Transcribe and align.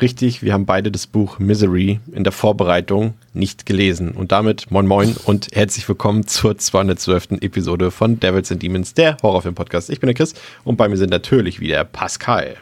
Richtig, 0.00 0.42
wir 0.42 0.54
haben 0.54 0.64
beide 0.64 0.90
das 0.90 1.06
Buch 1.06 1.38
Misery 1.38 2.00
in 2.12 2.24
der 2.24 2.32
Vorbereitung 2.32 3.12
nicht 3.34 3.66
gelesen. 3.66 4.12
Und 4.12 4.32
damit 4.32 4.70
moin 4.70 4.86
moin 4.86 5.14
und 5.26 5.48
herzlich 5.52 5.86
willkommen 5.86 6.26
zur 6.26 6.56
212. 6.56 7.32
Episode 7.42 7.90
von 7.90 8.18
Devils 8.18 8.50
and 8.50 8.62
Demons, 8.62 8.94
der 8.94 9.18
Horrorfilm-Podcast. 9.22 9.90
Ich 9.90 10.00
bin 10.00 10.06
der 10.06 10.14
Chris 10.14 10.32
und 10.64 10.76
bei 10.76 10.88
mir 10.88 10.96
sind 10.96 11.10
natürlich 11.10 11.60
wieder 11.60 11.84
Pascal. 11.84 12.56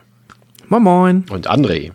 Moin 0.68 0.82
moin. 0.82 1.24
Und 1.30 1.48
André. 1.48 1.92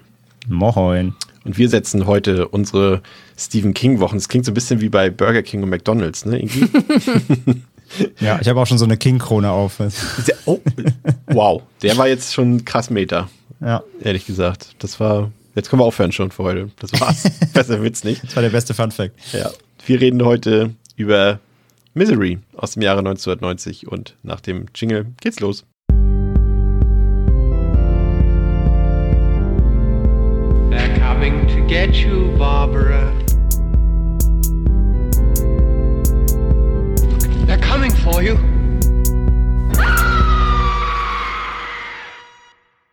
Moin. 0.48 1.14
Und 1.44 1.58
wir 1.58 1.68
setzen 1.68 2.08
heute 2.08 2.48
unsere 2.48 3.02
Stephen 3.38 3.73
King-Wochen. 3.73 4.16
Es 4.16 4.30
klingt 4.30 4.46
so 4.46 4.52
ein 4.52 4.56
bisschen 4.56 4.80
wie 4.80 4.88
bei 4.88 5.10
Burger 5.10 5.44
King 5.44 5.62
und 5.62 5.70
McDonalds, 5.70 6.26
ne? 6.26 6.40
Irgendwie. 6.40 6.70
ja, 8.22 8.40
ich 8.40 8.48
habe 8.48 8.62
auch 8.62 8.68
schon 8.68 8.78
so 8.78 8.86
eine 8.86 8.96
King-Krone 8.96 9.52
auf. 9.52 9.82
oh, 10.46 10.62
wow, 11.28 11.62
der 11.82 11.98
war 11.98 12.08
jetzt 12.08 12.34
schon 12.34 12.64
krass 12.64 12.90
Meter. 12.90 13.28
Ja. 13.63 13.84
Ehrlich 14.02 14.26
gesagt. 14.26 14.76
Das 14.80 14.99
war. 14.99 15.31
Jetzt 15.55 15.70
können 15.70 15.81
wir 15.81 15.85
aufhören 15.85 16.12
schon 16.12 16.31
für 16.31 16.44
heute. 16.44 16.70
Das 16.80 16.99
war's. 16.99 17.30
Besser 17.53 17.81
wird's 17.81 18.03
nicht. 18.03 18.23
Das 18.23 18.36
war 18.36 18.44
der 18.44 18.49
beste 18.49 18.73
Fun 18.73 18.91
Fact. 18.91 19.13
Ja. 19.34 19.52
Wir 19.86 20.02
reden 20.02 20.23
heute 20.26 20.72
über 20.95 21.39
Misery 21.94 22.39
aus 22.55 22.73
dem 22.73 22.81
Jahre 22.81 22.99
1990 22.99 23.88
und 23.88 24.16
nach 24.23 24.42
dem 24.42 24.66
Jingle 24.73 25.05
geht's 25.22 25.39
los. 25.39 25.66
They're 30.72 31.00
coming 31.00 31.48
to 31.48 31.67
get 31.67 31.95
you, 31.95 32.36
Barbara. 32.38 33.14
They're 37.45 37.61
coming 37.61 37.92
for 37.92 38.23
you. 38.23 38.38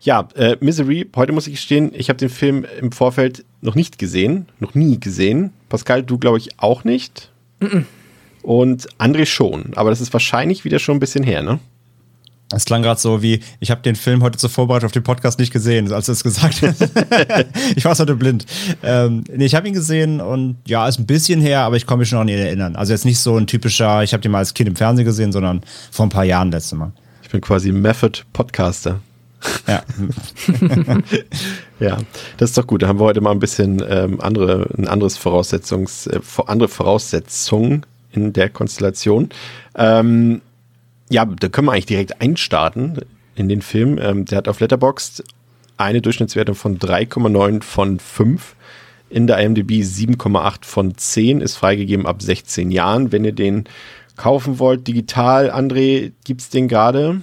Ja, 0.02 0.28
äh, 0.34 0.56
Misery, 0.60 1.10
heute 1.14 1.32
muss 1.32 1.46
ich 1.46 1.54
gestehen, 1.54 1.92
ich 1.94 2.08
habe 2.08 2.18
den 2.18 2.30
Film 2.30 2.64
im 2.80 2.90
Vorfeld 2.90 3.44
noch 3.60 3.74
nicht 3.74 3.98
gesehen, 3.98 4.46
noch 4.58 4.74
nie 4.74 4.98
gesehen. 4.98 5.52
Pascal, 5.68 6.02
du 6.02 6.16
glaube 6.16 6.38
ich 6.38 6.58
auch 6.58 6.84
nicht. 6.84 7.30
Mm 7.60 7.66
-mm. 7.66 7.84
Und 8.42 8.88
André 8.98 9.26
schon, 9.26 9.72
aber 9.76 9.90
das 9.90 10.00
ist 10.00 10.14
wahrscheinlich 10.14 10.64
wieder 10.64 10.78
schon 10.78 10.96
ein 10.96 11.00
bisschen 11.00 11.22
her, 11.22 11.42
ne? 11.42 11.60
Es 12.52 12.64
klang 12.64 12.82
gerade 12.82 12.98
so 12.98 13.22
wie, 13.22 13.40
ich 13.60 13.70
habe 13.70 13.82
den 13.82 13.94
Film 13.94 14.22
heute 14.22 14.38
zur 14.38 14.50
Vorbereitung 14.50 14.86
auf 14.86 14.92
den 14.92 15.04
Podcast 15.04 15.38
nicht 15.38 15.52
gesehen, 15.52 15.92
als 15.92 16.06
du 16.06 16.12
es 16.12 16.24
gesagt 16.24 16.62
hast. 16.62 16.80
ich 17.76 17.84
war 17.84 17.96
heute 17.96 18.16
blind. 18.16 18.44
Ähm, 18.82 19.22
nee, 19.32 19.44
ich 19.44 19.54
habe 19.54 19.68
ihn 19.68 19.74
gesehen 19.74 20.20
und 20.20 20.56
ja, 20.66 20.88
ist 20.88 20.98
ein 20.98 21.06
bisschen 21.06 21.40
her, 21.40 21.60
aber 21.60 21.76
ich 21.76 21.86
komme 21.86 22.00
mich 22.00 22.08
schon 22.08 22.18
an 22.18 22.26
ihn 22.26 22.38
erinnern. 22.38 22.74
Also 22.74 22.92
jetzt 22.92 23.04
nicht 23.04 23.20
so 23.20 23.36
ein 23.36 23.46
typischer, 23.46 24.02
ich 24.02 24.14
habe 24.14 24.22
den 24.22 24.32
mal 24.32 24.38
als 24.38 24.54
Kind 24.54 24.68
im 24.68 24.74
Fernsehen 24.74 25.04
gesehen, 25.04 25.30
sondern 25.30 25.60
vor 25.92 26.06
ein 26.06 26.10
paar 26.10 26.24
Jahren 26.24 26.50
letzte 26.50 26.74
Mal. 26.74 26.92
Ich 27.22 27.28
bin 27.28 27.40
quasi 27.40 27.70
Method 27.70 28.22
Podcaster. 28.32 29.00
Ja. 29.66 29.82
ja, 31.80 31.98
das 32.36 32.50
ist 32.50 32.58
doch 32.58 32.66
gut. 32.66 32.82
Da 32.82 32.88
haben 32.88 33.00
wir 33.00 33.04
heute 33.04 33.20
mal 33.20 33.30
ein 33.30 33.38
bisschen 33.38 33.82
ähm, 33.88 34.20
andere, 34.20 34.68
ein 34.76 34.88
anderes 34.88 35.16
Voraussetzungs, 35.16 36.06
äh, 36.06 36.20
andere 36.46 36.68
Voraussetzungen 36.68 37.86
in 38.12 38.32
der 38.32 38.50
Konstellation. 38.50 39.30
Ähm, 39.74 40.42
ja, 41.08 41.24
da 41.24 41.48
können 41.48 41.66
wir 41.68 41.72
eigentlich 41.72 41.86
direkt 41.86 42.20
einstarten 42.20 42.98
in 43.34 43.48
den 43.48 43.62
Film. 43.62 43.98
Ähm, 44.00 44.24
der 44.24 44.38
hat 44.38 44.48
auf 44.48 44.60
Letterboxd 44.60 45.24
eine 45.76 46.02
Durchschnittswertung 46.02 46.54
von 46.54 46.78
3,9 46.78 47.62
von 47.62 47.98
5. 47.98 48.54
In 49.08 49.26
der 49.26 49.38
IMDb 49.38 49.82
7,8 49.82 50.64
von 50.64 50.96
10 50.96 51.40
ist 51.40 51.56
freigegeben 51.56 52.06
ab 52.06 52.22
16 52.22 52.70
Jahren. 52.70 53.10
Wenn 53.10 53.24
ihr 53.24 53.32
den 53.32 53.64
kaufen 54.16 54.58
wollt, 54.58 54.86
digital, 54.86 55.50
André, 55.50 56.12
gibt 56.24 56.42
es 56.42 56.50
den 56.50 56.68
gerade? 56.68 57.22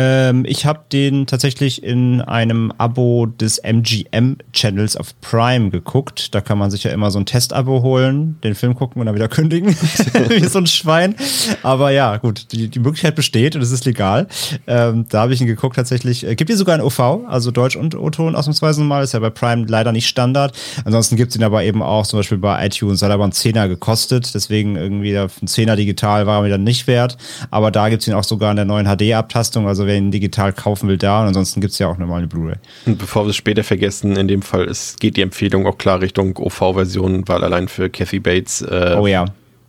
Ähm, 0.00 0.44
ich 0.46 0.64
habe 0.64 0.82
den 0.92 1.26
tatsächlich 1.26 1.82
in 1.82 2.20
einem 2.20 2.72
Abo 2.78 3.26
des 3.26 3.58
MGM-Channels 3.58 4.96
auf 4.96 5.20
Prime 5.20 5.70
geguckt. 5.70 6.36
Da 6.36 6.40
kann 6.40 6.56
man 6.56 6.70
sich 6.70 6.84
ja 6.84 6.92
immer 6.92 7.10
so 7.10 7.18
ein 7.18 7.26
Testabo 7.26 7.82
holen, 7.82 8.38
den 8.44 8.54
Film 8.54 8.76
gucken 8.76 9.00
und 9.00 9.06
dann 9.06 9.16
wieder 9.16 9.26
kündigen. 9.38 9.70
Wie 10.28 10.44
so 10.44 10.60
ein 10.60 10.68
Schwein. 10.68 11.16
Aber 11.64 11.90
ja, 11.90 12.16
gut, 12.18 12.52
die, 12.52 12.68
die 12.68 12.78
Möglichkeit 12.78 13.16
besteht 13.16 13.56
und 13.56 13.62
es 13.62 13.72
ist 13.72 13.86
legal. 13.86 14.28
Ähm, 14.68 15.06
da 15.08 15.22
habe 15.22 15.34
ich 15.34 15.40
ihn 15.40 15.48
geguckt 15.48 15.74
tatsächlich. 15.74 16.24
Äh, 16.24 16.36
gibt 16.36 16.48
ihn 16.48 16.56
sogar 16.56 16.76
in 16.76 16.80
OV, 16.80 17.00
also 17.26 17.50
Deutsch 17.50 17.74
und 17.74 17.96
O-Ton 17.96 18.36
ausnahmsweise 18.36 18.82
mal. 18.82 19.02
Ist 19.02 19.14
ja 19.14 19.18
bei 19.18 19.30
Prime 19.30 19.66
leider 19.66 19.90
nicht 19.90 20.06
Standard. 20.06 20.56
Ansonsten 20.84 21.16
gibt 21.16 21.30
es 21.32 21.36
ihn 21.36 21.42
aber 21.42 21.64
eben 21.64 21.82
auch 21.82 22.06
zum 22.06 22.20
Beispiel 22.20 22.38
bei 22.38 22.64
iTunes. 22.64 23.02
Hat 23.02 23.10
aber 23.10 23.24
einen 23.24 23.32
Zehner 23.32 23.66
gekostet. 23.66 24.32
Deswegen 24.32 24.76
irgendwie 24.76 25.18
ein 25.18 25.46
Zehner 25.46 25.74
digital 25.74 26.28
war 26.28 26.38
er 26.38 26.42
mir 26.42 26.50
dann 26.50 26.62
nicht 26.62 26.86
wert. 26.86 27.16
Aber 27.50 27.72
da 27.72 27.88
gibt 27.88 28.02
es 28.02 28.08
ihn 28.08 28.14
auch 28.14 28.22
sogar 28.22 28.52
in 28.52 28.56
der 28.56 28.64
neuen 28.64 28.86
HD-Abtastung. 28.86 29.66
Also 29.66 29.87
wer 29.88 29.96
ihn 29.96 30.12
digital 30.12 30.52
kaufen 30.52 30.88
will, 30.88 30.98
da. 30.98 31.22
Und 31.22 31.28
ansonsten 31.28 31.60
gibt 31.60 31.72
es 31.72 31.80
ja 31.80 31.88
auch 31.88 31.98
nochmal 31.98 32.18
eine 32.18 32.28
Blu-ray. 32.28 32.56
Und 32.86 32.98
bevor 32.98 33.24
wir 33.24 33.30
es 33.30 33.36
später 33.36 33.64
vergessen, 33.64 34.16
in 34.16 34.28
dem 34.28 34.42
Fall 34.42 34.66
ist, 34.66 35.00
geht 35.00 35.16
die 35.16 35.22
Empfehlung 35.22 35.66
auch 35.66 35.78
klar 35.78 36.00
Richtung 36.00 36.36
OV-Version, 36.36 37.26
weil 37.26 37.42
allein 37.42 37.66
für 37.66 37.90
Kathy 37.90 38.20
Bates 38.20 38.62
äh, 38.62 38.96
oh, 38.96 39.08
ja. 39.08 39.24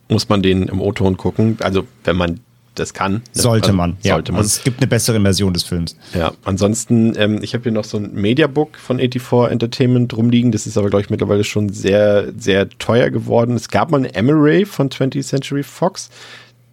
muss 0.08 0.28
man 0.28 0.42
den 0.42 0.68
im 0.68 0.80
O-Ton 0.80 1.16
gucken. 1.16 1.56
Also 1.60 1.84
wenn 2.04 2.16
man 2.16 2.40
das 2.76 2.94
kann. 2.94 3.14
Ne? 3.14 3.20
Sollte 3.32 3.66
also, 3.66 3.76
man, 3.76 3.96
ja. 4.02 4.14
Sollte 4.14 4.32
man. 4.32 4.40
Also 4.42 4.58
es 4.58 4.64
gibt 4.64 4.80
eine 4.80 4.86
bessere 4.86 5.20
Version 5.20 5.52
des 5.52 5.64
Films. 5.64 5.96
Ja, 6.14 6.32
ansonsten, 6.44 7.14
ähm, 7.16 7.40
ich 7.42 7.54
habe 7.54 7.64
hier 7.64 7.72
noch 7.72 7.84
so 7.84 7.98
ein 7.98 8.14
Mediabook 8.14 8.76
von 8.76 8.98
84 8.98 9.50
Entertainment 9.50 10.16
rumliegen. 10.16 10.52
Das 10.52 10.66
ist 10.66 10.78
aber, 10.78 10.88
glaube 10.88 11.02
ich, 11.02 11.10
mittlerweile 11.10 11.44
schon 11.44 11.70
sehr, 11.70 12.32
sehr 12.36 12.68
teuer 12.68 13.10
geworden. 13.10 13.56
Es 13.56 13.68
gab 13.68 13.90
mal 13.90 13.98
eine 13.98 14.14
Emery 14.14 14.64
von 14.64 14.88
20th 14.88 15.26
Century 15.26 15.62
Fox 15.62 16.10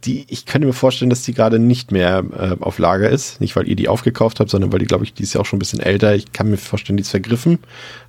die, 0.05 0.25
ich 0.29 0.45
könnte 0.45 0.67
mir 0.67 0.73
vorstellen, 0.73 1.09
dass 1.09 1.23
die 1.23 1.33
gerade 1.33 1.59
nicht 1.59 1.91
mehr 1.91 2.23
äh, 2.37 2.63
auf 2.63 2.77
Lager 2.77 3.09
ist. 3.09 3.41
Nicht, 3.41 3.55
weil 3.55 3.67
ihr 3.67 3.75
die 3.75 3.87
aufgekauft 3.87 4.39
habt, 4.39 4.49
sondern 4.49 4.71
weil 4.71 4.79
die, 4.79 4.85
glaube 4.85 5.03
ich, 5.03 5.13
die 5.13 5.23
ist 5.23 5.33
ja 5.33 5.41
auch 5.41 5.45
schon 5.45 5.57
ein 5.57 5.59
bisschen 5.59 5.79
älter. 5.79 6.15
Ich 6.15 6.31
kann 6.31 6.49
mir 6.49 6.57
vorstellen, 6.57 6.97
die 6.97 7.01
ist 7.01 7.09
vergriffen. 7.09 7.59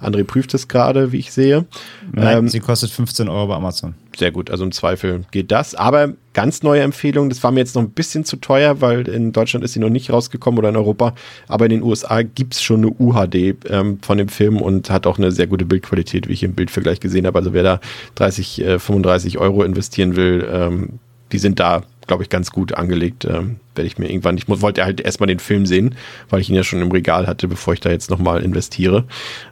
André 0.00 0.24
prüft 0.24 0.52
es 0.54 0.68
gerade, 0.68 1.12
wie 1.12 1.18
ich 1.18 1.32
sehe. 1.32 1.64
Nein, 2.12 2.38
ähm, 2.38 2.48
sie 2.48 2.60
kostet 2.60 2.90
15 2.90 3.28
Euro 3.28 3.48
bei 3.48 3.54
Amazon. 3.54 3.94
Sehr 4.16 4.32
gut, 4.32 4.50
also 4.50 4.64
im 4.64 4.72
Zweifel 4.72 5.24
geht 5.30 5.50
das. 5.50 5.74
Aber 5.74 6.12
ganz 6.34 6.62
neue 6.62 6.82
Empfehlung, 6.82 7.30
das 7.30 7.42
war 7.42 7.52
mir 7.52 7.60
jetzt 7.60 7.74
noch 7.74 7.82
ein 7.82 7.90
bisschen 7.90 8.24
zu 8.24 8.36
teuer, 8.36 8.80
weil 8.80 9.08
in 9.08 9.32
Deutschland 9.32 9.64
ist 9.64 9.72
sie 9.72 9.80
noch 9.80 9.90
nicht 9.90 10.10
rausgekommen 10.10 10.58
oder 10.58 10.68
in 10.68 10.76
Europa. 10.76 11.14
Aber 11.46 11.64
in 11.64 11.70
den 11.70 11.82
USA 11.82 12.22
gibt 12.22 12.54
es 12.54 12.62
schon 12.62 12.78
eine 12.78 12.90
UHD 12.98 13.56
ähm, 13.70 13.98
von 14.02 14.18
dem 14.18 14.28
Film 14.28 14.60
und 14.60 14.90
hat 14.90 15.06
auch 15.06 15.18
eine 15.18 15.32
sehr 15.32 15.46
gute 15.46 15.64
Bildqualität, 15.64 16.28
wie 16.28 16.32
ich 16.32 16.42
im 16.42 16.54
Bildvergleich 16.54 17.00
gesehen 17.00 17.26
habe. 17.26 17.38
Also 17.38 17.54
wer 17.54 17.62
da 17.62 17.80
30, 18.16 18.60
äh, 18.60 18.78
35 18.78 19.38
Euro 19.38 19.62
investieren 19.62 20.16
will, 20.16 20.46
ähm, 20.52 20.98
die 21.32 21.38
sind 21.38 21.60
da, 21.60 21.82
glaube 22.06 22.22
ich, 22.22 22.28
ganz 22.28 22.50
gut 22.50 22.74
angelegt. 22.74 23.24
Ähm, 23.24 23.60
werde 23.74 23.86
ich 23.86 23.98
mir 23.98 24.10
irgendwann, 24.10 24.36
ich 24.36 24.48
wollte 24.48 24.84
halt 24.84 25.00
erstmal 25.00 25.28
den 25.28 25.38
Film 25.38 25.66
sehen, 25.66 25.94
weil 26.30 26.40
ich 26.40 26.50
ihn 26.50 26.56
ja 26.56 26.64
schon 26.64 26.82
im 26.82 26.90
Regal 26.90 27.26
hatte, 27.26 27.48
bevor 27.48 27.74
ich 27.74 27.80
da 27.80 27.90
jetzt 27.90 28.10
nochmal 28.10 28.42
investiere. 28.42 29.04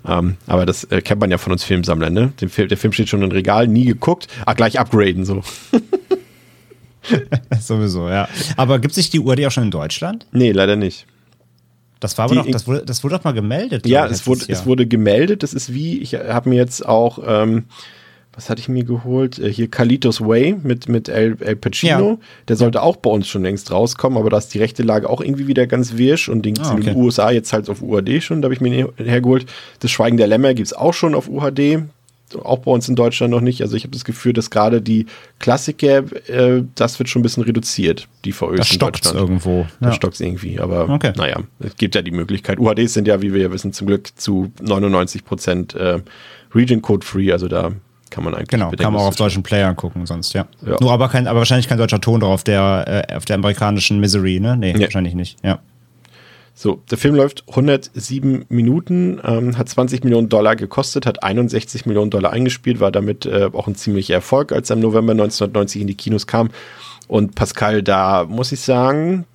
Ähm, 0.07 0.37
aber 0.47 0.67
das 0.67 0.85
äh, 0.85 1.01
kennt 1.01 1.21
man 1.21 1.31
ja 1.31 1.39
von 1.39 1.53
uns 1.53 1.65
Filmsammlern, 1.65 2.13
ne? 2.13 2.33
Film, 2.49 2.69
der 2.69 2.77
Film 2.77 2.93
steht 2.93 3.09
schon 3.09 3.23
im 3.23 3.31
Regal, 3.31 3.69
nie 3.69 3.85
geguckt, 3.85 4.27
ah, 4.45 4.55
gleich 4.55 4.79
upgraden, 4.79 5.25
so. 5.25 5.43
Sowieso, 7.61 8.09
ja. 8.09 8.29
Aber 8.57 8.81
gibt 8.81 8.93
es 8.93 8.97
nicht 8.97 9.13
die 9.13 9.21
URD 9.21 9.47
auch 9.47 9.53
schon 9.53 9.65
in 9.65 9.71
Deutschland? 9.71 10.27
Nee, 10.33 10.53
leider 10.53 10.77
nicht. 10.77 11.07
Das 12.01 12.19
war 12.19 12.27
aber 12.27 12.35
doch, 12.35 12.51
das 12.51 12.67
wurde, 12.67 12.85
das 12.85 13.03
wurde 13.05 13.17
doch 13.17 13.25
mal 13.25 13.33
gemeldet. 13.33 13.87
Ja, 13.87 14.07
es 14.07 14.27
wurde, 14.27 14.45
es 14.49 14.67
wurde 14.67 14.87
gemeldet. 14.87 15.43
Das 15.43 15.55
ist 15.55 15.73
wie, 15.73 15.99
ich 15.99 16.15
habe 16.15 16.51
mir 16.51 16.57
jetzt 16.57 16.87
auch 16.87 17.19
ähm, 17.27 17.65
was 18.37 18.51
hatte 18.51 18.61
ich 18.61 18.69
mir 18.69 18.85
geholt? 18.85 19.39
Äh, 19.39 19.51
hier 19.51 19.69
Kalitos 19.69 20.21
Way 20.21 20.57
mit, 20.63 20.89
mit 20.89 21.09
El, 21.09 21.37
El 21.41 21.57
Pacino. 21.57 22.11
Ja. 22.11 22.19
Der 22.49 22.57
sollte 22.57 22.83
auch 22.83 22.97
bei 22.97 23.11
uns 23.11 23.27
schon 23.27 23.43
längst 23.43 23.73
rauskommen, 23.73 24.19
aber 24.19 24.31
da 24.31 24.39
ist 24.39 24.53
die 24.55 24.59
rechte 24.59 24.83
Lage 24.83 25.09
auch 25.09 25.23
irgendwie 25.23 25.47
wieder 25.47 25.67
ganz 25.67 25.97
wirsch 25.97 26.29
und 26.29 26.43
den 26.45 26.55
gibt 26.55 26.67
es 26.67 26.71
ah, 26.71 26.75
okay. 26.75 26.89
in 26.89 26.95
den 26.95 27.03
USA 27.03 27.31
jetzt 27.31 27.53
halt 27.53 27.69
auf 27.71 27.83
UHD 27.83 28.23
schon, 28.23 28.43
da 28.43 28.47
habe 28.47 28.55
ich 28.55 28.61
mir 28.61 28.93
hergeholt. 28.99 29.47
Das 29.81 29.91
Schweigen 29.91 30.19
der 30.19 30.27
Lämmer 30.27 30.55
gibt 30.55 30.67
es 30.67 30.75
auch 30.75 30.95
schon 30.95 31.15
auf 31.15 31.29
UHD. 31.29 31.85
Auch 32.43 32.59
bei 32.59 32.73
uns 32.73 32.89
in 32.89 32.97
Deutschland 32.97 33.31
noch 33.31 33.41
nicht. 33.41 33.63
Also 33.63 33.77
ich 33.77 33.85
habe 33.85 33.93
das 33.93 34.05
Gefühl, 34.05 34.33
dass 34.33 34.51
gerade 34.51 34.83
die 34.83 35.07
Klassiker, 35.39 36.03
äh, 36.29 36.65
das 36.75 36.99
wird 36.99 37.09
schon 37.09 37.21
ein 37.21 37.23
bisschen 37.23 37.45
reduziert, 37.45 38.09
die 38.25 38.33
VÖs 38.33 38.59
das 38.59 38.73
in 38.73 38.79
Deutschland. 38.81 39.17
irgendwo. 39.17 39.61
Ja. 39.61 39.67
Das 39.81 39.95
stockt 39.95 40.21
irgendwie. 40.21 40.59
Aber 40.59 40.89
okay. 40.89 41.13
naja, 41.17 41.41
es 41.61 41.77
gibt 41.77 41.95
ja 41.95 42.03
die 42.03 42.11
Möglichkeit. 42.11 42.59
UHDs 42.59 42.95
sind 42.95 43.07
ja, 43.07 43.23
wie 43.23 43.33
wir 43.33 43.43
ja 43.43 43.53
wissen, 43.53 43.73
zum 43.73 43.87
Glück 43.87 44.09
zu 44.17 44.51
99 44.61 45.25
Prozent 45.25 45.75
äh, 45.77 46.01
Region 46.53 46.83
Code 46.83 47.07
Free. 47.07 47.31
Also 47.31 47.47
da 47.47 47.71
kann 48.11 48.25
man 48.25 48.35
eigentlich. 48.35 48.49
Genau, 48.49 48.71
kann 48.71 48.93
man 48.93 49.03
auch 49.03 49.09
auf 49.09 49.17
deutschen 49.17 49.43
Playern 49.43 49.77
gucken, 49.77 50.07
sonst, 50.07 50.33
ja. 50.33 50.47
ja. 50.65 50.77
Nur 50.81 50.93
aber 50.93 51.09
kein, 51.09 51.27
aber 51.27 51.41
wahrscheinlich 51.41 51.69
kein 51.69 51.79
deutscher 51.79 52.01
Ton 52.01 52.21
drauf, 52.21 52.45
der, 52.45 53.07
äh, 53.09 53.15
auf 53.17 53.25
der 53.25 53.37
amerikanischen 53.37 54.01
Misery, 54.01 54.41
ne? 54.41 54.57
Nee, 54.57 54.73
nee, 54.73 54.83
wahrscheinlich 54.85 55.15
nicht, 55.15 55.39
ja. 55.45 55.59
So, 56.59 56.81
der 56.91 56.97
Film 56.97 57.15
läuft 57.15 57.45
107 57.49 58.47
Minuten, 58.49 59.21
ähm, 59.23 59.59
hat 59.59 59.69
20 59.69 60.05
Millionen 60.05 60.31
Dollar 60.31 60.57
gekostet, 60.57 61.05
hat 61.05 61.23
61 61.23 61.85
Millionen 61.85 62.11
Dollar 62.11 62.33
eingespielt, 62.33 62.81
war 62.81 62.91
damit 62.91 63.27
äh, 63.27 63.51
auch 63.53 63.67
ein 63.67 63.75
ziemlicher 63.75 64.15
Erfolg, 64.15 64.53
als 64.53 64.71
er 64.71 64.77
im 64.77 64.81
November 64.81 65.13
1990 65.13 65.83
in 65.83 65.87
die 65.87 65.95
Kinos 65.97 66.27
kam. 66.27 66.49
Und 67.09 67.35
Pascal, 67.35 67.83
da 67.83 68.25
muss 68.25 68.53
ich 68.53 68.61
sagen, 68.61 69.27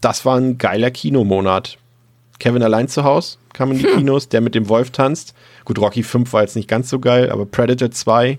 das 0.00 0.24
war 0.24 0.38
ein 0.38 0.58
geiler 0.58 0.90
Kinomonat. 0.90 1.78
Kevin 2.40 2.64
allein 2.64 2.88
zu 2.88 3.04
Hause 3.04 3.38
kam 3.52 3.70
in 3.70 3.78
die. 3.78 3.84
Kinos, 3.96 4.28
der 4.28 4.40
mit 4.40 4.56
dem 4.56 4.68
Wolf 4.68 4.90
tanzt. 4.90 5.34
Gut, 5.66 5.80
Rocky 5.80 6.04
5 6.04 6.32
war 6.32 6.42
jetzt 6.42 6.56
nicht 6.56 6.68
ganz 6.68 6.88
so 6.88 7.00
geil, 7.00 7.30
aber 7.30 7.44
Predator 7.44 7.90
2, 7.90 8.38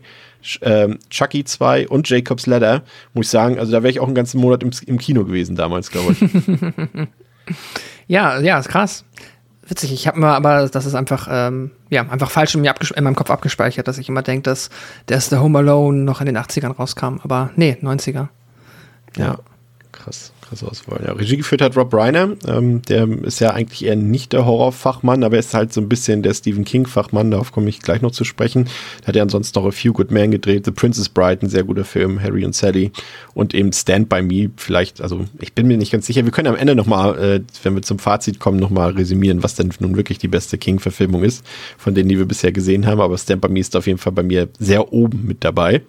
ähm, 0.61 0.97
Chucky 1.09 1.43
2 1.43 1.89
und 1.89 2.09
Jacob's 2.09 2.47
Ladder, 2.47 2.83
muss 3.13 3.27
ich 3.27 3.31
sagen, 3.31 3.59
also 3.59 3.71
da 3.73 3.83
wäre 3.83 3.91
ich 3.91 3.99
auch 3.99 4.05
einen 4.05 4.15
ganzen 4.15 4.39
Monat 4.39 4.63
im, 4.63 4.71
im 4.85 4.97
Kino 4.97 5.25
gewesen 5.25 5.55
damals, 5.55 5.91
glaube 5.91 6.13
ich. 6.13 6.19
Ja, 8.09 8.39
ja, 8.39 8.59
ist 8.59 8.67
krass. 8.69 9.05
Witzig, 9.67 9.93
ich 9.93 10.07
habe 10.07 10.19
mir 10.19 10.27
aber, 10.27 10.67
das 10.67 10.85
ist 10.85 10.95
einfach, 10.95 11.27
ähm, 11.29 11.71
ja, 11.89 12.01
einfach 12.01 12.29
falsch 12.29 12.55
in, 12.55 12.61
mir 12.61 12.73
in 12.95 13.03
meinem 13.03 13.15
Kopf 13.15 13.29
abgespeichert, 13.29 13.87
dass 13.87 13.97
ich 13.97 14.07
immer 14.09 14.21
denke, 14.21 14.43
dass 14.43 14.69
der 15.09 15.15
erste 15.15 15.41
Home 15.41 15.59
Alone 15.59 15.99
noch 15.99 16.19
in 16.21 16.25
den 16.25 16.37
80ern 16.37 16.75
rauskam. 16.75 17.19
Aber 17.23 17.51
nee, 17.55 17.77
90er. 17.81 18.27
Ja, 19.17 19.25
ja. 19.25 19.39
krass 19.93 20.33
krasse 20.47 20.67
Auswahl. 20.67 21.01
Ja, 21.05 21.13
Regie 21.13 21.37
geführt 21.37 21.61
hat 21.61 21.75
Rob 21.75 21.93
Reiner. 21.93 22.35
Ähm, 22.47 22.81
der 22.83 23.07
ist 23.23 23.39
ja 23.39 23.51
eigentlich 23.51 23.85
eher 23.85 23.95
nicht 23.95 24.33
der 24.33 24.45
Horrorfachmann, 24.45 25.23
aber 25.23 25.35
er 25.35 25.39
ist 25.39 25.53
halt 25.53 25.73
so 25.73 25.81
ein 25.81 25.89
bisschen 25.89 26.23
der 26.23 26.33
Stephen 26.33 26.63
King-Fachmann. 26.63 27.31
Darauf 27.31 27.51
komme 27.51 27.69
ich 27.69 27.81
gleich 27.81 28.01
noch 28.01 28.11
zu 28.11 28.23
sprechen. 28.23 28.65
Da 29.01 29.07
hat 29.07 29.15
er 29.15 29.23
ansonsten 29.23 29.59
noch 29.59 29.67
A 29.67 29.71
Few 29.71 29.93
Good 29.93 30.11
Men 30.11 30.31
gedreht. 30.31 30.65
The 30.65 30.71
Princess 30.71 31.09
Bride, 31.09 31.45
ein 31.45 31.49
sehr 31.49 31.63
guter 31.63 31.85
Film. 31.85 32.21
Harry 32.21 32.45
und 32.45 32.55
Sally. 32.55 32.91
Und 33.33 33.53
eben 33.53 33.73
Stand 33.73 34.09
By 34.09 34.21
Me. 34.21 34.49
Vielleicht, 34.57 35.01
also 35.01 35.25
ich 35.39 35.53
bin 35.53 35.67
mir 35.67 35.77
nicht 35.77 35.91
ganz 35.91 36.05
sicher. 36.05 36.23
Wir 36.23 36.31
können 36.31 36.47
am 36.47 36.55
Ende 36.55 36.75
nochmal, 36.75 37.17
äh, 37.17 37.41
wenn 37.63 37.75
wir 37.75 37.81
zum 37.81 37.99
Fazit 37.99 38.39
kommen, 38.39 38.59
nochmal 38.59 38.91
resümieren, 38.91 39.43
was 39.43 39.55
denn 39.55 39.71
nun 39.79 39.97
wirklich 39.97 40.17
die 40.17 40.27
beste 40.27 40.57
King-Verfilmung 40.57 41.23
ist, 41.23 41.45
von 41.77 41.93
denen, 41.93 42.09
die 42.09 42.17
wir 42.17 42.25
bisher 42.25 42.51
gesehen 42.51 42.85
haben. 42.85 43.01
Aber 43.01 43.17
Stand 43.17 43.41
By 43.41 43.49
Me 43.49 43.59
ist 43.59 43.75
auf 43.75 43.87
jeden 43.87 43.99
Fall 43.99 44.13
bei 44.13 44.23
mir 44.23 44.47
sehr 44.59 44.93
oben 44.93 45.25
mit 45.25 45.43
dabei. 45.43 45.81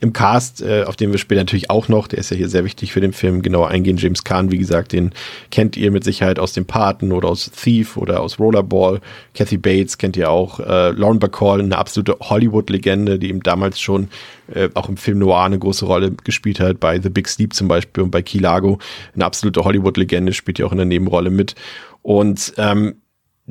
Im 0.00 0.12
Cast, 0.12 0.62
äh, 0.62 0.84
auf 0.84 0.96
den 0.96 1.12
wir 1.12 1.18
später 1.18 1.40
natürlich 1.40 1.70
auch 1.70 1.88
noch, 1.88 2.08
der 2.08 2.18
ist 2.18 2.30
ja 2.30 2.36
hier 2.36 2.48
sehr 2.48 2.64
wichtig 2.64 2.92
für 2.92 3.00
den 3.00 3.12
Film, 3.12 3.42
genauer 3.42 3.68
eingehen. 3.68 3.99
James 4.00 4.24
Caan, 4.24 4.50
wie 4.50 4.58
gesagt, 4.58 4.92
den 4.92 5.12
kennt 5.50 5.76
ihr 5.76 5.90
mit 5.90 6.04
Sicherheit 6.04 6.38
aus 6.38 6.52
dem 6.52 6.64
Paten 6.64 7.12
oder 7.12 7.28
aus 7.28 7.50
Thief 7.50 7.96
oder 7.96 8.20
aus 8.20 8.38
Rollerball. 8.38 9.00
Kathy 9.34 9.58
Bates 9.58 9.98
kennt 9.98 10.16
ihr 10.16 10.30
auch. 10.30 10.60
Äh, 10.60 10.90
Lauren 10.90 11.18
Bacall, 11.18 11.60
eine 11.60 11.78
absolute 11.78 12.16
Hollywood-Legende, 12.20 13.18
die 13.18 13.28
ihm 13.28 13.42
damals 13.42 13.80
schon 13.80 14.08
äh, 14.54 14.68
auch 14.74 14.88
im 14.88 14.96
Film 14.96 15.18
Noir 15.18 15.44
eine 15.44 15.58
große 15.58 15.84
Rolle 15.84 16.12
gespielt 16.24 16.60
hat, 16.60 16.80
bei 16.80 17.00
The 17.00 17.10
Big 17.10 17.28
Sleep 17.28 17.54
zum 17.54 17.68
Beispiel 17.68 18.02
und 18.02 18.10
bei 18.10 18.22
Key 18.22 18.38
Largo. 18.38 18.78
Eine 19.14 19.24
absolute 19.24 19.64
Hollywood-Legende, 19.64 20.32
spielt 20.32 20.58
ja 20.58 20.66
auch 20.66 20.72
in 20.72 20.78
der 20.78 20.86
Nebenrolle 20.86 21.30
mit. 21.30 21.54
Und 22.02 22.54
ähm, 22.56 22.94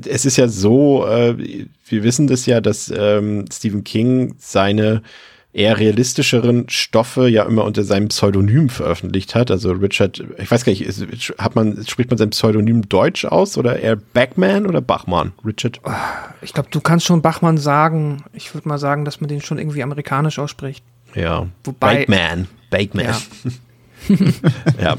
es 0.08 0.26
ist 0.26 0.38
ja 0.38 0.48
so, 0.48 1.06
äh, 1.06 1.36
wir 1.88 2.04
wissen 2.04 2.28
das 2.28 2.46
ja, 2.46 2.62
dass 2.62 2.92
ähm, 2.96 3.46
Stephen 3.52 3.84
King 3.84 4.36
seine 4.38 5.02
eher 5.52 5.80
realistischeren 5.80 6.70
Stoffe 6.70 7.28
ja 7.28 7.44
immer 7.44 7.64
unter 7.64 7.84
seinem 7.84 8.10
Pseudonym 8.10 8.70
veröffentlicht 8.70 9.34
hat. 9.34 9.50
Also 9.50 9.72
Richard, 9.72 10.24
ich 10.38 10.50
weiß 10.50 10.64
gar 10.64 10.72
nicht, 10.72 10.84
ist, 10.84 11.34
hat 11.38 11.56
man, 11.56 11.84
spricht 11.88 12.12
man 12.12 12.18
sein 12.18 12.30
Pseudonym 12.30 12.88
Deutsch 12.88 13.26
aus 13.26 13.58
oder 13.58 13.80
eher 13.80 13.96
Backman 13.96 14.68
oder 14.68 14.82
Bachmann? 14.82 15.34
Richard? 15.44 15.82
Ich 16.42 16.54
glaube, 16.54 16.70
du 16.70 16.82
kannst 16.82 17.06
schon 17.06 17.22
Bachmann 17.22 17.58
sagen. 17.58 18.24
Ich 18.34 18.54
würde 18.54 18.68
mal 18.68 18.78
sagen, 18.78 19.06
dass 19.06 19.22
man 19.22 19.28
den 19.28 19.42
schon 19.42 19.58
irgendwie 19.58 19.82
amerikanisch 19.82 20.38
ausspricht. 20.38 20.84
Ja. 21.16 21.48
Wobei. 21.64 22.06
Backman. 22.06 22.48
Backman. 22.70 23.06
Ja. 23.06 24.16
ja. 24.82 24.98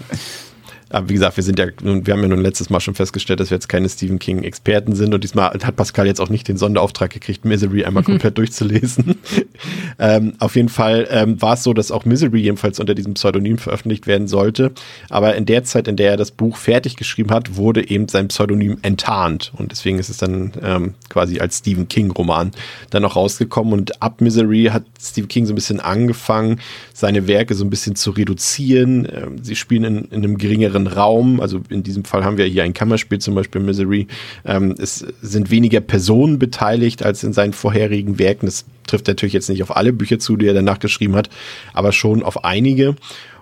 Aber 0.90 1.08
wie 1.08 1.14
gesagt, 1.14 1.36
wir 1.36 1.44
sind 1.44 1.58
ja 1.58 1.66
wir 1.80 2.14
haben 2.14 2.22
ja 2.22 2.28
nun 2.28 2.40
letztes 2.40 2.70
Mal 2.70 2.80
schon 2.80 2.94
festgestellt, 2.94 3.40
dass 3.40 3.50
wir 3.50 3.56
jetzt 3.56 3.68
keine 3.68 3.88
Stephen 3.88 4.18
King-Experten 4.18 4.94
sind 4.94 5.14
und 5.14 5.22
diesmal 5.22 5.50
hat 5.50 5.76
Pascal 5.76 6.06
jetzt 6.06 6.20
auch 6.20 6.28
nicht 6.28 6.48
den 6.48 6.56
Sonderauftrag 6.56 7.10
gekriegt, 7.10 7.44
Misery 7.44 7.84
einmal 7.84 8.02
komplett 8.02 8.38
durchzulesen. 8.38 9.16
ähm, 9.98 10.34
auf 10.38 10.56
jeden 10.56 10.68
Fall 10.68 11.06
ähm, 11.10 11.40
war 11.40 11.54
es 11.54 11.62
so, 11.62 11.72
dass 11.72 11.90
auch 11.90 12.04
Misery 12.04 12.40
jedenfalls 12.40 12.80
unter 12.80 12.94
diesem 12.94 13.14
Pseudonym 13.14 13.58
veröffentlicht 13.58 14.06
werden 14.06 14.28
sollte. 14.28 14.72
Aber 15.08 15.36
in 15.36 15.46
der 15.46 15.64
Zeit, 15.64 15.88
in 15.88 15.96
der 15.96 16.10
er 16.10 16.16
das 16.16 16.30
Buch 16.30 16.56
fertig 16.56 16.96
geschrieben 16.96 17.30
hat, 17.30 17.56
wurde 17.56 17.88
eben 17.88 18.08
sein 18.08 18.28
Pseudonym 18.28 18.78
enttarnt. 18.82 19.52
Und 19.56 19.70
deswegen 19.72 19.98
ist 19.98 20.08
es 20.08 20.16
dann 20.16 20.52
ähm, 20.62 20.94
quasi 21.08 21.40
als 21.40 21.58
Stephen 21.58 21.88
King-Roman 21.88 22.50
dann 22.90 23.04
auch 23.04 23.16
rausgekommen. 23.16 23.72
Und 23.72 24.02
ab 24.02 24.20
Misery 24.20 24.70
hat 24.72 24.84
Stephen 25.00 25.28
King 25.28 25.46
so 25.46 25.52
ein 25.52 25.56
bisschen 25.56 25.80
angefangen, 25.80 26.60
seine 26.92 27.26
Werke 27.26 27.54
so 27.54 27.64
ein 27.64 27.70
bisschen 27.70 27.96
zu 27.96 28.10
reduzieren. 28.10 29.08
Ähm, 29.12 29.42
sie 29.42 29.56
spielen 29.56 29.84
in, 29.84 30.04
in 30.06 30.24
einem 30.24 30.38
geringeren 30.38 30.79
anderen 30.80 30.98
Raum. 30.98 31.40
Also 31.40 31.60
in 31.68 31.82
diesem 31.82 32.04
Fall 32.04 32.24
haben 32.24 32.38
wir 32.38 32.46
hier 32.46 32.64
ein 32.64 32.74
Kammerspiel, 32.74 33.18
zum 33.18 33.34
Beispiel 33.34 33.60
Misery. 33.60 34.06
Ähm, 34.44 34.74
es 34.78 35.04
sind 35.22 35.50
weniger 35.50 35.80
Personen 35.80 36.38
beteiligt 36.38 37.04
als 37.04 37.24
in 37.24 37.32
seinen 37.32 37.52
vorherigen 37.52 38.18
Werken. 38.18 38.46
Das 38.46 38.64
trifft 38.86 39.06
natürlich 39.06 39.32
jetzt 39.32 39.48
nicht 39.48 39.62
auf 39.62 39.76
alle 39.76 39.92
Bücher 39.92 40.18
zu, 40.18 40.36
die 40.36 40.46
er 40.46 40.54
danach 40.54 40.78
geschrieben 40.78 41.14
hat, 41.14 41.30
aber 41.72 41.92
schon 41.92 42.22
auf 42.22 42.44
einige. 42.44 42.96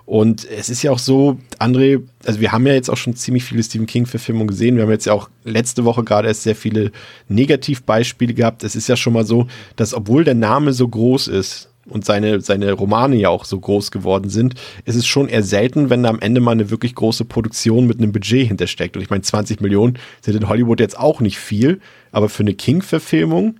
Und 0.05 0.49
es 0.49 0.69
ist 0.69 0.81
ja 0.81 0.91
auch 0.91 0.97
so, 0.97 1.37
André, 1.59 2.01
also 2.25 2.39
wir 2.39 2.51
haben 2.51 2.65
ja 2.65 2.73
jetzt 2.73 2.89
auch 2.89 2.97
schon 2.97 3.15
ziemlich 3.15 3.43
viele 3.43 3.61
Stephen 3.61 3.85
King-Verfilmungen 3.85 4.47
gesehen. 4.47 4.75
Wir 4.75 4.83
haben 4.83 4.89
jetzt 4.89 5.05
ja 5.05 5.13
auch 5.13 5.29
letzte 5.43 5.85
Woche 5.85 6.03
gerade 6.03 6.27
erst 6.27 6.41
sehr 6.41 6.55
viele 6.55 6.91
Negativbeispiele 7.27 8.33
gehabt. 8.33 8.63
Es 8.63 8.75
ist 8.75 8.87
ja 8.87 8.95
schon 8.95 9.13
mal 9.13 9.23
so, 9.23 9.45
dass 9.75 9.93
obwohl 9.93 10.23
der 10.23 10.33
Name 10.33 10.73
so 10.73 10.87
groß 10.87 11.27
ist, 11.27 11.69
und 11.89 12.05
seine, 12.05 12.41
seine 12.41 12.71
Romane 12.73 13.15
ja 13.17 13.29
auch 13.29 13.45
so 13.45 13.59
groß 13.59 13.91
geworden 13.91 14.29
sind, 14.29 14.55
ist 14.85 14.95
es 14.95 15.05
schon 15.05 15.27
eher 15.27 15.43
selten, 15.43 15.89
wenn 15.89 16.03
da 16.03 16.09
am 16.09 16.19
Ende 16.19 16.41
mal 16.41 16.51
eine 16.51 16.69
wirklich 16.69 16.95
große 16.95 17.25
Produktion 17.25 17.87
mit 17.87 17.99
einem 17.99 18.11
Budget 18.11 18.47
hintersteckt. 18.47 18.95
Und 18.95 19.03
ich 19.03 19.09
meine, 19.09 19.21
20 19.21 19.61
Millionen 19.61 19.99
sind 20.21 20.35
in 20.35 20.47
Hollywood 20.47 20.79
jetzt 20.79 20.97
auch 20.97 21.21
nicht 21.21 21.37
viel, 21.37 21.79
aber 22.11 22.29
für 22.29 22.43
eine 22.43 22.53
King-Verfilmung, 22.53 23.59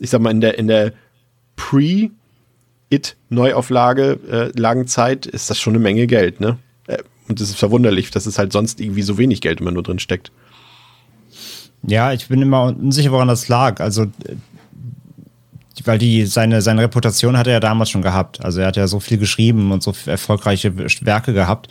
ich 0.00 0.10
sag 0.10 0.20
mal, 0.20 0.30
in 0.30 0.40
der, 0.40 0.58
in 0.58 0.66
der 0.66 0.92
Pre- 1.56 2.10
It-Neuauflage, 2.90 4.18
äh, 4.30 4.60
Lagenzeit, 4.60 5.24
ist 5.24 5.48
das 5.48 5.58
schon 5.58 5.74
eine 5.74 5.82
Menge 5.82 6.06
Geld, 6.08 6.40
ne? 6.40 6.58
Äh, 6.88 6.98
und 7.28 7.40
es 7.40 7.48
ist 7.48 7.58
verwunderlich, 7.58 8.10
dass 8.10 8.26
es 8.26 8.38
halt 8.38 8.52
sonst 8.52 8.80
irgendwie 8.80 9.02
so 9.02 9.16
wenig 9.16 9.40
Geld 9.40 9.60
immer 9.60 9.70
nur 9.70 9.84
drin 9.84 10.00
steckt. 10.00 10.32
Ja, 11.86 12.12
ich 12.12 12.26
bin 12.28 12.42
immer 12.42 12.64
unsicher, 12.76 13.12
woran 13.12 13.28
das 13.28 13.48
lag. 13.48 13.80
Also 13.80 14.06
weil 15.86 15.98
die 15.98 16.26
seine, 16.26 16.62
seine 16.62 16.82
Reputation 16.82 17.36
hat 17.36 17.46
er 17.46 17.54
ja 17.54 17.60
damals 17.60 17.90
schon 17.90 18.02
gehabt. 18.02 18.44
Also 18.44 18.60
er 18.60 18.68
hat 18.68 18.76
ja 18.76 18.86
so 18.86 19.00
viel 19.00 19.18
geschrieben 19.18 19.72
und 19.72 19.82
so 19.82 19.92
erfolgreiche 20.06 20.76
Werke 20.76 21.32
gehabt. 21.32 21.68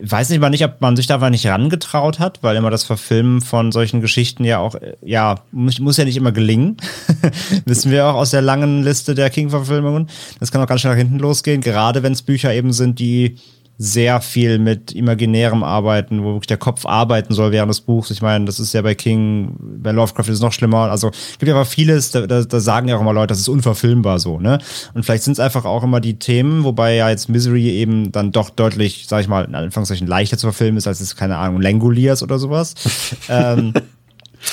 Weiß 0.00 0.28
nicht 0.28 0.40
mal 0.40 0.50
nicht, 0.50 0.64
ob 0.64 0.80
man 0.80 0.96
sich 0.96 1.06
da 1.06 1.30
nicht 1.30 1.46
rangetraut 1.46 2.18
hat, 2.18 2.42
weil 2.42 2.56
immer 2.56 2.70
das 2.70 2.82
Verfilmen 2.82 3.40
von 3.40 3.70
solchen 3.70 4.00
Geschichten 4.00 4.44
ja 4.44 4.58
auch, 4.58 4.74
ja, 5.02 5.36
muss, 5.52 5.78
muss 5.78 5.96
ja 5.96 6.04
nicht 6.04 6.16
immer 6.16 6.32
gelingen. 6.32 6.76
Wissen 7.64 7.92
wir 7.92 8.06
auch 8.06 8.14
aus 8.14 8.30
der 8.30 8.42
langen 8.42 8.82
Liste 8.82 9.14
der 9.14 9.30
King-Verfilmungen. 9.30 10.08
Das 10.40 10.50
kann 10.50 10.60
auch 10.60 10.66
ganz 10.66 10.80
schnell 10.80 10.94
nach 10.94 10.98
hinten 10.98 11.20
losgehen, 11.20 11.60
gerade 11.60 12.02
wenn 12.02 12.12
es 12.12 12.22
Bücher 12.22 12.52
eben 12.52 12.72
sind, 12.72 12.98
die 12.98 13.36
sehr 13.76 14.20
viel 14.20 14.58
mit 14.58 14.92
imaginärem 14.92 15.64
Arbeiten, 15.64 16.22
wo 16.22 16.34
wirklich 16.34 16.46
der 16.46 16.56
Kopf 16.56 16.86
arbeiten 16.86 17.34
soll 17.34 17.50
während 17.50 17.70
des 17.70 17.80
Buchs. 17.80 18.10
Ich 18.10 18.22
meine, 18.22 18.44
das 18.44 18.60
ist 18.60 18.72
ja 18.72 18.82
bei 18.82 18.94
King, 18.94 19.56
bei 19.58 19.90
Lovecraft 19.90 20.28
ist 20.28 20.36
es 20.36 20.40
noch 20.40 20.52
schlimmer. 20.52 20.90
Also 20.90 21.10
gibt 21.38 21.48
ja 21.48 21.54
aber 21.54 21.64
vieles, 21.64 22.12
da, 22.12 22.26
da, 22.26 22.42
da 22.42 22.60
sagen 22.60 22.88
ja 22.88 22.96
auch 22.96 23.00
immer 23.00 23.12
Leute, 23.12 23.28
das 23.28 23.40
ist 23.40 23.48
unverfilmbar 23.48 24.20
so, 24.20 24.38
ne? 24.38 24.58
Und 24.94 25.04
vielleicht 25.04 25.24
sind 25.24 25.32
es 25.32 25.40
einfach 25.40 25.64
auch 25.64 25.82
immer 25.82 26.00
die 26.00 26.18
Themen, 26.18 26.62
wobei 26.62 26.94
ja 26.94 27.10
jetzt 27.10 27.28
Misery 27.28 27.70
eben 27.70 28.12
dann 28.12 28.30
doch 28.30 28.50
deutlich, 28.50 29.06
sag 29.08 29.22
ich 29.22 29.28
mal, 29.28 29.44
in 29.44 29.54
Anführungszeichen 29.54 30.06
leichter 30.06 30.38
zu 30.38 30.46
verfilmen 30.46 30.76
ist, 30.76 30.86
als 30.86 31.00
es, 31.00 31.16
keine 31.16 31.36
Ahnung, 31.36 31.60
Langoliers 31.60 32.22
oder 32.22 32.38
sowas. 32.38 32.74
ähm, 33.28 33.74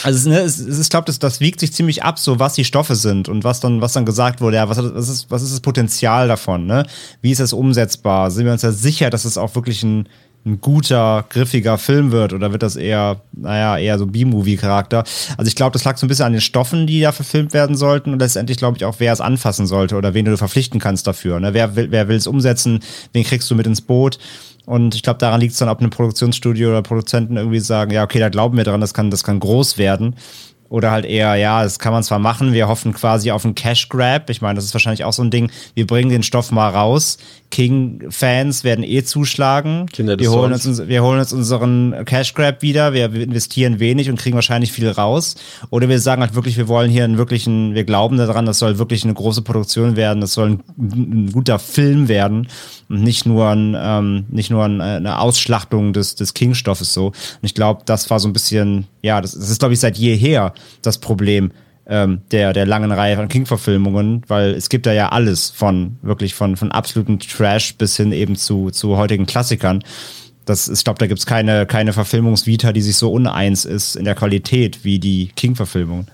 also 0.03 0.29
ne, 0.29 0.39
es, 0.39 0.59
es, 0.59 0.79
ich 0.79 0.89
glaube, 0.89 1.05
das, 1.05 1.19
das 1.19 1.39
wiegt 1.39 1.59
sich 1.59 1.73
ziemlich 1.73 2.03
ab, 2.03 2.19
so 2.19 2.39
was 2.39 2.53
die 2.53 2.65
Stoffe 2.65 2.95
sind 2.95 3.29
und 3.29 3.43
was 3.43 3.59
dann, 3.59 3.81
was 3.81 3.93
dann 3.93 4.05
gesagt 4.05 4.41
wurde, 4.41 4.57
ja, 4.57 4.69
was, 4.69 4.77
was, 4.77 5.09
ist, 5.09 5.31
was 5.31 5.41
ist 5.41 5.53
das 5.53 5.61
Potenzial 5.61 6.27
davon, 6.27 6.65
ne? 6.65 6.85
Wie 7.21 7.31
ist 7.31 7.39
das 7.39 7.53
umsetzbar? 7.53 8.31
Sind 8.31 8.45
wir 8.45 8.53
uns 8.53 8.61
ja 8.61 8.71
sicher, 8.71 9.09
dass 9.09 9.25
es 9.25 9.37
auch 9.37 9.55
wirklich 9.55 9.83
ein, 9.83 10.07
ein 10.45 10.59
guter, 10.59 11.25
griffiger 11.29 11.77
Film 11.77 12.11
wird 12.11 12.33
oder 12.33 12.51
wird 12.51 12.63
das 12.63 12.75
eher, 12.75 13.21
naja, 13.31 13.77
eher 13.77 13.99
so 13.99 14.07
B-Movie-Charakter? 14.07 15.03
Also 15.37 15.47
ich 15.47 15.55
glaube, 15.55 15.73
das 15.73 15.83
lag 15.83 15.97
so 15.97 16.05
ein 16.05 16.09
bisschen 16.09 16.25
an 16.25 16.31
den 16.31 16.41
Stoffen, 16.41 16.87
die 16.87 17.01
da 17.01 17.11
verfilmt 17.11 17.53
werden 17.53 17.75
sollten 17.75 18.13
und 18.13 18.19
letztendlich 18.19 18.57
glaube 18.57 18.77
ich 18.77 18.85
auch, 18.85 18.95
wer 18.97 19.13
es 19.13 19.21
anfassen 19.21 19.67
sollte 19.67 19.95
oder 19.95 20.13
wen 20.13 20.25
du 20.25 20.35
verpflichten 20.37 20.79
kannst 20.79 21.05
dafür. 21.05 21.39
Ne? 21.39 21.53
Wer, 21.53 21.75
wer 21.75 22.07
will 22.07 22.17
es 22.17 22.27
umsetzen? 22.27 22.79
Wen 23.13 23.23
kriegst 23.23 23.51
du 23.51 23.55
mit 23.55 23.67
ins 23.67 23.81
Boot? 23.81 24.17
Und 24.65 24.95
ich 24.95 25.03
glaube, 25.03 25.19
daran 25.19 25.41
liegt 25.41 25.53
es 25.53 25.59
dann, 25.59 25.69
ob 25.69 25.81
ein 25.81 25.89
Produktionsstudio 25.89 26.69
oder 26.69 26.81
Produzenten 26.81 27.37
irgendwie 27.37 27.59
sagen, 27.59 27.91
ja, 27.91 28.03
okay, 28.03 28.19
da 28.19 28.29
glauben 28.29 28.57
wir 28.57 28.63
dran, 28.63 28.81
das 28.81 28.93
kann, 28.93 29.09
das 29.09 29.23
kann 29.23 29.39
groß 29.39 29.77
werden. 29.77 30.15
Oder 30.69 30.91
halt 30.91 31.05
eher, 31.05 31.35
ja, 31.35 31.63
das 31.63 31.79
kann 31.79 31.91
man 31.91 32.03
zwar 32.03 32.19
machen, 32.19 32.53
wir 32.53 32.69
hoffen 32.69 32.93
quasi 32.93 33.31
auf 33.31 33.43
einen 33.43 33.55
Cash 33.55 33.89
Grab. 33.89 34.29
Ich 34.29 34.41
meine, 34.41 34.55
das 34.55 34.63
ist 34.63 34.73
wahrscheinlich 34.73 35.03
auch 35.03 35.11
so 35.11 35.21
ein 35.21 35.29
Ding, 35.29 35.51
wir 35.73 35.85
bringen 35.85 36.09
den 36.09 36.23
Stoff 36.23 36.51
mal 36.51 36.69
raus. 36.69 37.17
King-Fans 37.51 38.63
werden 38.63 38.83
eh 38.83 39.03
zuschlagen. 39.03 39.85
Kinder 39.91 40.17
des 40.17 40.27
wir, 40.27 40.35
holen 40.35 40.53
uns, 40.53 40.87
wir 40.87 41.03
holen 41.03 41.19
uns 41.19 41.31
unseren 41.33 42.05
Cash 42.05 42.33
Grab 42.33 42.61
wieder, 42.61 42.93
wir 42.93 43.13
investieren 43.13 43.79
wenig 43.79 44.09
und 44.09 44.17
kriegen 44.17 44.35
wahrscheinlich 44.35 44.71
viel 44.71 44.89
raus. 44.89 45.35
Oder 45.69 45.87
wir 45.87 45.99
sagen 45.99 46.21
halt 46.21 46.33
wirklich, 46.33 46.57
wir 46.57 46.67
wollen 46.67 46.89
hier 46.89 47.03
einen 47.03 47.17
wirklichen, 47.17 47.75
wir 47.75 47.83
glauben 47.83 48.17
daran, 48.17 48.45
das 48.45 48.57
soll 48.57 48.79
wirklich 48.79 49.03
eine 49.03 49.13
große 49.13 49.43
Produktion 49.43 49.95
werden, 49.95 50.21
das 50.21 50.33
soll 50.33 50.51
ein, 50.51 50.63
ein 50.79 51.31
guter 51.31 51.59
Film 51.59 52.07
werden 52.07 52.47
und 52.89 53.03
nicht 53.03 53.25
nur, 53.25 53.49
ein, 53.49 53.75
ähm, 53.77 54.25
nicht 54.29 54.49
nur 54.49 54.65
ein, 54.65 54.81
eine 54.81 55.19
Ausschlachtung 55.19 55.93
des, 55.93 56.15
des 56.15 56.33
King-Stoffes 56.33 56.93
so. 56.93 57.07
Und 57.07 57.15
ich 57.43 57.53
glaube, 57.53 57.83
das 57.85 58.09
war 58.09 58.19
so 58.19 58.27
ein 58.27 58.33
bisschen, 58.33 58.87
ja, 59.01 59.21
das, 59.21 59.33
das 59.33 59.49
ist, 59.49 59.59
glaube 59.59 59.73
ich, 59.73 59.79
seit 59.79 59.97
jeher 59.97 60.53
das 60.81 60.97
Problem 60.97 61.51
ähm, 61.87 62.21
der, 62.31 62.53
der 62.53 62.65
langen 62.65 62.91
Reihe 62.91 63.15
von 63.15 63.27
King-Verfilmungen, 63.27 64.23
weil 64.27 64.51
es 64.51 64.69
gibt 64.69 64.85
da 64.85 64.93
ja 64.93 65.09
alles 65.09 65.49
von 65.49 65.97
wirklich 66.01 66.33
von, 66.33 66.55
von 66.55 66.71
absoluten 66.71 67.19
Trash 67.19 67.75
bis 67.75 67.97
hin 67.97 68.11
eben 68.11 68.35
zu, 68.35 68.69
zu 68.69 68.97
heutigen 68.97 69.25
Klassikern. 69.25 69.83
Das, 70.45 70.67
ich 70.67 70.83
glaube, 70.83 70.99
da 70.99 71.07
gibt's 71.07 71.25
keine, 71.25 71.65
keine 71.65 71.93
Verfilmungsvita, 71.93 72.71
die 72.71 72.81
sich 72.81 72.97
so 72.97 73.11
uneins 73.11 73.65
ist 73.65 73.95
in 73.95 74.05
der 74.05 74.15
Qualität 74.15 74.83
wie 74.83 74.99
die 74.99 75.31
King-Verfilmungen. 75.35 76.07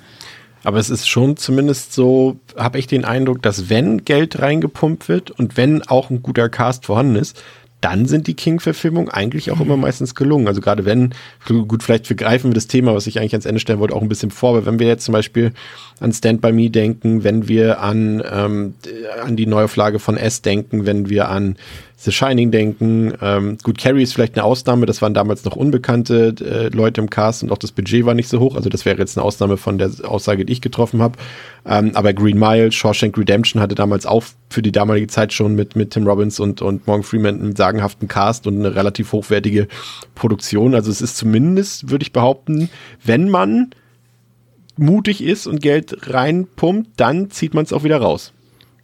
Aber 0.64 0.80
es 0.80 0.90
ist 0.90 1.08
schon 1.08 1.38
zumindest 1.38 1.94
so, 1.94 2.40
habe 2.58 2.80
ich 2.80 2.88
den 2.88 3.06
Eindruck, 3.06 3.42
dass 3.42 3.70
wenn 3.70 4.04
Geld 4.04 4.40
reingepumpt 4.40 5.08
wird 5.08 5.32
und 5.32 5.56
wenn 5.56 5.82
auch 5.84 6.10
ein 6.10 6.22
guter 6.22 6.50
Cast 6.50 6.86
vorhanden 6.86 7.16
ist, 7.16 7.42
dann 7.82 8.08
sind 8.08 8.26
die 8.28 8.34
King-Verfilmungen 8.34 9.10
eigentlich 9.10 9.52
auch 9.52 9.60
immer 9.60 9.78
meistens 9.78 10.16
gelungen. 10.16 10.48
Also 10.48 10.62
gerade 10.62 10.86
wenn, 10.86 11.14
gut, 11.48 11.84
vielleicht 11.84 12.08
begreifen 12.08 12.50
wir 12.50 12.56
das 12.56 12.68
Thema, 12.68 12.96
was 12.96 13.06
ich 13.06 13.20
eigentlich 13.20 13.34
ans 13.34 13.46
Ende 13.46 13.60
stellen 13.60 13.80
wollte, 13.80 13.96
auch 13.96 14.02
ein 14.02 14.10
bisschen 14.10 14.32
vor, 14.32 14.50
aber 14.52 14.66
wenn 14.66 14.80
wir 14.80 14.88
jetzt 14.88 15.06
zum 15.06 15.14
Beispiel 15.14 15.52
an 16.00 16.12
Stand 16.12 16.42
By 16.42 16.52
Me 16.52 16.70
denken, 16.70 17.24
wenn 17.24 17.48
wir 17.48 17.80
an, 17.82 18.24
ähm, 18.32 18.74
an 19.24 19.36
die 19.36 19.46
Neuauflage 19.46 20.00
von 20.00 20.18
S 20.18 20.42
denken, 20.42 20.86
wenn 20.86 21.10
wir 21.10 21.30
an 21.30 21.56
The 22.00 22.12
Shining 22.12 22.52
denken. 22.52 23.14
Ähm, 23.22 23.58
gut, 23.64 23.80
Carrie 23.80 24.04
ist 24.04 24.14
vielleicht 24.14 24.36
eine 24.36 24.44
Ausnahme, 24.44 24.86
das 24.86 25.02
waren 25.02 25.16
damals 25.16 25.44
noch 25.46 25.56
unbekannte 25.56 26.36
äh, 26.40 26.68
Leute 26.70 27.02
im 27.02 27.10
Cast 27.10 27.42
und 27.42 27.52
auch 27.52 27.58
das 27.58 27.72
Budget 27.72 28.06
war 28.06 28.14
nicht 28.14 28.30
so 28.30 28.40
hoch. 28.40 28.56
Also 28.56 28.70
das 28.70 28.86
wäre 28.86 29.00
jetzt 29.00 29.18
eine 29.18 29.26
Ausnahme 29.26 29.58
von 29.58 29.80
der 29.80 29.90
Aussage, 30.04 30.46
die 30.46 30.54
ich 30.54 30.62
getroffen 30.62 31.02
habe. 31.02 31.18
Ähm, 31.66 31.92
aber 31.96 32.14
Green 32.14 32.38
Mile, 32.38 32.72
Shawshank 32.72 33.18
Redemption 33.18 33.62
hatte 33.62 33.74
damals 33.74 34.06
auch 34.06 34.24
für 34.50 34.62
die 34.62 34.72
damalige 34.72 35.08
Zeit 35.08 35.34
schon 35.34 35.56
mit, 35.56 35.76
mit 35.76 35.92
Tim 35.92 36.06
Robbins 36.08 36.40
und, 36.40 36.62
und 36.62 36.86
Morgan 36.86 37.04
Freeman 37.04 37.42
einen 37.42 37.56
sagenhaften 37.56 38.08
Cast 38.08 38.46
und 38.46 38.60
eine 38.60 38.76
relativ 38.76 39.12
hochwertige 39.12 39.68
Produktion. 40.14 40.76
Also 40.76 40.92
es 40.92 41.02
ist 41.02 41.18
zumindest, 41.18 41.90
würde 41.90 42.04
ich 42.04 42.14
behaupten, 42.14 42.70
wenn 43.04 43.30
man 43.30 43.72
mutig 44.78 45.24
ist 45.24 45.48
und 45.48 45.64
Geld 45.64 46.14
reinpumpt, 46.14 46.92
dann 46.98 47.32
zieht 47.32 47.56
man 47.56 47.66
es 47.66 47.74
auch 47.74 47.84
wieder 47.84 47.98
raus. 47.98 48.34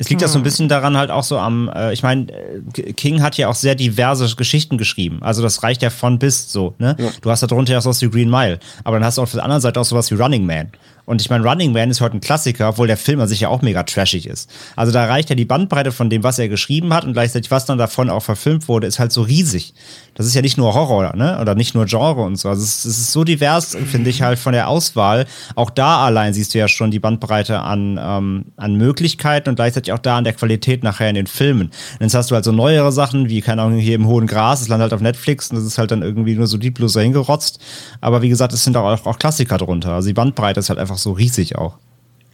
Es 0.03 0.09
liegt 0.09 0.21
ja 0.21 0.27
so 0.27 0.37
ein 0.37 0.43
bisschen 0.43 0.67
daran 0.67 0.97
halt 0.97 1.11
auch 1.11 1.23
so 1.23 1.37
am, 1.37 1.69
äh, 1.73 1.93
ich 1.93 2.03
meine, 2.03 2.27
äh, 2.31 2.93
King 2.93 3.21
hat 3.21 3.37
ja 3.37 3.47
auch 3.47 3.55
sehr 3.55 3.75
diverse 3.75 4.35
Geschichten 4.35 4.77
geschrieben. 4.77 5.19
Also 5.21 5.41
das 5.41 5.63
reicht 5.63 5.81
ja 5.81 5.89
von 5.89 6.19
bis 6.19 6.51
so, 6.51 6.75
ne? 6.77 6.95
Du 7.21 7.31
hast 7.31 7.41
da 7.41 7.47
drunter 7.47 7.73
ja 7.73 7.79
auch 7.79 7.83
sowas 7.83 8.01
wie 8.01 8.09
Green 8.09 8.29
Mile, 8.29 8.59
aber 8.83 8.97
dann 8.97 9.05
hast 9.05 9.17
du 9.17 9.21
auf 9.21 9.31
der 9.31 9.43
anderen 9.43 9.61
Seite 9.61 9.79
auch 9.79 9.85
sowas 9.85 10.11
wie 10.11 10.15
Running 10.15 10.45
Man. 10.45 10.67
Und 11.05 11.21
ich 11.21 11.29
meine, 11.29 11.43
Running 11.43 11.73
Man 11.73 11.89
ist 11.89 12.01
heute 12.01 12.17
ein 12.17 12.21
Klassiker, 12.21 12.69
obwohl 12.69 12.87
der 12.87 12.97
Film 12.97 13.19
an 13.19 13.27
sich 13.27 13.41
ja 13.41 13.49
auch 13.49 13.61
mega 13.61 13.83
trashig 13.83 14.25
ist. 14.25 14.49
Also 14.75 14.91
da 14.91 15.05
reicht 15.05 15.29
ja 15.29 15.35
die 15.35 15.45
Bandbreite 15.45 15.91
von 15.91 16.09
dem, 16.09 16.23
was 16.23 16.39
er 16.39 16.47
geschrieben 16.47 16.93
hat 16.93 17.03
und 17.03 17.13
gleichzeitig, 17.13 17.51
was 17.51 17.65
dann 17.65 17.77
davon 17.77 18.09
auch 18.09 18.23
verfilmt 18.23 18.67
wurde, 18.67 18.87
ist 18.87 18.99
halt 18.99 19.11
so 19.11 19.21
riesig. 19.21 19.73
Das 20.15 20.25
ist 20.25 20.35
ja 20.35 20.41
nicht 20.41 20.57
nur 20.57 20.73
Horror, 20.73 21.15
ne? 21.15 21.39
Oder 21.41 21.55
nicht 21.55 21.73
nur 21.73 21.85
Genre 21.85 22.21
und 22.21 22.35
so. 22.35 22.47
Also 22.47 22.61
es, 22.61 22.85
es 22.85 22.99
ist 22.99 23.11
so 23.11 23.23
divers, 23.23 23.75
finde 23.91 24.09
ich 24.09 24.21
halt 24.21 24.37
von 24.37 24.53
der 24.53 24.67
Auswahl. 24.67 25.25
Auch 25.55 25.69
da 25.69 26.05
allein 26.05 26.33
siehst 26.33 26.53
du 26.53 26.59
ja 26.59 26.67
schon 26.67 26.91
die 26.91 26.99
Bandbreite 26.99 27.59
an, 27.59 27.99
ähm, 28.01 28.45
an 28.55 28.75
Möglichkeiten 28.75 29.49
und 29.49 29.55
gleichzeitig 29.55 29.91
auch 29.91 29.99
da 29.99 30.17
an 30.17 30.23
der 30.23 30.33
Qualität 30.33 30.83
nachher 30.83 31.09
in 31.09 31.15
den 31.15 31.27
Filmen. 31.27 31.67
Und 31.67 32.01
jetzt 32.01 32.13
hast 32.13 32.29
du 32.31 32.35
halt 32.35 32.45
so 32.45 32.51
neuere 32.51 32.91
Sachen, 32.91 33.29
wie, 33.29 33.41
keine 33.41 33.63
Ahnung, 33.63 33.79
hier 33.79 33.95
im 33.95 34.07
hohen 34.07 34.27
Gras, 34.27 34.59
das 34.59 34.67
landet 34.67 34.83
halt 34.83 34.93
auf 34.93 35.01
Netflix 35.01 35.49
und 35.49 35.57
das 35.57 35.65
ist 35.65 35.77
halt 35.77 35.91
dann 35.91 36.03
irgendwie 36.03 36.35
nur 36.35 36.47
so 36.47 36.57
lieblos 36.57 36.93
hingerotzt. 36.93 37.59
Aber 37.99 38.21
wie 38.21 38.29
gesagt, 38.29 38.53
es 38.53 38.63
sind 38.63 38.77
auch, 38.77 39.05
auch 39.05 39.19
Klassiker 39.19 39.57
drunter. 39.57 39.93
Also 39.93 40.07
die 40.07 40.13
Bandbreite 40.13 40.59
ist 40.59 40.69
halt 40.69 40.79
einfach 40.79 40.92
so 40.97 41.11
riesig 41.11 41.57
auch. 41.57 41.77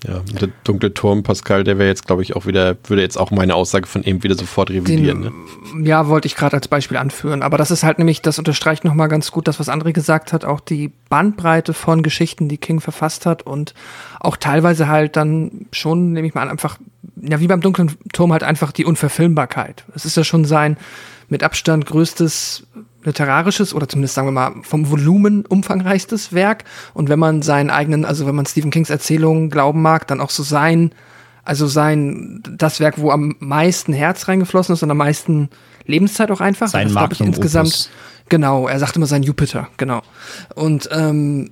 Ja, 0.08 0.22
der 0.40 0.48
dunkle 0.64 0.94
Turm, 0.94 1.24
Pascal, 1.24 1.66
der 1.66 1.78
wäre 1.78 1.90
jetzt, 1.90 2.08
glaube 2.08 2.22
ich, 2.22 2.34
auch 2.38 2.46
wieder, 2.46 2.78
würde 2.86 3.02
jetzt 3.02 3.18
auch 3.18 3.32
meine 3.32 3.54
Aussage 3.54 3.86
von 3.86 4.02
eben 4.06 4.24
wieder 4.24 4.36
sofort 4.36 4.70
revidieren. 4.70 5.20
Ne? 5.20 5.32
Den, 5.74 5.86
ja, 5.86 6.08
wollte 6.08 6.26
ich 6.26 6.36
gerade 6.36 6.56
als 6.56 6.70
Beispiel 6.70 6.96
anführen. 6.96 7.42
Aber 7.42 7.58
das 7.58 7.70
ist 7.70 7.84
halt 7.84 7.98
nämlich, 7.98 8.22
das 8.22 8.40
unterstreicht 8.40 8.86
nochmal 8.86 9.10
ganz 9.10 9.30
gut 9.32 9.50
das, 9.50 9.60
was 9.60 9.68
André 9.68 9.92
gesagt 9.92 10.32
hat, 10.32 10.46
auch 10.46 10.62
die 10.62 10.94
Bandbreite 11.10 11.74
von 11.74 12.02
Geschichten, 12.02 12.48
die 12.48 12.58
King 12.58 12.80
verfasst 12.80 13.26
hat 13.26 13.42
und 13.42 13.74
auch 14.22 14.38
teilweise 14.38 14.88
halt 14.88 15.18
dann 15.18 15.66
schon, 15.74 16.14
nehme 16.14 16.28
ich 16.30 16.34
mal 16.34 16.44
an, 16.44 16.50
einfach, 16.50 16.78
ja, 17.22 17.42
wie 17.42 17.48
beim 17.48 17.60
dunklen 17.60 17.92
Turm 18.14 18.32
halt 18.32 18.44
einfach 18.44 18.72
die 18.72 18.86
Unverfilmbarkeit. 18.86 19.84
Es 19.96 20.06
ist 20.06 20.16
ja 20.16 20.24
schon 20.24 20.46
sein 20.46 20.78
mit 21.28 21.44
Abstand 21.44 21.86
größtes 21.86 22.66
literarisches 23.04 23.74
oder 23.74 23.88
zumindest 23.88 24.16
sagen 24.16 24.28
wir 24.28 24.32
mal 24.32 24.54
vom 24.64 24.90
Volumen 24.90 25.46
umfangreichstes 25.46 26.34
Werk. 26.34 26.66
Und 26.94 27.10
wenn 27.10 27.20
man 27.20 27.42
seinen 27.42 27.70
eigenen, 27.70 28.06
also 28.06 28.28
wenn 28.28 28.36
man 28.36 28.46
Stephen 28.46 28.72
Kings 28.72 28.90
Erzählungen 28.90 29.50
glauben 29.50 29.82
mag, 29.82 30.08
dann 30.08 30.22
auch 30.22 30.30
so 30.30 30.44
sein, 30.44 30.92
also 31.44 31.68
sein, 31.68 32.44
das 32.50 32.80
Werk, 32.80 33.00
wo 33.00 33.12
am 33.12 33.36
meisten 33.40 33.94
Herz 33.94 34.28
reingeflossen 34.28 34.74
ist 34.74 34.84
und 34.84 34.92
am 34.92 34.98
meisten 34.98 35.50
Lebenszeit 35.86 36.30
auch 36.32 36.42
einfach. 36.42 36.68
Sein 36.68 36.94
Das, 36.94 37.12
ich, 37.14 37.22
insgesamt. 37.22 37.68
Opus. 37.68 37.90
Genau, 38.30 38.68
er 38.68 38.78
sagt 38.78 38.96
immer 38.96 39.08
sein 39.08 39.24
Jupiter, 39.24 39.70
genau. 39.78 40.04
Und 40.54 40.88
ähm, 40.92 41.50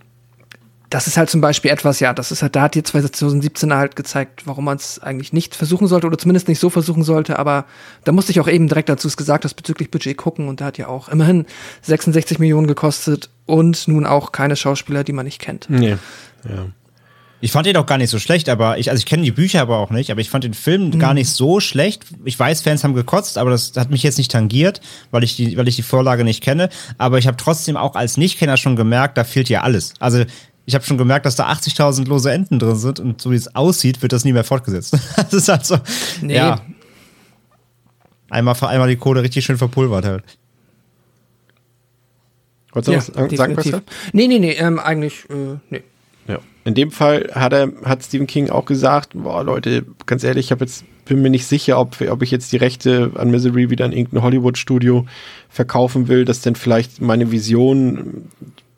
das 0.90 1.08
ist 1.08 1.18
halt 1.18 1.30
zum 1.30 1.42
Beispiel 1.42 1.70
etwas, 1.72 2.00
ja, 2.00 2.14
das 2.14 2.32
ist 2.32 2.42
halt, 2.42 2.56
da 2.56 2.64
hat 2.64 2.76
die 2.76 2.84
2017 2.84 3.74
halt 3.74 3.96
gezeigt, 3.96 4.44
warum 4.46 4.66
man 4.66 4.78
es 4.78 5.00
eigentlich 5.00 5.34
nicht 5.34 5.56
versuchen 5.56 5.88
sollte 5.88 6.08
oder 6.08 6.18
zumindest 6.18 6.48
nicht 6.48 6.60
so 6.60 6.70
versuchen 6.70 7.04
sollte, 7.04 7.40
aber 7.40 7.66
da 8.06 8.12
musste 8.14 8.32
ich 8.32 8.40
auch 8.40 8.48
eben 8.48 8.68
direkt 8.68 8.88
dazu 8.88 9.08
es 9.08 9.18
gesagt 9.18 9.44
hast, 9.44 9.56
bezüglich 9.56 9.92
Budget 9.92 10.18
gucken 10.18 10.48
und 10.48 10.62
da 10.62 10.66
hat 10.66 10.78
ja 10.78 10.88
auch 10.88 11.10
immerhin 11.10 11.46
66 11.82 12.40
Millionen 12.40 12.68
gekostet 12.68 13.30
und 13.46 13.88
nun 13.88 14.06
auch 14.06 14.32
keine 14.32 14.56
Schauspieler, 14.56 15.04
die 15.04 15.14
man 15.14 15.26
nicht 15.26 15.40
kennt. 15.40 15.70
Nee. 15.70 15.98
Ja. 16.48 16.68
Ich 17.40 17.52
fand 17.52 17.68
den 17.68 17.78
auch 17.78 17.86
gar 17.86 18.00
nicht 18.00 18.10
so 18.10 18.18
schlecht, 18.18 18.50
aber 18.50 18.80
ich, 18.80 18.90
also 18.90 19.00
ich 19.00 19.06
kenne 19.06 19.22
die 19.22 19.32
Bücher 19.32 19.62
aber 19.62 19.78
auch 19.78 19.92
nicht, 19.92 20.10
aber 20.10 20.22
ich 20.22 20.30
fand 20.30 20.44
den 20.44 20.56
Film 20.56 20.98
gar 20.98 21.14
nicht 21.14 21.30
so 21.30 21.60
schlecht. 21.60 22.04
Ich 22.26 22.38
weiß, 22.38 22.62
Fans 22.62 22.84
haben 22.84 22.96
gekotzt, 22.96 23.38
aber 23.38 23.52
das 23.52 23.74
hat 23.76 23.92
mich 23.92 24.02
jetzt 24.02 24.18
nicht 24.18 24.32
tangiert, 24.32 24.82
weil 25.12 25.24
ich 25.24 25.36
die, 25.36 25.56
weil 25.56 25.68
ich 25.68 25.76
die 25.76 25.84
Vorlage 25.84 26.24
nicht 26.24 26.42
kenne. 26.42 26.70
Aber 26.98 27.20
ich 27.20 27.28
habe 27.28 27.38
trotzdem 27.38 27.78
auch 27.78 27.94
als 27.94 28.18
Nichtkenner 28.18 28.58
schon 28.58 28.76
gemerkt, 28.76 29.20
da 29.20 29.24
fehlt 29.24 29.50
ja 29.50 29.62
alles. 29.62 29.94
Also 30.00 30.24
ich 30.68 30.76
habe 30.76 30.84
schon 30.84 30.98
gemerkt, 30.98 31.26
dass 31.26 31.38
da 31.38 31.50
80.000 31.50 32.08
lose 32.08 32.30
Enden 32.30 32.60
drin 32.60 32.76
sind 32.76 33.00
und 33.00 33.22
so 33.22 33.32
wie 33.32 33.36
es 33.36 33.56
aussieht, 33.56 34.02
wird 34.02 34.12
das 34.12 34.26
nie 34.26 34.34
mehr 34.34 34.44
fortgesetzt. 34.44 34.98
das 35.16 35.34
ist 35.34 35.48
halt 35.48 35.66
so, 35.66 35.78
Nee. 36.22 36.36
ja. 36.36 36.60
Einmal, 38.30 38.54
einmal 38.62 38.90
die 38.90 38.98
Kohle 38.98 39.24
richtig 39.24 39.46
schön 39.46 39.58
verpulvert 39.58 40.04
halt. 40.04 40.24
Wolltest 42.74 43.08
du 43.08 43.14
Ja, 43.14 43.26
was 43.26 43.38
sagen. 43.38 43.56
Pascal? 43.56 43.82
Nee, 44.12 44.28
nee, 44.28 44.40
nee, 44.40 44.52
ähm, 44.52 44.78
eigentlich, 44.78 45.24
äh, 45.30 45.58
nee. 45.70 45.84
Ja. 46.28 46.40
In 46.66 46.74
dem 46.74 46.92
Fall 46.92 47.30
hat 47.34 47.54
er, 47.54 47.72
hat 47.86 48.04
Stephen 48.04 48.28
King 48.28 48.50
auch 48.50 48.66
gesagt, 48.66 49.12
boah, 49.14 49.46
Leute, 49.46 49.86
ganz 50.06 50.26
ehrlich, 50.26 50.48
ich 50.48 50.52
habe 50.52 50.66
jetzt, 50.66 50.84
bin 51.06 51.22
mir 51.22 51.30
nicht 51.30 51.46
sicher, 51.46 51.80
ob, 51.80 52.02
ob 52.02 52.22
ich 52.22 52.32
jetzt 52.32 52.52
die 52.52 52.58
Rechte 52.58 53.12
an 53.16 53.32
Misery 53.32 53.70
wieder 53.70 53.86
in 53.86 53.94
irgendein 53.94 54.22
Hollywood-Studio 54.22 55.06
verkaufen 55.48 56.10
will, 56.10 56.26
das 56.26 56.42
denn 56.42 56.56
vielleicht 56.56 57.00
meine 57.00 57.32
Vision 57.32 58.26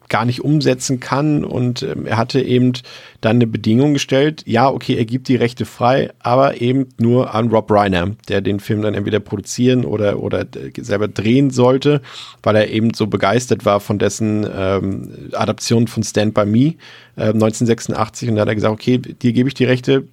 gar 0.09 0.25
nicht 0.25 0.43
umsetzen 0.43 0.99
kann. 0.99 1.45
Und 1.45 1.83
ähm, 1.83 2.05
er 2.05 2.17
hatte 2.17 2.41
eben 2.41 2.73
dann 3.21 3.37
eine 3.37 3.47
Bedingung 3.47 3.93
gestellt, 3.93 4.43
ja, 4.45 4.69
okay, 4.69 4.95
er 4.95 5.05
gibt 5.05 5.27
die 5.27 5.35
Rechte 5.35 5.65
frei, 5.65 6.11
aber 6.19 6.61
eben 6.61 6.87
nur 6.97 7.33
an 7.33 7.49
Rob 7.49 7.71
Reiner, 7.71 8.15
der 8.27 8.41
den 8.41 8.59
Film 8.59 8.81
dann 8.81 8.93
entweder 8.93 9.19
produzieren 9.19 9.85
oder, 9.85 10.19
oder 10.19 10.41
äh, 10.41 10.71
selber 10.77 11.07
drehen 11.07 11.51
sollte, 11.51 12.01
weil 12.43 12.55
er 12.55 12.69
eben 12.69 12.93
so 12.93 13.07
begeistert 13.07 13.65
war 13.65 13.79
von 13.79 13.99
dessen 13.99 14.47
ähm, 14.53 15.29
Adaption 15.33 15.87
von 15.87 16.03
Stand 16.03 16.33
By 16.33 16.45
Me 16.45 16.75
äh, 17.15 17.29
1986. 17.33 18.29
Und 18.29 18.35
da 18.35 18.41
hat 18.41 18.49
er 18.49 18.55
gesagt, 18.55 18.73
okay, 18.73 18.97
dir 18.97 19.33
gebe 19.33 19.47
ich 19.47 19.55
die 19.55 19.65
Rechte, 19.65 20.05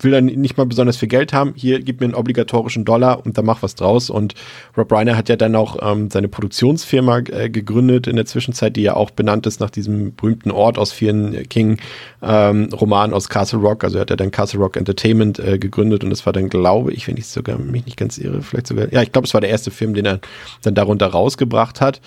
will 0.00 0.10
dann 0.10 0.26
nicht 0.26 0.56
mal 0.56 0.66
besonders 0.66 0.96
viel 0.96 1.08
Geld 1.08 1.32
haben. 1.32 1.54
Hier, 1.56 1.80
gib 1.80 2.00
mir 2.00 2.06
einen 2.06 2.14
obligatorischen 2.14 2.84
Dollar 2.84 3.24
und 3.24 3.38
dann 3.38 3.46
mach 3.46 3.62
was 3.62 3.74
draus. 3.74 4.10
Und 4.10 4.34
Rob 4.76 4.92
Reiner 4.92 5.16
hat 5.16 5.28
ja 5.28 5.36
dann 5.36 5.54
auch 5.54 5.76
ähm, 5.80 6.10
seine 6.10 6.28
Produktionsfirma 6.28 7.18
äh, 7.30 7.48
gegründet 7.48 8.06
in 8.06 8.16
der 8.16 8.26
Zwischenzeit, 8.26 8.76
die 8.76 8.82
ja 8.82 8.94
auch 8.94 9.10
benannt 9.10 9.46
ist 9.46 9.60
nach 9.60 9.70
diesem 9.70 10.14
berühmten 10.14 10.50
Ort 10.50 10.76
aus 10.78 10.92
vielen 10.92 11.48
King-Romanen 11.48 13.14
aus 13.14 13.28
Castle 13.28 13.60
Rock. 13.60 13.84
Also 13.84 13.98
er 13.98 14.02
hat 14.02 14.10
ja 14.10 14.16
dann 14.16 14.30
Castle 14.30 14.60
Rock 14.60 14.76
Entertainment 14.76 15.38
äh, 15.38 15.58
gegründet 15.58 16.04
und 16.04 16.10
das 16.10 16.26
war 16.26 16.32
dann, 16.32 16.50
glaube 16.50 16.92
ich, 16.92 17.08
wenn 17.08 17.16
ich 17.16 17.26
sogar 17.28 17.58
mich 17.58 17.86
nicht 17.86 17.96
ganz 17.96 18.18
irre, 18.18 18.42
vielleicht 18.42 18.66
sogar, 18.66 18.92
ja, 18.92 19.02
ich 19.02 19.12
glaube, 19.12 19.26
es 19.26 19.34
war 19.34 19.40
der 19.40 19.50
erste 19.50 19.70
Film, 19.70 19.94
den 19.94 20.04
er 20.04 20.20
dann 20.62 20.74
darunter 20.74 21.06
rausgebracht 21.06 21.80
hat. 21.80 22.00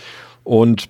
Und 0.43 0.89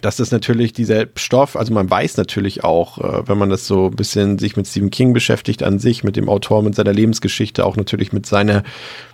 das 0.00 0.20
ist 0.20 0.32
natürlich 0.32 0.72
dieser 0.72 1.06
Stoff, 1.16 1.54
also 1.54 1.74
man 1.74 1.90
weiß 1.90 2.16
natürlich 2.16 2.64
auch, 2.64 2.98
äh, 2.98 3.28
wenn 3.28 3.38
man 3.38 3.50
das 3.50 3.66
so 3.66 3.86
ein 3.86 3.96
bisschen 3.96 4.38
sich 4.38 4.56
mit 4.56 4.66
Stephen 4.66 4.90
King 4.90 5.12
beschäftigt 5.12 5.62
an 5.62 5.78
sich, 5.78 6.02
mit 6.02 6.16
dem 6.16 6.28
Autor, 6.28 6.62
mit 6.62 6.74
seiner 6.74 6.92
Lebensgeschichte, 6.92 7.64
auch 7.66 7.76
natürlich 7.76 8.12
mit 8.12 8.24
seiner, 8.24 8.62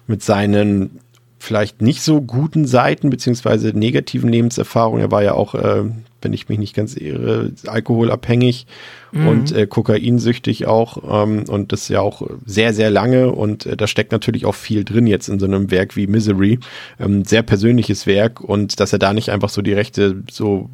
mit 0.06 0.22
seinen 0.22 1.00
vielleicht 1.38 1.82
nicht 1.82 2.02
so 2.02 2.20
guten 2.20 2.66
Seiten 2.66 3.10
beziehungsweise 3.10 3.68
negativen 3.68 4.28
Lebenserfahrungen. 4.28 5.00
Er 5.00 5.10
war 5.10 5.22
ja 5.22 5.34
auch, 5.34 5.54
äh, 5.54 5.84
wenn 6.20 6.32
ich 6.32 6.48
mich 6.48 6.58
nicht 6.58 6.74
ganz 6.74 6.96
irre, 6.96 7.52
alkoholabhängig 7.66 8.66
mhm. 9.12 9.28
und 9.28 9.52
äh, 9.52 9.66
kokainsüchtig 9.66 10.66
auch 10.66 11.24
ähm, 11.24 11.44
und 11.48 11.72
das 11.72 11.88
ja 11.88 12.00
auch 12.00 12.28
sehr, 12.44 12.74
sehr 12.74 12.90
lange 12.90 13.30
und 13.30 13.66
äh, 13.66 13.76
da 13.76 13.86
steckt 13.86 14.12
natürlich 14.12 14.46
auch 14.46 14.54
viel 14.54 14.84
drin 14.84 15.06
jetzt 15.06 15.28
in 15.28 15.38
so 15.38 15.46
einem 15.46 15.70
Werk 15.70 15.96
wie 15.96 16.08
Misery. 16.08 16.58
Ähm, 16.98 17.24
sehr 17.24 17.42
persönliches 17.42 18.06
Werk 18.06 18.40
und 18.40 18.80
dass 18.80 18.92
er 18.92 18.98
da 18.98 19.12
nicht 19.12 19.30
einfach 19.30 19.48
so 19.48 19.62
die 19.62 19.74
Rechte 19.74 20.22
so 20.30 20.68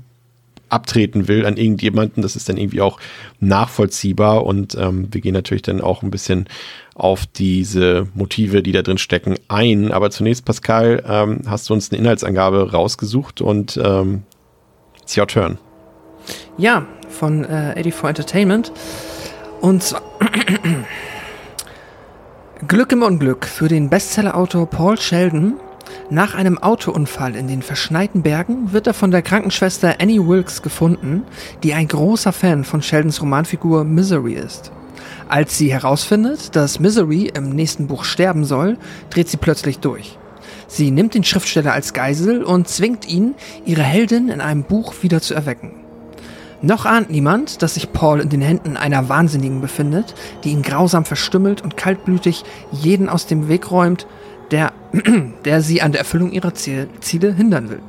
abtreten 0.68 1.28
will 1.28 1.47
an 1.47 1.56
irgendjemanden, 1.56 2.23
das 2.23 2.37
ist 2.37 2.49
dann 2.49 2.56
irgendwie 2.56 2.80
auch 2.80 2.99
nachvollziehbar 3.40 4.44
und 4.44 4.76
ähm, 4.78 5.09
wir 5.11 5.21
gehen 5.21 5.35
natürlich 5.35 5.62
dann 5.62 5.80
auch 5.80 6.02
ein 6.02 6.11
bisschen 6.11 6.49
auf 6.94 7.26
diese 7.26 8.06
Motive, 8.14 8.62
die 8.62 8.73
da 8.73 8.83
drin 8.83 8.99
stecken, 8.99 9.37
ein. 9.49 9.92
Aber 9.92 10.11
zunächst, 10.11 10.44
Pascal, 10.44 11.02
ähm, 11.06 11.42
hast 11.47 11.68
du 11.68 11.75
uns 11.75 11.90
eine 11.90 12.00
Inhaltsangabe 12.00 12.73
rausgesucht 12.73 13.40
und 13.40 13.80
ähm, 13.83 14.23
it's 15.02 15.16
your 15.16 15.26
turn. 15.26 15.59
Ja, 16.56 16.87
von 17.09 17.44
äh, 17.44 17.75
84 17.75 18.09
Entertainment. 18.09 18.73
Und 19.61 19.83
zwar 19.83 20.02
Glück 22.68 22.92
im 22.92 23.02
Unglück 23.02 23.47
für 23.47 23.68
den 23.68 23.90
Bestsellerautor 23.90 24.68
Paul 24.68 24.99
Sheldon. 24.99 25.54
Nach 26.11 26.34
einem 26.34 26.58
Autounfall 26.58 27.34
in 27.34 27.49
den 27.49 27.62
verschneiten 27.62 28.23
Bergen 28.23 28.73
wird 28.73 28.87
er 28.87 28.92
von 28.92 29.11
der 29.11 29.23
Krankenschwester 29.23 29.96
Annie 30.00 30.26
Wilkes 30.26 30.61
gefunden, 30.61 31.23
die 31.62 31.73
ein 31.73 31.88
großer 31.88 32.32
Fan 32.32 32.64
von 32.64 32.82
Sheldons 32.82 33.23
Romanfigur 33.23 33.84
Misery 33.84 34.34
ist. 34.34 34.70
Als 35.28 35.56
sie 35.56 35.73
herausfindet, 35.73 36.54
dass 36.56 36.78
Misery 36.78 37.32
im 37.34 37.50
nächsten 37.50 37.87
Buch 37.87 38.04
sterben 38.04 38.44
soll, 38.44 38.76
dreht 39.08 39.30
sie 39.30 39.38
plötzlich 39.38 39.78
durch. 39.78 40.18
Sie 40.66 40.90
nimmt 40.90 41.14
den 41.14 41.25
Schriftsteller 41.25 41.73
als 41.73 41.94
Geisel 41.94 42.44
und 42.44 42.68
zwingt 42.68 43.08
ihn, 43.08 43.34
ihre 43.64 43.82
Heldin 43.82 44.28
in 44.28 44.42
einem 44.42 44.64
Buch 44.64 44.94
wieder 45.00 45.23
zu 45.23 45.32
erwecken. 45.32 45.73
Noch 46.61 46.84
ahnt 46.84 47.11
niemand, 47.11 47.62
dass 47.62 47.75
sich 47.75 47.92
Paul 47.92 48.20
in 48.20 48.28
den 48.28 48.40
Händen 48.40 48.76
einer 48.76 49.08
Wahnsinnigen 49.08 49.61
befindet, 49.61 50.14
die 50.44 50.50
ihn 50.50 50.62
grausam 50.62 51.04
verstümmelt 51.04 51.62
und 51.62 51.76
kaltblütig 51.76 52.44
jeden 52.73 53.08
aus 53.08 53.26
dem 53.26 53.49
Weg 53.49 53.70
räumt, 53.70 54.06
der, 54.50 54.72
der 55.44 55.60
sie 55.62 55.82
an 55.82 55.92
der 55.92 56.00
Erfüllung 56.00 56.32
ihrer 56.32 56.54
Ziele 56.54 57.32
hindern 57.34 57.70
will. 57.70 57.80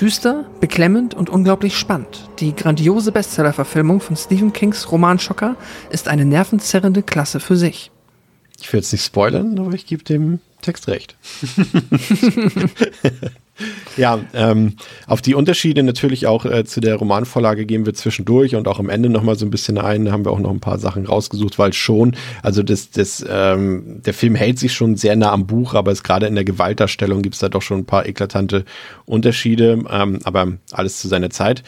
Düster, 0.00 0.46
beklemmend 0.60 1.14
und 1.14 1.30
unglaublich 1.30 1.76
spannend. 1.76 2.28
Die 2.40 2.56
grandiose 2.56 3.12
Bestseller-Verfilmung 3.12 4.00
von 4.00 4.16
Stephen 4.16 4.52
Kings 4.52 4.90
Romanschocker 4.90 5.56
ist 5.90 6.08
eine 6.08 6.24
nervenzerrende 6.24 7.02
Klasse 7.02 7.38
für 7.38 7.56
sich. 7.56 7.92
Ich 8.60 8.72
will 8.72 8.80
jetzt 8.80 8.92
nicht 8.92 9.04
spoilern, 9.04 9.58
aber 9.58 9.74
ich 9.74 9.86
gebe 9.86 10.02
dem 10.02 10.40
Text 10.60 10.88
recht. 10.88 11.16
ja, 13.96 14.20
ähm, 14.34 14.76
auf 15.06 15.22
die 15.22 15.34
Unterschiede 15.34 15.82
natürlich 15.82 16.26
auch 16.26 16.44
äh, 16.44 16.64
zu 16.64 16.80
der 16.80 16.96
Romanvorlage 16.96 17.66
gehen 17.66 17.86
wir 17.86 17.94
zwischendurch 17.94 18.54
und 18.54 18.68
auch 18.68 18.78
am 18.78 18.88
Ende 18.88 19.08
nochmal 19.08 19.36
so 19.36 19.46
ein 19.46 19.50
bisschen 19.50 19.78
ein. 19.78 20.04
Da 20.06 20.12
haben 20.12 20.24
wir 20.24 20.32
auch 20.32 20.38
noch 20.38 20.50
ein 20.50 20.60
paar 20.60 20.78
Sachen 20.78 21.06
rausgesucht, 21.06 21.58
weil 21.58 21.72
schon, 21.72 22.16
also 22.42 22.62
das, 22.62 22.90
das, 22.90 23.24
ähm, 23.28 24.00
der 24.04 24.14
Film 24.14 24.34
hält 24.34 24.58
sich 24.58 24.72
schon 24.72 24.96
sehr 24.96 25.16
nah 25.16 25.32
am 25.32 25.46
Buch, 25.46 25.74
aber 25.74 25.92
es 25.92 26.02
gerade 26.02 26.26
in 26.26 26.34
der 26.34 26.44
Gewaltdarstellung 26.44 27.22
gibt 27.22 27.34
es 27.34 27.40
da 27.40 27.48
doch 27.48 27.62
schon 27.62 27.78
ein 27.78 27.86
paar 27.86 28.06
eklatante 28.06 28.64
Unterschiede, 29.04 29.84
ähm, 29.90 30.18
aber 30.24 30.52
alles 30.72 30.98
zu 30.98 31.08
seiner 31.08 31.30
Zeit. 31.30 31.62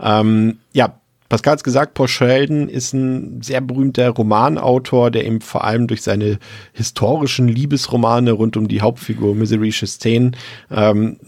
Ähm, 0.00 0.58
ja, 0.72 0.99
Pascal 1.30 1.52
hat 1.52 1.64
gesagt, 1.64 1.94
Paul 1.94 2.08
Sheldon 2.08 2.68
ist 2.68 2.92
ein 2.92 3.40
sehr 3.40 3.60
berühmter 3.60 4.10
Romanautor, 4.10 5.12
der 5.12 5.24
eben 5.24 5.40
vor 5.40 5.62
allem 5.62 5.86
durch 5.86 6.02
seine 6.02 6.40
historischen 6.72 7.46
Liebesromane 7.46 8.32
rund 8.32 8.56
um 8.56 8.66
die 8.66 8.80
Hauptfigur 8.80 9.36
Misery 9.36 9.70
Chastain 9.70 10.36
ähm, 10.72 11.18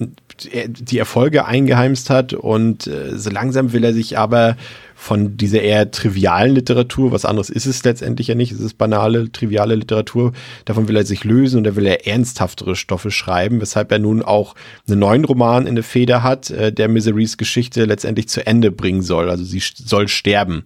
die 0.52 0.98
Erfolge 0.98 1.44
eingeheimst 1.44 2.10
hat. 2.10 2.32
Und 2.32 2.88
äh, 2.88 3.16
so 3.16 3.30
langsam 3.30 3.72
will 3.72 3.84
er 3.84 3.94
sich 3.94 4.18
aber 4.18 4.56
von 5.02 5.36
dieser 5.36 5.62
eher 5.62 5.90
trivialen 5.90 6.54
Literatur, 6.54 7.10
was 7.10 7.24
anderes 7.24 7.50
ist 7.50 7.66
es 7.66 7.82
letztendlich 7.82 8.28
ja 8.28 8.36
nicht, 8.36 8.52
es 8.52 8.60
ist 8.60 8.78
banale, 8.78 9.32
triviale 9.32 9.74
Literatur, 9.74 10.32
davon 10.64 10.86
will 10.86 10.94
er 10.94 11.04
sich 11.04 11.24
lösen 11.24 11.58
und 11.58 11.66
er 11.66 11.74
will 11.74 11.86
er 11.86 12.06
ernsthaftere 12.06 12.76
Stoffe 12.76 13.10
schreiben, 13.10 13.60
weshalb 13.60 13.90
er 13.90 13.98
nun 13.98 14.22
auch 14.22 14.54
einen 14.86 15.00
neuen 15.00 15.24
Roman 15.24 15.66
in 15.66 15.74
der 15.74 15.82
Feder 15.82 16.22
hat, 16.22 16.50
äh, 16.50 16.72
der 16.72 16.86
Miserys 16.86 17.36
Geschichte 17.36 17.84
letztendlich 17.84 18.28
zu 18.28 18.46
Ende 18.46 18.70
bringen 18.70 19.02
soll. 19.02 19.28
Also 19.28 19.42
sie 19.42 19.60
soll 19.60 20.06
sterben 20.06 20.62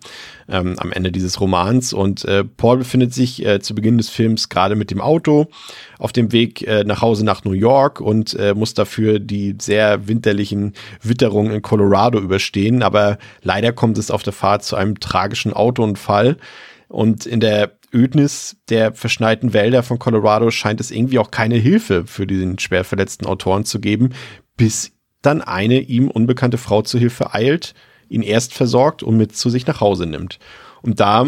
ähm, 0.49 0.79
am 0.79 0.93
Ende 0.93 1.13
dieses 1.13 1.41
Romans. 1.41 1.93
Und 1.93 2.25
äh, 2.25 2.45
Paul 2.45 2.79
befindet 2.79 3.13
sich 3.15 3.45
äh, 3.45 3.61
zu 3.61 3.75
Beginn 3.75 3.99
des 3.99 4.09
Films 4.09 4.49
gerade 4.49 4.77
mit 4.77 4.91
dem 4.91 5.01
Auto 5.01 5.49
auf 5.99 6.13
dem 6.13 6.33
Weg 6.33 6.67
äh, 6.67 6.85
nach 6.85 7.03
Hause 7.03 7.25
nach 7.25 7.45
New 7.45 7.53
York 7.53 8.01
und 8.01 8.35
äh, 8.35 8.55
muss 8.55 8.75
dafür 8.75 9.19
die 9.19 9.57
sehr 9.61 10.09
winterlichen 10.09 10.75
Witterungen 11.03 11.53
in 11.53 11.63
Colorado 11.63 12.19
überstehen, 12.19 12.83
aber 12.83 13.19
leider 13.43 13.73
kommt 13.73 13.99
es 13.99 14.11
auf 14.11 14.23
der 14.23 14.33
Fahrt 14.33 14.65
zu 14.65 14.77
einem 14.77 15.01
tragischen 15.01 15.53
Autounfall. 15.53 16.37
Und 16.89 17.27
in 17.27 17.41
der 17.41 17.73
Ödnis 17.93 18.57
der 18.69 18.95
verschneiten 18.95 19.53
Wälder 19.53 19.83
von 19.83 19.99
Colorado 19.99 20.51
scheint 20.51 20.81
es 20.81 20.91
irgendwie 20.91 21.19
auch 21.19 21.31
keine 21.31 21.57
Hilfe 21.57 22.05
für 22.07 22.27
den 22.27 22.59
schwer 22.59 22.85
verletzten 22.85 23.27
Autoren 23.27 23.65
zu 23.65 23.81
geben, 23.81 24.11
bis 24.57 24.93
dann 25.23 25.43
eine 25.43 25.81
ihm 25.81 26.09
unbekannte 26.09 26.59
Frau 26.59 26.83
zu 26.83 26.99
Hilfe 26.99 27.35
eilt, 27.35 27.75
ihn 28.09 28.23
erst 28.23 28.55
versorgt 28.55 29.03
und 29.03 29.17
mit 29.17 29.37
zu 29.37 29.51
sich 29.51 29.67
nach 29.67 29.81
Hause 29.81 30.07
nimmt. 30.07 30.39
Und 30.83 31.01
da, 31.01 31.27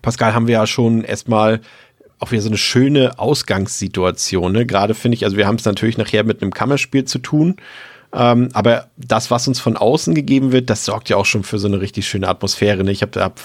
Pascal, 0.00 0.34
haben 0.34 0.46
wir 0.46 0.54
ja 0.54 0.66
schon 0.66 1.04
erstmal 1.04 1.60
auch 2.18 2.30
wieder 2.30 2.42
so 2.42 2.48
eine 2.48 2.58
schöne 2.58 3.18
Ausgangssituation. 3.18 4.52
Ne? 4.52 4.64
Gerade 4.66 4.94
finde 4.94 5.16
ich, 5.16 5.24
also 5.24 5.36
wir 5.36 5.46
haben 5.46 5.56
es 5.56 5.64
natürlich 5.64 5.98
nachher 5.98 6.24
mit 6.24 6.40
einem 6.40 6.52
Kammerspiel 6.52 7.04
zu 7.04 7.18
tun 7.18 7.56
ähm, 8.14 8.50
aber 8.52 8.88
das, 8.98 9.30
was 9.30 9.48
uns 9.48 9.58
von 9.58 9.76
außen 9.76 10.14
gegeben 10.14 10.52
wird, 10.52 10.68
das 10.68 10.84
sorgt 10.84 11.08
ja 11.08 11.16
auch 11.16 11.24
schon 11.24 11.44
für 11.44 11.58
so 11.58 11.66
eine 11.66 11.80
richtig 11.80 12.06
schöne 12.06 12.28
Atmosphäre. 12.28 12.84
Ne? 12.84 12.92
Ich 12.92 13.00
habe, 13.00 13.18
hab, 13.18 13.40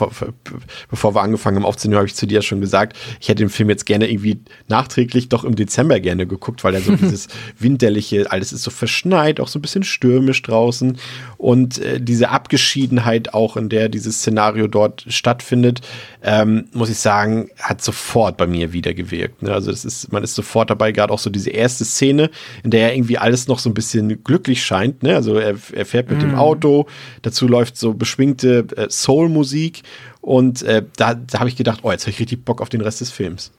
bevor 0.90 1.16
wir 1.16 1.22
angefangen 1.22 1.58
haben 1.58 1.66
aufzunehmen, 1.66 1.98
habe 1.98 2.08
ich 2.08 2.16
zu 2.16 2.28
dir 2.28 2.42
schon 2.42 2.60
gesagt, 2.60 2.98
ich 3.22 3.30
hätte 3.30 3.44
den 3.44 3.50
Film 3.50 3.70
jetzt 3.70 3.86
gerne 3.86 4.10
irgendwie 4.10 4.42
nachträglich 4.68 5.30
doch 5.30 5.46
im 5.46 5.56
Dezember 5.56 6.02
gerne 6.02 6.28
geguckt, 6.28 6.66
weil 6.66 6.76
er 6.76 6.82
so 6.82 6.96
dieses 6.98 7.30
winterliche, 7.58 8.30
alles 8.30 8.52
ist 8.52 8.64
so 8.64 8.72
verschneit, 8.72 9.40
auch 9.40 9.48
so 9.48 9.58
ein 9.58 9.62
bisschen 9.62 9.84
stürmisch 9.84 10.42
draußen 10.42 10.98
und 11.38 11.80
äh, 11.80 12.02
diese 12.02 12.30
Abgeschiedenheit 12.30 13.34
auch, 13.34 13.56
in 13.56 13.70
der 13.70 13.88
dieses 13.88 14.18
Szenario 14.18 14.68
dort 14.68 15.06
stattfindet, 15.08 15.80
ähm, 16.24 16.66
muss 16.74 16.90
ich 16.90 16.98
sagen, 16.98 17.50
hat 17.58 17.82
sofort 17.82 18.36
bei 18.36 18.48
mir 18.48 18.74
wieder 18.74 18.94
gewirkt. 18.94 19.44
Ne? 19.44 19.54
Also 19.54 19.72
das 19.72 19.86
ist, 19.86 20.12
man 20.12 20.24
ist 20.24 20.36
sofort 20.36 20.70
dabei, 20.70 20.92
gerade 20.92 21.14
auch 21.14 21.20
so 21.20 21.30
diese 21.30 21.52
erste 21.52 21.86
Szene, 21.86 22.30
in 22.64 22.72
der 22.72 22.94
irgendwie 22.94 23.18
alles 23.18 23.48
noch 23.48 23.60
so 23.60 23.70
ein 23.70 23.74
bisschen 23.74 24.24
glücklich 24.26 24.57
glücklich 24.58 24.66
scheint. 24.66 25.04
Ne? 25.04 25.16
Also 25.16 25.36
er, 25.36 25.56
er 25.74 25.86
fährt 25.86 26.10
mit 26.10 26.20
mm. 26.20 26.22
dem 26.22 26.32
mhm. 26.32 26.40
Auto, 26.40 26.88
dazu 27.22 27.48
läuft 27.48 27.78
so 27.78 27.94
beschwingte 27.94 28.66
äh, 28.76 28.88
Soul-Musik 28.90 29.84
und 30.22 30.64
äh, 30.64 30.84
da, 30.98 31.14
da 31.14 31.40
habe 31.40 31.50
ich 31.50 31.56
gedacht, 31.56 31.80
oh, 31.84 31.92
jetzt 31.92 32.04
habe 32.04 32.12
ich 32.12 32.20
richtig 32.20 32.44
Bock 32.44 32.62
auf 32.62 32.70
den 32.70 32.82
Rest 32.82 33.02
des 33.02 33.12
Films. 33.12 33.52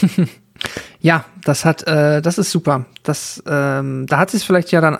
ja, 1.00 1.24
das 1.44 1.64
hat, 1.64 1.86
äh, 1.86 2.22
das 2.22 2.38
ist 2.38 2.50
super. 2.50 2.86
Das, 3.02 3.42
ähm, 3.46 4.06
da 4.06 4.18
hat 4.18 4.30
sich 4.30 4.44
vielleicht 4.44 4.72
ja 4.72 4.80
dann 4.80 4.98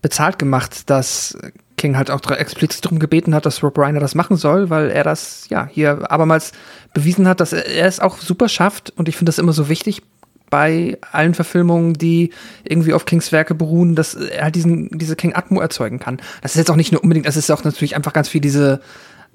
bezahlt 0.00 0.38
gemacht, 0.38 0.88
dass 0.90 1.36
King 1.76 1.96
halt 1.96 2.10
auch 2.10 2.20
explizit 2.30 2.84
darum 2.84 2.98
gebeten 2.98 3.34
hat, 3.34 3.46
dass 3.46 3.62
Rob 3.62 3.78
Reiner 3.78 4.00
das 4.00 4.14
machen 4.14 4.36
soll, 4.36 4.70
weil 4.70 4.90
er 4.90 5.04
das 5.04 5.48
ja 5.48 5.68
hier 5.70 6.10
abermals 6.10 6.52
bewiesen 6.94 7.28
hat, 7.28 7.40
dass 7.40 7.52
er, 7.52 7.66
er 7.66 7.86
es 7.86 8.00
auch 8.00 8.18
super 8.18 8.48
schafft. 8.48 8.92
Und 8.96 9.08
ich 9.08 9.16
finde 9.16 9.30
das 9.30 9.38
immer 9.38 9.52
so 9.52 9.68
wichtig 9.68 10.02
bei 10.50 10.98
allen 11.12 11.34
Verfilmungen, 11.34 11.94
die 11.94 12.30
irgendwie 12.64 12.92
auf 12.92 13.04
Kings 13.04 13.32
Werke 13.32 13.54
beruhen, 13.54 13.94
dass 13.94 14.14
er 14.14 14.44
halt 14.44 14.54
diesen, 14.54 14.98
diese 14.98 15.16
King 15.16 15.34
Atmo 15.34 15.60
erzeugen 15.60 15.98
kann. 15.98 16.18
Das 16.42 16.52
ist 16.52 16.58
jetzt 16.58 16.70
auch 16.70 16.76
nicht 16.76 16.92
nur 16.92 17.02
unbedingt, 17.02 17.26
es 17.26 17.36
ist 17.36 17.50
auch 17.50 17.64
natürlich 17.64 17.96
einfach 17.96 18.12
ganz 18.12 18.28
viel 18.28 18.40
diese 18.40 18.80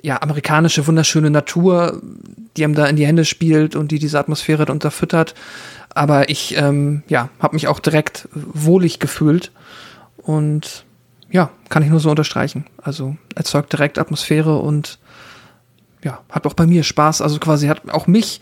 ja, 0.02 0.21
amerikanische, 0.21 0.86
wunderschöne 0.86 1.30
Natur, 1.30 2.02
die 2.58 2.63
ihm 2.63 2.76
da 2.76 2.86
in 2.88 2.95
die 2.95 3.06
Hände 3.06 3.26
spielt 3.26 3.76
und 3.76 3.91
die 3.91 3.99
diese 3.99 4.19
Atmosphäre 4.19 4.65
unterfüttert. 4.71 5.34
Aber 5.95 6.30
ich, 6.30 6.58
ähm, 6.58 7.04
ja, 7.08 7.30
habe 7.39 7.56
mich 7.56 7.67
auch 7.67 7.80
direkt 7.80 8.28
wohlig 8.34 8.99
gefühlt 8.99 9.52
und 10.17 10.86
ja, 11.32 11.49
kann 11.69 11.84
ich 11.84 11.89
nur 11.89 11.99
so 11.99 12.10
unterstreichen. 12.10 12.65
Also 12.82 13.15
erzeugt 13.36 13.71
direkt 13.71 13.97
Atmosphäre 13.97 14.58
und 14.58 14.99
ja, 16.04 16.19
hat 16.30 16.45
auch 16.45 16.54
bei 16.54 16.65
mir 16.65 16.84
Spaß. 16.84 17.21
Also 17.21 17.39
quasi 17.39 17.67
hat 17.67 17.89
auch 17.89 18.08
mich 18.08 18.41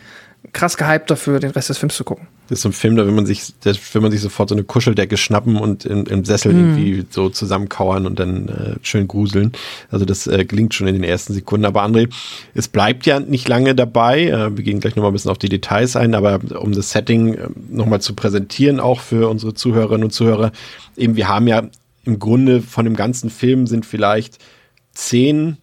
krass 0.53 0.77
gehypt 0.77 1.11
dafür, 1.11 1.39
den 1.39 1.51
Rest 1.51 1.69
des 1.69 1.77
Films 1.77 1.95
zu 1.95 2.03
gucken. 2.03 2.27
Das 2.47 2.59
ist 2.59 2.63
so 2.63 2.69
ein 2.69 2.73
Film, 2.73 2.97
da 2.97 3.05
will 3.05 3.13
man 3.13 3.25
sich, 3.25 3.53
da 3.61 3.71
will 3.93 4.01
man 4.01 4.11
sich 4.11 4.19
sofort 4.19 4.49
so 4.49 4.55
eine 4.55 4.65
Kuscheldecke 4.65 5.15
schnappen 5.15 5.55
und 5.55 5.85
im, 5.85 6.05
im 6.05 6.25
Sessel 6.25 6.53
mm. 6.53 6.57
irgendwie 6.57 7.05
so 7.09 7.29
zusammenkauern 7.29 8.05
und 8.05 8.19
dann 8.19 8.49
äh, 8.49 8.75
schön 8.81 9.07
gruseln. 9.07 9.53
Also 9.89 10.03
das 10.03 10.27
äh, 10.27 10.43
gelingt 10.43 10.73
schon 10.73 10.87
in 10.87 10.95
den 10.95 11.03
ersten 11.03 11.33
Sekunden. 11.33 11.65
Aber 11.65 11.83
André, 11.83 12.09
es 12.53 12.67
bleibt 12.67 13.05
ja 13.05 13.21
nicht 13.21 13.47
lange 13.47 13.73
dabei. 13.73 14.27
Äh, 14.27 14.57
wir 14.57 14.63
gehen 14.63 14.81
gleich 14.81 14.95
nochmal 14.97 15.11
ein 15.11 15.13
bisschen 15.13 15.31
auf 15.31 15.37
die 15.37 15.49
Details 15.49 15.95
ein, 15.95 16.13
aber 16.13 16.41
um 16.59 16.73
das 16.73 16.91
Setting 16.91 17.35
äh, 17.35 17.47
nochmal 17.69 18.01
zu 18.01 18.15
präsentieren, 18.15 18.81
auch 18.81 18.99
für 18.99 19.29
unsere 19.29 19.53
Zuhörerinnen 19.53 20.03
und 20.03 20.11
Zuhörer, 20.11 20.51
eben 20.97 21.15
wir 21.15 21.29
haben 21.29 21.47
ja 21.47 21.63
im 22.03 22.19
Grunde 22.19 22.61
von 22.61 22.85
dem 22.85 22.95
ganzen 22.95 23.29
Film 23.29 23.67
sind 23.67 23.85
vielleicht 23.85 24.39
10, 24.93 25.57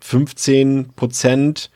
15 0.00 0.90
Prozent 0.94 1.70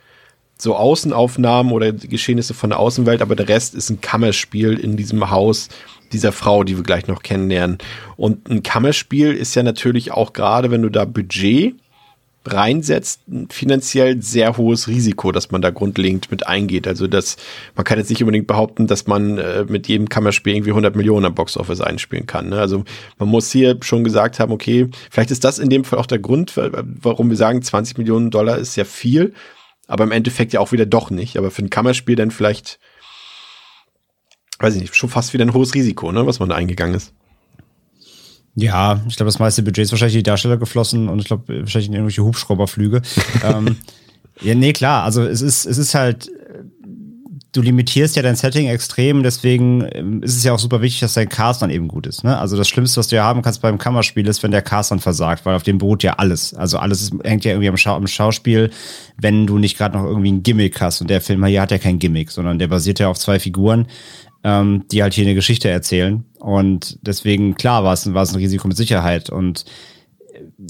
so 0.58 0.76
Außenaufnahmen 0.76 1.72
oder 1.72 1.92
Geschehnisse 1.92 2.54
von 2.54 2.70
der 2.70 2.78
Außenwelt, 2.78 3.22
aber 3.22 3.36
der 3.36 3.48
Rest 3.48 3.74
ist 3.74 3.90
ein 3.90 4.00
Kammerspiel 4.00 4.78
in 4.78 4.96
diesem 4.96 5.30
Haus 5.30 5.68
dieser 6.12 6.32
Frau, 6.32 6.64
die 6.64 6.76
wir 6.76 6.84
gleich 6.84 7.06
noch 7.08 7.22
kennenlernen. 7.22 7.78
Und 8.16 8.48
ein 8.48 8.62
Kammerspiel 8.62 9.32
ist 9.32 9.54
ja 9.54 9.62
natürlich 9.62 10.12
auch 10.12 10.32
gerade, 10.32 10.70
wenn 10.70 10.82
du 10.82 10.88
da 10.88 11.04
Budget 11.04 11.74
reinsetzt, 12.46 13.22
ein 13.28 13.48
finanziell 13.50 14.20
sehr 14.20 14.56
hohes 14.56 14.86
Risiko, 14.86 15.32
dass 15.32 15.50
man 15.50 15.62
da 15.62 15.70
grundlegend 15.70 16.30
mit 16.30 16.46
eingeht. 16.46 16.86
Also 16.86 17.06
das, 17.06 17.36
man 17.74 17.84
kann 17.84 17.98
jetzt 17.98 18.10
nicht 18.10 18.22
unbedingt 18.22 18.46
behaupten, 18.46 18.86
dass 18.86 19.06
man 19.06 19.38
äh, 19.38 19.64
mit 19.66 19.88
jedem 19.88 20.08
Kammerspiel 20.08 20.54
irgendwie 20.54 20.70
100 20.70 20.94
Millionen 20.94 21.24
am 21.24 21.34
Boxoffice 21.34 21.80
einspielen 21.80 22.26
kann. 22.26 22.50
Ne? 22.50 22.60
Also 22.60 22.84
man 23.18 23.28
muss 23.28 23.50
hier 23.50 23.78
schon 23.80 24.04
gesagt 24.04 24.40
haben, 24.40 24.52
okay, 24.52 24.88
vielleicht 25.10 25.30
ist 25.30 25.44
das 25.44 25.58
in 25.58 25.70
dem 25.70 25.84
Fall 25.84 25.98
auch 25.98 26.06
der 26.06 26.18
Grund, 26.18 26.52
warum 26.56 27.30
wir 27.30 27.36
sagen, 27.36 27.62
20 27.62 27.96
Millionen 27.96 28.30
Dollar 28.30 28.58
ist 28.58 28.76
ja 28.76 28.84
viel, 28.84 29.32
aber 29.86 30.04
im 30.04 30.12
Endeffekt 30.12 30.52
ja 30.52 30.60
auch 30.60 30.72
wieder 30.72 30.86
doch 30.86 31.10
nicht. 31.10 31.36
Aber 31.36 31.50
für 31.50 31.62
ein 31.62 31.70
Kammerspiel 31.70 32.16
dann 32.16 32.30
vielleicht, 32.30 32.78
weiß 34.58 34.74
ich 34.74 34.82
nicht, 34.82 34.94
schon 34.94 35.10
fast 35.10 35.32
wieder 35.32 35.44
ein 35.44 35.54
hohes 35.54 35.74
Risiko, 35.74 36.12
ne, 36.12 36.26
was 36.26 36.38
man 36.38 36.48
da 36.48 36.54
eingegangen 36.54 36.94
ist. 36.94 37.12
Ja, 38.56 39.02
ich 39.08 39.16
glaube, 39.16 39.28
das 39.28 39.40
meiste 39.40 39.62
Budget 39.62 39.84
ist 39.84 39.92
wahrscheinlich 39.92 40.14
in 40.14 40.20
die 40.20 40.30
Darsteller 40.30 40.56
geflossen 40.56 41.08
und 41.08 41.18
ich 41.18 41.26
glaube, 41.26 41.60
wahrscheinlich 41.60 41.88
in 41.88 41.94
irgendwelche 41.94 42.22
Hubschrauberflüge. 42.22 43.02
ähm, 43.44 43.76
ja, 44.40 44.54
nee, 44.54 44.72
klar. 44.72 45.04
Also 45.04 45.22
es 45.22 45.40
ist, 45.40 45.66
es 45.66 45.78
ist 45.78 45.94
halt, 45.94 46.30
du 47.54 47.62
limitierst 47.62 48.16
ja 48.16 48.22
dein 48.22 48.36
Setting 48.36 48.68
extrem, 48.68 49.22
deswegen 49.22 49.86
ähm, 49.92 50.22
ist 50.22 50.36
es 50.36 50.44
ja 50.44 50.52
auch 50.52 50.58
super 50.58 50.82
wichtig, 50.82 51.00
dass 51.00 51.14
dein 51.14 51.28
Cast 51.28 51.62
dann 51.62 51.70
eben 51.70 51.88
gut 51.88 52.06
ist. 52.06 52.24
Ne? 52.24 52.36
Also 52.36 52.56
das 52.56 52.68
Schlimmste, 52.68 52.98
was 52.98 53.08
du 53.08 53.16
ja 53.16 53.24
haben 53.24 53.42
kannst 53.42 53.62
beim 53.62 53.78
Kammerspiel, 53.78 54.26
ist, 54.28 54.42
wenn 54.42 54.50
der 54.50 54.62
Cast 54.62 54.90
dann 54.90 55.00
versagt, 55.00 55.46
weil 55.46 55.54
auf 55.54 55.62
dem 55.62 55.78
beruht 55.78 56.02
ja 56.02 56.14
alles. 56.14 56.52
Also 56.52 56.78
alles 56.78 57.00
ist, 57.00 57.14
hängt 57.24 57.44
ja 57.44 57.52
irgendwie 57.52 57.68
am, 57.68 57.76
Schau 57.76 57.94
am 57.94 58.06
Schauspiel, 58.06 58.70
wenn 59.16 59.46
du 59.46 59.58
nicht 59.58 59.78
gerade 59.78 59.96
noch 59.96 60.04
irgendwie 60.04 60.32
ein 60.32 60.42
Gimmick 60.42 60.80
hast. 60.80 61.00
Und 61.00 61.08
der 61.08 61.20
Film 61.20 61.44
hier 61.46 61.62
hat 61.62 61.70
ja 61.70 61.78
kein 61.78 61.98
Gimmick, 61.98 62.30
sondern 62.30 62.58
der 62.58 62.68
basiert 62.68 62.98
ja 62.98 63.08
auf 63.08 63.18
zwei 63.18 63.38
Figuren 63.38 63.86
ähm, 64.44 64.84
die 64.92 65.02
halt 65.02 65.14
hier 65.14 65.24
eine 65.24 65.34
Geschichte 65.34 65.70
erzählen. 65.70 66.24
Und 66.38 66.98
deswegen, 67.00 67.54
klar, 67.54 67.82
war 67.82 67.94
es, 67.94 68.12
war 68.12 68.22
es 68.22 68.32
ein 68.32 68.36
Risiko 68.36 68.68
mit 68.68 68.76
Sicherheit. 68.76 69.30
Und 69.30 69.64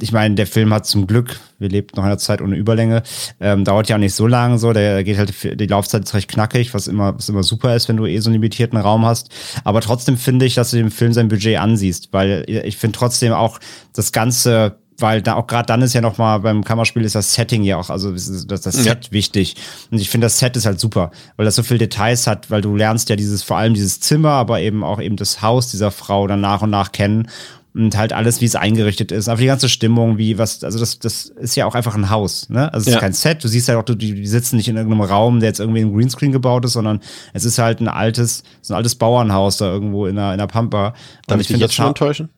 ich 0.00 0.12
meine, 0.12 0.34
der 0.34 0.46
Film 0.46 0.72
hat 0.72 0.86
zum 0.86 1.06
Glück, 1.06 1.38
wir 1.58 1.68
leben 1.68 1.88
noch 1.94 2.04
in 2.04 2.08
einer 2.08 2.18
Zeit 2.18 2.40
ohne 2.40 2.56
Überlänge, 2.56 3.02
ähm, 3.40 3.64
dauert 3.64 3.88
ja 3.88 3.96
auch 3.96 4.00
nicht 4.00 4.14
so 4.14 4.26
lange 4.26 4.58
so, 4.58 4.72
der 4.72 5.04
geht 5.04 5.18
halt, 5.18 5.60
die 5.60 5.66
Laufzeit 5.66 6.04
ist 6.04 6.14
recht 6.14 6.30
knackig, 6.30 6.74
was 6.74 6.86
immer, 6.86 7.16
was 7.16 7.28
immer 7.28 7.42
super 7.42 7.74
ist, 7.74 7.88
wenn 7.88 7.96
du 7.96 8.06
eh 8.06 8.18
so 8.18 8.28
einen 8.28 8.34
limitierten 8.34 8.78
Raum 8.78 9.04
hast. 9.04 9.30
Aber 9.64 9.80
trotzdem 9.80 10.16
finde 10.16 10.46
ich, 10.46 10.54
dass 10.54 10.70
du 10.70 10.76
dem 10.76 10.90
Film 10.90 11.12
sein 11.12 11.28
Budget 11.28 11.58
ansiehst, 11.58 12.08
weil 12.12 12.44
ich 12.48 12.76
finde 12.76 12.98
trotzdem 12.98 13.32
auch 13.32 13.58
das 13.92 14.12
ganze 14.12 14.78
weil 14.98 15.22
da 15.22 15.34
auch 15.34 15.46
gerade 15.46 15.66
dann 15.66 15.82
ist 15.82 15.92
ja 15.92 16.00
noch 16.00 16.18
mal 16.18 16.38
beim 16.38 16.62
Kammerspiel 16.62 17.04
ist 17.04 17.14
das 17.14 17.34
Setting 17.34 17.62
ja 17.62 17.76
auch, 17.78 17.90
also 17.90 18.12
das, 18.12 18.46
das 18.46 18.62
Set 18.62 19.06
ja. 19.06 19.12
wichtig. 19.12 19.56
Und 19.90 20.00
ich 20.00 20.08
finde 20.08 20.26
das 20.26 20.38
Set 20.38 20.56
ist 20.56 20.66
halt 20.66 20.78
super, 20.78 21.10
weil 21.36 21.46
das 21.46 21.56
so 21.56 21.62
viel 21.62 21.78
Details 21.78 22.26
hat, 22.26 22.50
weil 22.50 22.60
du 22.60 22.76
lernst 22.76 23.08
ja 23.08 23.16
dieses 23.16 23.42
vor 23.42 23.56
allem 23.56 23.74
dieses 23.74 24.00
Zimmer, 24.00 24.30
aber 24.30 24.60
eben 24.60 24.84
auch 24.84 25.00
eben 25.00 25.16
das 25.16 25.42
Haus 25.42 25.68
dieser 25.70 25.90
Frau 25.90 26.26
dann 26.26 26.40
nach 26.40 26.62
und 26.62 26.70
nach 26.70 26.92
kennen 26.92 27.28
und 27.74 27.96
halt 27.96 28.12
alles, 28.12 28.40
wie 28.40 28.44
es 28.44 28.54
eingerichtet 28.54 29.10
ist, 29.10 29.28
aber 29.28 29.40
die 29.40 29.46
ganze 29.46 29.68
Stimmung, 29.68 30.16
wie 30.16 30.38
was, 30.38 30.62
also 30.62 30.78
das, 30.78 31.00
das 31.00 31.26
ist 31.26 31.56
ja 31.56 31.66
auch 31.66 31.74
einfach 31.74 31.96
ein 31.96 32.08
Haus, 32.08 32.48
ne? 32.48 32.72
Also 32.72 32.84
es 32.84 32.92
ja. 32.92 32.98
ist 32.98 33.00
kein 33.00 33.12
Set. 33.12 33.42
Du 33.42 33.48
siehst 33.48 33.68
halt 33.68 33.78
auch, 33.78 33.82
du, 33.82 33.96
die 33.96 34.26
sitzen 34.26 34.56
nicht 34.56 34.68
in 34.68 34.76
irgendeinem 34.76 35.02
Raum, 35.02 35.40
der 35.40 35.48
jetzt 35.48 35.58
irgendwie 35.58 35.80
in 35.80 35.92
Greenscreen 35.92 36.30
gebaut 36.30 36.64
ist, 36.64 36.74
sondern 36.74 37.00
es 37.32 37.44
ist 37.44 37.58
halt 37.58 37.80
ein 37.80 37.88
altes, 37.88 38.44
so 38.62 38.74
ein 38.74 38.76
altes 38.76 38.94
Bauernhaus 38.94 39.56
da 39.56 39.66
irgendwo 39.72 40.06
in 40.06 40.14
der, 40.14 40.32
in 40.32 40.38
der 40.38 40.46
Pampa. 40.46 40.94
Darf 41.26 41.40
ich 41.40 41.48
dich 41.48 41.58
jetzt 41.58 41.74
schon 41.74 41.88
enttäuschen? 41.88 42.28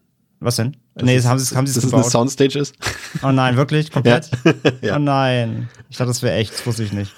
Was 0.40 0.56
denn? 0.56 0.76
Das 0.94 1.04
nee, 1.04 1.20
haben 1.20 1.38
sie 1.38 1.54
haben 1.54 1.66
sie 1.66 1.78
es 1.78 1.84
gebaut. 1.84 2.00
Dass 2.00 2.08
es 2.08 2.14
eine 2.14 2.26
Soundstage 2.28 2.58
ist? 2.58 2.74
Oh 3.22 3.30
nein, 3.30 3.56
wirklich? 3.56 3.90
Komplett? 3.92 4.30
Ja. 4.80 4.96
Oh 4.96 4.98
nein. 4.98 5.68
Ich 5.90 5.98
dachte, 5.98 6.08
das 6.08 6.22
wäre 6.22 6.34
echt, 6.36 6.52
das 6.52 6.66
wusste 6.66 6.82
ich 6.82 6.92
nicht. 6.92 7.12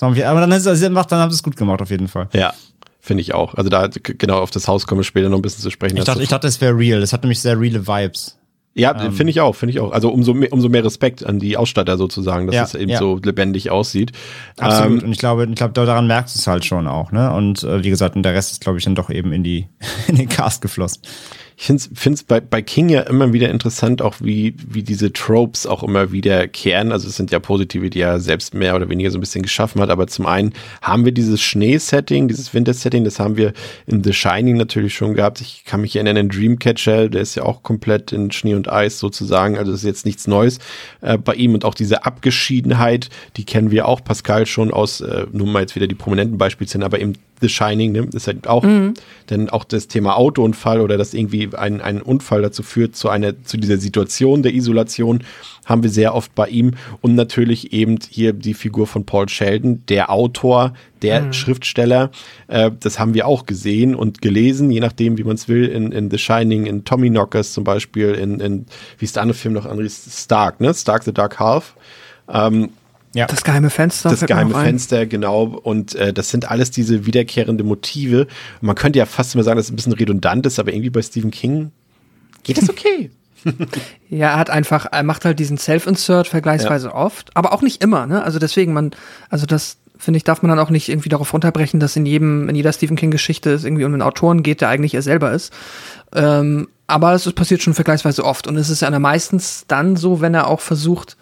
aber 0.00 0.40
dann, 0.40 0.52
ist, 0.52 0.66
dann 0.66 0.96
haben 0.96 1.30
sie 1.30 1.34
es 1.34 1.42
gut 1.42 1.56
gemacht, 1.56 1.82
auf 1.82 1.90
jeden 1.90 2.08
Fall. 2.08 2.28
Ja, 2.32 2.54
finde 3.06 3.22
ich 3.22 3.34
auch. 3.34 3.54
Also 3.54 3.70
da, 3.70 3.88
genau, 3.88 4.40
auf 4.40 4.50
das 4.50 4.68
Haus 4.68 4.86
kommen 4.86 5.00
wir 5.00 5.04
später 5.04 5.28
noch 5.28 5.38
ein 5.38 5.42
bisschen 5.42 5.62
zu 5.62 5.70
sprechen. 5.70 5.96
Ich 5.96 6.04
dachte, 6.04 6.22
ich 6.22 6.28
dachte, 6.28 6.46
es 6.46 6.60
wäre 6.60 6.76
real. 6.76 7.00
Das 7.00 7.12
hat 7.12 7.22
nämlich 7.22 7.40
sehr 7.40 7.58
reale 7.58 7.86
Vibes. 7.86 8.38
Ja, 8.74 8.94
ähm, 9.02 9.12
finde 9.12 9.30
ich 9.30 9.40
auch, 9.40 9.54
finde 9.54 9.70
ich 9.70 9.80
auch. 9.80 9.92
Also 9.92 10.10
umso 10.10 10.34
mehr, 10.34 10.52
umso 10.52 10.68
mehr 10.68 10.84
Respekt 10.84 11.24
an 11.24 11.38
die 11.38 11.56
Ausstatter 11.56 11.96
sozusagen, 11.96 12.46
dass 12.46 12.54
ja, 12.54 12.62
es 12.64 12.74
eben 12.74 12.90
ja. 12.90 12.98
so 12.98 13.18
lebendig 13.24 13.70
aussieht. 13.70 14.12
Absolut. 14.58 15.00
Ähm, 15.00 15.06
und 15.06 15.12
ich 15.12 15.18
glaube, 15.18 15.46
ich 15.46 15.54
glaube, 15.54 15.72
daran 15.72 16.06
merkst 16.06 16.36
du 16.36 16.40
es 16.40 16.46
halt 16.46 16.66
schon 16.66 16.86
auch, 16.86 17.10
ne? 17.10 17.32
Und 17.32 17.62
äh, 17.62 17.82
wie 17.82 17.88
gesagt, 17.88 18.16
und 18.16 18.22
der 18.22 18.34
Rest 18.34 18.52
ist, 18.52 18.60
glaube 18.60 18.76
ich, 18.76 18.84
dann 18.84 18.94
doch 18.94 19.08
eben 19.08 19.32
in 19.32 19.42
die 19.42 19.68
in 20.08 20.16
den 20.16 20.28
Cast 20.28 20.60
geflossen 20.60 21.00
ich 21.58 21.64
finde 21.64 22.14
es 22.14 22.22
bei, 22.22 22.40
bei 22.40 22.60
King 22.60 22.90
ja 22.90 23.00
immer 23.00 23.32
wieder 23.32 23.48
interessant, 23.48 24.02
auch 24.02 24.16
wie, 24.20 24.54
wie 24.68 24.82
diese 24.82 25.10
Tropes 25.10 25.66
auch 25.66 25.82
immer 25.82 26.12
wieder 26.12 26.46
kehren. 26.48 26.92
Also 26.92 27.08
es 27.08 27.16
sind 27.16 27.30
ja 27.30 27.38
positive, 27.38 27.88
die 27.88 28.00
er 28.00 28.20
selbst 28.20 28.52
mehr 28.52 28.76
oder 28.76 28.90
weniger 28.90 29.10
so 29.10 29.16
ein 29.16 29.22
bisschen 29.22 29.40
geschaffen 29.40 29.80
hat. 29.80 29.88
Aber 29.88 30.06
zum 30.06 30.26
einen 30.26 30.52
haben 30.82 31.06
wir 31.06 31.12
dieses 31.12 31.40
Schneesetting, 31.40 32.28
dieses 32.28 32.52
Wintersetting, 32.52 33.04
das 33.04 33.18
haben 33.18 33.38
wir 33.38 33.54
in 33.86 34.04
The 34.04 34.12
Shining 34.12 34.58
natürlich 34.58 34.94
schon 34.94 35.14
gehabt. 35.14 35.40
Ich 35.40 35.64
kann 35.64 35.80
mich 35.80 35.96
erinnern 35.96 36.18
an 36.18 36.28
Dreamcatcher, 36.28 37.08
der 37.08 37.22
ist 37.22 37.36
ja 37.36 37.44
auch 37.44 37.62
komplett 37.62 38.12
in 38.12 38.30
Schnee 38.32 38.54
und 38.54 38.70
Eis 38.70 38.98
sozusagen. 38.98 39.56
Also 39.56 39.72
das 39.72 39.80
ist 39.80 39.86
jetzt 39.86 40.04
nichts 40.04 40.26
Neues 40.26 40.58
äh, 41.00 41.16
bei 41.16 41.34
ihm. 41.36 41.54
Und 41.54 41.64
auch 41.64 41.74
diese 41.74 42.04
Abgeschiedenheit, 42.04 43.08
die 43.38 43.46
kennen 43.46 43.70
wir 43.70 43.88
auch, 43.88 44.04
Pascal, 44.04 44.44
schon 44.44 44.74
aus, 44.74 45.00
äh, 45.00 45.24
nun 45.32 45.52
mal 45.52 45.60
jetzt 45.60 45.74
wieder 45.74 45.86
die 45.86 45.94
prominenten 45.94 46.36
Beispiele 46.36 46.66
aber 46.84 47.00
eben 47.00 47.14
The 47.40 47.48
Shining, 47.48 47.92
ne, 47.92 48.08
ist 48.12 48.26
halt 48.26 48.46
auch, 48.46 48.62
mhm. 48.62 48.94
denn 49.30 49.50
auch 49.50 49.64
das 49.64 49.88
Thema 49.88 50.16
Autounfall 50.16 50.80
oder 50.80 50.96
dass 50.96 51.14
irgendwie 51.14 51.50
ein, 51.56 51.80
ein 51.80 52.02
Unfall 52.02 52.42
dazu 52.42 52.62
führt, 52.62 52.96
zu 52.96 53.08
einer, 53.08 53.42
zu 53.44 53.56
dieser 53.56 53.78
Situation 53.78 54.42
der 54.42 54.54
Isolation, 54.54 55.22
haben 55.64 55.82
wir 55.82 55.90
sehr 55.90 56.14
oft 56.14 56.34
bei 56.34 56.48
ihm. 56.48 56.72
Und 57.00 57.14
natürlich 57.14 57.72
eben 57.72 57.98
hier 58.08 58.32
die 58.32 58.54
Figur 58.54 58.86
von 58.86 59.04
Paul 59.04 59.28
Sheldon, 59.28 59.82
der 59.88 60.10
Autor, 60.10 60.72
der 61.02 61.22
mhm. 61.22 61.32
Schriftsteller. 61.32 62.10
Äh, 62.48 62.70
das 62.80 62.98
haben 62.98 63.14
wir 63.14 63.26
auch 63.26 63.46
gesehen 63.46 63.94
und 63.94 64.22
gelesen, 64.22 64.70
je 64.70 64.80
nachdem, 64.80 65.18
wie 65.18 65.24
man 65.24 65.34
es 65.34 65.48
will, 65.48 65.66
in, 65.66 65.92
in 65.92 66.10
The 66.10 66.18
Shining, 66.18 66.66
in 66.66 66.84
Tommy 66.84 67.10
Knockers 67.10 67.52
zum 67.52 67.64
Beispiel, 67.64 68.12
in, 68.12 68.40
in 68.40 68.66
wie 68.98 69.04
ist 69.04 69.16
der 69.16 69.22
andere 69.22 69.36
Film 69.36 69.54
noch, 69.54 69.66
André 69.66 69.90
Stark, 69.90 70.60
ne? 70.60 70.72
Stark 70.72 71.02
the 71.02 71.12
Dark 71.12 71.38
Half. 71.38 71.74
Ähm, 72.28 72.70
ja. 73.16 73.26
Das 73.26 73.44
geheime 73.44 73.70
Fenster. 73.70 74.10
Das 74.10 74.26
geheime 74.26 74.54
Fenster, 74.54 75.06
genau. 75.06 75.44
Und 75.44 75.94
äh, 75.94 76.12
das 76.12 76.30
sind 76.30 76.50
alles 76.50 76.70
diese 76.70 77.06
wiederkehrende 77.06 77.64
Motive. 77.64 78.26
man 78.60 78.76
könnte 78.76 78.98
ja 78.98 79.06
fast 79.06 79.34
immer 79.34 79.42
sagen, 79.42 79.56
dass 79.56 79.66
es 79.66 79.72
ein 79.72 79.76
bisschen 79.76 79.94
redundant 79.94 80.44
ist, 80.44 80.58
aber 80.58 80.72
irgendwie 80.72 80.90
bei 80.90 81.02
Stephen 81.02 81.30
King 81.30 81.72
geht 82.42 82.58
das 82.58 82.68
okay. 82.68 83.10
ja, 84.10 84.30
er 84.30 84.38
hat 84.38 84.50
einfach, 84.50 84.86
er 84.90 85.02
macht 85.02 85.24
halt 85.24 85.38
diesen 85.38 85.56
Self-Insert 85.56 86.28
vergleichsweise 86.28 86.88
ja. 86.88 86.94
oft, 86.94 87.34
aber 87.34 87.52
auch 87.52 87.62
nicht 87.62 87.82
immer, 87.82 88.06
ne? 88.06 88.22
Also 88.22 88.38
deswegen, 88.38 88.72
man, 88.72 88.90
also 89.30 89.46
das, 89.46 89.78
finde 89.96 90.18
ich, 90.18 90.24
darf 90.24 90.42
man 90.42 90.50
dann 90.50 90.58
auch 90.58 90.70
nicht 90.70 90.88
irgendwie 90.88 91.08
darauf 91.08 91.32
runterbrechen, 91.32 91.80
dass 91.80 91.96
in 91.96 92.06
jedem, 92.06 92.48
in 92.48 92.54
jeder 92.56 92.72
Stephen 92.72 92.96
King-Geschichte 92.96 93.50
es 93.50 93.64
irgendwie 93.64 93.84
um 93.84 93.92
einen 93.92 94.02
Autoren 94.02 94.42
geht, 94.42 94.60
der 94.60 94.68
eigentlich 94.68 94.94
er 94.94 95.02
selber 95.02 95.32
ist. 95.32 95.52
Ähm, 96.14 96.68
aber 96.86 97.14
es 97.14 97.32
passiert 97.32 97.62
schon 97.62 97.74
vergleichsweise 97.74 98.24
oft. 98.24 98.46
Und 98.46 98.56
es 98.56 98.68
ist 98.68 98.82
ja 98.82 98.98
meistens 98.98 99.64
dann 99.68 99.96
so, 99.96 100.20
wenn 100.20 100.34
er 100.34 100.48
auch 100.48 100.60
versucht, 100.60 101.16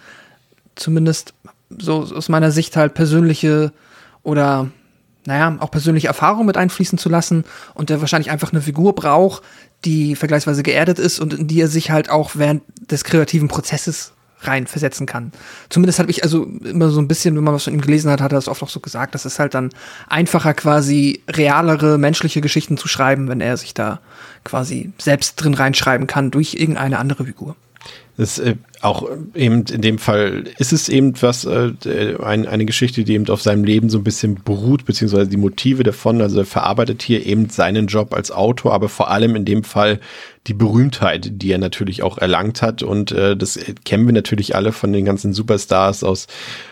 zumindest 0.74 1.34
so 1.70 2.02
aus 2.02 2.28
meiner 2.28 2.50
Sicht 2.50 2.76
halt 2.76 2.94
persönliche 2.94 3.72
oder 4.22 4.68
naja, 5.26 5.56
auch 5.60 5.70
persönliche 5.70 6.08
Erfahrungen 6.08 6.46
mit 6.46 6.56
einfließen 6.56 6.98
zu 6.98 7.08
lassen 7.08 7.44
und 7.74 7.88
der 7.88 8.00
wahrscheinlich 8.00 8.30
einfach 8.30 8.52
eine 8.52 8.60
Figur 8.60 8.94
braucht, 8.94 9.42
die 9.84 10.16
vergleichsweise 10.16 10.62
geerdet 10.62 10.98
ist 10.98 11.18
und 11.18 11.32
in 11.32 11.48
die 11.48 11.60
er 11.60 11.68
sich 11.68 11.90
halt 11.90 12.10
auch 12.10 12.32
während 12.34 12.62
des 12.90 13.04
kreativen 13.04 13.48
Prozesses 13.48 14.12
reinversetzen 14.40 15.06
kann. 15.06 15.32
Zumindest 15.70 15.98
habe 15.98 16.10
ich 16.10 16.22
also 16.22 16.44
immer 16.44 16.90
so 16.90 17.00
ein 17.00 17.08
bisschen, 17.08 17.36
wenn 17.36 17.44
man 17.44 17.54
was 17.54 17.64
von 17.64 17.72
ihm 17.72 17.80
gelesen 17.80 18.10
hat, 18.10 18.20
hat 18.20 18.32
er 18.32 18.36
das 18.36 18.48
oft 18.48 18.62
auch 18.62 18.68
so 18.68 18.80
gesagt, 18.80 19.14
dass 19.14 19.24
es 19.24 19.38
halt 19.38 19.54
dann 19.54 19.70
einfacher 20.08 20.52
quasi 20.52 21.22
realere 21.30 21.96
menschliche 21.98 22.42
Geschichten 22.42 22.76
zu 22.76 22.88
schreiben, 22.88 23.28
wenn 23.28 23.40
er 23.40 23.56
sich 23.56 23.72
da 23.72 24.00
quasi 24.44 24.92
selbst 24.98 25.36
drin 25.36 25.54
reinschreiben 25.54 26.06
kann 26.06 26.30
durch 26.30 26.54
irgendeine 26.54 26.98
andere 26.98 27.24
Figur. 27.24 27.56
Das 28.16 28.38
äh, 28.38 28.56
auch 28.84 29.08
eben 29.34 29.64
in 29.64 29.80
dem 29.80 29.98
Fall 29.98 30.44
ist 30.58 30.72
es 30.72 30.88
eben 30.88 31.14
was, 31.22 31.44
äh, 31.44 31.72
ein, 32.22 32.46
eine 32.46 32.66
Geschichte, 32.66 33.04
die 33.04 33.14
eben 33.14 33.28
auf 33.28 33.40
seinem 33.40 33.64
Leben 33.64 33.88
so 33.88 33.98
ein 33.98 34.04
bisschen 34.04 34.40
beruht, 34.44 34.84
beziehungsweise 34.84 35.28
die 35.28 35.38
Motive 35.38 35.82
davon. 35.82 36.20
Also 36.20 36.40
er 36.40 36.44
verarbeitet 36.44 37.02
hier 37.02 37.24
eben 37.24 37.48
seinen 37.48 37.86
Job 37.86 38.12
als 38.12 38.30
Autor, 38.30 38.74
aber 38.74 38.88
vor 38.88 39.10
allem 39.10 39.36
in 39.36 39.44
dem 39.44 39.64
Fall 39.64 40.00
die 40.46 40.54
Berühmtheit, 40.54 41.30
die 41.32 41.52
er 41.52 41.58
natürlich 41.58 42.02
auch 42.02 42.18
erlangt 42.18 42.60
hat. 42.60 42.82
Und 42.82 43.12
äh, 43.12 43.34
das 43.34 43.58
kennen 43.84 44.04
wir 44.04 44.12
natürlich 44.12 44.54
alle 44.54 44.72
von 44.72 44.92
den 44.92 45.06
ganzen 45.06 45.32
Superstars 45.32 46.04
aus, 46.04 46.26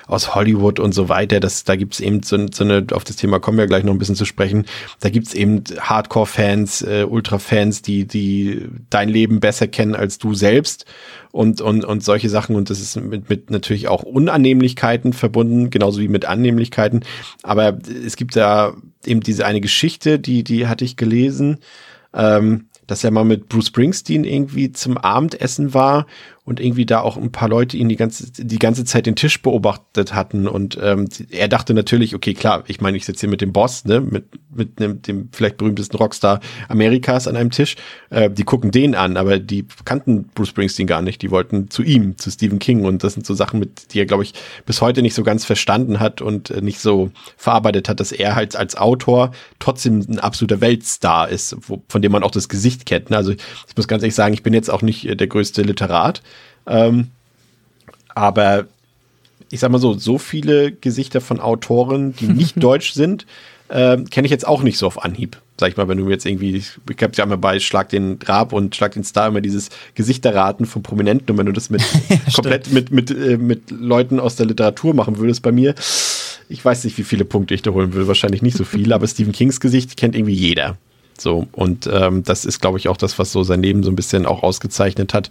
aus 0.07 0.35
Hollywood 0.35 0.79
und 0.79 0.93
so 0.93 1.09
weiter. 1.09 1.41
Das, 1.41 1.65
da 1.65 1.77
gibt's 1.77 2.01
eben 2.01 2.23
so, 2.23 2.47
so 2.53 2.65
eine, 2.65 2.85
auf 2.93 3.05
das 3.05 3.17
Thema 3.17 3.41
kommen 3.41 3.57
wir 3.57 3.67
gleich 3.67 3.85
noch 3.85 3.93
ein 3.93 3.99
bisschen 3.99 4.17
zu 4.17 4.27
sprechen. 4.27 4.67
Da 5.01 5.09
gibt's 5.09 5.33
eben 5.33 5.65
Hardcore-Fans, 5.81 6.83
äh, 6.83 7.07
Ultra-Fans, 7.09 7.81
die, 7.81 8.05
die 8.05 8.67
dein 8.91 9.09
Leben 9.09 9.41
besser 9.41 9.69
kennen 9.69 9.95
als 9.95 10.19
du 10.19 10.35
selbst 10.35 10.85
und, 11.33 11.63
und, 11.63 11.85
und 11.85 12.02
solche 12.05 12.29
Sachen. 12.29 12.57
Und 12.57 12.71
das 12.71 12.81
ist 12.81 12.97
mit, 12.97 13.29
mit 13.29 13.51
natürlich 13.51 13.89
auch 13.89 14.03
Unannehmlichkeiten 14.03 15.13
verbunden, 15.13 15.71
genauso 15.71 16.01
wie 16.01 16.09
mit 16.09 16.25
Annehmlichkeiten. 16.25 17.05
Aber 17.43 17.79
es 18.07 18.17
gibt 18.17 18.37
da 18.37 18.75
eben 19.05 19.21
diese 19.21 19.47
eine 19.47 19.61
Geschichte, 19.61 20.19
die, 20.19 20.45
die 20.45 20.67
hatte 20.67 20.85
ich 20.85 20.97
gelesen. 20.97 21.59
Ähm, 22.15 22.67
dass 22.87 23.05
er 23.05 23.11
mal 23.11 23.25
mit 23.25 23.49
Bruce 23.49 23.69
Springsteen 23.69 24.25
irgendwie 24.25 24.73
zum 24.73 24.99
Abendessen 24.99 25.73
war 25.73 26.07
und 26.45 26.59
irgendwie 26.59 26.87
da 26.87 27.01
auch 27.01 27.17
ein 27.17 27.31
paar 27.31 27.49
Leute 27.49 27.77
ihn 27.77 27.89
die 27.89 27.97
ganze, 27.97 28.33
die 28.33 28.59
ganze 28.59 28.85
Zeit 28.85 29.07
den 29.07 29.15
Tisch 29.15 29.41
beobachtet 29.43 30.13
hatten 30.13 30.49
und 30.49 30.77
ähm, 30.83 31.09
er 31.31 31.47
dachte 31.47 31.73
natürlich, 31.73 32.17
okay, 32.17 32.35
klar, 32.35 32.65
ich 32.67 32.81
meine, 32.81 32.97
ich 32.97 33.05
sitze 33.05 33.21
hier 33.21 33.29
mit 33.29 33.41
dem 33.41 33.53
Boss, 33.53 33.85
ne, 33.85 34.01
mit, 34.01 34.25
mit 34.53 34.81
einem, 34.81 35.01
dem 35.03 35.29
vielleicht 35.31 35.57
berühmtesten 35.57 35.97
Rockstar 35.97 36.41
Amerikas 36.69 37.29
an 37.29 37.37
einem 37.37 37.51
Tisch, 37.51 37.77
äh, 38.11 38.29
die 38.29 38.43
gucken 38.43 38.73
den 38.73 38.97
an, 38.97 39.17
aber 39.17 39.39
die 39.39 39.67
kannten 39.85 40.25
Bruce 40.35 40.49
Springsteen 40.49 40.89
gar 40.89 41.01
nicht, 41.01 41.23
die 41.23 41.31
wollten 41.31 41.71
zu 41.71 41.85
ihm, 41.85 42.19
zu 42.19 42.29
Stephen 42.33 42.59
King 42.59 42.85
und 42.85 43.05
das 43.05 43.15
sind 43.15 43.25
so 43.25 43.35
Sachen, 43.35 43.61
mit 43.61 43.95
die 43.95 44.01
er, 44.01 44.07
glaube 44.07 44.25
ich, 44.25 44.35
bis 44.67 44.81
heute 44.81 45.01
nicht 45.01 45.15
so 45.15 45.23
ganz 45.23 45.45
verstanden 45.45 46.01
hat 46.01 46.23
und 46.23 46.51
äh, 46.51 46.61
nicht 46.61 46.81
so 46.81 47.13
verarbeitet 47.37 47.89
hat, 47.89 48.01
dass 48.01 48.11
er 48.11 48.35
halt 48.35 48.57
als 48.57 48.77
Autor 48.77 49.31
trotzdem 49.61 50.01
ein 50.09 50.19
absoluter 50.19 50.61
Weltstar 50.61 51.29
ist, 51.29 51.57
wo, 51.69 51.85
von 51.89 52.03
dem 52.03 52.11
man 52.11 52.25
auch 52.25 52.33
das 52.33 52.49
Gesicht 52.49 52.85
kennt. 52.85 53.11
Ne? 53.11 53.17
Also 53.17 53.31
ich 53.31 53.77
muss 53.77 53.87
ganz 53.87 54.03
ehrlich 54.03 54.17
sagen, 54.17 54.35
ich 54.35 54.43
bin 54.43 54.55
jetzt 54.55 54.71
auch 54.71 54.83
nicht 54.83 55.09
äh, 55.09 55.15
der 55.15 55.29
größte 55.29 55.63
Literat, 55.63 56.21
ähm, 56.67 57.09
aber 58.15 58.67
ich 59.51 59.61
sag 59.61 59.71
mal 59.71 59.79
so, 59.79 59.95
so 59.95 60.19
viele 60.19 60.73
Gesichter 60.73 61.21
von 61.21 61.41
Autoren, 61.41 62.15
die 62.17 62.27
nicht 62.29 62.63
deutsch 62.63 62.93
sind, 62.93 63.27
äh, 63.69 63.99
kenne 64.11 64.27
ich 64.27 64.31
jetzt 64.31 64.47
auch 64.47 64.63
nicht 64.63 64.79
so 64.79 64.87
auf 64.87 65.05
Anhieb. 65.05 65.39
Sag 65.59 65.71
ich 65.71 65.77
mal, 65.77 65.89
wenn 65.89 65.99
du 65.99 66.09
jetzt 66.09 66.27
irgendwie, 66.27 66.57
ich 66.57 66.73
habe 67.01 67.13
ja 67.15 67.25
immer 67.25 67.37
bei 67.37 67.61
Schlag 67.61 67.89
den 67.91 68.19
Rab 68.25 68.53
und 68.53 68.75
Schlag 68.75 68.93
den 68.93 69.05
Star 69.05 69.29
immer 69.29 69.41
dieses 69.41 69.69
Gesichterraten 69.95 70.67
von 70.67 70.83
Prominenten 70.83 71.31
und 71.31 71.39
wenn 71.39 71.47
du 71.47 71.53
das 71.53 71.71
mit 71.71 71.83
ja, 72.09 72.17
komplett 72.35 72.73
mit, 72.73 72.91
mit, 72.91 73.11
äh, 73.11 73.37
mit 73.37 73.71
Leuten 73.71 74.19
aus 74.21 74.37
der 74.37 74.47
Literatur 74.47 74.95
machen 74.95 75.19
würdest 75.19 75.43
bei 75.43 75.53
mir, 75.53 75.75
ich 76.49 76.65
weiß 76.65 76.85
nicht, 76.85 76.99
wie 76.99 77.05
viele 77.05 77.25
Punkte 77.25 77.55
ich 77.55 77.63
da 77.63 77.71
holen 77.71 77.93
würde, 77.93 78.09
wahrscheinlich 78.09 78.43
nicht 78.43 78.57
so 78.57 78.65
viel, 78.65 78.93
aber 78.93 79.07
Stephen 79.07 79.33
Kings 79.33 79.61
Gesicht 79.61 79.97
kennt 79.97 80.15
irgendwie 80.17 80.35
jeder. 80.35 80.77
So, 81.23 81.47
und 81.53 81.89
ähm, 81.93 82.23
das 82.25 82.45
ist, 82.45 82.61
glaube 82.61 82.79
ich, 82.79 82.89
auch 82.89 82.97
das, 82.97 83.19
was 83.19 83.33
so 83.33 83.43
sein 83.43 83.63
Leben 83.63 83.83
so 83.83 83.91
ein 83.91 83.97
bisschen 83.97 84.27
auch 84.27 84.43
ausgezeichnet 84.43 85.15
hat. 85.15 85.31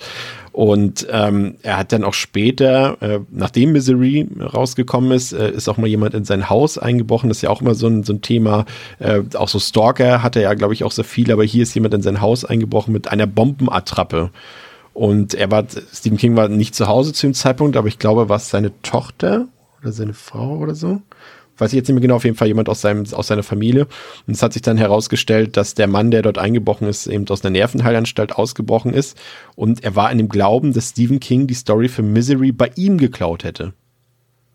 Und 0.52 1.08
ähm, 1.12 1.56
er 1.62 1.78
hat 1.78 1.92
dann 1.92 2.04
auch 2.04 2.14
später, 2.14 3.02
äh, 3.02 3.20
nachdem 3.30 3.74
Misery 3.74 4.28
rausgekommen 4.40 5.12
ist, 5.12 5.34
äh, 5.34 5.52
ist 5.52 5.70
auch 5.70 5.78
mal 5.78 5.88
jemand 5.88 6.14
in 6.14 6.26
sein 6.26 6.50
Haus 6.50 6.78
eingebrochen. 6.78 7.30
Das 7.30 7.38
ist 7.38 7.42
ja 7.44 7.50
auch 7.50 7.62
immer 7.62 7.76
so 7.76 7.88
ein, 7.88 8.04
so 8.04 8.14
ein 8.14 8.22
Thema. 8.22 8.66
Äh, 9.00 9.22
auch 9.36 9.50
so 9.50 9.60
Stalker 9.60 10.24
hatte 10.24 10.40
er 10.40 10.50
ja, 10.50 10.54
glaube 10.54 10.74
ich, 10.74 10.84
auch 10.84 10.92
sehr 10.92 11.06
viel, 11.06 11.32
aber 11.32 11.44
hier 11.44 11.64
ist 11.64 11.74
jemand 11.74 11.94
in 11.94 12.02
sein 12.02 12.22
Haus 12.22 12.46
eingebrochen 12.46 12.94
mit 12.94 13.08
einer 13.08 13.28
Bombenattrappe. 13.28 14.32
Und 14.94 15.34
er 15.34 15.52
war, 15.52 15.66
Stephen 15.94 16.18
King 16.18 16.36
war 16.36 16.50
nicht 16.50 16.76
zu 16.76 16.88
Hause 16.88 17.14
zu 17.14 17.28
dem 17.28 17.34
Zeitpunkt, 17.34 17.78
aber 17.78 17.88
ich 17.88 18.00
glaube, 18.00 18.28
war 18.28 18.38
es 18.38 18.50
seine 18.50 18.72
Tochter 18.82 19.48
oder 19.82 19.92
seine 19.92 20.14
Frau 20.14 20.58
oder 20.58 20.76
so 20.76 21.02
weiß 21.58 21.74
ich 21.74 21.78
jetzt 21.78 21.88
nicht 21.88 21.96
mehr 21.96 22.02
genau, 22.02 22.16
auf 22.16 22.24
jeden 22.24 22.38
Fall 22.38 22.48
jemand 22.48 22.70
aus, 22.70 22.82
seinem, 22.82 23.06
aus 23.14 23.28
seiner 23.28 23.44
Familie. 23.44 23.88
Und 24.28 24.34
es 24.34 24.44
hat 24.44 24.54
sich 24.54 24.62
dann 24.62 24.78
herausgestellt, 24.78 25.58
dass 25.58 25.76
der 25.76 25.88
Mann, 25.88 26.12
der 26.12 26.22
dort 26.22 26.38
eingebrochen 26.38 26.88
ist, 26.88 27.08
eben 27.08 27.28
aus 27.30 27.44
einer 27.44 27.52
Nervenheilanstalt 27.52 28.34
ausgebrochen 28.34 28.94
ist. 28.94 29.18
Und 29.56 29.84
er 29.84 29.96
war 29.96 30.12
in 30.12 30.18
dem 30.18 30.30
Glauben, 30.30 30.74
dass 30.74 30.90
Stephen 30.90 31.20
King 31.20 31.48
die 31.48 31.54
Story 31.54 31.88
für 31.88 32.04
Misery 32.04 32.52
bei 32.52 32.72
ihm 32.76 32.98
geklaut 32.98 33.44
hätte. 33.44 33.74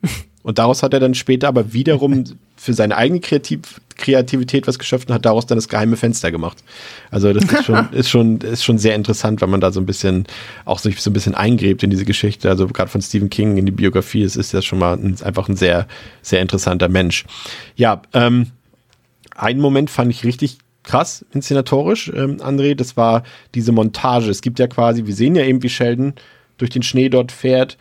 Und 0.43 0.59
daraus 0.59 0.83
hat 0.83 0.95
er 0.95 1.01
dann 1.01 1.15
später 1.15 1.49
aber 1.49 1.73
wiederum 1.73 2.25
für 2.57 2.73
seine 2.73 2.97
eigene 2.97 3.21
Kreativ 3.21 3.81
Kreativität 3.97 4.67
was 4.67 4.79
geschöpft 4.79 5.09
und 5.09 5.15
hat 5.15 5.25
daraus 5.25 5.47
dann 5.47 5.57
das 5.57 5.69
geheime 5.69 5.97
Fenster 5.97 6.31
gemacht. 6.31 6.63
Also 7.11 7.33
das 7.33 7.45
ist 7.45 7.65
schon, 7.65 7.89
ist 7.93 8.11
schon, 8.11 8.41
ist 8.41 8.65
schon 8.65 8.79
sehr 8.79 8.95
interessant, 8.95 9.41
wenn 9.41 9.51
man 9.51 9.61
da 9.61 9.73
so 9.73 9.81
ein 9.81 9.87
bisschen, 9.87 10.27
auch 10.65 10.79
sich 10.79 11.01
so 11.01 11.11
ein 11.11 11.13
bisschen 11.13 11.35
eingräbt 11.35 11.83
in 11.83 11.91
diese 11.91 12.05
Geschichte. 12.05 12.49
Also 12.49 12.67
gerade 12.67 12.91
von 12.91 13.03
Stephen 13.03 13.31
King 13.31 13.57
in 13.57 13.67
die 13.67 13.73
Biografie, 13.73 14.23
es 14.23 14.37
ist 14.37 14.53
ja 14.53 14.63
schon 14.63 14.79
mal 14.79 14.95
ein, 14.95 15.17
einfach 15.23 15.49
ein 15.49 15.57
sehr, 15.57 15.87
sehr 16.23 16.41
interessanter 16.41 16.89
Mensch. 16.89 17.25
Ja, 17.75 18.03
ähm, 18.13 18.53
einen 19.35 19.61
Moment 19.61 19.91
fand 19.91 20.11
ich 20.11 20.25
richtig 20.25 20.59
krass 20.87 21.25
inszenatorisch, 21.33 22.11
ähm, 22.15 22.39
André, 22.39 22.75
das 22.75 22.97
war 22.97 23.25
diese 23.55 23.73
Montage. 23.73 24.31
Es 24.31 24.41
gibt 24.41 24.59
ja 24.59 24.69
quasi, 24.69 25.07
wir 25.07 25.15
sehen 25.15 25.35
ja 25.35 25.45
eben, 25.45 25.63
wie 25.63 25.69
Sheldon 25.69 26.15
durch 26.59 26.71
den 26.71 26.83
Schnee 26.83 27.09
dort 27.09 27.33
fährt 27.33 27.77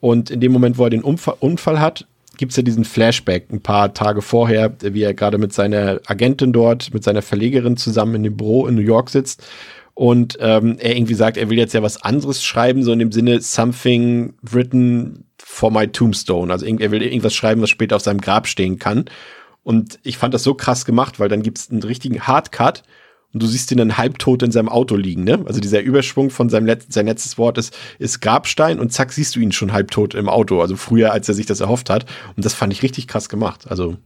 und 0.00 0.30
in 0.30 0.40
dem 0.40 0.52
Moment, 0.52 0.76
wo 0.76 0.84
er 0.84 0.90
den 0.90 1.02
Unfall, 1.02 1.36
Unfall 1.40 1.80
hat, 1.80 2.06
gibt 2.38 2.52
es 2.52 2.56
ja 2.56 2.62
diesen 2.62 2.84
Flashback 2.84 3.52
ein 3.52 3.60
paar 3.60 3.92
Tage 3.92 4.22
vorher, 4.22 4.74
wie 4.80 5.02
er 5.02 5.12
gerade 5.12 5.36
mit 5.36 5.52
seiner 5.52 6.00
Agentin 6.06 6.52
dort, 6.52 6.94
mit 6.94 7.04
seiner 7.04 7.20
Verlegerin 7.20 7.76
zusammen 7.76 8.14
in 8.14 8.22
dem 8.22 8.36
Büro 8.36 8.66
in 8.66 8.74
New 8.74 8.80
York 8.80 9.10
sitzt 9.10 9.44
und 9.98 10.38
ähm, 10.40 10.76
er 10.78 10.94
irgendwie 10.94 11.14
sagt, 11.14 11.36
er 11.36 11.50
will 11.50 11.58
jetzt 11.58 11.74
ja 11.74 11.82
was 11.82 12.00
anderes 12.00 12.44
schreiben, 12.44 12.84
so 12.84 12.92
in 12.92 13.00
dem 13.00 13.10
Sinne 13.10 13.40
something 13.40 14.34
written 14.42 15.24
for 15.38 15.72
my 15.72 15.88
tombstone. 15.88 16.52
Also 16.52 16.66
er 16.66 16.90
will 16.92 17.02
irgendwas 17.02 17.34
schreiben, 17.34 17.60
was 17.62 17.70
später 17.70 17.96
auf 17.96 18.02
seinem 18.02 18.20
Grab 18.20 18.46
stehen 18.46 18.78
kann. 18.78 19.06
Und 19.64 19.98
ich 20.04 20.16
fand 20.16 20.34
das 20.34 20.44
so 20.44 20.54
krass 20.54 20.84
gemacht, 20.84 21.18
weil 21.18 21.28
dann 21.28 21.42
gibt 21.42 21.58
es 21.58 21.70
einen 21.70 21.82
richtigen 21.82 22.20
Hardcut 22.28 22.84
und 23.34 23.42
du 23.42 23.46
siehst 23.46 23.70
ihn 23.70 23.78
dann 23.78 23.98
halbtot 23.98 24.42
in 24.42 24.50
seinem 24.50 24.70
Auto 24.70 24.96
liegen, 24.96 25.24
ne? 25.24 25.42
Also 25.46 25.60
dieser 25.60 25.80
Überschwung 25.80 26.30
von 26.30 26.48
seinem 26.48 26.66
letzten, 26.66 26.92
sein 26.92 27.06
letztes 27.06 27.36
Wort 27.36 27.58
ist, 27.58 27.76
ist 27.98 28.20
Grabstein 28.20 28.80
und 28.80 28.92
zack, 28.92 29.12
siehst 29.12 29.36
du 29.36 29.40
ihn 29.40 29.52
schon 29.52 29.72
halbtot 29.72 30.14
im 30.14 30.28
Auto. 30.28 30.62
Also 30.62 30.76
früher, 30.76 31.12
als 31.12 31.28
er 31.28 31.34
sich 31.34 31.46
das 31.46 31.60
erhofft 31.60 31.90
hat. 31.90 32.06
Und 32.36 32.44
das 32.44 32.54
fand 32.54 32.72
ich 32.72 32.82
richtig 32.82 33.06
krass 33.06 33.28
gemacht. 33.28 33.66
Also. 33.68 33.96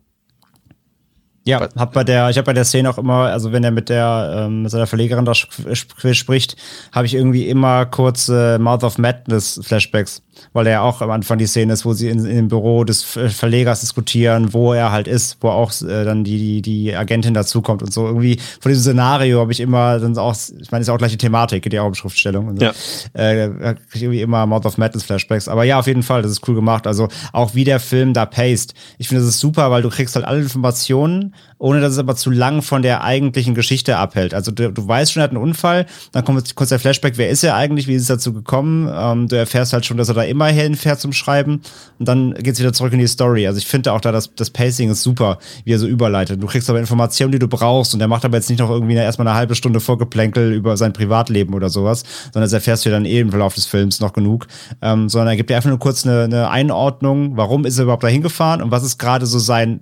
Ja, 1.45 1.69
hab 1.77 1.93
bei 1.93 2.05
der, 2.05 2.31
ich 2.31 2.37
habe 2.37 2.47
bei 2.47 2.53
der 2.53 2.65
Szene 2.65 2.89
auch 2.89 2.99
immer, 2.99 3.27
also 3.27 3.53
wenn 3.53 3.65
er 3.65 3.73
mit 3.73 3.89
der 3.89 4.45
ähm, 4.47 4.63
mit 4.63 4.71
seiner 4.71 4.87
Verlegerin 4.87 5.25
da 5.25 5.35
spricht, 5.35 6.57
habe 6.93 7.07
ich 7.07 7.15
irgendwie 7.15 7.49
immer 7.49 7.87
kurze 7.87 8.59
Mouth 8.61 8.85
of 8.85 8.99
Madness 8.99 9.61
Flashbacks 9.63 10.23
weil 10.53 10.67
er 10.67 10.83
auch 10.83 11.01
am 11.01 11.11
Anfang 11.11 11.39
die 11.39 11.47
Szene 11.47 11.73
ist, 11.73 11.85
wo 11.85 11.93
sie 11.93 12.09
in, 12.09 12.25
in 12.25 12.37
dem 12.37 12.49
Büro 12.49 12.85
des 12.85 13.03
Verlegers 13.03 13.81
diskutieren, 13.81 14.53
wo 14.53 14.73
er 14.73 14.93
halt 14.93 15.09
ist, 15.09 15.39
wo 15.41 15.49
auch 15.49 15.73
äh, 15.83 16.05
dann 16.05 16.25
die, 16.25 16.39
die, 16.39 16.63
die 16.63 16.95
Agentin 16.95 17.35
dazukommt 17.35 17.83
und 17.83 17.93
so. 17.93 18.07
Irgendwie 18.07 18.39
von 18.61 18.71
diesem 18.71 18.83
Szenario 18.83 19.41
habe 19.41 19.53
ich 19.53 19.61
immer 19.61 19.99
dann 19.99 20.17
auch, 20.19 20.35
ich 20.61 20.71
meine, 20.71 20.83
ist 20.83 20.89
auch 20.89 20.99
gleich 20.99 21.13
die 21.13 21.19
Thematik, 21.19 21.63
geht 21.63 21.73
ja 21.73 21.83
auch 21.83 21.87
um 21.87 21.95
Schriftstellung. 21.95 22.49
Und 22.49 22.61
so. 22.61 22.67
Ja. 22.67 22.73
Äh, 23.15 23.49
kriege 23.49 23.79
ich 23.95 24.03
irgendwie 24.03 24.21
immer 24.23 24.47
Mouth 24.47 24.67
of 24.67 24.79
Madness 24.79 25.05
Flashbacks. 25.05 25.49
Aber 25.49 25.65
ja, 25.65 25.79
auf 25.79 25.87
jeden 25.87 26.03
Fall, 26.03 26.23
das 26.23 26.33
ist 26.33 26.49
cool 26.49 26.55
gemacht. 26.55 26.87
Also 26.87 27.09
auch 27.33 27.55
wie 27.55 27.65
der 27.65 27.81
Film 27.81 28.15
da 28.15 28.27
paced. 28.27 28.75
Ich 28.99 29.09
finde, 29.09 29.23
das 29.23 29.35
ist 29.35 29.41
super, 29.41 29.71
weil 29.71 29.83
du 29.83 29.91
kriegst 29.91 30.15
halt 30.15 30.25
alle 30.25 30.41
Informationen, 30.41 31.35
ohne 31.59 31.81
dass 31.81 31.93
es 31.93 31.99
aber 31.99 32.17
zu 32.17 32.31
lang 32.31 32.61
von 32.63 32.83
der 32.83 33.05
eigentlichen 33.05 33.55
Geschichte 33.55 33.97
abhält. 33.97 34.35
Also 34.35 34.51
du, 34.51 34.73
du 34.73 34.89
weißt 34.89 35.13
schon, 35.13 35.21
er 35.21 35.25
hat 35.25 35.31
einen 35.31 35.43
Unfall, 35.43 35.87
dann 36.11 36.25
kommt 36.25 36.55
kurz 36.57 36.71
der 36.71 36.81
Flashback, 36.81 37.19
wer 37.19 37.31
ist 37.31 37.45
er 37.45 37.55
eigentlich, 37.55 37.87
wie 37.87 37.95
ist 37.95 38.03
es 38.03 38.09
dazu 38.09 38.33
gekommen? 38.33 38.91
Ähm, 38.93 39.29
du 39.29 39.37
erfährst 39.37 39.73
halt 39.73 39.87
schon, 39.87 39.97
dass 39.97 40.09
er 40.09 40.15
da 40.15 40.22
immer 40.27 40.47
hinfährt 40.47 41.01
zum 41.01 41.13
Schreiben 41.13 41.61
und 41.99 42.09
dann 42.09 42.35
geht's 42.35 42.61
wieder 42.61 42.73
zurück 42.73 42.93
in 42.93 42.99
die 42.99 43.07
Story. 43.07 43.47
Also 43.47 43.59
ich 43.59 43.67
finde 43.67 43.93
auch 43.93 44.01
da, 44.01 44.13
das, 44.13 44.35
das 44.35 44.51
Pacing 44.51 44.91
ist 44.91 45.03
super, 45.03 45.39
wie 45.65 45.73
er 45.73 45.79
so 45.79 45.87
überleitet. 45.87 46.43
Du 46.43 46.47
kriegst 46.47 46.69
aber 46.71 46.79
Informationen, 46.79 47.33
die 47.33 47.39
du 47.39 47.49
brauchst 47.49 47.95
und 47.95 48.01
er 48.01 48.09
macht 48.09 48.25
aber 48.25 48.37
jetzt 48.37 48.51
nicht 48.51 48.59
noch 48.59 48.71
irgendwie 48.71 48.95
erstmal 48.95 49.29
eine 49.29 49.37
halbe 49.37 49.55
Stunde 49.55 49.81
Vorgeplänkel 49.81 50.53
über 50.53 50.77
sein 50.77 50.93
Privatleben 50.93 51.55
oder 51.55 51.69
sowas, 51.69 52.05
sondern 52.33 52.43
das 52.43 52.53
erfährst 52.53 52.85
du 52.87 52.91
dann 52.91 53.05
eh 53.05 53.21
im 53.21 53.31
Verlauf 53.31 53.55
des 53.55 53.67
Films 53.67 54.01
noch 54.01 54.13
genug, 54.13 54.47
ähm, 54.81 55.09
sondern 55.09 55.29
er 55.29 55.37
gibt 55.37 55.51
dir 55.51 55.57
einfach 55.57 55.71
nur 55.71 55.79
kurz 55.79 56.07
eine, 56.07 56.25
eine 56.25 56.51
Einordnung, 56.51 57.37
warum 57.37 57.65
ist 57.65 57.79
er 57.79 57.85
überhaupt 57.85 58.05
dahin 58.05 58.23
gefahren 58.23 58.63
und 58.63 58.71
was 58.71 58.85
ist 58.85 58.99
gerade 58.99 59.27
so 59.27 59.39
sein 59.39 59.81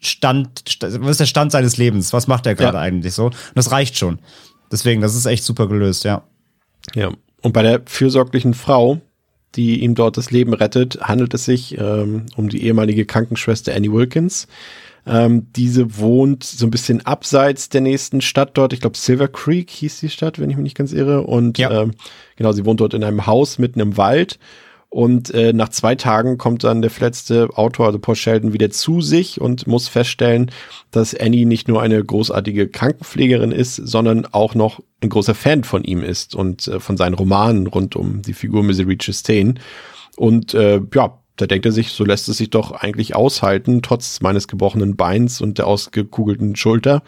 Stand, 0.00 0.64
was 0.82 1.12
ist 1.12 1.20
der 1.20 1.26
Stand 1.26 1.52
seines 1.52 1.78
Lebens? 1.78 2.12
Was 2.12 2.26
macht 2.26 2.46
er 2.46 2.54
gerade 2.54 2.76
ja. 2.76 2.82
eigentlich 2.82 3.14
so? 3.14 3.26
Und 3.26 3.34
das 3.54 3.72
reicht 3.72 3.96
schon. 3.96 4.18
Deswegen, 4.70 5.00
das 5.00 5.14
ist 5.14 5.26
echt 5.26 5.44
super 5.44 5.68
gelöst, 5.68 6.04
ja. 6.04 6.22
Ja. 6.94 7.10
Und 7.42 7.52
bei 7.52 7.62
der 7.62 7.82
fürsorglichen 7.86 8.54
Frau, 8.54 9.00
die 9.54 9.82
ihm 9.82 9.94
dort 9.94 10.16
das 10.16 10.30
Leben 10.30 10.52
rettet, 10.52 10.98
handelt 11.00 11.32
es 11.34 11.44
sich 11.44 11.78
ähm, 11.78 12.26
um 12.36 12.48
die 12.48 12.64
ehemalige 12.64 13.06
Krankenschwester 13.06 13.74
Annie 13.74 13.92
Wilkins. 13.92 14.48
Ähm, 15.06 15.46
diese 15.54 15.98
wohnt 15.98 16.42
so 16.42 16.66
ein 16.66 16.70
bisschen 16.70 17.06
abseits 17.06 17.68
der 17.68 17.80
nächsten 17.80 18.20
Stadt 18.20 18.50
dort. 18.54 18.72
Ich 18.72 18.80
glaube, 18.80 18.98
Silver 18.98 19.28
Creek 19.28 19.70
hieß 19.70 20.00
die 20.00 20.10
Stadt, 20.10 20.40
wenn 20.40 20.50
ich 20.50 20.56
mich 20.56 20.64
nicht 20.64 20.76
ganz 20.76 20.92
irre. 20.92 21.22
Und 21.22 21.58
ja. 21.58 21.82
ähm, 21.82 21.92
genau, 22.34 22.52
sie 22.52 22.64
wohnt 22.64 22.80
dort 22.80 22.92
in 22.92 23.04
einem 23.04 23.26
Haus 23.26 23.58
mitten 23.58 23.80
im 23.80 23.96
Wald. 23.96 24.38
Und 24.88 25.32
äh, 25.34 25.52
nach 25.52 25.68
zwei 25.68 25.94
Tagen 25.94 26.38
kommt 26.38 26.64
dann 26.64 26.80
der 26.80 26.90
verletzte 26.90 27.50
Autor, 27.54 27.86
also 27.86 27.98
Paul 27.98 28.16
Sheldon, 28.16 28.52
wieder 28.52 28.70
zu 28.70 29.00
sich 29.00 29.40
und 29.40 29.66
muss 29.66 29.88
feststellen, 29.88 30.50
dass 30.90 31.14
Annie 31.14 31.44
nicht 31.44 31.68
nur 31.68 31.82
eine 31.82 32.02
großartige 32.02 32.68
Krankenpflegerin 32.68 33.52
ist, 33.52 33.76
sondern 33.76 34.26
auch 34.26 34.54
noch 34.54 34.80
ein 35.00 35.08
großer 35.08 35.34
Fan 35.34 35.64
von 35.64 35.84
ihm 35.84 36.02
ist 36.02 36.34
und 36.34 36.68
äh, 36.68 36.80
von 36.80 36.96
seinen 36.96 37.14
Romanen 37.14 37.66
rund 37.66 37.96
um 37.96 38.22
die 38.22 38.34
Figur 38.34 38.62
Misery 38.62 38.96
Chastain. 38.98 39.58
Und 40.16 40.54
äh, 40.54 40.80
ja, 40.94 41.18
da 41.36 41.46
denkt 41.46 41.66
er 41.66 41.72
sich, 41.72 41.92
so 41.92 42.04
lässt 42.04 42.28
es 42.28 42.38
sich 42.38 42.48
doch 42.48 42.72
eigentlich 42.72 43.14
aushalten, 43.14 43.82
trotz 43.82 44.22
meines 44.22 44.48
gebrochenen 44.48 44.96
Beins 44.96 45.42
und 45.42 45.58
der 45.58 45.66
ausgekugelten 45.66 46.56
Schulter. 46.56 47.02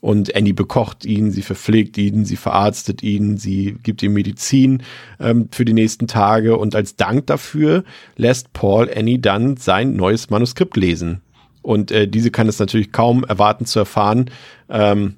Und 0.00 0.34
Annie 0.34 0.54
bekocht 0.54 1.04
ihn, 1.04 1.30
sie 1.30 1.42
verpflegt 1.42 1.98
ihn, 1.98 2.24
sie 2.24 2.36
verarztet 2.36 3.02
ihn, 3.02 3.36
sie 3.36 3.76
gibt 3.82 4.02
ihm 4.02 4.14
Medizin 4.14 4.82
ähm, 5.20 5.48
für 5.50 5.66
die 5.66 5.74
nächsten 5.74 6.06
Tage. 6.06 6.56
Und 6.56 6.74
als 6.74 6.96
Dank 6.96 7.26
dafür 7.26 7.84
lässt 8.16 8.54
Paul 8.54 8.90
Annie 8.94 9.18
dann 9.18 9.58
sein 9.58 9.94
neues 9.94 10.30
Manuskript 10.30 10.76
lesen. 10.76 11.20
Und 11.60 11.90
äh, 11.90 12.08
diese 12.08 12.30
kann 12.30 12.48
es 12.48 12.58
natürlich 12.58 12.92
kaum 12.92 13.24
erwarten 13.24 13.66
zu 13.66 13.78
erfahren, 13.80 14.30
ähm, 14.70 15.16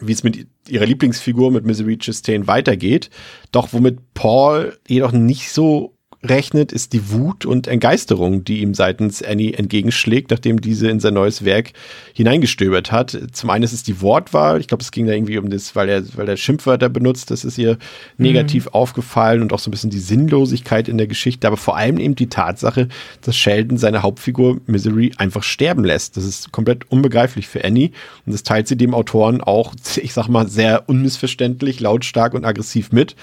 wie 0.00 0.12
es 0.12 0.24
mit 0.24 0.46
ihrer 0.68 0.86
Lieblingsfigur 0.86 1.50
mit 1.50 1.64
Misery 1.64 1.98
Chastain 1.98 2.46
weitergeht. 2.46 3.10
Doch 3.50 3.72
womit 3.72 4.14
Paul 4.14 4.78
jedoch 4.86 5.12
nicht 5.12 5.50
so 5.50 5.96
rechnet, 6.24 6.70
ist 6.72 6.92
die 6.92 7.10
Wut 7.10 7.44
und 7.44 7.66
Entgeisterung, 7.66 8.44
die 8.44 8.60
ihm 8.60 8.74
seitens 8.74 9.22
Annie 9.22 9.54
entgegenschlägt, 9.54 10.30
nachdem 10.30 10.60
diese 10.60 10.88
in 10.88 11.00
sein 11.00 11.14
neues 11.14 11.44
Werk 11.44 11.72
hineingestöbert 12.14 12.92
hat. 12.92 13.18
Zum 13.32 13.50
einen 13.50 13.64
ist 13.64 13.72
es 13.72 13.82
die 13.82 14.00
Wortwahl. 14.00 14.60
Ich 14.60 14.68
glaube, 14.68 14.82
es 14.82 14.92
ging 14.92 15.06
da 15.06 15.12
irgendwie 15.12 15.38
um 15.38 15.50
das, 15.50 15.74
weil 15.74 15.88
er, 15.88 16.02
weil 16.16 16.28
er 16.28 16.36
Schimpfwörter 16.36 16.88
benutzt. 16.88 17.30
Das 17.30 17.44
ist 17.44 17.58
ihr 17.58 17.76
negativ 18.18 18.66
mhm. 18.66 18.74
aufgefallen 18.74 19.42
und 19.42 19.52
auch 19.52 19.58
so 19.58 19.68
ein 19.68 19.72
bisschen 19.72 19.90
die 19.90 19.98
Sinnlosigkeit 19.98 20.88
in 20.88 20.96
der 20.96 21.08
Geschichte. 21.08 21.46
Aber 21.46 21.56
vor 21.56 21.76
allem 21.76 21.98
eben 21.98 22.14
die 22.14 22.28
Tatsache, 22.28 22.88
dass 23.22 23.36
Sheldon 23.36 23.76
seine 23.76 24.02
Hauptfigur 24.02 24.60
Misery 24.66 25.12
einfach 25.16 25.42
sterben 25.42 25.84
lässt. 25.84 26.16
Das 26.16 26.24
ist 26.24 26.52
komplett 26.52 26.90
unbegreiflich 26.90 27.48
für 27.48 27.64
Annie. 27.64 27.90
Und 28.26 28.32
das 28.32 28.44
teilt 28.44 28.68
sie 28.68 28.76
dem 28.76 28.94
Autoren 28.94 29.40
auch, 29.40 29.74
ich 29.96 30.12
sag 30.12 30.28
mal, 30.28 30.46
sehr 30.46 30.88
unmissverständlich, 30.88 31.80
lautstark 31.80 32.34
und 32.34 32.44
aggressiv 32.44 32.92
mit. 32.92 33.16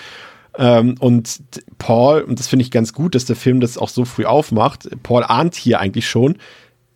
Ähm, 0.59 0.95
und 0.99 1.41
Paul, 1.77 2.21
und 2.21 2.37
das 2.37 2.47
finde 2.47 2.63
ich 2.63 2.71
ganz 2.71 2.93
gut, 2.93 3.15
dass 3.15 3.25
der 3.25 3.37
Film 3.37 3.61
das 3.61 3.77
auch 3.77 3.89
so 3.89 4.05
früh 4.05 4.25
aufmacht, 4.25 4.89
Paul 5.01 5.23
ahnt 5.23 5.55
hier 5.55 5.79
eigentlich 5.79 6.07
schon, 6.07 6.35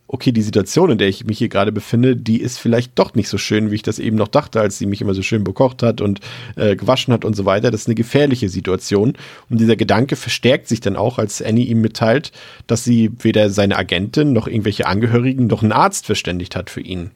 okay, 0.08 0.32
die 0.32 0.44
Situation, 0.44 0.92
in 0.92 0.98
der 1.00 1.08
ich 1.08 1.26
mich 1.26 1.40
hier 1.40 1.50
gerade 1.50 1.72
befinde, 1.72 2.16
die 2.16 2.40
ist 2.40 2.60
vielleicht 2.60 3.00
doch 3.00 3.16
nicht 3.16 3.30
so 3.30 3.40
schön, 3.40 3.72
wie 3.72 3.76
ich 3.76 3.82
das 3.82 3.98
eben 3.98 4.16
noch 4.16 4.28
dachte, 4.28 4.60
als 4.60 4.78
sie 4.78 4.86
mich 4.86 5.02
immer 5.02 5.16
so 5.16 5.24
schön 5.24 5.44
bekocht 5.44 5.82
hat 5.82 6.02
und 6.02 6.20
äh, 6.56 6.76
gewaschen 6.76 7.14
hat 7.14 7.26
und 7.26 7.36
so 7.36 7.46
weiter. 7.46 7.72
Das 7.72 7.82
ist 7.82 7.88
eine 7.88 7.96
gefährliche 7.96 8.48
Situation. 8.48 9.14
Und 9.50 9.60
dieser 9.60 9.76
Gedanke 9.76 10.16
verstärkt 10.16 10.68
sich 10.68 10.82
dann 10.82 10.98
auch, 10.98 11.18
als 11.18 11.42
Annie 11.42 11.66
ihm 11.66 11.82
mitteilt, 11.82 12.32
dass 12.68 12.84
sie 12.84 13.12
weder 13.22 13.50
seine 13.50 13.76
Agentin 13.76 14.34
noch 14.34 14.46
irgendwelche 14.46 14.86
Angehörigen 14.86 15.48
noch 15.48 15.64
einen 15.64 15.72
Arzt 15.72 16.06
verständigt 16.06 16.56
hat 16.56 16.70
für 16.70 16.82
ihn. 16.82 17.10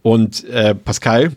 Und 0.00 0.44
äh, 0.48 0.74
Pascal, 0.74 1.32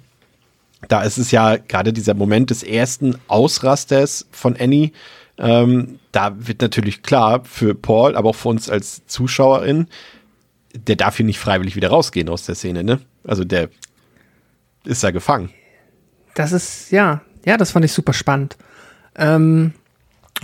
da 0.87 1.03
ist 1.03 1.17
es 1.17 1.31
ja 1.31 1.57
gerade 1.57 1.93
dieser 1.93 2.13
Moment 2.13 2.49
des 2.49 2.63
ersten 2.63 3.15
Ausrasters 3.27 4.27
von 4.31 4.55
Annie. 4.57 4.91
Ähm, 5.37 5.99
da 6.11 6.35
wird 6.37 6.61
natürlich 6.61 7.01
klar 7.01 7.43
für 7.43 7.75
Paul, 7.75 8.15
aber 8.15 8.29
auch 8.29 8.35
für 8.35 8.49
uns 8.49 8.69
als 8.69 9.05
Zuschauerin, 9.07 9.87
der 10.75 10.95
darf 10.95 11.17
hier 11.17 11.25
nicht 11.25 11.39
freiwillig 11.39 11.75
wieder 11.75 11.89
rausgehen 11.89 12.29
aus 12.29 12.45
der 12.45 12.55
Szene, 12.55 12.83
ne? 12.83 12.99
Also 13.23 13.43
der 13.43 13.69
ist 14.85 15.03
da 15.03 15.11
gefangen. 15.11 15.49
Das 16.35 16.51
ist, 16.51 16.91
ja, 16.91 17.21
ja, 17.45 17.57
das 17.57 17.71
fand 17.71 17.85
ich 17.85 17.93
super 17.93 18.13
spannend. 18.13 18.57
Ähm, 19.15 19.73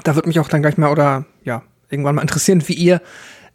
da 0.04 0.16
würde 0.16 0.28
mich 0.28 0.40
auch 0.40 0.48
dann 0.48 0.62
gleich 0.62 0.78
mal 0.78 0.92
oder 0.92 1.26
ja, 1.44 1.64
irgendwann 1.90 2.16
mal 2.16 2.22
interessieren, 2.22 2.68
wie 2.68 2.74
ihr 2.74 3.02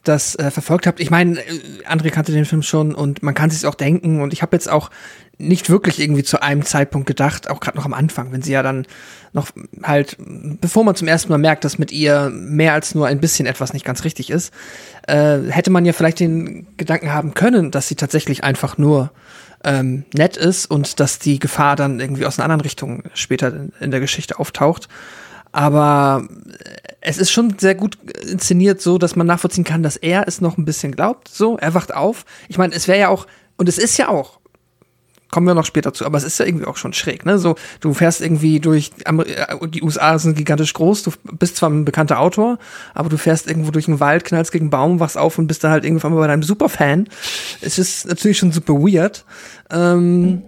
das 0.03 0.35
äh, 0.37 0.51
verfolgt 0.51 0.87
habt. 0.87 1.01
Ich 1.01 1.11
meine, 1.11 1.39
äh, 1.41 1.61
André 1.89 2.11
kannte 2.11 2.33
den 2.33 2.45
Film 2.45 2.63
schon 2.63 2.95
und 2.95 3.23
man 3.23 3.35
kann 3.35 3.51
sich 3.51 3.67
auch 3.67 3.75
denken 3.75 4.21
und 4.21 4.33
ich 4.33 4.43
habe 4.43 4.55
jetzt 4.55 4.71
auch 4.71 4.91
nicht 5.39 5.69
wirklich 5.69 6.01
irgendwie 6.01 6.23
zu 6.23 6.43
einem 6.43 6.65
Zeitpunkt 6.65 7.07
gedacht, 7.07 7.51
auch 7.51 7.61
gerade 7.61 7.77
noch 7.77 7.85
am 7.85 7.95
Anfang, 7.95 8.33
wenn 8.33 8.43
sie 8.43 8.53
ja 8.53 8.63
dann 8.63 8.87
noch 9.33 9.49
halt, 9.83 10.17
bevor 10.19 10.85
man 10.85 10.95
zum 10.95 11.09
ersten 11.09 11.31
Mal 11.31 11.39
merkt, 11.39 11.65
dass 11.65 11.79
mit 11.79 11.91
ihr 11.91 12.31
mehr 12.31 12.73
als 12.73 12.95
nur 12.95 13.07
ein 13.07 13.21
bisschen 13.21 13.47
etwas 13.47 13.73
nicht 13.73 13.85
ganz 13.85 14.05
richtig 14.05 14.31
ist, 14.31 14.53
äh, 15.09 15.39
hätte 15.49 15.71
man 15.71 15.85
ja 15.85 15.93
vielleicht 15.93 16.21
den 16.21 16.67
Gedanken 16.77 17.13
haben 17.13 17.35
können, 17.35 17.71
dass 17.71 17.89
sie 17.89 17.97
tatsächlich 17.97 18.45
einfach 18.45 18.79
nur 18.79 19.11
ähm, 19.65 20.05
nett 20.15 20.37
ist 20.37 20.67
und 20.67 21.01
dass 21.01 21.19
die 21.19 21.39
Gefahr 21.39 21.75
dann 21.75 21.99
irgendwie 21.99 22.27
aus 22.27 22.39
einer 22.39 22.45
anderen 22.45 22.61
Richtung 22.61 23.03
später 23.15 23.49
in, 23.49 23.73
in 23.81 23.91
der 23.91 24.01
Geschichte 24.01 24.39
auftaucht. 24.39 24.89
Aber 25.51 26.27
es 27.01 27.19
ist 27.19 27.31
schon 27.31 27.59
sehr 27.59 27.75
gut 27.75 27.97
inszeniert, 28.23 28.81
so 28.81 28.99
dass 28.99 29.15
man 29.15 29.27
nachvollziehen 29.27 29.65
kann, 29.65 29.83
dass 29.83 29.97
er 29.97 30.27
es 30.27 30.41
noch 30.41 30.59
ein 30.59 30.65
bisschen 30.65 30.93
glaubt. 30.93 31.29
So, 31.29 31.57
er 31.59 31.75
wacht 31.75 31.95
auf. 31.95 32.25
Ich 32.49 32.59
meine, 32.59 32.75
es 32.75 32.89
wäre 32.89 32.99
ja 32.99 33.09
auch, 33.09 33.27
und 33.57 33.69
es 33.69 33.79
ist 33.79 33.97
ja 33.97 34.09
auch 34.09 34.41
kommen 35.35 35.49
wir 35.49 35.55
noch 35.55 35.67
später 35.67 35.93
zu, 35.93 36.07
aber 36.07 36.17
es 36.17 36.23
ist 36.23 36.39
ja 36.39 36.47
irgendwie 36.47 36.65
auch 36.65 36.77
schon 36.77 36.93
schräg, 36.93 37.27
ne? 37.27 37.41
So, 37.41 37.57
du 37.81 37.93
fährst 37.93 38.21
irgendwie 38.21 38.61
durch, 38.61 38.93
äh, 39.05 39.67
die 39.67 39.83
USA 39.83 40.17
sind 40.17 40.37
gigantisch 40.37 40.73
groß, 40.75 41.03
du 41.03 41.11
bist 41.33 41.57
zwar 41.57 41.71
ein 41.71 41.85
bekannter 41.85 42.21
Autor, 42.21 42.61
aber 42.95 43.09
du 43.09 43.17
fährst 43.19 43.49
irgendwo 43.49 43.73
durch 43.73 43.87
den 43.87 43.99
Wald, 43.99 44.25
knallst 44.25 44.53
gegen 44.53 44.67
einen 44.67 44.71
Baum, 44.71 45.01
wachst 45.01 45.19
auf 45.19 45.37
und 45.37 45.49
bist 45.49 45.65
da 45.65 45.71
halt 45.71 45.85
irgendwann 45.85 46.13
mal 46.13 46.21
bei 46.21 46.29
deinem 46.29 46.45
Superfan. 46.45 47.09
Es 47.63 47.81
ist 47.81 48.07
natürlich 48.07 48.39
schon 48.39 48.53
super 48.53 48.75
weird, 48.75 49.25
ähm, 49.73 50.43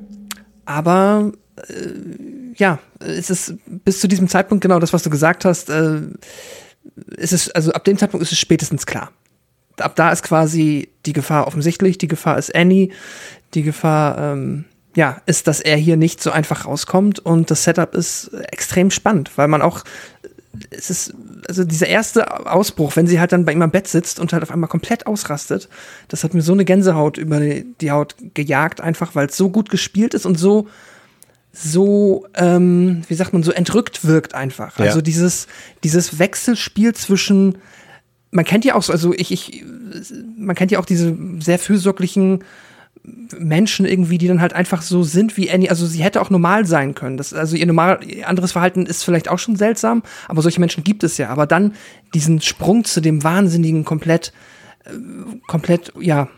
aber 0.67 1.33
äh, 1.69 2.55
ja, 2.55 2.79
es 3.01 3.29
ist 3.29 3.55
bis 3.67 3.99
zu 3.99 4.07
diesem 4.07 4.29
Zeitpunkt 4.29 4.63
genau 4.63 4.79
das, 4.79 4.93
was 4.93 5.03
du 5.03 5.11
gesagt 5.11 5.45
hast, 5.45 5.69
äh, 5.69 6.03
ist 7.17 7.33
es, 7.33 7.51
also 7.51 7.73
ab 7.73 7.83
dem 7.83 7.99
Zeitpunkt 7.99 8.23
ist 8.23 8.31
es 8.31 8.39
spätestens 8.39 8.87
klar. 8.87 9.11
Ab 9.79 9.97
da 9.97 10.13
ist 10.13 10.23
quasi 10.23 10.91
die 11.07 11.13
Gefahr 11.13 11.49
offensichtlich, 11.49 11.99
die 11.99 12.07
Gefahr 12.07 12.39
ist 12.39 12.55
Annie, 12.55 12.93
die 13.55 13.65
Gefahr, 13.65 14.19
ähm, 14.19 14.65
ja, 14.97 15.21
ist, 15.27 15.47
dass 15.47 15.61
er 15.61 15.77
hier 15.77 15.97
nicht 15.97 16.23
so 16.23 16.33
einfach 16.33 16.65
rauskommt 16.65 17.21
und 17.21 17.51
das 17.51 17.65
Setup 17.65 17.95
ist 17.95 18.33
extrem 18.51 18.91
spannend, 18.91 19.31
weil 19.37 19.47
man 19.47 19.63
auch 19.63 19.85
es 20.71 20.89
ist, 20.89 21.15
also 21.49 21.65
dieser 21.65 21.87
erste 21.87 22.51
Ausbruch, 22.51 22.97
wenn 22.97 23.07
sie 23.07 23.21
halt 23.21 23.33
dann 23.33 23.45
bei 23.45 23.53
ihm 23.53 23.61
am 23.61 23.71
Bett 23.71 23.89
sitzt 23.89 24.19
und 24.19 24.33
halt 24.33 24.43
auf 24.43 24.51
einmal 24.51 24.71
komplett 24.71 25.07
ausrastet, 25.07 25.69
das 26.09 26.25
hat 26.25 26.33
mir 26.33 26.41
so 26.41 26.55
eine 26.55 26.65
Gänsehaut 26.65 27.19
über 27.19 27.41
die, 27.41 27.67
die 27.83 27.91
Haut 27.91 28.15
gejagt, 28.33 28.81
einfach 28.81 29.15
weil 29.15 29.27
es 29.27 29.37
so 29.37 29.51
gut 29.51 29.69
gespielt 29.69 30.15
ist 30.15 30.25
und 30.25 30.39
so, 30.39 30.67
so, 31.53 32.27
ähm, 32.35 33.03
wie 33.09 33.15
sagt 33.15 33.33
man, 33.33 33.43
so 33.43 33.53
entrückt 33.53 34.07
wirkt 34.07 34.35
einfach. 34.35 34.79
Ja. 34.79 34.87
Also 34.87 35.01
dieses, 35.01 35.47
dieses 35.85 36.19
Wechselspiel 36.19 36.95
zwischen, 36.95 37.59
man 38.31 38.45
kennt 38.45 38.65
ja 38.65 38.75
auch 38.75 38.83
so, 38.83 38.93
also 38.93 39.15
ich, 39.15 39.33
ich, 39.33 39.65
man 40.39 40.55
kennt 40.57 40.71
ja 40.71 40.79
auch 40.79 40.85
diese 40.85 41.17
sehr 41.41 41.59
fürsorglichen 41.59 42.45
Menschen 43.39 43.87
irgendwie, 43.87 44.19
die 44.19 44.29
dann 44.29 44.41
halt 44.41 44.53
einfach 44.53 44.83
so 44.83 45.03
sind 45.03 45.37
wie 45.37 45.51
Annie. 45.51 45.71
Also 45.71 45.87
sie 45.87 46.03
hätte 46.03 46.21
auch 46.21 46.31
normal 46.31 46.67
sein 46.67 46.95
können. 46.95 47.17
Das, 47.17 47.33
also 47.33 47.57
ihr 47.57 47.67
normal, 47.67 48.01
ihr 48.07 48.29
anderes 48.29 48.53
Verhalten 48.53 48.87
ist 48.87 49.05
vielleicht 49.05 49.29
auch 49.29 49.39
schon 49.39 49.57
seltsam, 49.57 50.03
aber 50.29 50.43
solche 50.43 50.61
Menschen 50.61 50.85
gibt 50.85 51.05
es 51.05 51.19
ja. 51.19 51.29
Aber 51.29 51.47
dann 51.47 51.75
diesen 52.15 52.41
Sprung 52.41 52.85
zu 52.85 53.01
dem 53.01 53.23
wahnsinnigen, 53.23 53.85
komplett, 53.85 54.33
äh, 54.85 54.91
komplett, 55.47 55.93
ja, 56.01 56.29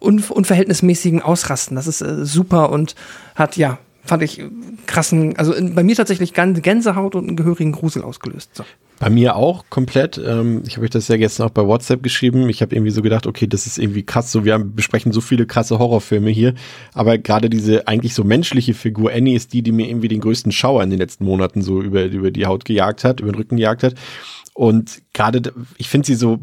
un, 0.00 0.22
unverhältnismäßigen 0.22 1.22
Ausrasten. 1.22 1.76
Das 1.76 1.86
ist 1.86 2.00
äh, 2.00 2.24
super 2.24 2.70
und 2.70 2.94
hat, 3.34 3.56
ja, 3.56 3.78
fand 4.04 4.22
ich 4.22 4.42
krassen, 4.86 5.36
also 5.36 5.52
in, 5.52 5.74
bei 5.74 5.82
mir 5.82 5.96
tatsächlich 5.96 6.32
Gänsehaut 6.34 7.14
und 7.14 7.26
einen 7.26 7.36
gehörigen 7.36 7.72
Grusel 7.72 8.02
ausgelöst. 8.02 8.50
So. 8.54 8.64
Bei 8.98 9.10
mir 9.10 9.36
auch 9.36 9.64
komplett. 9.70 10.18
Ähm, 10.18 10.62
ich 10.66 10.76
habe 10.76 10.84
euch 10.84 10.90
das 10.90 11.06
ja 11.06 11.16
gestern 11.16 11.46
auch 11.46 11.52
bei 11.52 11.64
WhatsApp 11.64 12.02
geschrieben. 12.02 12.48
Ich 12.48 12.62
habe 12.62 12.74
irgendwie 12.74 12.90
so 12.90 13.00
gedacht, 13.00 13.26
okay, 13.26 13.46
das 13.46 13.66
ist 13.66 13.78
irgendwie 13.78 14.02
krass. 14.02 14.32
So, 14.32 14.44
wir 14.44 14.58
besprechen 14.58 15.12
so 15.12 15.20
viele 15.20 15.46
krasse 15.46 15.78
Horrorfilme 15.78 16.30
hier. 16.30 16.54
Aber 16.94 17.16
gerade 17.16 17.48
diese 17.48 17.86
eigentlich 17.86 18.14
so 18.14 18.24
menschliche 18.24 18.74
Figur 18.74 19.12
Annie 19.12 19.36
ist 19.36 19.52
die, 19.52 19.62
die 19.62 19.72
mir 19.72 19.88
irgendwie 19.88 20.08
den 20.08 20.20
größten 20.20 20.50
Schauer 20.50 20.82
in 20.82 20.90
den 20.90 20.98
letzten 20.98 21.24
Monaten 21.24 21.62
so 21.62 21.80
über, 21.80 22.06
über 22.06 22.32
die 22.32 22.46
Haut 22.46 22.64
gejagt 22.64 23.04
hat, 23.04 23.20
über 23.20 23.30
den 23.30 23.36
Rücken 23.36 23.56
gejagt 23.56 23.84
hat. 23.84 23.94
Und 24.54 25.02
gerade, 25.12 25.52
ich 25.76 25.88
finde 25.88 26.06
sie 26.06 26.16
so 26.16 26.40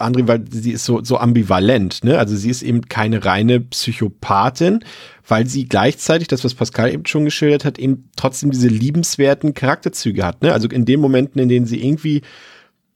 André, 0.00 0.26
weil 0.26 0.44
sie 0.50 0.72
ist 0.72 0.84
so, 0.84 1.02
so 1.02 1.18
ambivalent, 1.18 2.04
ne? 2.04 2.18
Also 2.18 2.36
sie 2.36 2.50
ist 2.50 2.62
eben 2.62 2.82
keine 2.82 3.24
reine 3.24 3.60
Psychopathin, 3.60 4.80
weil 5.26 5.46
sie 5.46 5.66
gleichzeitig, 5.68 6.28
das 6.28 6.44
was 6.44 6.54
Pascal 6.54 6.92
eben 6.92 7.06
schon 7.06 7.24
geschildert 7.24 7.64
hat, 7.64 7.78
eben 7.78 8.10
trotzdem 8.16 8.50
diese 8.50 8.68
liebenswerten 8.68 9.54
Charakterzüge 9.54 10.24
hat, 10.24 10.42
ne? 10.42 10.52
Also 10.52 10.68
in 10.68 10.84
den 10.84 11.00
Momenten, 11.00 11.40
in 11.40 11.48
denen 11.48 11.66
sie 11.66 11.84
irgendwie 11.84 12.22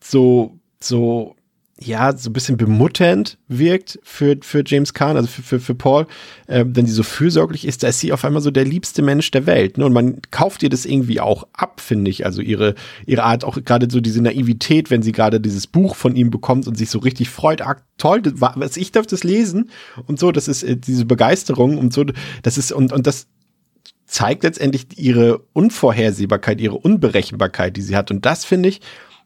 so, 0.00 0.58
so 0.80 1.34
ja, 1.80 2.16
so 2.16 2.30
ein 2.30 2.32
bisschen 2.32 2.56
bemutternd 2.56 3.38
wirkt 3.46 4.00
für, 4.02 4.36
für 4.40 4.64
James 4.66 4.94
Kahn, 4.94 5.16
also 5.16 5.28
für, 5.28 5.42
für, 5.42 5.60
für 5.60 5.74
Paul, 5.74 6.06
äh, 6.48 6.64
wenn 6.66 6.86
sie 6.86 6.92
so 6.92 7.04
fürsorglich 7.04 7.66
ist, 7.66 7.82
da 7.82 7.88
ist 7.88 8.00
sie 8.00 8.12
auf 8.12 8.24
einmal 8.24 8.42
so 8.42 8.50
der 8.50 8.64
liebste 8.64 9.00
Mensch 9.00 9.30
der 9.30 9.46
Welt. 9.46 9.78
Ne? 9.78 9.86
Und 9.86 9.92
man 9.92 10.20
kauft 10.30 10.62
ihr 10.62 10.70
das 10.70 10.84
irgendwie 10.84 11.20
auch 11.20 11.46
ab, 11.52 11.80
finde 11.80 12.10
ich. 12.10 12.26
Also 12.26 12.42
ihre, 12.42 12.74
ihre 13.06 13.22
Art, 13.22 13.44
auch 13.44 13.58
gerade 13.64 13.88
so 13.90 14.00
diese 14.00 14.20
Naivität, 14.20 14.90
wenn 14.90 15.02
sie 15.02 15.12
gerade 15.12 15.40
dieses 15.40 15.68
Buch 15.68 15.94
von 15.94 16.16
ihm 16.16 16.30
bekommt 16.30 16.66
und 16.66 16.76
sich 16.76 16.90
so 16.90 16.98
richtig 16.98 17.30
freut, 17.30 17.62
ah, 17.62 17.76
toll, 17.96 18.22
das, 18.22 18.34
was 18.36 18.76
ich 18.76 18.90
darf 18.90 19.06
das 19.06 19.22
lesen 19.22 19.70
und 20.06 20.18
so, 20.18 20.32
das 20.32 20.48
ist 20.48 20.64
äh, 20.64 20.76
diese 20.76 21.04
Begeisterung 21.04 21.78
und 21.78 21.92
so, 21.92 22.04
das 22.42 22.58
ist, 22.58 22.72
und, 22.72 22.92
und 22.92 23.06
das 23.06 23.28
zeigt 24.06 24.42
letztendlich 24.42 24.86
ihre 24.96 25.38
Unvorhersehbarkeit, 25.52 26.60
ihre 26.60 26.76
Unberechenbarkeit, 26.76 27.76
die 27.76 27.82
sie 27.82 27.94
hat. 27.94 28.10
Und 28.10 28.26
das, 28.26 28.44
finde 28.44 28.70
ich, 28.70 28.80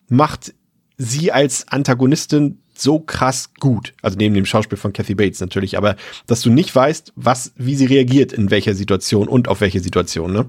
macht 0.09 0.53
sie 1.03 1.33
als 1.33 1.69
Antagonistin 1.69 2.59
so 2.77 2.99
krass 2.99 3.51
gut. 3.61 3.95
Also 4.03 4.17
neben 4.17 4.35
dem 4.35 4.47
Schauspiel 4.47 4.79
von 4.79 4.93
Kathy 4.93 5.15
Bates 5.15 5.41
natürlich, 5.41 5.77
aber 5.77 5.97
dass 6.27 6.43
du 6.43 6.51
nicht 6.51 6.75
weißt, 6.75 7.13
was, 7.17 7.53
wie 7.57 7.75
sie 7.75 7.87
reagiert 7.87 8.33
in 8.33 8.51
welcher 8.51 8.75
Situation 8.75 9.29
und 9.29 9.49
auf 9.49 9.61
welche 9.61 9.81
Situation, 9.81 10.33
ne? 10.33 10.47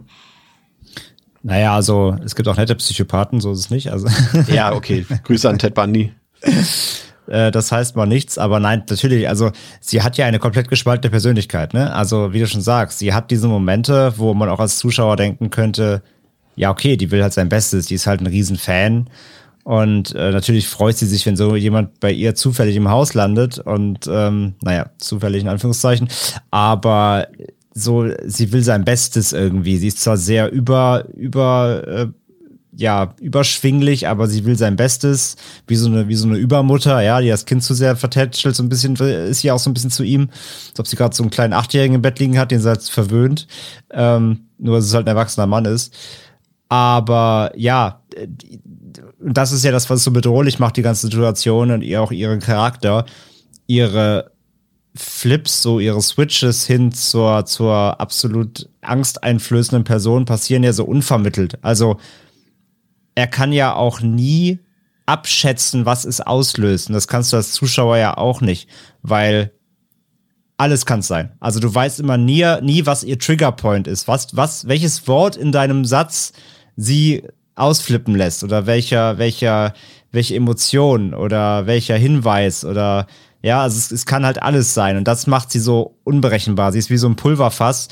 Naja, 1.46 1.76
also 1.76 2.16
es 2.24 2.36
gibt 2.36 2.48
auch 2.48 2.56
nette 2.56 2.76
Psychopathen, 2.76 3.42
so 3.42 3.52
ist 3.52 3.60
es 3.60 3.70
nicht. 3.70 3.92
Also 3.92 4.08
ja, 4.48 4.74
okay. 4.74 5.06
Grüße 5.24 5.50
an 5.50 5.60
Ted 5.60 5.74
Bundy. 5.74 6.14
Äh, 7.26 7.52
das 7.52 7.72
heißt 7.72 7.96
mal 7.96 8.06
nichts, 8.06 8.38
aber 8.38 8.60
nein, 8.60 8.84
natürlich, 8.90 9.30
also 9.30 9.54
sie 9.80 10.02
hat 10.02 10.18
ja 10.18 10.26
eine 10.26 10.40
komplett 10.40 10.68
gespaltene 10.68 11.10
Persönlichkeit, 11.10 11.74
ne? 11.74 11.94
Also, 11.94 12.34
wie 12.34 12.40
du 12.40 12.48
schon 12.48 12.60
sagst, 12.60 13.00
sie 13.00 13.14
hat 13.14 13.32
diese 13.32 13.48
Momente, 13.48 14.14
wo 14.18 14.34
man 14.34 14.50
auch 14.50 14.60
als 14.60 14.78
Zuschauer 14.78 15.16
denken 15.16 15.50
könnte, 15.50 16.04
ja, 16.58 16.70
okay, 16.70 16.98
die 16.98 17.12
will 17.12 17.24
halt 17.24 17.32
sein 17.32 17.48
Bestes, 17.48 17.86
die 17.86 17.96
ist 17.96 18.08
halt 18.08 18.20
ein 18.20 18.28
Riesenfan 18.28 19.10
und 19.64 20.14
äh, 20.16 20.32
natürlich 20.32 20.68
freut 20.68 20.98
sie 20.98 21.06
sich, 21.06 21.26
wenn 21.26 21.38
so 21.38 21.56
jemand 21.56 22.00
bei 22.00 22.12
ihr 22.12 22.36
zufällig 22.36 22.76
im 22.76 22.90
Haus 22.90 23.14
landet 23.14 23.60
und 23.60 24.10
ähm, 24.10 24.56
naja, 24.62 24.90
zufällig 24.98 25.42
in 25.42 25.48
Anführungszeichen. 25.48 26.10
Aber 26.52 27.28
so, 27.74 28.06
sie 28.26 28.52
will 28.52 28.62
sein 28.62 28.84
Bestes 28.84 29.32
irgendwie. 29.32 29.78
Sie 29.78 29.88
ist 29.88 30.02
zwar 30.02 30.18
sehr 30.18 30.52
über, 30.52 31.06
über 31.16 31.88
äh, 31.88 32.08
ja, 32.76 33.14
überschwinglich, 33.22 34.08
aber 34.08 34.28
sie 34.28 34.46
will 34.46 34.58
sein 34.58 34.76
Bestes, 34.76 35.36
wie 35.68 35.76
so 35.76 35.88
eine, 35.88 36.08
wie 36.08 36.16
so 36.16 36.28
eine 36.28 36.38
Übermutter, 36.38 37.02
ja, 37.02 37.22
die 37.22 37.28
das 37.30 37.46
Kind 37.46 37.64
zu 37.64 37.74
sehr 37.74 37.96
vertätschelt, 37.96 38.56
so 38.56 38.64
ein 38.64 38.70
bisschen, 38.70 38.96
ist 38.96 39.42
sie 39.42 39.52
auch 39.52 39.60
so 39.60 39.70
ein 39.70 39.74
bisschen 39.76 39.92
zu 39.92 40.04
ihm, 40.04 40.30
als 40.72 40.80
ob 40.80 40.88
sie 40.88 40.96
gerade 40.96 41.16
so 41.16 41.24
einen 41.24 41.30
kleinen 41.30 41.54
Achtjährigen 41.54 41.96
im 41.96 42.02
Bett 42.02 42.20
liegen 42.20 42.40
hat, 42.40 42.52
den 42.52 42.62
sie 42.62 42.68
halt 42.68 42.82
verwöhnt, 42.82 43.48
ähm, 43.92 44.48
nur 44.58 44.78
dass 44.78 44.86
es 44.86 44.94
halt 44.94 45.06
ein 45.06 45.16
erwachsener 45.16 45.48
Mann 45.48 45.66
ist. 45.66 45.94
Aber 46.68 47.52
ja, 47.56 48.02
das 49.26 49.52
ist 49.52 49.64
ja 49.64 49.72
das, 49.72 49.90
was 49.90 50.04
so 50.04 50.12
bedrohlich 50.12 50.60
macht, 50.60 50.78
die 50.78 50.82
ganze 50.82 51.08
Situation 51.08 51.72
und 51.72 51.82
ihr 51.82 52.02
auch 52.02 52.12
ihren 52.12 52.40
Charakter, 52.40 53.06
ihre 53.68 54.32
Flips, 54.96 55.62
so 55.62 55.80
ihre 55.80 56.02
Switches 56.02 56.68
hin 56.68 56.92
zur, 56.92 57.46
zur 57.46 58.00
absolut 58.00 58.70
angsteinflößenden 58.82 59.84
Person 59.84 60.26
passieren 60.26 60.64
ja 60.64 60.74
so 60.74 60.86
unvermittelt. 60.86 61.58
Also 61.64 61.98
er 63.16 63.28
kann 63.28 63.52
ja 63.52 63.74
auch 63.74 64.02
nie 64.02 64.60
abschätzen, 65.06 65.86
was 65.86 66.06
es 66.06 66.22
auslöst. 66.22 66.90
Und 66.90 66.94
das 66.94 67.08
kannst 67.08 67.34
du 67.34 67.38
als 67.38 67.54
Zuschauer 67.54 67.98
ja 67.98 68.18
auch 68.18 68.42
nicht, 68.42 68.70
weil 69.02 69.52
alles 70.58 70.86
kann 70.86 71.02
sein. 71.02 71.32
Also 71.40 71.60
du 71.60 71.74
weißt 71.74 72.00
immer 72.00 72.18
nie, 72.18 72.46
nie, 72.62 72.86
was 72.86 73.04
ihr 73.04 73.18
Triggerpoint 73.18 73.88
ist. 73.88 74.08
Was, 74.08 74.36
was, 74.36 74.68
welches 74.68 75.08
Wort 75.08 75.36
in 75.36 75.52
deinem 75.52 75.86
Satz 75.86 76.34
sie 76.76 77.24
ausflippen 77.56 78.16
lässt 78.16 78.44
oder 78.44 78.66
welcher, 78.66 79.18
welcher, 79.18 79.74
welche 80.12 80.36
Emotion 80.36 81.14
oder 81.14 81.66
welcher 81.66 81.96
Hinweis 81.98 82.66
oder 82.66 83.08
ja, 83.42 83.62
also 83.62 83.78
es, 83.78 83.92
es 83.92 84.06
kann 84.06 84.26
halt 84.26 84.42
alles 84.42 84.74
sein 84.74 84.98
und 84.98 85.08
das 85.08 85.28
macht 85.28 85.52
sie 85.52 85.60
so 85.60 85.98
unberechenbar. 86.06 86.72
Sie 86.72 86.80
ist 86.80 86.90
wie 86.90 86.98
so 86.98 87.08
ein 87.08 87.18
Pulverfass 87.18 87.90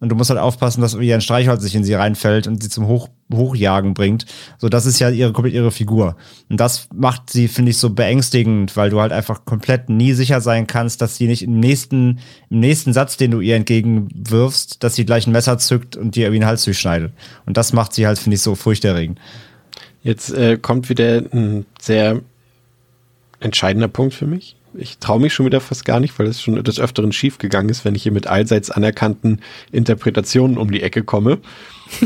und 0.00 0.08
du 0.08 0.16
musst 0.16 0.30
halt 0.30 0.40
aufpassen, 0.40 0.80
dass 0.80 0.98
wie 0.98 1.12
ein 1.12 1.20
Streichholz 1.20 1.62
sich 1.62 1.74
in 1.74 1.84
sie 1.84 1.92
reinfällt 1.92 2.46
und 2.46 2.62
sie 2.62 2.70
zum 2.70 2.86
Hoch, 2.86 3.08
Hochjagen 3.32 3.92
bringt. 3.92 4.24
So, 4.58 4.70
das 4.70 4.86
ist 4.86 4.98
ja 4.98 5.10
ihre, 5.10 5.32
komplett 5.32 5.52
ihre 5.54 5.70
Figur. 5.70 6.16
Und 6.48 6.58
das 6.58 6.88
macht 6.94 7.28
sie, 7.28 7.48
finde 7.48 7.70
ich, 7.70 7.76
so 7.76 7.90
beängstigend, 7.90 8.76
weil 8.78 8.88
du 8.88 9.00
halt 9.00 9.12
einfach 9.12 9.44
komplett 9.44 9.90
nie 9.90 10.14
sicher 10.14 10.40
sein 10.40 10.66
kannst, 10.66 11.02
dass 11.02 11.16
sie 11.16 11.26
nicht 11.26 11.42
im 11.42 11.60
nächsten, 11.60 12.18
im 12.48 12.60
nächsten 12.60 12.94
Satz, 12.94 13.18
den 13.18 13.30
du 13.30 13.40
ihr 13.40 13.56
entgegenwirfst, 13.56 14.82
dass 14.82 14.94
sie 14.94 15.04
gleich 15.04 15.26
ein 15.26 15.32
Messer 15.32 15.58
zückt 15.58 15.96
und 15.96 16.16
dir 16.16 16.24
irgendwie 16.24 16.40
den 16.40 16.46
Hals 16.46 16.64
durchschneidet. 16.64 17.12
Und 17.44 17.58
das 17.58 17.74
macht 17.74 17.92
sie 17.92 18.06
halt, 18.06 18.18
finde 18.18 18.36
ich, 18.36 18.42
so 18.42 18.54
furchterregend. 18.54 19.18
Jetzt 20.02 20.32
äh, 20.32 20.56
kommt 20.56 20.88
wieder 20.88 21.22
ein 21.30 21.66
sehr 21.78 22.22
entscheidender 23.38 23.88
Punkt 23.88 24.14
für 24.14 24.26
mich 24.26 24.56
ich 24.74 24.98
traue 24.98 25.20
mich 25.20 25.32
schon 25.32 25.46
wieder 25.46 25.60
fast 25.60 25.84
gar 25.84 26.00
nicht, 26.00 26.18
weil 26.18 26.26
es 26.26 26.40
schon 26.40 26.62
des 26.62 26.78
Öfteren 26.78 27.12
schief 27.12 27.38
gegangen 27.38 27.68
ist, 27.68 27.84
wenn 27.84 27.94
ich 27.94 28.02
hier 28.02 28.12
mit 28.12 28.26
allseits 28.26 28.70
anerkannten 28.70 29.40
Interpretationen 29.72 30.58
um 30.58 30.70
die 30.70 30.82
Ecke 30.82 31.02
komme 31.02 31.38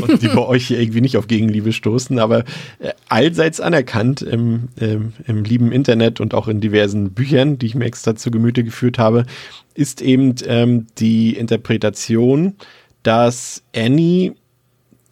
und 0.01 0.21
die 0.21 0.27
bei 0.27 0.37
euch 0.47 0.67
hier 0.67 0.79
irgendwie 0.79 1.01
nicht 1.01 1.17
auf 1.17 1.27
Gegenliebe 1.27 1.73
stoßen, 1.73 2.19
aber 2.19 2.39
äh, 2.79 2.91
allseits 3.09 3.59
anerkannt 3.59 4.21
im, 4.21 4.69
ähm, 4.79 5.13
im 5.27 5.43
lieben 5.43 5.71
Internet 5.71 6.19
und 6.19 6.33
auch 6.33 6.47
in 6.47 6.61
diversen 6.61 7.11
Büchern, 7.11 7.57
die 7.57 7.67
ich 7.67 7.75
mir 7.75 7.85
extra 7.85 8.15
zu 8.15 8.31
Gemüte 8.31 8.63
geführt 8.63 8.97
habe, 8.97 9.25
ist 9.73 10.01
eben 10.01 10.35
ähm, 10.45 10.87
die 10.97 11.35
Interpretation, 11.35 12.55
dass 13.03 13.63
Annie 13.75 14.33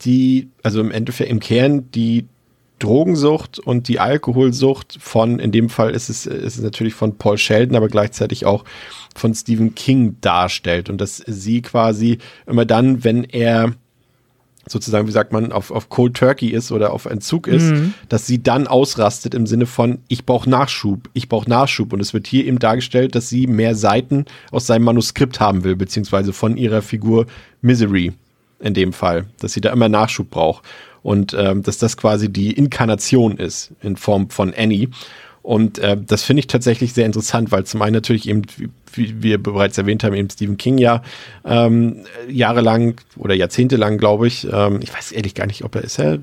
die, 0.02 0.50
also 0.64 0.82
im 0.82 0.92
Endeffekt 0.92 1.30
im 1.30 1.40
Kern 1.40 1.90
die 1.92 2.26
Drogensucht 2.84 3.60
und 3.60 3.88
die 3.88 4.00
Alkoholsucht 4.00 4.98
von, 5.00 5.40
in 5.40 5.52
dem 5.52 5.70
Fall 5.70 5.92
ist 5.92 6.10
es, 6.10 6.26
ist 6.26 6.58
es 6.58 6.62
natürlich 6.62 6.94
von 6.94 7.18
Paul 7.18 7.38
Sheldon, 7.38 7.78
aber 7.78 7.88
gleichzeitig 7.88 8.46
auch 8.46 8.66
von 9.16 9.34
Stephen 9.34 9.74
King 9.74 10.18
darstellt 10.20 10.90
und 10.90 11.00
dass 11.00 11.24
sie 11.26 11.62
quasi 11.62 12.18
immer 12.46 12.66
dann, 12.66 13.04
wenn 13.04 13.24
er 13.24 13.74
sozusagen, 14.68 15.08
wie 15.08 15.12
sagt 15.12 15.32
man, 15.32 15.52
auf, 15.52 15.72
auf 15.72 15.90
Cold 15.90 16.16
Turkey 16.16 16.50
ist 16.50 16.72
oder 16.72 16.94
auf 16.94 17.06
Entzug 17.06 17.48
ist, 17.48 17.72
mhm. 17.72 17.94
dass 18.10 18.28
sie 18.28 18.44
dann 18.44 18.68
ausrastet 18.68 19.34
im 19.34 19.46
Sinne 19.46 19.66
von, 19.66 20.00
ich 20.08 20.26
brauche 20.26 20.50
Nachschub, 20.50 21.10
ich 21.14 21.28
brauche 21.28 21.50
Nachschub. 21.50 21.92
Und 21.92 22.00
es 22.00 22.14
wird 22.14 22.28
hier 22.28 22.46
eben 22.46 22.60
dargestellt, 22.60 23.16
dass 23.16 23.28
sie 23.28 23.46
mehr 23.46 23.76
Seiten 23.76 24.26
aus 24.52 24.66
seinem 24.66 24.84
Manuskript 24.84 25.40
haben 25.42 25.64
will, 25.66 25.76
beziehungsweise 25.76 26.32
von 26.32 26.56
ihrer 26.56 26.82
Figur 26.82 27.26
Misery 27.62 28.14
in 28.62 28.74
dem 28.74 28.94
Fall, 28.94 29.26
dass 29.40 29.52
sie 29.52 29.62
da 29.62 29.72
immer 29.72 29.90
Nachschub 29.90 30.30
braucht 30.30 30.64
und 31.04 31.36
ähm, 31.38 31.62
dass 31.62 31.78
das 31.78 31.98
quasi 31.98 32.32
die 32.32 32.52
Inkarnation 32.54 33.38
ist 33.38 33.72
in 33.82 33.98
Form 33.98 34.30
von 34.30 34.54
Annie. 34.58 34.90
Und 35.44 35.78
äh, 35.80 35.98
das 36.00 36.24
finde 36.24 36.40
ich 36.40 36.48
tatsächlich 36.48 36.94
sehr 36.94 37.06
interessant, 37.06 37.52
weil 37.52 37.66
zum 37.66 37.82
einen 37.82 37.94
natürlich 37.94 38.30
eben, 38.30 38.44
wie, 38.94 39.22
wir 39.22 39.44
bereits 39.44 39.78
erwähnt 39.78 40.04
haben, 40.06 40.14
eben 40.14 40.30
Stephen 40.30 40.56
King 40.56 40.78
ja 40.78 41.04
ähm, 41.44 42.06
jahrelang 42.30 42.96
oder 43.18 43.36
jahrzehntelang, 43.36 43.98
glaube 43.98 44.28
ich, 44.28 44.48
ähm, 44.52 44.80
ich 44.82 44.94
weiß 44.94 45.12
ehrlich 45.12 45.36
gar 45.36 45.46
nicht, 45.46 45.66
ob 45.66 45.76
er 45.76 45.84
ist 45.84 46.00
er 46.00 46.20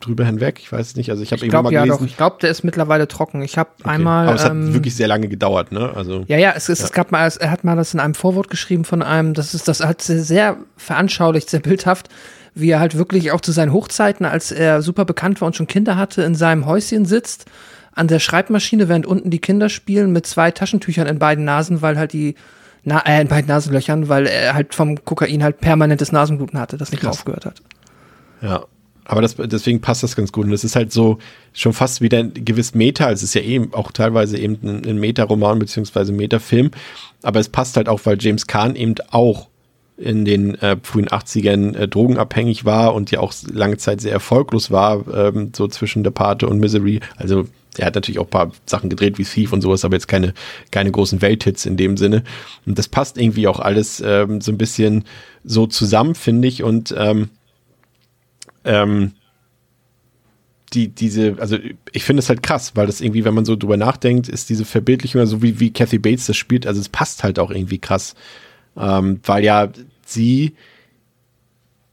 drüber 0.00 0.24
hinweg, 0.24 0.58
ich 0.60 0.70
weiß 0.70 0.88
es 0.88 0.96
nicht. 0.96 1.10
Also 1.10 1.22
ich 1.22 1.32
habe 1.32 1.42
irgendwann 1.42 1.64
mal 1.64 1.72
ja 1.72 1.84
gelesen. 1.84 2.00
Doch. 2.00 2.06
Ich 2.06 2.16
glaube, 2.16 2.36
der 2.40 2.50
ist 2.50 2.64
mittlerweile 2.64 3.08
trocken. 3.08 3.42
Ich 3.42 3.58
habe 3.58 3.70
okay. 3.80 3.88
einmal. 3.88 4.26
Aber 4.26 4.36
es 4.36 4.44
hat 4.44 4.52
ähm, 4.52 4.74
wirklich 4.74 4.94
sehr 4.94 5.08
lange 5.08 5.28
gedauert, 5.28 5.72
ne? 5.72 5.92
Also 5.94 6.24
ja, 6.26 6.38
ja, 6.38 6.52
es, 6.56 6.68
es, 6.68 6.80
ja. 6.80 6.84
es 6.86 6.92
gab 6.92 7.12
mal, 7.12 7.30
er 7.38 7.50
hat 7.50 7.64
mal 7.64 7.76
das 7.76 7.94
in 7.94 8.00
einem 8.00 8.14
Vorwort 8.14 8.48
geschrieben 8.48 8.84
von 8.84 9.02
einem. 9.02 9.34
Das 9.34 9.54
ist, 9.54 9.68
das 9.68 9.84
hat 9.84 10.02
sehr, 10.02 10.22
sehr 10.22 10.56
veranschaulicht, 10.76 11.50
sehr 11.50 11.60
bildhaft 11.60 12.08
wie 12.60 12.70
er 12.70 12.80
halt 12.80 12.96
wirklich 12.96 13.32
auch 13.32 13.40
zu 13.40 13.52
seinen 13.52 13.72
Hochzeiten, 13.72 14.26
als 14.26 14.50
er 14.52 14.82
super 14.82 15.04
bekannt 15.04 15.40
war 15.40 15.46
und 15.46 15.56
schon 15.56 15.66
Kinder 15.66 15.96
hatte, 15.96 16.22
in 16.22 16.34
seinem 16.34 16.66
Häuschen 16.66 17.04
sitzt, 17.04 17.46
an 17.92 18.08
der 18.08 18.18
Schreibmaschine, 18.18 18.88
während 18.88 19.06
unten 19.06 19.30
die 19.30 19.40
Kinder 19.40 19.68
spielen, 19.68 20.12
mit 20.12 20.26
zwei 20.26 20.50
Taschentüchern 20.50 21.06
in 21.06 21.18
beiden 21.18 21.44
Nasen, 21.44 21.82
weil 21.82 21.98
halt 21.98 22.12
die, 22.12 22.34
na, 22.84 23.00
äh, 23.00 23.20
in 23.20 23.28
beiden 23.28 23.48
Nasenlöchern, 23.48 24.08
weil 24.08 24.26
er 24.26 24.54
halt 24.54 24.74
vom 24.74 25.04
Kokain 25.04 25.42
halt 25.42 25.60
permanentes 25.60 26.12
Nasenbluten 26.12 26.58
hatte, 26.60 26.76
das 26.76 26.90
nicht 26.92 27.02
mehr 27.02 27.12
aufgehört 27.12 27.46
hat. 27.46 27.62
Ja. 28.40 28.64
Aber 29.08 29.22
das, 29.22 29.36
deswegen 29.36 29.80
passt 29.80 30.02
das 30.02 30.14
ganz 30.14 30.32
gut. 30.32 30.44
Und 30.44 30.52
es 30.52 30.64
ist 30.64 30.76
halt 30.76 30.92
so 30.92 31.16
schon 31.54 31.72
fast 31.72 32.02
wieder 32.02 32.18
ein 32.18 32.32
gewiss 32.34 32.74
Meta. 32.74 33.10
Es 33.10 33.22
ist 33.22 33.34
ja 33.34 33.40
eben 33.40 33.72
auch 33.72 33.90
teilweise 33.90 34.36
eben 34.36 34.58
ein, 34.62 34.86
ein 34.86 34.98
Meta-Roman 34.98 35.58
beziehungsweise 35.58 36.12
Meta-Film. 36.12 36.70
Aber 37.22 37.40
es 37.40 37.48
passt 37.48 37.78
halt 37.78 37.88
auch, 37.88 38.00
weil 38.04 38.18
James 38.20 38.46
Kahn 38.46 38.76
eben 38.76 38.96
auch 39.10 39.48
in 39.98 40.24
den 40.24 40.54
äh, 40.56 40.76
frühen 40.82 41.08
80ern 41.08 41.74
äh, 41.74 41.88
drogenabhängig 41.88 42.64
war 42.64 42.94
und 42.94 43.10
ja 43.10 43.18
auch 43.18 43.34
lange 43.52 43.78
Zeit 43.78 44.00
sehr 44.00 44.12
erfolglos 44.12 44.70
war, 44.70 45.04
ähm, 45.12 45.50
so 45.54 45.66
zwischen 45.66 46.04
der 46.04 46.12
Pate 46.12 46.46
und 46.46 46.60
Misery. 46.60 47.00
Also 47.16 47.46
er 47.76 47.86
hat 47.86 47.96
natürlich 47.96 48.20
auch 48.20 48.26
ein 48.26 48.30
paar 48.30 48.52
Sachen 48.64 48.90
gedreht 48.90 49.18
wie 49.18 49.24
Thief 49.24 49.52
und 49.52 49.60
sowas, 49.60 49.84
aber 49.84 49.96
jetzt 49.96 50.06
keine, 50.06 50.34
keine 50.70 50.92
großen 50.92 51.20
Welthits 51.20 51.66
in 51.66 51.76
dem 51.76 51.96
Sinne. 51.96 52.22
Und 52.64 52.78
das 52.78 52.88
passt 52.88 53.18
irgendwie 53.18 53.48
auch 53.48 53.58
alles 53.58 54.00
ähm, 54.04 54.40
so 54.40 54.52
ein 54.52 54.58
bisschen 54.58 55.04
so 55.44 55.66
zusammen, 55.66 56.14
finde 56.14 56.46
ich. 56.46 56.62
Und 56.62 56.94
ähm, 56.96 57.30
ähm, 58.64 59.12
die, 60.74 60.88
diese, 60.88 61.36
also 61.38 61.56
ich 61.92 62.04
finde 62.04 62.20
es 62.20 62.28
halt 62.28 62.42
krass, 62.42 62.72
weil 62.76 62.86
das 62.86 63.00
irgendwie, 63.00 63.24
wenn 63.24 63.34
man 63.34 63.44
so 63.44 63.56
drüber 63.56 63.76
nachdenkt, 63.76 64.28
ist 64.28 64.48
diese 64.48 64.64
Verbildlichung, 64.64 65.24
so 65.26 65.42
wie, 65.42 65.58
wie 65.60 65.72
Kathy 65.72 65.98
Bates 65.98 66.26
das 66.26 66.36
spielt, 66.36 66.66
also 66.66 66.80
es 66.80 66.88
passt 66.88 67.24
halt 67.24 67.38
auch 67.38 67.50
irgendwie 67.50 67.78
krass 67.78 68.14
ähm, 68.78 69.20
weil 69.24 69.44
ja 69.44 69.68
sie 70.04 70.54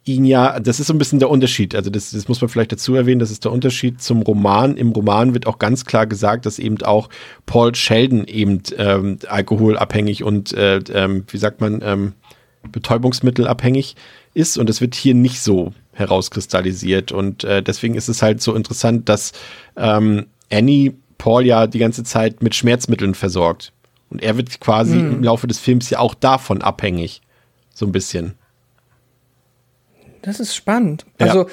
ihn 0.05 0.23
ja, 0.23 0.59
das 0.59 0.79
ist 0.79 0.87
so 0.87 0.93
ein 0.93 0.99
bisschen 0.99 1.19
der 1.19 1.31
Unterschied. 1.31 1.73
Also 1.73 1.89
das, 1.89 2.11
das 2.11 2.27
muss 2.27 2.39
man 2.39 2.49
vielleicht 2.49 2.71
dazu 2.71 2.93
erwähnen, 2.93 3.19
das 3.19 3.31
ist 3.31 3.43
der 3.43 3.51
Unterschied 3.51 4.01
zum 4.01 4.21
Roman. 4.21 4.77
Im 4.77 4.91
Roman 4.91 5.33
wird 5.33 5.47
auch 5.47 5.57
ganz 5.57 5.83
klar 5.83 6.05
gesagt, 6.05 6.45
dass 6.45 6.59
eben 6.59 6.81
auch 6.83 7.09
Paul 7.47 7.73
Sheldon 7.73 8.25
eben 8.25 8.61
ähm, 8.77 9.17
alkoholabhängig 9.27 10.23
und 10.23 10.53
äh, 10.53 10.77
ähm, 10.93 11.25
wie 11.27 11.37
sagt 11.37 11.59
man, 11.59 11.81
ähm, 11.83 12.13
betäubungsmittelabhängig 12.71 13.95
ist. 14.35 14.57
Und 14.57 14.69
das 14.69 14.79
wird 14.79 14.93
hier 14.93 15.15
nicht 15.15 15.41
so 15.41 15.73
herauskristallisiert. 15.93 17.11
Und 17.11 17.43
äh, 17.43 17.63
deswegen 17.63 17.95
ist 17.95 18.07
es 18.07 18.21
halt 18.21 18.41
so 18.41 18.53
interessant, 18.53 19.09
dass 19.09 19.31
ähm, 19.75 20.27
Annie 20.51 20.93
Paul 21.17 21.45
ja 21.45 21.65
die 21.65 21.79
ganze 21.79 22.03
Zeit 22.03 22.43
mit 22.43 22.53
Schmerzmitteln 22.53 23.15
versorgt. 23.15 23.71
Und 24.09 24.21
er 24.21 24.37
wird 24.37 24.59
quasi 24.59 24.97
mhm. 24.97 25.13
im 25.13 25.23
Laufe 25.23 25.47
des 25.47 25.59
Films 25.59 25.89
ja 25.89 25.99
auch 25.99 26.13
davon 26.13 26.61
abhängig. 26.61 27.21
So 27.73 27.85
ein 27.85 27.91
bisschen. 27.91 28.35
Das 30.21 30.39
ist 30.39 30.55
spannend. 30.55 31.05
Ja. 31.19 31.27
Also, 31.27 31.47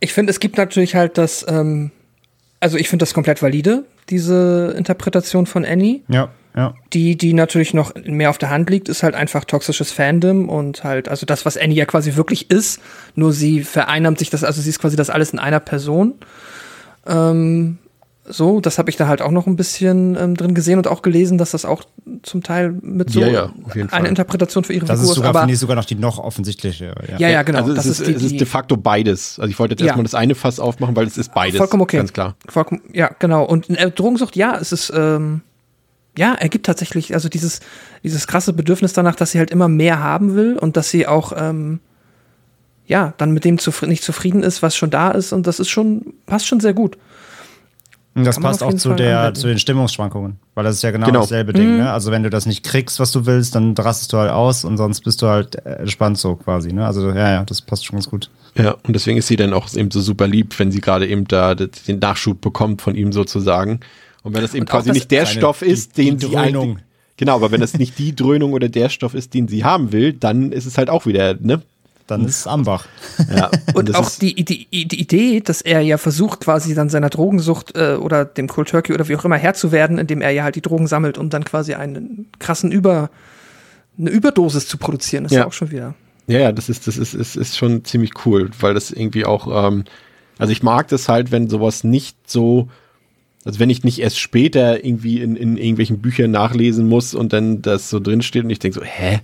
ich 0.00 0.12
finde, 0.12 0.30
es 0.30 0.40
gibt 0.40 0.56
natürlich 0.56 0.94
halt 0.94 1.18
das, 1.18 1.44
ähm, 1.48 1.90
also 2.60 2.76
ich 2.76 2.88
finde 2.88 3.02
das 3.02 3.14
komplett 3.14 3.42
valide, 3.42 3.84
diese 4.08 4.74
Interpretation 4.76 5.46
von 5.46 5.64
Annie. 5.64 6.02
Ja, 6.08 6.30
ja. 6.56 6.74
Die, 6.92 7.16
die 7.16 7.34
natürlich 7.34 7.74
noch 7.74 7.94
mehr 8.04 8.30
auf 8.30 8.38
der 8.38 8.48
Hand 8.50 8.70
liegt, 8.70 8.88
ist 8.88 9.02
halt 9.02 9.14
einfach 9.14 9.44
toxisches 9.44 9.92
Fandom 9.92 10.48
und 10.48 10.84
halt, 10.84 11.08
also 11.08 11.26
das, 11.26 11.44
was 11.44 11.58
Annie 11.58 11.76
ja 11.76 11.84
quasi 11.84 12.16
wirklich 12.16 12.50
ist, 12.50 12.80
nur 13.14 13.32
sie 13.32 13.62
vereinnahmt 13.62 14.18
sich 14.18 14.30
das, 14.30 14.42
also 14.42 14.62
sie 14.62 14.70
ist 14.70 14.80
quasi 14.80 14.96
das 14.96 15.10
alles 15.10 15.32
in 15.32 15.38
einer 15.38 15.60
Person. 15.60 16.14
Ähm, 17.06 17.78
so, 18.28 18.60
das 18.60 18.78
habe 18.78 18.90
ich 18.90 18.96
da 18.96 19.06
halt 19.08 19.22
auch 19.22 19.30
noch 19.30 19.46
ein 19.46 19.56
bisschen 19.56 20.16
ähm, 20.18 20.36
drin 20.36 20.54
gesehen 20.54 20.78
und 20.78 20.88
auch 20.88 21.02
gelesen, 21.02 21.38
dass 21.38 21.52
das 21.52 21.64
auch 21.64 21.84
zum 22.22 22.42
Teil 22.42 22.72
mit 22.82 23.10
so 23.10 23.20
ja, 23.20 23.28
ja, 23.28 23.52
eine 23.74 23.88
Fall. 23.88 24.06
Interpretation 24.06 24.64
für 24.64 24.72
ihre 24.72 24.86
das 24.86 25.00
Figur 25.00 25.12
ist. 25.12 25.16
Sogar, 25.16 25.34
finde 25.34 25.54
ich 25.54 25.60
sogar 25.60 25.76
noch 25.76 25.84
die 25.84 25.94
noch 25.94 26.18
offensichtliche. 26.18 26.94
Ja, 27.08 27.18
ja, 27.18 27.28
ja 27.28 27.42
genau. 27.42 27.60
Also 27.60 27.72
es, 27.72 27.86
ist, 27.86 28.00
ist 28.00 28.08
die, 28.08 28.12
es 28.14 28.22
ist 28.24 28.40
de 28.40 28.46
facto 28.46 28.76
beides. 28.76 29.38
Also 29.38 29.50
ich 29.50 29.58
wollte 29.58 29.74
jetzt 29.74 29.82
erstmal 29.82 30.04
das 30.04 30.14
eine 30.14 30.34
Fass 30.34 30.58
aufmachen, 30.60 30.96
weil 30.96 31.06
es 31.06 31.16
ist 31.16 31.32
beides. 31.34 31.58
Vollkommen 31.58 31.82
okay. 31.82 31.98
Ganz 31.98 32.12
klar. 32.12 32.36
Vollkommen, 32.48 32.82
ja, 32.92 33.10
genau. 33.18 33.44
Und 33.44 33.70
äh, 33.70 33.90
Drogensucht, 33.90 34.36
ja, 34.36 34.56
es 34.56 34.72
ist, 34.72 34.92
ähm, 34.94 35.42
ja, 36.18 36.34
er 36.34 36.48
gibt 36.48 36.66
tatsächlich, 36.66 37.14
also 37.14 37.28
dieses, 37.28 37.60
dieses 38.02 38.26
krasse 38.26 38.52
Bedürfnis 38.52 38.92
danach, 38.92 39.14
dass 39.14 39.32
sie 39.32 39.38
halt 39.38 39.50
immer 39.50 39.68
mehr 39.68 40.02
haben 40.02 40.34
will 40.34 40.58
und 40.58 40.76
dass 40.76 40.90
sie 40.90 41.06
auch, 41.06 41.32
ähm, 41.36 41.80
ja, 42.86 43.14
dann 43.18 43.32
mit 43.32 43.44
dem 43.44 43.58
zufri 43.58 43.88
nicht 43.88 44.02
zufrieden 44.02 44.42
ist, 44.42 44.62
was 44.62 44.76
schon 44.76 44.90
da 44.90 45.10
ist. 45.10 45.32
Und 45.32 45.46
das 45.46 45.60
ist 45.60 45.68
schon, 45.68 46.14
passt 46.26 46.46
schon 46.46 46.60
sehr 46.60 46.74
gut. 46.74 46.96
Und 48.16 48.24
das 48.24 48.40
passt 48.40 48.62
auch 48.62 48.72
zu, 48.72 48.94
der, 48.94 49.34
zu 49.34 49.46
den 49.46 49.58
Stimmungsschwankungen, 49.58 50.38
weil 50.54 50.64
das 50.64 50.76
ist 50.76 50.82
ja 50.82 50.90
genau, 50.90 51.06
genau. 51.06 51.20
dasselbe 51.20 51.52
Ding. 51.52 51.72
Mhm. 51.72 51.76
Ne? 51.80 51.92
Also 51.92 52.10
wenn 52.10 52.22
du 52.22 52.30
das 52.30 52.46
nicht 52.46 52.64
kriegst, 52.64 52.98
was 52.98 53.12
du 53.12 53.26
willst, 53.26 53.54
dann 53.54 53.74
rastest 53.76 54.12
du 54.14 54.16
halt 54.16 54.30
aus 54.30 54.64
und 54.64 54.78
sonst 54.78 55.02
bist 55.02 55.20
du 55.20 55.26
halt 55.26 55.56
entspannt 55.66 56.16
so 56.16 56.34
quasi. 56.34 56.72
Ne? 56.72 56.86
Also 56.86 57.10
ja, 57.10 57.30
ja, 57.30 57.44
das 57.44 57.60
passt 57.60 57.84
schon 57.84 57.96
ganz 57.96 58.08
gut. 58.08 58.30
Ja, 58.56 58.74
und 58.84 58.94
deswegen 58.94 59.18
ist 59.18 59.26
sie 59.26 59.36
dann 59.36 59.52
auch 59.52 59.70
eben 59.74 59.90
so 59.90 60.00
super 60.00 60.26
lieb, 60.26 60.58
wenn 60.58 60.72
sie 60.72 60.80
gerade 60.80 61.06
eben 61.06 61.28
da 61.28 61.54
den 61.54 61.98
Nachschub 61.98 62.40
bekommt 62.40 62.80
von 62.80 62.94
ihm 62.94 63.12
sozusagen. 63.12 63.80
Und 64.22 64.34
wenn 64.34 64.40
das 64.40 64.54
eben 64.54 64.62
und 64.62 64.70
quasi 64.70 64.92
nicht 64.92 65.10
der 65.10 65.26
Stoff 65.26 65.60
ist, 65.60 65.98
den 65.98 66.16
die 66.16 66.26
sie 66.26 66.36
eigentlich, 66.38 66.78
Genau, 67.18 67.34
aber 67.36 67.50
wenn 67.50 67.60
das 67.60 67.78
nicht 67.78 67.98
die 67.98 68.14
Dröhnung 68.14 68.52
oder 68.52 68.68
der 68.68 68.88
Stoff 68.88 69.14
ist, 69.14 69.32
den 69.34 69.48
sie 69.48 69.64
haben 69.64 69.92
will, 69.92 70.12
dann 70.12 70.52
ist 70.52 70.66
es 70.66 70.76
halt 70.76 70.90
auch 70.90 71.06
wieder, 71.06 71.34
ne? 71.34 71.62
Dann 72.06 72.24
ist 72.24 72.40
es 72.40 72.46
Ambach. 72.46 72.86
Ja, 73.34 73.50
und, 73.74 73.88
und 73.88 73.94
auch 73.96 74.10
die, 74.10 74.34
die, 74.34 74.66
die, 74.66 75.00
Idee, 75.00 75.40
dass 75.40 75.60
er 75.60 75.80
ja 75.80 75.98
versucht, 75.98 76.40
quasi 76.40 76.74
dann 76.74 76.88
seiner 76.88 77.10
Drogensucht 77.10 77.76
äh, 77.76 77.94
oder 77.94 78.24
dem 78.24 78.46
Cold 78.46 78.68
Turkey 78.68 78.92
oder 78.92 79.08
wie 79.08 79.16
auch 79.16 79.24
immer 79.24 79.36
Herr 79.36 79.54
zu 79.54 79.72
werden, 79.72 79.98
indem 79.98 80.20
er 80.20 80.30
ja 80.30 80.44
halt 80.44 80.54
die 80.54 80.62
Drogen 80.62 80.86
sammelt, 80.86 81.18
um 81.18 81.30
dann 81.30 81.44
quasi 81.44 81.74
einen 81.74 82.28
krassen 82.38 82.70
Über, 82.70 83.10
eine 83.98 84.10
Überdosis 84.10 84.68
zu 84.68 84.78
produzieren, 84.78 85.24
ist 85.24 85.32
ja, 85.32 85.40
ja 85.40 85.46
auch 85.46 85.52
schon 85.52 85.70
wieder. 85.70 85.94
Ja, 86.28 86.40
ja, 86.40 86.52
das 86.52 86.68
ist, 86.68 86.86
das 86.86 86.96
ist, 86.96 87.14
ist, 87.14 87.36
ist 87.36 87.56
schon 87.56 87.84
ziemlich 87.84 88.10
cool, 88.24 88.50
weil 88.60 88.74
das 88.74 88.90
irgendwie 88.90 89.24
auch, 89.24 89.68
ähm, 89.68 89.84
also 90.38 90.52
ich 90.52 90.62
mag 90.62 90.88
das 90.88 91.08
halt, 91.08 91.32
wenn 91.32 91.48
sowas 91.48 91.84
nicht 91.84 92.16
so, 92.26 92.68
also 93.44 93.60
wenn 93.60 93.70
ich 93.70 93.84
nicht 93.84 94.00
erst 94.00 94.18
später 94.18 94.84
irgendwie 94.84 95.20
in, 95.20 95.36
in 95.36 95.56
irgendwelchen 95.56 96.00
Büchern 96.00 96.32
nachlesen 96.32 96.88
muss 96.88 97.14
und 97.14 97.32
dann 97.32 97.62
das 97.62 97.90
so 97.90 98.00
drinsteht 98.00 98.44
und 98.44 98.50
ich 98.50 98.58
denke 98.58 98.78
so, 98.80 98.84
hä? 98.84 99.20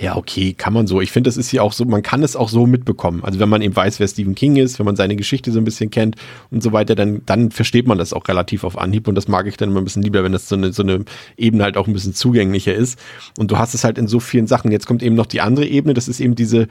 Ja, 0.00 0.16
okay, 0.16 0.52
kann 0.52 0.72
man 0.72 0.86
so. 0.86 1.00
Ich 1.00 1.10
finde, 1.10 1.26
das 1.26 1.36
ist 1.36 1.50
ja 1.50 1.62
auch 1.62 1.72
so, 1.72 1.84
man 1.84 2.02
kann 2.02 2.22
es 2.22 2.36
auch 2.36 2.48
so 2.48 2.66
mitbekommen. 2.66 3.24
Also 3.24 3.40
wenn 3.40 3.48
man 3.48 3.62
eben 3.62 3.74
weiß, 3.74 3.98
wer 3.98 4.06
Stephen 4.06 4.36
King 4.36 4.54
ist, 4.54 4.78
wenn 4.78 4.86
man 4.86 4.94
seine 4.94 5.16
Geschichte 5.16 5.50
so 5.50 5.58
ein 5.58 5.64
bisschen 5.64 5.90
kennt 5.90 6.14
und 6.52 6.62
so 6.62 6.72
weiter, 6.72 6.94
dann, 6.94 7.22
dann 7.26 7.50
versteht 7.50 7.88
man 7.88 7.98
das 7.98 8.12
auch 8.12 8.28
relativ 8.28 8.62
auf 8.62 8.78
Anhieb 8.78 9.08
und 9.08 9.16
das 9.16 9.26
mag 9.26 9.48
ich 9.48 9.56
dann 9.56 9.70
immer 9.70 9.80
ein 9.80 9.84
bisschen 9.84 10.04
lieber, 10.04 10.22
wenn 10.22 10.30
das 10.30 10.48
so 10.48 10.54
eine, 10.54 10.72
so 10.72 10.84
eine 10.84 11.04
Ebene 11.36 11.64
halt 11.64 11.76
auch 11.76 11.88
ein 11.88 11.92
bisschen 11.92 12.14
zugänglicher 12.14 12.72
ist. 12.72 12.96
Und 13.38 13.50
du 13.50 13.58
hast 13.58 13.74
es 13.74 13.82
halt 13.82 13.98
in 13.98 14.06
so 14.06 14.20
vielen 14.20 14.46
Sachen. 14.46 14.70
Jetzt 14.70 14.86
kommt 14.86 15.02
eben 15.02 15.16
noch 15.16 15.26
die 15.26 15.40
andere 15.40 15.66
Ebene, 15.66 15.94
das 15.94 16.06
ist 16.06 16.20
eben 16.20 16.36
diese, 16.36 16.68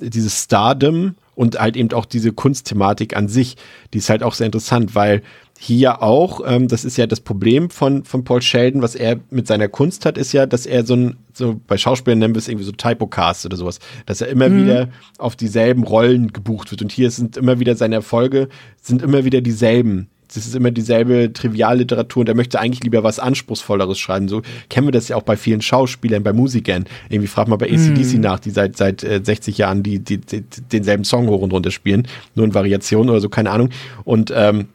dieses 0.00 0.44
Stardom 0.44 1.16
und 1.40 1.58
halt 1.58 1.74
eben 1.74 1.90
auch 1.92 2.04
diese 2.04 2.32
Kunstthematik 2.32 3.16
an 3.16 3.26
sich. 3.26 3.56
Die 3.94 3.98
ist 3.98 4.10
halt 4.10 4.22
auch 4.22 4.34
sehr 4.34 4.44
interessant, 4.44 4.94
weil 4.94 5.22
hier 5.58 6.02
auch, 6.02 6.42
ähm, 6.44 6.68
das 6.68 6.84
ist 6.84 6.98
ja 6.98 7.06
das 7.06 7.20
Problem 7.20 7.70
von, 7.70 8.04
von 8.04 8.24
Paul 8.24 8.42
Sheldon, 8.42 8.82
was 8.82 8.94
er 8.94 9.20
mit 9.30 9.46
seiner 9.46 9.66
Kunst 9.68 10.04
hat, 10.04 10.18
ist 10.18 10.34
ja, 10.34 10.44
dass 10.44 10.66
er 10.66 10.84
so 10.84 10.96
ein, 10.96 11.16
so 11.32 11.58
bei 11.66 11.78
Schauspielern 11.78 12.18
nennen 12.18 12.34
wir 12.34 12.40
es 12.40 12.48
irgendwie 12.48 12.66
so 12.66 12.72
Typocast 12.72 13.46
oder 13.46 13.56
sowas, 13.56 13.78
dass 14.04 14.20
er 14.20 14.28
immer 14.28 14.50
mhm. 14.50 14.62
wieder 14.64 14.88
auf 15.16 15.34
dieselben 15.34 15.84
Rollen 15.84 16.30
gebucht 16.34 16.72
wird. 16.72 16.82
Und 16.82 16.92
hier 16.92 17.10
sind 17.10 17.38
immer 17.38 17.58
wieder 17.58 17.74
seine 17.74 17.94
Erfolge, 17.94 18.50
sind 18.82 19.00
immer 19.00 19.24
wieder 19.24 19.40
dieselben. 19.40 20.10
Das 20.34 20.46
ist 20.46 20.54
immer 20.54 20.70
dieselbe 20.70 21.32
Trivialliteratur 21.32 22.20
und 22.20 22.28
er 22.28 22.34
möchte 22.34 22.60
eigentlich 22.60 22.82
lieber 22.84 23.02
was 23.02 23.18
Anspruchsvolleres 23.18 23.98
schreiben. 23.98 24.28
So 24.28 24.42
kennen 24.68 24.86
wir 24.86 24.92
das 24.92 25.08
ja 25.08 25.16
auch 25.16 25.22
bei 25.22 25.36
vielen 25.36 25.60
Schauspielern, 25.60 26.22
bei 26.22 26.32
Musikern. 26.32 26.84
Irgendwie 27.08 27.28
fragt 27.28 27.48
man 27.48 27.58
bei 27.58 27.66
ACDC 27.66 28.14
mhm. 28.14 28.20
nach, 28.20 28.40
die 28.40 28.50
seit, 28.50 28.76
seit 28.76 29.02
äh, 29.02 29.20
60 29.22 29.58
Jahren 29.58 29.82
die, 29.82 29.98
die, 29.98 30.18
die, 30.18 30.44
denselben 30.72 31.04
Song 31.04 31.28
hoch 31.28 31.42
und 31.42 31.52
runter 31.52 31.70
spielen, 31.70 32.06
nur 32.34 32.46
in 32.46 32.54
Variationen 32.54 33.10
oder 33.10 33.20
so, 33.20 33.28
keine 33.28 33.50
Ahnung. 33.50 33.70
Und 34.04 34.32
ähm, 34.34 34.68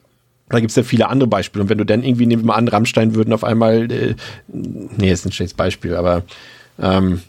da 0.49 0.59
gibt 0.59 0.69
es 0.69 0.75
ja 0.75 0.83
viele 0.83 1.09
andere 1.09 1.27
Beispiele. 1.27 1.63
Und 1.63 1.69
wenn 1.69 1.77
du 1.77 1.85
dann 1.85 2.03
irgendwie, 2.03 2.25
nehmen 2.25 2.43
wir 2.43 2.47
mal 2.47 2.55
an, 2.55 2.67
Rammstein 2.67 3.15
würden 3.15 3.33
auf 3.33 3.43
einmal, 3.43 3.91
äh, 3.91 4.15
nee, 4.47 5.11
ist 5.11 5.25
ein 5.25 5.31
schlechtes 5.31 5.55
Beispiel, 5.55 5.95
aber 5.95 6.23
ähm, 6.79 7.21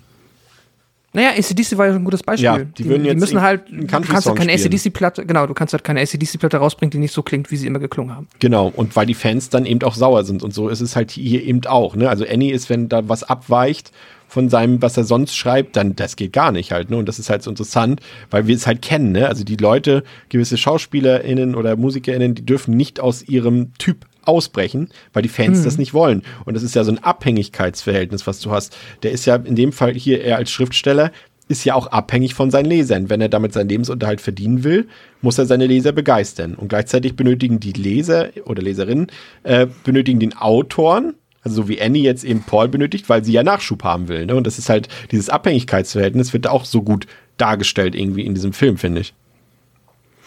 naja, 1.16 1.30
ACDC 1.30 1.78
war 1.78 1.86
ja 1.86 1.94
ein 1.94 2.04
gutes 2.04 2.22
Beispiel. 2.22 2.44
Ja, 2.44 2.58
die, 2.58 2.82
die, 2.82 2.84
würden 2.90 3.04
die 3.04 3.08
jetzt 3.08 3.20
müssen 3.20 3.40
halt, 3.40 3.62
du 3.70 3.86
kannst 3.86 4.26
halt 4.26 4.36
keine 4.36 4.52
ACDC-Platte, 4.52 5.24
genau, 5.24 5.46
du 5.46 5.54
kannst 5.54 5.72
halt 5.72 5.82
keine 5.82 6.02
ACDC-Platte 6.02 6.58
rausbringen, 6.58 6.90
die 6.90 6.98
nicht 6.98 7.14
so 7.14 7.22
klingt, 7.22 7.50
wie 7.50 7.56
sie 7.56 7.66
immer 7.66 7.78
geklungen 7.78 8.14
haben. 8.14 8.28
Genau, 8.38 8.70
und 8.76 8.94
weil 8.96 9.06
die 9.06 9.14
Fans 9.14 9.48
dann 9.48 9.64
eben 9.64 9.82
auch 9.82 9.94
sauer 9.94 10.24
sind 10.24 10.42
und 10.42 10.52
so 10.52 10.68
ist 10.68 10.82
es 10.82 10.94
halt 10.94 11.10
hier 11.10 11.42
eben 11.42 11.64
auch, 11.64 11.96
ne? 11.96 12.10
Also 12.10 12.26
Annie 12.30 12.52
ist, 12.52 12.68
wenn 12.68 12.90
da 12.90 13.08
was 13.08 13.22
abweicht 13.22 13.92
von 14.28 14.50
seinem, 14.50 14.82
was 14.82 14.98
er 14.98 15.04
sonst 15.04 15.34
schreibt, 15.34 15.76
dann 15.76 15.96
das 15.96 16.16
geht 16.16 16.34
gar 16.34 16.52
nicht 16.52 16.70
halt, 16.70 16.90
ne? 16.90 16.98
Und 16.98 17.08
das 17.08 17.18
ist 17.18 17.30
halt 17.30 17.42
so 17.42 17.48
interessant, 17.48 18.02
weil 18.30 18.46
wir 18.46 18.54
es 18.54 18.66
halt 18.66 18.82
kennen, 18.82 19.12
ne? 19.12 19.26
Also 19.26 19.42
die 19.42 19.56
Leute, 19.56 20.04
gewisse 20.28 20.58
SchauspielerInnen 20.58 21.54
oder 21.54 21.76
MusikerInnen, 21.76 22.34
die 22.34 22.44
dürfen 22.44 22.76
nicht 22.76 23.00
aus 23.00 23.22
ihrem 23.22 23.72
Typ 23.78 24.04
ausbrechen, 24.26 24.90
weil 25.12 25.22
die 25.22 25.28
Fans 25.28 25.58
hm. 25.58 25.64
das 25.64 25.78
nicht 25.78 25.94
wollen. 25.94 26.22
Und 26.44 26.54
das 26.54 26.62
ist 26.62 26.74
ja 26.74 26.84
so 26.84 26.92
ein 26.92 27.02
Abhängigkeitsverhältnis, 27.02 28.26
was 28.26 28.40
du 28.40 28.50
hast. 28.50 28.76
Der 29.02 29.12
ist 29.12 29.24
ja 29.26 29.36
in 29.36 29.56
dem 29.56 29.72
Fall 29.72 29.94
hier 29.94 30.22
eher 30.22 30.36
als 30.36 30.50
Schriftsteller 30.50 31.12
ist 31.48 31.64
ja 31.64 31.74
auch 31.74 31.86
abhängig 31.88 32.34
von 32.34 32.50
seinen 32.50 32.66
Lesern. 32.66 33.08
Wenn 33.08 33.20
er 33.20 33.28
damit 33.28 33.52
seinen 33.52 33.68
Lebensunterhalt 33.68 34.20
verdienen 34.20 34.64
will, 34.64 34.88
muss 35.22 35.38
er 35.38 35.46
seine 35.46 35.66
Leser 35.66 35.92
begeistern. 35.92 36.54
Und 36.54 36.68
gleichzeitig 36.68 37.14
benötigen 37.14 37.60
die 37.60 37.72
Leser 37.72 38.30
oder 38.44 38.62
Leserinnen, 38.62 39.08
äh, 39.44 39.66
benötigen 39.84 40.18
den 40.18 40.36
Autoren, 40.36 41.14
also 41.42 41.62
so 41.62 41.68
wie 41.68 41.80
Annie 41.80 42.02
jetzt 42.02 42.24
eben 42.24 42.42
Paul 42.42 42.68
benötigt, 42.68 43.08
weil 43.08 43.24
sie 43.24 43.32
ja 43.32 43.44
Nachschub 43.44 43.84
haben 43.84 44.08
will. 44.08 44.26
Ne? 44.26 44.34
Und 44.34 44.46
das 44.46 44.58
ist 44.58 44.68
halt, 44.68 44.88
dieses 45.12 45.28
Abhängigkeitsverhältnis 45.28 46.32
wird 46.32 46.48
auch 46.48 46.64
so 46.64 46.82
gut 46.82 47.06
dargestellt 47.36 47.94
irgendwie 47.94 48.22
in 48.22 48.34
diesem 48.34 48.52
Film, 48.52 48.76
finde 48.76 49.02
ich. 49.02 49.14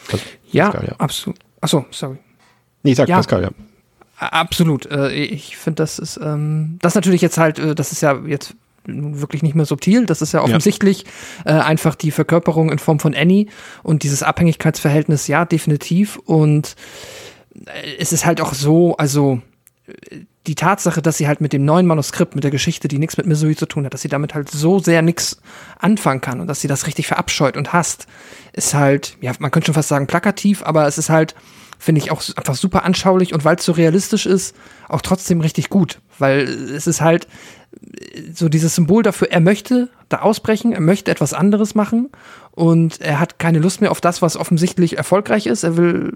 Das, 0.10 0.22
ja, 0.52 0.70
Pascal, 0.70 0.88
ja, 0.88 0.96
absolut. 0.98 1.40
Achso, 1.60 1.86
sorry. 1.92 2.18
Nee, 2.84 2.92
ich 2.92 2.98
sag 2.98 3.10
ja. 3.10 3.18
Pascal, 3.18 3.44
ja. 3.44 3.50
Absolut. 4.20 4.86
Äh, 4.92 5.12
ich 5.12 5.58
finde, 5.58 5.84
das 5.84 5.98
ist, 5.98 6.20
ähm, 6.22 6.78
das 6.82 6.96
natürlich 6.96 7.22
jetzt 7.22 7.38
halt, 7.38 7.58
äh, 7.58 7.74
das 7.74 7.92
ist 7.92 8.02
ja 8.02 8.20
jetzt 8.26 8.56
wirklich 8.86 9.44
nicht 9.44 9.56
mehr 9.56 9.66
subtil. 9.66 10.06
Das 10.06 10.22
ist 10.22 10.34
ja 10.34 10.42
offensichtlich 10.42 11.06
ja. 11.46 11.60
Äh, 11.60 11.62
einfach 11.62 11.96
die 11.96 12.12
Verkörperung 12.12 12.72
in 12.72 12.80
Form 12.80 13.00
von 13.00 13.16
Annie 13.16 13.48
und 13.84 14.04
dieses 14.04 14.24
Abhängigkeitsverhältnis, 14.24 15.28
ja, 15.28 15.46
definitiv. 15.46 16.18
Und 16.18 16.76
es 17.98 18.14
ist 18.14 18.26
halt 18.26 18.42
auch 18.42 18.54
so, 18.54 18.96
also 18.98 19.42
die 20.48 20.56
Tatsache, 20.56 21.02
dass 21.02 21.18
sie 21.18 21.28
halt 21.28 21.42
mit 21.42 21.54
dem 21.54 21.66
neuen 21.66 21.86
Manuskript, 21.86 22.36
mit 22.36 22.44
der 22.44 22.52
Geschichte, 22.52 22.88
die 22.88 22.98
nichts 22.98 23.18
mit 23.18 23.26
Missouri 23.26 23.56
zu 23.56 23.66
tun 23.66 23.86
hat, 23.86 23.94
dass 23.94 24.02
sie 24.02 24.08
damit 24.08 24.34
halt 24.34 24.50
so 24.50 24.80
sehr 24.80 25.02
nichts 25.02 25.42
anfangen 25.78 26.22
kann 26.22 26.40
und 26.40 26.48
dass 26.48 26.62
sie 26.62 26.68
das 26.68 26.88
richtig 26.88 27.08
verabscheut 27.08 27.58
und 27.58 27.74
hasst, 27.74 28.08
ist 28.54 28.74
halt, 28.74 29.18
ja, 29.22 29.32
man 29.40 29.52
könnte 29.52 29.68
schon 29.68 29.76
fast 29.76 29.90
sagen 29.90 30.08
plakativ, 30.08 30.64
aber 30.64 30.88
es 30.88 30.98
ist 30.98 31.10
halt, 31.10 31.36
finde 31.80 32.02
ich 32.02 32.12
auch 32.12 32.22
einfach 32.36 32.56
super 32.56 32.84
anschaulich 32.84 33.34
und 33.34 33.46
weil 33.46 33.56
es 33.56 33.66
so 33.66 33.72
realistisch 33.72 34.26
ist, 34.28 34.56
auch 34.88 35.02
trotzdem 35.02 35.42
richtig 35.42 35.70
gut, 35.70 36.00
weil 36.20 36.42
es 36.42 36.86
ist 36.86 37.02
halt 37.02 37.28
so 38.34 38.50
dieses 38.50 38.76
Symbol 38.76 39.04
dafür, 39.04 39.32
er 39.32 39.40
möchte 39.40 39.90
da 40.10 40.20
ausbrechen, 40.20 40.74
er 40.74 40.82
möchte 40.82 41.12
etwas 41.12 41.34
anderes 41.34 41.76
machen 41.76 42.10
und 42.52 43.00
er 43.00 43.20
hat 43.20 43.40
keine 43.40 43.60
Lust 43.60 43.80
mehr 43.80 43.92
auf 43.92 44.02
das, 44.02 44.22
was 44.22 44.36
offensichtlich 44.36 44.98
erfolgreich 44.98 45.46
ist. 45.46 45.64
Er 45.64 45.78
will, 45.78 46.14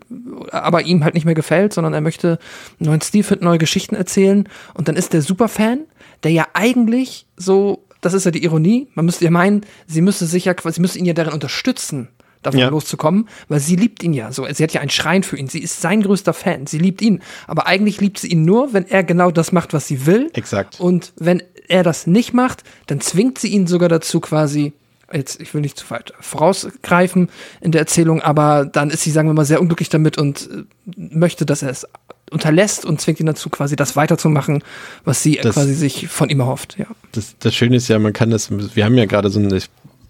aber 0.51 0.82
ihm 0.82 1.03
halt 1.03 1.14
nicht 1.14 1.26
mehr 1.26 1.36
gefällt, 1.36 1.74
sondern 1.74 1.93
er 1.93 2.01
möchte 2.01 2.39
einen 2.80 2.89
neuen 2.89 3.01
Stil 3.01 3.24
finden, 3.24 3.45
neue 3.45 3.59
Geschichten 3.59 3.95
erzählen. 3.95 4.49
Und 4.74 4.88
dann 4.88 4.95
ist 4.95 5.14
der 5.14 5.22
Superfan, 5.22 5.82
der 6.24 6.32
ja 6.32 6.47
eigentlich 6.53 7.28
so, 7.38 7.86
das 8.01 8.14
ist 8.14 8.26
ja 8.26 8.32
die 8.32 8.43
Ironie, 8.43 8.88
man 8.95 9.05
müsste 9.05 9.26
ja 9.26 9.32
meinen, 9.32 9.61
sie 9.88 10.01
müsste 10.01 10.26
sich 10.26 10.45
ja, 10.45 10.55
sie 10.66 10.82
müsste 10.82 10.99
ihn 10.99 11.05
ja 11.05 11.14
darin 11.14 11.34
unterstützen, 11.34 12.09
davon 12.44 12.60
ja. 12.60 12.70
loszukommen, 12.70 13.28
weil 13.48 13.60
sie 13.60 13.76
liebt 13.76 14.04
ihn 14.04 14.14
ja 14.14 14.32
so. 14.32 14.46
Sie 14.52 14.64
hat 14.64 14.74
ja 14.74 14.82
einen 14.82 14.89
Schrein 14.89 15.24
für 15.24 15.38
ihn. 15.38 15.48
Sie 15.48 15.60
ist 15.60 15.82
sein 15.82 16.02
größter 16.02 16.34
Fan. 16.34 16.68
Sie 16.68 16.78
liebt 16.78 17.02
ihn. 17.02 17.22
Aber 17.48 17.68
eigentlich 17.68 18.02
liebt 18.02 18.20
sie 18.20 18.28
ihn 18.28 18.46
nur, 18.46 18.74
wenn 18.74 18.88
er 18.88 19.04
genau 19.04 19.32
das 19.32 19.52
macht, 19.52 19.74
was 19.74 19.88
sie 19.88 20.06
will. 20.06 20.30
Exakt. 20.34 20.80
Und 20.80 21.14
wenn 21.18 21.41
er 21.68 21.84
das 21.84 22.08
nicht 22.08 22.34
macht, 22.34 22.64
dann 22.88 23.02
zwingt 23.02 23.39
sie 23.39 23.50
ihn 23.50 23.68
sogar 23.68 23.89
dazu 23.89 24.20
quasi, 24.20 24.74
jetzt, 25.12 25.41
ich 25.41 25.54
will 25.54 25.62
nicht 25.62 25.78
zu 25.78 25.89
weit 25.89 26.14
vorausgreifen 26.20 27.30
in 27.62 27.72
der 27.72 27.82
Erzählung, 27.82 28.22
aber 28.22 28.66
dann 28.66 28.89
ist 28.89 29.04
sie, 29.04 29.12
sagen 29.12 29.30
wir 29.30 29.34
mal, 29.34 29.46
sehr 29.46 29.62
unglücklich 29.62 29.89
damit 29.89 30.18
und 30.18 30.50
äh, 30.52 30.64
möchte, 30.96 31.46
dass 31.46 31.62
er 31.62 31.70
es 31.70 31.88
unterlässt 32.32 32.86
und 32.86 33.00
zwingt 33.00 33.20
ihn 33.20 33.28
dazu, 33.28 33.50
quasi 33.50 33.76
das 33.76 33.96
weiterzumachen, 33.96 34.64
was 35.06 35.22
sie 35.22 35.36
das, 35.36 35.54
quasi 35.54 35.74
sich 35.74 36.08
von 36.08 36.30
ihm 36.30 36.39
erhofft. 36.39 36.78
Ja. 36.78 36.88
Das, 37.12 37.36
das 37.39 37.54
Schöne 37.54 37.76
ist 37.76 37.88
ja, 37.88 38.00
man 38.00 38.14
kann 38.14 38.32
das, 38.32 38.50
wir 38.76 38.86
haben 38.86 38.98
ja 38.98 39.06
gerade 39.06 39.30
so 39.30 39.39
ein, 39.39 39.62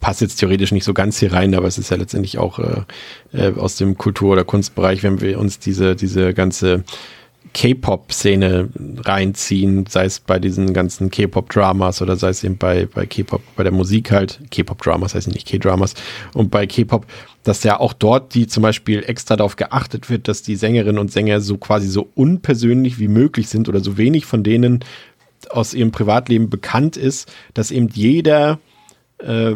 ich 0.04 0.06
passe 0.06 0.26
jetzt 0.26 0.36
theoretisch 0.36 0.74
nicht 0.74 0.84
so 0.84 0.94
ganz 0.94 1.18
hier 1.18 1.32
rein, 1.32 1.56
aber 1.56 1.66
es 1.66 1.78
ist 1.78 1.90
ja 1.90 1.96
letztendlich 1.96 2.38
auch 2.38 2.60
äh, 2.60 2.82
äh, 3.32 3.54
aus 3.58 3.78
dem 3.78 3.98
Kultur- 3.98 4.34
oder 4.34 4.44
Kunstbereich, 4.44 5.02
wenn 5.02 5.22
wir 5.22 5.40
uns 5.40 5.60
diese, 5.60 5.96
diese 5.96 6.34
ganze 6.34 6.84
K-Pop-Szene 7.54 8.68
reinziehen, 8.98 9.86
sei 9.88 10.04
es 10.04 10.20
bei 10.20 10.40
diesen 10.40 10.74
ganzen 10.74 11.10
K-Pop-Dramas 11.10 12.02
oder 12.02 12.18
sei 12.18 12.30
es 12.30 12.44
eben 12.44 12.58
bei, 12.58 12.86
bei 12.86 13.06
K-Pop, 13.06 13.42
bei 13.56 13.64
der 13.64 13.72
Musik 13.72 14.12
halt, 14.12 14.42
K-Pop-Dramas 14.52 15.16
heißt 15.16 15.30
nicht 15.30 15.48
K-Dramas, 15.48 15.94
und 16.34 16.52
bei 16.52 16.68
K-Pop, 16.68 17.06
dass 17.44 17.64
ja 17.64 17.80
auch 17.80 17.94
dort 17.94 18.34
die 18.34 18.48
zum 18.48 18.62
Beispiel 18.62 19.06
extra 19.08 19.38
darauf 19.38 19.56
geachtet 19.56 20.10
wird, 20.10 20.28
dass 20.28 20.42
die 20.42 20.58
Sängerinnen 20.58 21.00
und 21.00 21.14
Sänger 21.14 21.40
so 21.40 21.58
quasi 21.58 21.88
so 21.88 22.10
unpersönlich 22.14 23.00
wie 23.00 23.08
möglich 23.08 23.48
sind 23.48 23.70
oder 23.70 23.80
so 23.80 23.98
wenig 23.98 24.26
von 24.26 24.44
denen 24.44 24.84
aus 25.50 25.74
ihrem 25.74 25.92
Privatleben 25.92 26.50
bekannt 26.50 26.98
ist, 26.98 27.32
dass 27.54 27.72
eben 27.72 27.88
jeder 27.88 28.60
äh, 29.20 29.54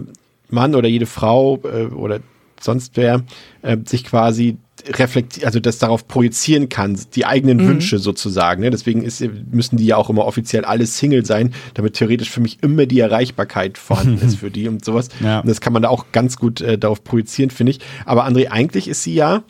Mann 0.49 0.75
oder 0.75 0.87
jede 0.87 1.05
Frau 1.05 1.59
äh, 1.63 1.85
oder 1.85 2.19
sonst 2.59 2.97
wer, 2.97 3.23
äh, 3.61 3.77
sich 3.85 4.03
quasi 4.03 4.57
reflektieren, 4.87 5.45
also 5.45 5.59
das 5.59 5.79
darauf 5.79 6.07
projizieren 6.07 6.69
kann, 6.69 6.99
die 7.15 7.25
eigenen 7.25 7.57
mhm. 7.57 7.67
Wünsche 7.67 7.99
sozusagen. 7.99 8.61
Ne? 8.61 8.69
Deswegen 8.69 9.03
ist, 9.03 9.23
müssen 9.51 9.77
die 9.77 9.85
ja 9.85 9.97
auch 9.97 10.09
immer 10.09 10.25
offiziell 10.25 10.65
alle 10.65 10.85
Single 10.85 11.25
sein, 11.25 11.53
damit 11.73 11.95
theoretisch 11.95 12.29
für 12.29 12.41
mich 12.41 12.59
immer 12.61 12.85
die 12.85 12.99
Erreichbarkeit 12.99 13.77
vorhanden 13.77 14.25
ist 14.25 14.35
für 14.39 14.51
die 14.51 14.67
und 14.67 14.85
sowas. 14.85 15.09
Ja. 15.23 15.39
Und 15.39 15.49
das 15.49 15.61
kann 15.61 15.73
man 15.73 15.81
da 15.81 15.89
auch 15.89 16.05
ganz 16.11 16.37
gut 16.37 16.61
äh, 16.61 16.77
darauf 16.77 17.03
projizieren, 17.03 17.49
finde 17.49 17.71
ich. 17.71 17.79
Aber 18.05 18.27
André, 18.27 18.47
eigentlich 18.49 18.87
ist 18.87 19.03
sie 19.03 19.15
ja, 19.15 19.43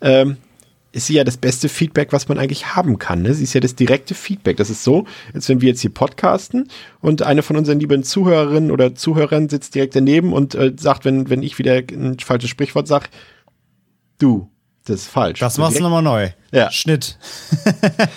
ähm, 0.00 0.36
ist 0.92 1.06
sie 1.06 1.14
ja 1.14 1.24
das 1.24 1.36
beste 1.36 1.68
Feedback, 1.68 2.12
was 2.12 2.28
man 2.28 2.38
eigentlich 2.38 2.74
haben 2.74 2.98
kann. 2.98 3.22
Ne? 3.22 3.32
Sie 3.34 3.44
ist 3.44 3.54
ja 3.54 3.60
das 3.60 3.76
direkte 3.76 4.14
Feedback. 4.14 4.56
Das 4.56 4.70
ist 4.70 4.82
so, 4.82 5.06
als 5.32 5.48
wenn 5.48 5.60
wir 5.60 5.68
jetzt 5.68 5.80
hier 5.80 5.94
podcasten 5.94 6.68
und 7.00 7.22
eine 7.22 7.42
von 7.42 7.56
unseren 7.56 7.78
lieben 7.78 8.02
Zuhörerinnen 8.02 8.70
oder 8.70 8.94
Zuhörern 8.94 9.48
sitzt 9.48 9.74
direkt 9.74 9.94
daneben 9.94 10.32
und 10.32 10.54
äh, 10.54 10.72
sagt, 10.76 11.04
wenn, 11.04 11.30
wenn 11.30 11.42
ich 11.42 11.58
wieder 11.58 11.74
ein 11.74 12.18
falsches 12.18 12.50
Sprichwort 12.50 12.88
sage, 12.88 13.06
du, 14.18 14.50
das 14.86 15.02
ist 15.02 15.08
falsch. 15.08 15.40
Das 15.40 15.58
machst 15.58 15.78
du 15.78 15.82
nochmal 15.82 16.02
neu. 16.02 16.30
Ja. 16.52 16.70
Schnitt. 16.70 17.18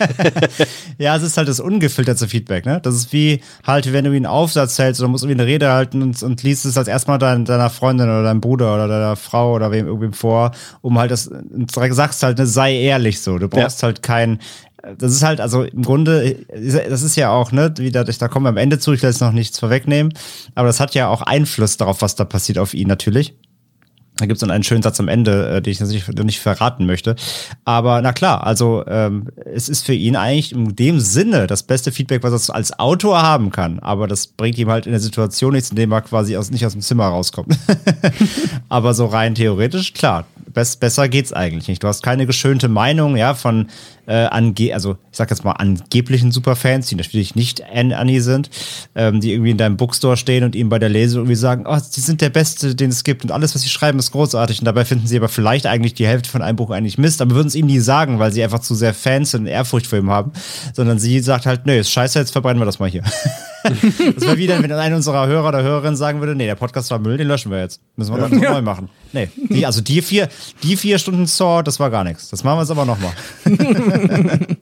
ja, 0.97 1.15
es 1.15 1.23
ist 1.23 1.37
halt 1.37 1.47
das 1.47 1.59
ungefilterte 1.59 2.27
Feedback, 2.27 2.65
ne? 2.65 2.79
Das 2.81 2.95
ist 2.95 3.11
wie 3.11 3.41
halt, 3.65 3.91
wenn 3.91 4.05
du 4.05 4.11
einen 4.11 4.25
Aufsatz 4.25 4.79
hältst 4.79 5.01
oder 5.01 5.09
musst 5.09 5.23
irgendwie 5.23 5.41
eine 5.41 5.51
Rede 5.51 5.71
halten 5.71 6.01
und, 6.01 6.23
und 6.23 6.41
liest 6.41 6.65
es 6.65 6.77
als 6.77 6.87
erstmal 6.87 7.19
dein, 7.19 7.43
deiner 7.45 7.69
Freundin 7.69 8.07
oder 8.07 8.23
deinem 8.23 8.41
Bruder 8.41 8.73
oder 8.73 8.87
deiner 8.87 9.15
Frau 9.17 9.53
oder 9.53 9.71
wem 9.71 9.87
irgendwie 9.87 10.15
vor, 10.15 10.51
um 10.81 10.97
halt 10.97 11.11
das, 11.11 11.29
sagst 11.91 12.23
halt, 12.23 12.37
ne, 12.37 12.47
sei 12.47 12.75
ehrlich 12.75 13.21
so. 13.21 13.37
Du 13.37 13.49
brauchst 13.49 13.81
ja. 13.81 13.87
halt 13.87 14.01
kein, 14.01 14.39
das 14.97 15.11
ist 15.11 15.23
halt, 15.23 15.41
also 15.41 15.63
im 15.63 15.83
Grunde, 15.83 16.37
das 16.49 17.01
ist 17.01 17.15
ja 17.17 17.29
auch, 17.29 17.51
ne, 17.51 17.73
wieder, 17.77 18.03
da 18.03 18.27
kommen 18.29 18.45
wir 18.45 18.49
am 18.49 18.57
Ende 18.57 18.79
zu, 18.79 18.93
ich 18.93 19.01
will 19.01 19.09
jetzt 19.09 19.21
noch 19.21 19.31
nichts 19.31 19.59
vorwegnehmen, 19.59 20.13
aber 20.55 20.67
das 20.67 20.79
hat 20.79 20.95
ja 20.95 21.09
auch 21.09 21.21
Einfluss 21.21 21.77
darauf, 21.77 22.01
was 22.01 22.15
da 22.15 22.25
passiert 22.25 22.57
auf 22.57 22.73
ihn 22.73 22.87
natürlich. 22.87 23.35
Da 24.23 24.27
gibt 24.27 24.37
es 24.37 24.39
dann 24.39 24.51
einen 24.51 24.63
schönen 24.63 24.81
Satz 24.81 25.01
am 25.01 25.09
Ende, 25.09 25.57
äh, 25.57 25.61
den 25.61 25.71
ich 25.71 25.81
nicht, 25.81 26.23
nicht 26.23 26.39
verraten 26.39 26.85
möchte. 26.85 27.17
Aber 27.65 28.01
na 28.01 28.13
klar, 28.13 28.47
also 28.47 28.85
ähm, 28.87 29.27
es 29.53 29.67
ist 29.67 29.85
für 29.85 29.93
ihn 29.93 30.15
eigentlich 30.15 30.53
in 30.53 30.77
dem 30.77 31.01
Sinne 31.01 31.45
das 31.45 31.63
beste 31.63 31.91
Feedback, 31.91 32.23
was 32.23 32.47
er 32.47 32.55
als 32.55 32.79
Autor 32.79 33.21
haben 33.21 33.51
kann. 33.51 33.79
Aber 33.79 34.07
das 34.07 34.27
bringt 34.27 34.57
ihm 34.57 34.69
halt 34.69 34.85
in 34.85 34.93
der 34.93 35.01
Situation 35.01 35.51
nichts, 35.51 35.71
indem 35.71 35.91
er 35.91 35.99
quasi 36.03 36.37
aus, 36.37 36.51
nicht 36.51 36.65
aus 36.65 36.71
dem 36.71 36.79
Zimmer 36.79 37.07
rauskommt. 37.07 37.57
Aber 38.69 38.93
so 38.93 39.07
rein 39.07 39.35
theoretisch, 39.35 39.91
klar, 39.91 40.25
best, 40.53 40.79
besser 40.79 41.09
geht's 41.09 41.33
eigentlich 41.33 41.67
nicht. 41.67 41.83
Du 41.83 41.89
hast 41.89 42.01
keine 42.01 42.25
geschönte 42.25 42.69
Meinung, 42.69 43.17
ja, 43.17 43.33
von 43.33 43.67
äh, 44.07 44.25
ange 44.25 44.73
also 44.73 44.97
ich 45.11 45.17
sag 45.17 45.29
jetzt 45.29 45.43
mal 45.43 45.51
angeblichen 45.51 46.31
Superfans, 46.31 46.87
die 46.87 46.95
natürlich 46.95 47.35
nicht 47.35 47.63
Annie 47.63 48.21
sind, 48.21 48.49
ähm, 48.95 49.21
die 49.21 49.31
irgendwie 49.31 49.51
in 49.51 49.57
deinem 49.57 49.77
Bookstore 49.77 50.17
stehen 50.17 50.43
und 50.43 50.55
ihm 50.55 50.69
bei 50.69 50.79
der 50.79 50.89
Lesung 50.89 51.21
irgendwie 51.21 51.35
sagen, 51.35 51.65
oh, 51.67 51.77
sie 51.77 52.01
sind 52.01 52.21
der 52.21 52.29
Beste, 52.29 52.75
den 52.75 52.89
es 52.89 53.03
gibt 53.03 53.23
und 53.23 53.31
alles, 53.31 53.55
was 53.55 53.61
sie 53.61 53.69
schreiben, 53.69 53.99
ist 53.99 54.11
großartig 54.11 54.59
und 54.59 54.65
dabei 54.65 54.85
finden 54.85 55.07
sie 55.07 55.17
aber 55.17 55.29
vielleicht 55.29 55.65
eigentlich 55.65 55.93
die 55.93 56.07
Hälfte 56.07 56.29
von 56.29 56.41
einem 56.41 56.55
Buch 56.55 56.71
eigentlich 56.71 56.97
Mist, 56.97 57.21
aber 57.21 57.35
würden 57.35 57.47
es 57.47 57.55
ihm 57.55 57.65
nie 57.65 57.79
sagen, 57.79 58.19
weil 58.19 58.31
sie 58.31 58.43
einfach 58.43 58.59
zu 58.59 58.75
sehr 58.75 58.93
Fans 58.93 59.31
sind 59.31 59.41
und 59.41 59.47
Ehrfurcht 59.47 59.87
vor 59.87 59.99
ihm 59.99 60.09
haben, 60.09 60.31
sondern 60.73 60.99
sie 60.99 61.19
sagt 61.19 61.45
halt, 61.45 61.65
nö, 61.65 61.77
ist 61.77 61.91
scheiße, 61.91 62.19
jetzt 62.19 62.31
verbrennen 62.31 62.61
wir 62.61 62.65
das 62.65 62.79
mal 62.79 62.89
hier. 62.89 63.03
das 63.63 64.25
wäre 64.25 64.37
wie 64.37 64.47
dann, 64.47 64.63
wenn 64.63 64.71
einer 64.71 64.95
unserer 64.95 65.27
Hörer 65.27 65.49
oder 65.49 65.63
Hörerinnen 65.63 65.95
sagen 65.95 66.19
würde, 66.19 66.35
nee, 66.35 66.45
der 66.45 66.55
Podcast 66.55 66.91
war 66.91 66.99
Müll, 66.99 67.17
den 67.17 67.27
löschen 67.27 67.51
wir 67.51 67.59
jetzt. 67.59 67.81
Müssen 67.95 68.13
wir 68.13 68.19
dann 68.19 68.41
ja. 68.41 68.51
neu 68.51 68.61
machen. 68.61 68.89
Nee, 69.13 69.29
die, 69.35 69.65
also 69.65 69.79
die 69.79 70.01
vier, 70.01 70.27
die 70.63 70.75
vier 70.75 70.97
Stunden 70.97 71.27
Saw, 71.27 71.61
das 71.61 71.79
war 71.79 71.89
gar 71.91 72.03
nichts. 72.03 72.29
Das 72.29 72.43
machen 72.43 72.57
wir 72.57 72.61
jetzt 72.61 72.71
aber 72.71 72.85
nochmal. 72.85 73.13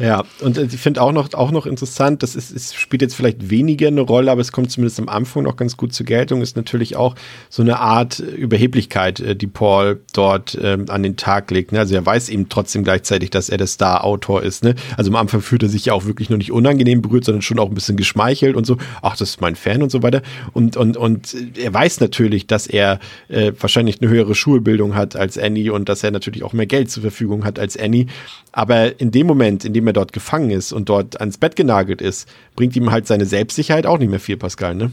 Ja, 0.00 0.24
und 0.40 0.56
äh, 0.56 0.64
ich 0.64 0.78
finde 0.78 1.02
auch 1.02 1.12
noch, 1.12 1.34
auch 1.34 1.50
noch 1.50 1.66
interessant, 1.66 2.22
das 2.22 2.34
ist, 2.34 2.50
es 2.50 2.74
spielt 2.74 3.02
jetzt 3.02 3.14
vielleicht 3.14 3.50
weniger 3.50 3.88
eine 3.88 4.00
Rolle, 4.00 4.30
aber 4.30 4.40
es 4.40 4.50
kommt 4.50 4.70
zumindest 4.70 4.98
am 4.98 5.10
Anfang 5.10 5.42
noch 5.42 5.56
ganz 5.56 5.76
gut 5.76 5.92
zur 5.92 6.06
Geltung, 6.06 6.40
ist 6.40 6.56
natürlich 6.56 6.96
auch 6.96 7.14
so 7.50 7.60
eine 7.60 7.80
Art 7.80 8.18
Überheblichkeit, 8.18 9.20
äh, 9.20 9.36
die 9.36 9.46
Paul 9.46 10.00
dort 10.14 10.58
ähm, 10.60 10.86
an 10.88 11.02
den 11.02 11.16
Tag 11.16 11.50
legt. 11.50 11.72
Ne? 11.72 11.80
Also 11.80 11.94
er 11.94 12.06
weiß 12.06 12.30
eben 12.30 12.48
trotzdem 12.48 12.82
gleichzeitig, 12.82 13.28
dass 13.28 13.50
er 13.50 13.58
der 13.58 13.66
Star-Autor 13.66 14.42
ist. 14.42 14.64
Ne? 14.64 14.74
Also 14.96 15.10
am 15.10 15.16
Anfang 15.16 15.42
fühlt 15.42 15.62
er 15.62 15.68
sich 15.68 15.84
ja 15.84 15.92
auch 15.92 16.06
wirklich 16.06 16.30
nur 16.30 16.38
nicht 16.38 16.50
unangenehm 16.50 17.02
berührt, 17.02 17.26
sondern 17.26 17.42
schon 17.42 17.58
auch 17.58 17.68
ein 17.68 17.74
bisschen 17.74 17.98
geschmeichelt 17.98 18.56
und 18.56 18.64
so, 18.64 18.78
ach, 19.02 19.18
das 19.18 19.30
ist 19.30 19.42
mein 19.42 19.54
Fan 19.54 19.82
und 19.82 19.90
so 19.90 20.02
weiter. 20.02 20.22
Und, 20.54 20.78
und, 20.78 20.96
und 20.96 21.36
er 21.58 21.74
weiß 21.74 22.00
natürlich, 22.00 22.46
dass 22.46 22.66
er 22.66 23.00
äh, 23.28 23.52
wahrscheinlich 23.60 24.00
eine 24.00 24.10
höhere 24.10 24.34
Schulbildung 24.34 24.94
hat 24.94 25.14
als 25.14 25.36
Annie 25.36 25.74
und 25.74 25.90
dass 25.90 26.02
er 26.02 26.10
natürlich 26.10 26.42
auch 26.42 26.54
mehr 26.54 26.66
Geld 26.66 26.90
zur 26.90 27.02
Verfügung 27.02 27.44
hat 27.44 27.58
als 27.58 27.76
Annie. 27.76 28.06
Aber 28.52 28.98
in 28.98 29.10
dem 29.10 29.26
Moment, 29.26 29.64
in 29.66 29.74
dem 29.74 29.86
er 29.86 29.89
dort 29.92 30.12
gefangen 30.12 30.50
ist 30.50 30.72
und 30.72 30.88
dort 30.88 31.20
ans 31.20 31.38
Bett 31.38 31.56
genagelt 31.56 32.00
ist, 32.00 32.28
bringt 32.56 32.76
ihm 32.76 32.90
halt 32.90 33.06
seine 33.06 33.26
Selbstsicherheit 33.26 33.86
auch 33.86 33.98
nicht 33.98 34.10
mehr 34.10 34.20
viel, 34.20 34.36
Pascal, 34.36 34.74
ne? 34.74 34.90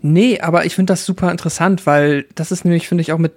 Nee, 0.00 0.40
aber 0.40 0.64
ich 0.64 0.74
finde 0.74 0.92
das 0.92 1.04
super 1.04 1.30
interessant, 1.30 1.86
weil 1.86 2.26
das 2.34 2.52
ist 2.52 2.64
nämlich, 2.64 2.88
finde 2.88 3.02
ich, 3.02 3.12
auch 3.12 3.18
mit 3.18 3.32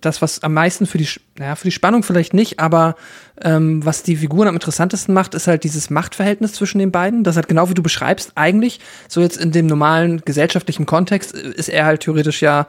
das, 0.00 0.20
was 0.20 0.42
am 0.42 0.52
meisten 0.54 0.86
für 0.86 0.98
die, 0.98 1.08
naja, 1.38 1.54
für 1.54 1.66
die 1.66 1.72
Spannung 1.72 2.02
vielleicht 2.02 2.34
nicht, 2.34 2.58
aber 2.58 2.96
ähm, 3.42 3.84
was 3.84 4.02
die 4.02 4.16
Figuren 4.16 4.48
am 4.48 4.54
interessantesten 4.54 5.14
macht, 5.14 5.34
ist 5.34 5.46
halt 5.46 5.64
dieses 5.64 5.90
Machtverhältnis 5.90 6.54
zwischen 6.54 6.78
den 6.78 6.90
beiden. 6.90 7.24
Das 7.24 7.36
halt 7.36 7.48
genau 7.48 7.68
wie 7.68 7.74
du 7.74 7.82
beschreibst, 7.82 8.32
eigentlich, 8.34 8.80
so 9.08 9.20
jetzt 9.20 9.36
in 9.36 9.52
dem 9.52 9.66
normalen 9.66 10.22
gesellschaftlichen 10.24 10.86
Kontext, 10.86 11.34
äh, 11.34 11.50
ist 11.50 11.68
er 11.68 11.84
halt 11.84 12.00
theoretisch 12.00 12.42
ja 12.42 12.66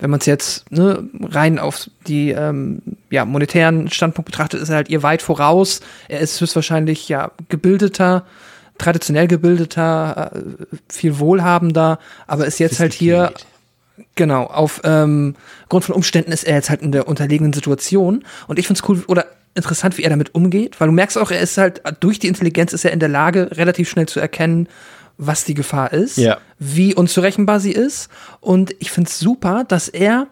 wenn 0.00 0.10
man 0.10 0.20
es 0.20 0.26
jetzt 0.26 0.70
ne, 0.72 1.08
rein 1.20 1.58
auf 1.58 1.88
die 2.06 2.30
ähm, 2.30 2.82
ja, 3.10 3.24
monetären 3.24 3.90
Standpunkt 3.90 4.30
betrachtet, 4.30 4.60
ist 4.60 4.70
er 4.70 4.76
halt 4.76 4.88
ihr 4.88 5.02
weit 5.02 5.22
voraus. 5.22 5.80
Er 6.08 6.20
ist 6.20 6.40
höchstwahrscheinlich 6.40 7.08
ja 7.08 7.30
gebildeter, 7.48 8.24
traditionell 8.78 9.28
gebildeter, 9.28 10.32
äh, 10.34 10.76
viel 10.88 11.18
wohlhabender, 11.18 11.98
aber 12.26 12.46
ist 12.46 12.58
jetzt 12.58 12.80
halt 12.80 12.94
hier 12.94 13.32
genau 14.14 14.44
auf 14.44 14.80
ähm, 14.84 15.36
Grund 15.68 15.84
von 15.84 15.94
Umständen 15.94 16.32
ist 16.32 16.44
er 16.44 16.56
jetzt 16.56 16.70
halt 16.70 16.82
in 16.82 16.92
der 16.92 17.06
unterlegenen 17.06 17.52
Situation 17.52 18.24
und 18.48 18.58
ich 18.58 18.66
finde 18.66 18.80
es 18.82 18.88
cool 18.88 19.04
oder 19.06 19.26
interessant, 19.54 19.98
wie 19.98 20.02
er 20.02 20.10
damit 20.10 20.34
umgeht, 20.34 20.80
weil 20.80 20.88
du 20.88 20.92
merkst 20.92 21.18
auch, 21.18 21.30
er 21.30 21.40
ist 21.40 21.58
halt 21.58 21.82
durch 22.00 22.18
die 22.18 22.28
Intelligenz 22.28 22.72
ist 22.72 22.84
er 22.84 22.92
in 22.92 23.00
der 23.00 23.08
Lage, 23.08 23.50
relativ 23.52 23.90
schnell 23.90 24.06
zu 24.06 24.20
erkennen, 24.20 24.68
was 25.20 25.44
die 25.44 25.54
Gefahr 25.54 25.92
ist, 25.92 26.16
ja. 26.16 26.38
wie 26.58 26.94
unzurechenbar 26.94 27.60
sie 27.60 27.72
ist. 27.72 28.08
Und 28.40 28.74
ich 28.78 28.90
finde 28.90 29.10
es 29.10 29.18
super, 29.18 29.64
dass 29.64 29.88
er, 29.88 30.28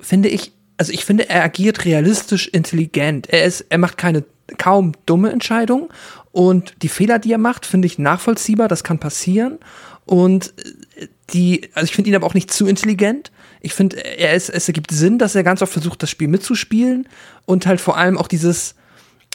finde 0.00 0.28
ich, 0.28 0.52
also 0.76 0.92
ich 0.92 1.04
finde, 1.04 1.28
er 1.28 1.44
agiert 1.44 1.84
realistisch 1.84 2.48
intelligent. 2.48 3.28
Er 3.28 3.44
ist, 3.44 3.66
er 3.68 3.78
macht 3.78 3.96
keine 3.96 4.24
kaum 4.58 4.92
dumme 5.06 5.30
Entscheidungen. 5.30 5.88
Und 6.32 6.74
die 6.82 6.88
Fehler, 6.88 7.20
die 7.20 7.32
er 7.32 7.38
macht, 7.38 7.66
finde 7.66 7.86
ich 7.86 7.98
nachvollziehbar, 7.98 8.66
das 8.66 8.82
kann 8.82 8.98
passieren. 8.98 9.58
Und 10.06 10.52
die, 11.32 11.70
also 11.74 11.84
ich 11.84 11.94
finde 11.94 12.10
ihn 12.10 12.16
aber 12.16 12.26
auch 12.26 12.34
nicht 12.34 12.52
zu 12.52 12.66
intelligent. 12.66 13.30
Ich 13.60 13.74
finde, 13.74 14.04
er 14.04 14.34
ist, 14.34 14.48
es 14.48 14.66
ergibt 14.66 14.90
Sinn, 14.90 15.18
dass 15.18 15.36
er 15.36 15.44
ganz 15.44 15.62
oft 15.62 15.72
versucht, 15.72 16.02
das 16.02 16.10
Spiel 16.10 16.26
mitzuspielen 16.28 17.08
und 17.46 17.66
halt 17.66 17.80
vor 17.80 17.96
allem 17.96 18.18
auch 18.18 18.26
dieses, 18.26 18.74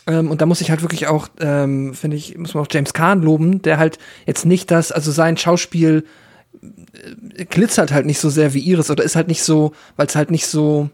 ähm, 0.07 0.29
und 0.29 0.41
da 0.41 0.45
muss 0.45 0.61
ich 0.61 0.69
halt 0.69 0.81
wirklich 0.81 1.07
auch, 1.07 1.29
ähm, 1.39 1.93
finde 1.93 2.17
ich, 2.17 2.37
muss 2.37 2.53
man 2.53 2.63
auch 2.63 2.69
James 2.69 2.93
Kahn 2.93 3.21
loben, 3.21 3.61
der 3.61 3.77
halt 3.77 3.97
jetzt 4.25 4.45
nicht 4.45 4.69
das, 4.71 4.91
also 4.91 5.11
sein 5.11 5.37
Schauspiel 5.37 6.05
äh, 7.35 7.45
glitzert 7.45 7.91
halt 7.91 8.05
nicht 8.05 8.19
so 8.19 8.29
sehr 8.29 8.53
wie 8.53 8.59
Iris 8.59 8.91
oder 8.91 9.03
ist 9.03 9.15
halt 9.15 9.27
nicht 9.27 9.43
so, 9.43 9.73
weil 9.95 10.07
es 10.07 10.15
halt 10.15 10.29
nicht 10.31 10.45
so, 10.45 10.89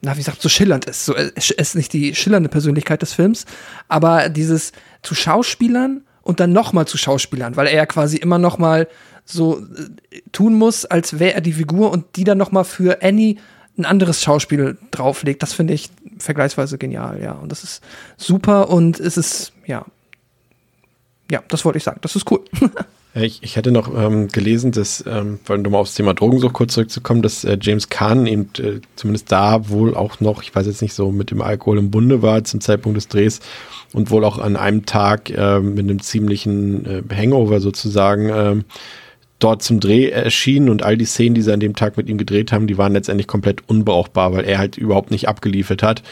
na, 0.00 0.14
wie 0.14 0.20
gesagt, 0.20 0.40
so 0.40 0.48
schillernd 0.48 0.86
ist. 0.86 1.04
So, 1.04 1.14
es 1.14 1.50
ist 1.50 1.74
nicht 1.74 1.92
die 1.92 2.14
schillernde 2.14 2.48
Persönlichkeit 2.48 3.02
des 3.02 3.12
Films, 3.12 3.44
aber 3.88 4.30
dieses 4.30 4.72
zu 5.02 5.14
Schauspielern 5.14 6.02
und 6.22 6.40
dann 6.40 6.52
nochmal 6.52 6.86
zu 6.86 6.96
Schauspielern, 6.96 7.56
weil 7.56 7.66
er 7.66 7.76
ja 7.76 7.86
quasi 7.86 8.16
immer 8.16 8.38
nochmal 8.38 8.88
so 9.26 9.58
äh, 9.58 10.20
tun 10.32 10.54
muss, 10.54 10.86
als 10.86 11.18
wäre 11.18 11.34
er 11.34 11.40
die 11.42 11.52
Figur 11.52 11.90
und 11.90 12.16
die 12.16 12.24
dann 12.24 12.38
nochmal 12.38 12.64
für 12.64 13.02
Annie 13.02 13.36
ein 13.78 13.84
anderes 13.84 14.22
Schauspiel 14.22 14.78
drauflegt. 14.90 15.42
Das 15.42 15.52
finde 15.52 15.74
ich 15.74 15.90
vergleichsweise 16.20 16.78
genial, 16.78 17.20
ja. 17.22 17.32
Und 17.32 17.50
das 17.50 17.64
ist 17.64 17.82
super 18.16 18.70
und 18.70 19.00
es 19.00 19.16
ist, 19.16 19.52
ja, 19.66 19.84
ja, 21.30 21.42
das 21.48 21.64
wollte 21.64 21.78
ich 21.78 21.84
sagen. 21.84 21.98
Das 22.02 22.16
ist 22.16 22.30
cool. 22.30 22.40
Ich, 23.12 23.42
ich 23.42 23.56
hätte 23.56 23.72
noch 23.72 23.92
ähm, 23.92 24.28
gelesen, 24.28 24.70
dass, 24.70 25.04
ähm, 25.04 25.40
weil 25.46 25.66
um 25.66 25.74
aufs 25.74 25.94
Thema 25.94 26.14
Drogensucht 26.14 26.52
kurz 26.52 26.74
zurückzukommen, 26.74 27.22
dass 27.22 27.42
äh, 27.42 27.58
James 27.60 27.88
Kahn 27.88 28.24
eben 28.26 28.50
äh, 28.58 28.80
zumindest 28.94 29.32
da 29.32 29.68
wohl 29.68 29.96
auch 29.96 30.20
noch, 30.20 30.44
ich 30.44 30.54
weiß 30.54 30.66
jetzt 30.66 30.80
nicht 30.80 30.94
so, 30.94 31.10
mit 31.10 31.32
dem 31.32 31.42
Alkohol 31.42 31.78
im 31.78 31.90
Bunde 31.90 32.22
war 32.22 32.44
zum 32.44 32.60
Zeitpunkt 32.60 32.96
des 32.96 33.08
Drehs 33.08 33.40
und 33.92 34.12
wohl 34.12 34.24
auch 34.24 34.38
an 34.38 34.54
einem 34.54 34.86
Tag 34.86 35.28
äh, 35.30 35.58
mit 35.58 35.90
einem 35.90 36.00
ziemlichen 36.00 36.86
äh, 36.86 37.02
Hangover 37.12 37.58
sozusagen 37.58 38.28
äh, 38.28 38.62
dort 39.40 39.62
zum 39.62 39.80
Dreh 39.80 40.08
erschienen 40.08 40.68
und 40.68 40.82
all 40.84 40.96
die 40.96 41.04
Szenen, 41.04 41.34
die 41.34 41.42
sie 41.42 41.52
an 41.52 41.60
dem 41.60 41.74
Tag 41.74 41.96
mit 41.96 42.08
ihm 42.08 42.18
gedreht 42.18 42.52
haben, 42.52 42.66
die 42.66 42.78
waren 42.78 42.92
letztendlich 42.92 43.26
komplett 43.26 43.68
unbrauchbar, 43.68 44.32
weil 44.32 44.44
er 44.44 44.58
halt 44.58 44.78
überhaupt 44.78 45.10
nicht 45.10 45.28
abgeliefert 45.28 45.82
hat. 45.82 46.02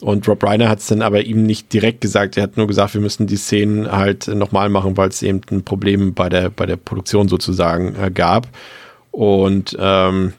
Und 0.00 0.26
Rob 0.26 0.42
Reiner 0.42 0.68
hat 0.68 0.80
es 0.80 0.88
dann 0.88 1.00
aber 1.00 1.22
ihm 1.22 1.44
nicht 1.44 1.72
direkt 1.72 2.00
gesagt. 2.00 2.36
Er 2.36 2.42
hat 2.42 2.56
nur 2.56 2.66
gesagt, 2.66 2.94
wir 2.94 3.00
müssen 3.00 3.28
die 3.28 3.36
Szenen 3.36 3.90
halt 3.90 4.26
nochmal 4.26 4.68
machen, 4.68 4.96
weil 4.96 5.08
es 5.08 5.22
eben 5.22 5.40
ein 5.50 5.62
Problem 5.62 6.12
bei 6.12 6.28
der, 6.28 6.50
bei 6.50 6.66
der 6.66 6.76
Produktion 6.76 7.28
sozusagen 7.28 7.94
äh, 7.94 8.10
gab. 8.10 8.48
Und 9.12 9.76
ähm, 9.78 10.32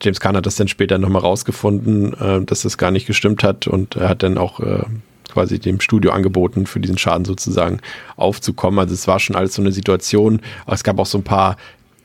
James 0.00 0.20
Kahn 0.20 0.36
hat 0.36 0.46
das 0.46 0.56
dann 0.56 0.68
später 0.68 0.96
nochmal 0.96 1.22
rausgefunden, 1.22 2.14
äh, 2.14 2.44
dass 2.44 2.62
das 2.62 2.78
gar 2.78 2.90
nicht 2.90 3.06
gestimmt 3.06 3.42
hat 3.42 3.66
und 3.66 3.96
er 3.96 4.08
hat 4.08 4.22
dann 4.22 4.38
auch 4.38 4.60
äh, 4.60 4.84
quasi 5.38 5.60
dem 5.60 5.78
Studio 5.78 6.10
angeboten, 6.10 6.66
für 6.66 6.80
diesen 6.80 6.98
Schaden 6.98 7.24
sozusagen 7.24 7.78
aufzukommen. 8.16 8.80
Also 8.80 8.94
es 8.94 9.06
war 9.06 9.20
schon 9.20 9.36
alles 9.36 9.54
so 9.54 9.62
eine 9.62 9.70
Situation. 9.70 10.40
Aber 10.66 10.74
es 10.74 10.82
gab 10.82 10.98
auch 10.98 11.06
so 11.06 11.18
ein 11.18 11.22
paar 11.22 11.56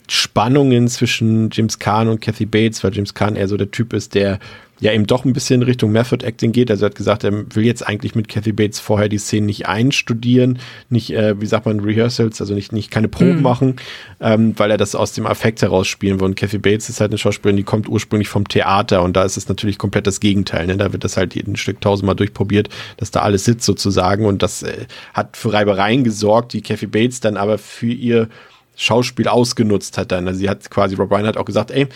Spannungen 0.08 0.88
zwischen 0.88 1.50
James 1.52 1.80
Kahn 1.80 2.10
und 2.10 2.22
Kathy 2.22 2.46
Bates, 2.46 2.84
weil 2.84 2.94
James 2.94 3.16
Kahn 3.16 3.36
eher 3.36 3.48
so 3.48 3.58
der 3.58 3.72
Typ 3.72 3.94
ist, 3.94 4.14
der 4.14 4.38
ja 4.80 4.92
eben 4.92 5.08
doch 5.08 5.24
ein 5.24 5.34
bisschen 5.34 5.62
Richtung 5.62 5.92
Method 5.92 6.26
Acting 6.26 6.52
geht. 6.52 6.70
Also 6.70 6.86
er 6.86 6.90
hat 6.90 6.96
gesagt, 6.96 7.24
er 7.24 7.32
will 7.56 7.66
jetzt 7.66 7.88
eigentlich 7.88 8.16
mit 8.16 8.28
Kathy 8.28 8.52
Bates 8.52 8.80
vorher 8.80 9.08
die 9.08 9.18
Szenen 9.18 9.46
nicht 9.46 9.68
einstudieren, 9.68 10.60
nicht, 10.90 11.12
äh, 11.12 11.40
wie 11.40 11.46
sagt 11.46 11.66
man, 11.66 11.80
Rehearsals, 11.80 12.42
also 12.42 12.54
nicht, 12.54 12.74
nicht 12.74 12.92
keine 12.92 13.08
Proben 13.08 13.38
mhm. 13.38 13.42
machen, 13.42 13.76
ähm, 14.20 14.54
weil 14.58 14.72
er 14.72 14.78
das 14.78 14.96
aus 14.96 15.14
dem 15.14 15.26
Affekt 15.26 15.62
heraus 15.62 15.88
spielen 15.88 16.20
will. 16.20 16.26
Und 16.26 16.36
Kathy 16.36 16.58
Bates 16.58 16.90
ist 16.90 17.00
halt 17.00 17.12
eine 17.12 17.18
Schauspielerin, 17.18 17.58
die 17.58 17.64
kommt 17.64 17.88
ursprünglich 17.88 18.28
vom 18.28 18.48
Theater 18.48 19.04
und 19.04 19.16
da 19.16 19.24
ist 19.24 19.38
es 19.38 19.48
natürlich 19.48 19.78
komplett 19.78 20.08
das 20.08 20.20
Gegenteil. 20.20 20.68
Ne? 20.68 20.78
Da 20.78 20.92
wird 20.92 21.04
das 21.04 21.18
halt 21.18 21.36
ein 21.36 21.56
Stück 21.56 21.80
tausendmal 21.80 22.16
durchprobiert, 22.16 22.70
dass 22.98 23.12
da 23.12 23.22
alles 23.22 23.46
sitzt 23.46 23.66
sozusagen 23.66 24.26
und 24.26 24.44
das 24.44 24.64
äh, 24.64 24.86
hat 25.14 25.38
für 25.38 25.54
Reibereien 25.54 26.04
gesorgt, 26.04 26.54
die 26.54 26.62
Kathy 26.62 26.88
Bates 26.88 27.20
dann 27.20 27.38
aber 27.38 27.58
für 27.58 27.88
ihr 27.88 28.28
Schauspiel 28.76 29.28
ausgenutzt 29.28 29.98
hat 29.98 30.12
dann. 30.12 30.28
Also 30.28 30.40
sie 30.40 30.50
hat 30.50 30.70
quasi, 30.70 30.96
Rob 30.96 31.12
Ryan 31.12 31.28
hat 31.28 31.38
auch 31.38 31.46
gesagt, 31.46 31.72
ey, 31.72 31.88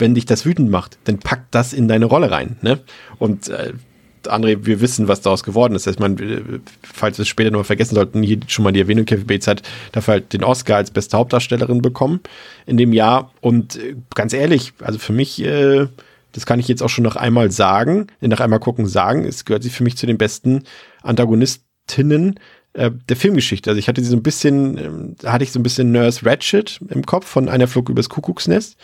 wenn 0.00 0.14
dich 0.14 0.26
das 0.26 0.44
wütend 0.44 0.70
macht, 0.70 0.98
dann 1.04 1.18
pack 1.18 1.44
das 1.50 1.72
in 1.72 1.88
deine 1.88 2.06
Rolle 2.06 2.30
rein. 2.30 2.56
Ne? 2.62 2.80
Und 3.18 3.48
äh, 3.48 3.74
André, 4.26 4.66
wir 4.66 4.80
wissen, 4.80 5.08
was 5.08 5.20
daraus 5.20 5.42
geworden 5.42 5.74
ist. 5.74 5.86
Ich 5.86 5.98
meine, 5.98 6.60
falls 6.82 7.18
wir 7.18 7.22
es 7.22 7.28
später 7.28 7.50
noch 7.50 7.64
vergessen 7.64 7.94
sollten, 7.94 8.22
hier 8.22 8.38
schon 8.48 8.64
mal 8.64 8.72
die 8.72 8.80
Erwähnung, 8.80 9.04
Kevin 9.04 9.26
Bates 9.26 9.46
hat 9.46 9.62
dafür 9.92 10.12
halt 10.12 10.32
den 10.32 10.44
Oscar 10.44 10.76
als 10.76 10.90
beste 10.90 11.16
Hauptdarstellerin 11.16 11.82
bekommen 11.82 12.20
in 12.66 12.76
dem 12.76 12.92
Jahr. 12.92 13.32
Und 13.40 13.76
äh, 13.76 13.96
ganz 14.14 14.32
ehrlich, 14.32 14.72
also 14.80 14.98
für 14.98 15.12
mich, 15.12 15.42
äh, 15.42 15.86
das 16.32 16.46
kann 16.46 16.60
ich 16.60 16.68
jetzt 16.68 16.82
auch 16.82 16.88
schon 16.88 17.04
noch 17.04 17.16
einmal 17.16 17.50
sagen, 17.50 18.08
nach 18.20 18.40
einmal 18.40 18.60
gucken 18.60 18.86
sagen, 18.86 19.24
es 19.24 19.44
gehört 19.44 19.62
sie 19.62 19.70
für 19.70 19.84
mich 19.84 19.96
zu 19.96 20.06
den 20.06 20.18
besten 20.18 20.64
Antagonistinnen 21.02 22.38
äh, 22.74 22.90
der 23.08 23.16
Filmgeschichte. 23.16 23.70
Also 23.70 23.78
ich 23.78 23.88
hatte 23.88 24.02
sie 24.02 24.10
so 24.10 24.16
ein 24.16 24.22
bisschen, 24.22 24.78
ähm, 24.78 25.16
hatte 25.24 25.44
ich 25.44 25.52
so 25.52 25.58
ein 25.58 25.64
bisschen 25.64 25.92
Nurse 25.92 26.24
Ratchet 26.24 26.78
im 26.88 27.04
Kopf 27.06 27.26
von 27.26 27.48
einer 27.48 27.66
Flug 27.66 27.88
übers 27.88 28.08
Kuckucksnest 28.08 28.76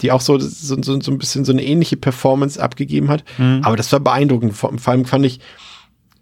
die 0.00 0.12
auch 0.12 0.20
so, 0.20 0.38
so, 0.38 0.76
so, 0.82 1.00
so 1.00 1.10
ein 1.10 1.18
bisschen 1.18 1.44
so 1.44 1.52
eine 1.52 1.64
ähnliche 1.64 1.96
Performance 1.96 2.60
abgegeben 2.60 3.08
hat. 3.08 3.24
Mhm. 3.38 3.60
Aber 3.62 3.76
das 3.76 3.92
war 3.92 4.00
beeindruckend. 4.00 4.54
Vor, 4.54 4.76
vor 4.78 4.92
allem 4.92 5.04
fand 5.04 5.24
ich 5.24 5.40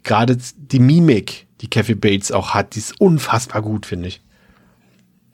gerade 0.03 0.37
die 0.57 0.79
Mimik, 0.79 1.47
die 1.61 1.69
Kathy 1.69 1.95
Bates 1.95 2.31
auch 2.31 2.53
hat, 2.53 2.75
die 2.75 2.79
ist 2.79 2.99
unfassbar 2.99 3.61
gut, 3.61 3.85
finde 3.85 4.09
ich. 4.09 4.21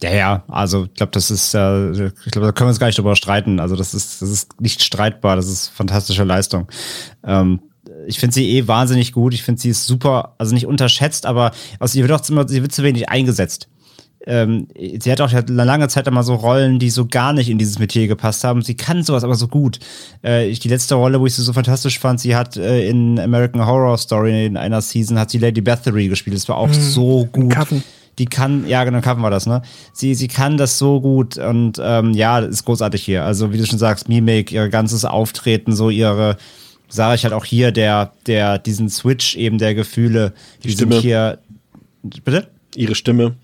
Ja, 0.01 0.13
ja, 0.13 0.43
also 0.47 0.85
ich 0.85 0.93
glaube, 0.93 1.11
das 1.11 1.29
ist, 1.29 1.53
äh, 1.53 1.91
ich 1.91 2.31
glaube, 2.31 2.47
da 2.47 2.51
können 2.53 2.67
wir 2.67 2.69
uns 2.69 2.79
gar 2.79 2.87
nicht 2.87 2.97
drüber 2.97 3.17
streiten. 3.17 3.59
Also 3.59 3.75
das 3.75 3.93
ist, 3.93 4.21
das 4.21 4.29
ist 4.29 4.61
nicht 4.61 4.81
streitbar, 4.81 5.35
das 5.35 5.47
ist 5.47 5.67
fantastische 5.67 6.23
Leistung. 6.23 6.67
Ähm, 7.25 7.59
ich 8.07 8.19
finde 8.19 8.33
sie 8.33 8.49
eh 8.51 8.67
wahnsinnig 8.67 9.11
gut. 9.11 9.33
Ich 9.33 9.43
finde 9.43 9.59
sie 9.59 9.69
ist 9.69 9.85
super, 9.85 10.35
also 10.37 10.53
nicht 10.53 10.67
unterschätzt, 10.67 11.25
aber 11.25 11.51
also 11.79 11.91
sie 11.91 12.01
wird 12.01 12.13
auch 12.13 12.29
immer, 12.29 12.47
sie 12.47 12.61
wird 12.61 12.71
zu 12.71 12.83
wenig 12.83 13.09
eingesetzt 13.09 13.67
ähm, 14.30 14.67
sie 14.99 15.11
hat 15.11 15.21
auch 15.21 15.34
eine 15.34 15.63
lange 15.63 15.88
Zeit 15.88 16.07
einmal 16.07 16.23
so 16.23 16.36
Rollen, 16.36 16.77
die 16.77 16.91
so 16.91 17.07
gar 17.07 17.34
nicht 17.34 17.49
in 17.49 17.57
dieses 17.57 17.80
Metier 17.80 18.07
gepasst 18.07 18.43
haben. 18.43 18.61
Sie 18.61 18.75
kann 18.75 19.01
sowas 19.01 19.23
aber 19.23 19.34
so 19.34 19.47
gut. 19.47 19.80
Äh, 20.21 20.51
die 20.51 20.67
letzte 20.69 20.93
Rolle, 20.93 21.19
wo 21.19 21.25
ich 21.25 21.34
sie 21.34 21.41
so 21.41 21.51
fantastisch 21.51 21.97
fand, 21.97 22.19
sie 22.19 22.36
hat 22.36 22.55
äh, 22.55 22.88
in 22.88 23.19
American 23.19 23.65
Horror 23.65 23.97
Story 23.97 24.45
in 24.45 24.55
einer 24.55 24.82
Season 24.82 25.17
hat 25.17 25.32
sie 25.32 25.39
Lady 25.39 25.61
Bathory 25.61 26.07
gespielt. 26.07 26.36
Das 26.36 26.47
war 26.47 26.57
auch 26.57 26.67
mhm. 26.67 26.73
so 26.73 27.27
gut. 27.32 27.53
Kaffen. 27.53 27.84
Die 28.19 28.27
kann, 28.27 28.67
ja, 28.67 28.84
genau, 28.84 29.01
Kaffen 29.01 29.23
war 29.23 29.32
das, 29.32 29.47
ne? 29.47 29.63
Sie, 29.93 30.13
sie 30.13 30.27
kann 30.27 30.57
das 30.57 30.77
so 30.77 31.01
gut 31.01 31.38
und 31.38 31.82
ähm, 31.82 32.13
ja, 32.13 32.38
ist 32.39 32.65
großartig 32.65 33.01
hier. 33.01 33.23
Also, 33.23 33.51
wie 33.51 33.57
du 33.57 33.65
schon 33.65 33.80
sagst, 33.80 34.09
Mimik, 34.09 34.51
ihr 34.51 34.69
ganzes 34.69 35.05
Auftreten, 35.05 35.73
so 35.73 35.89
ihre, 35.89 36.38
sage 36.88 37.15
ich 37.15 37.23
halt 37.23 37.34
auch 37.34 37.45
hier, 37.45 37.71
der, 37.71 38.11
der, 38.27 38.59
diesen 38.59 38.89
Switch 38.89 39.36
eben 39.38 39.57
der 39.57 39.73
Gefühle, 39.73 40.34
die, 40.61 40.67
die 40.67 40.73
Stimme. 40.73 40.99
hier. 40.99 41.39
Bitte? 42.03 42.49
Ihre 42.75 42.93
Stimme. 42.93 43.36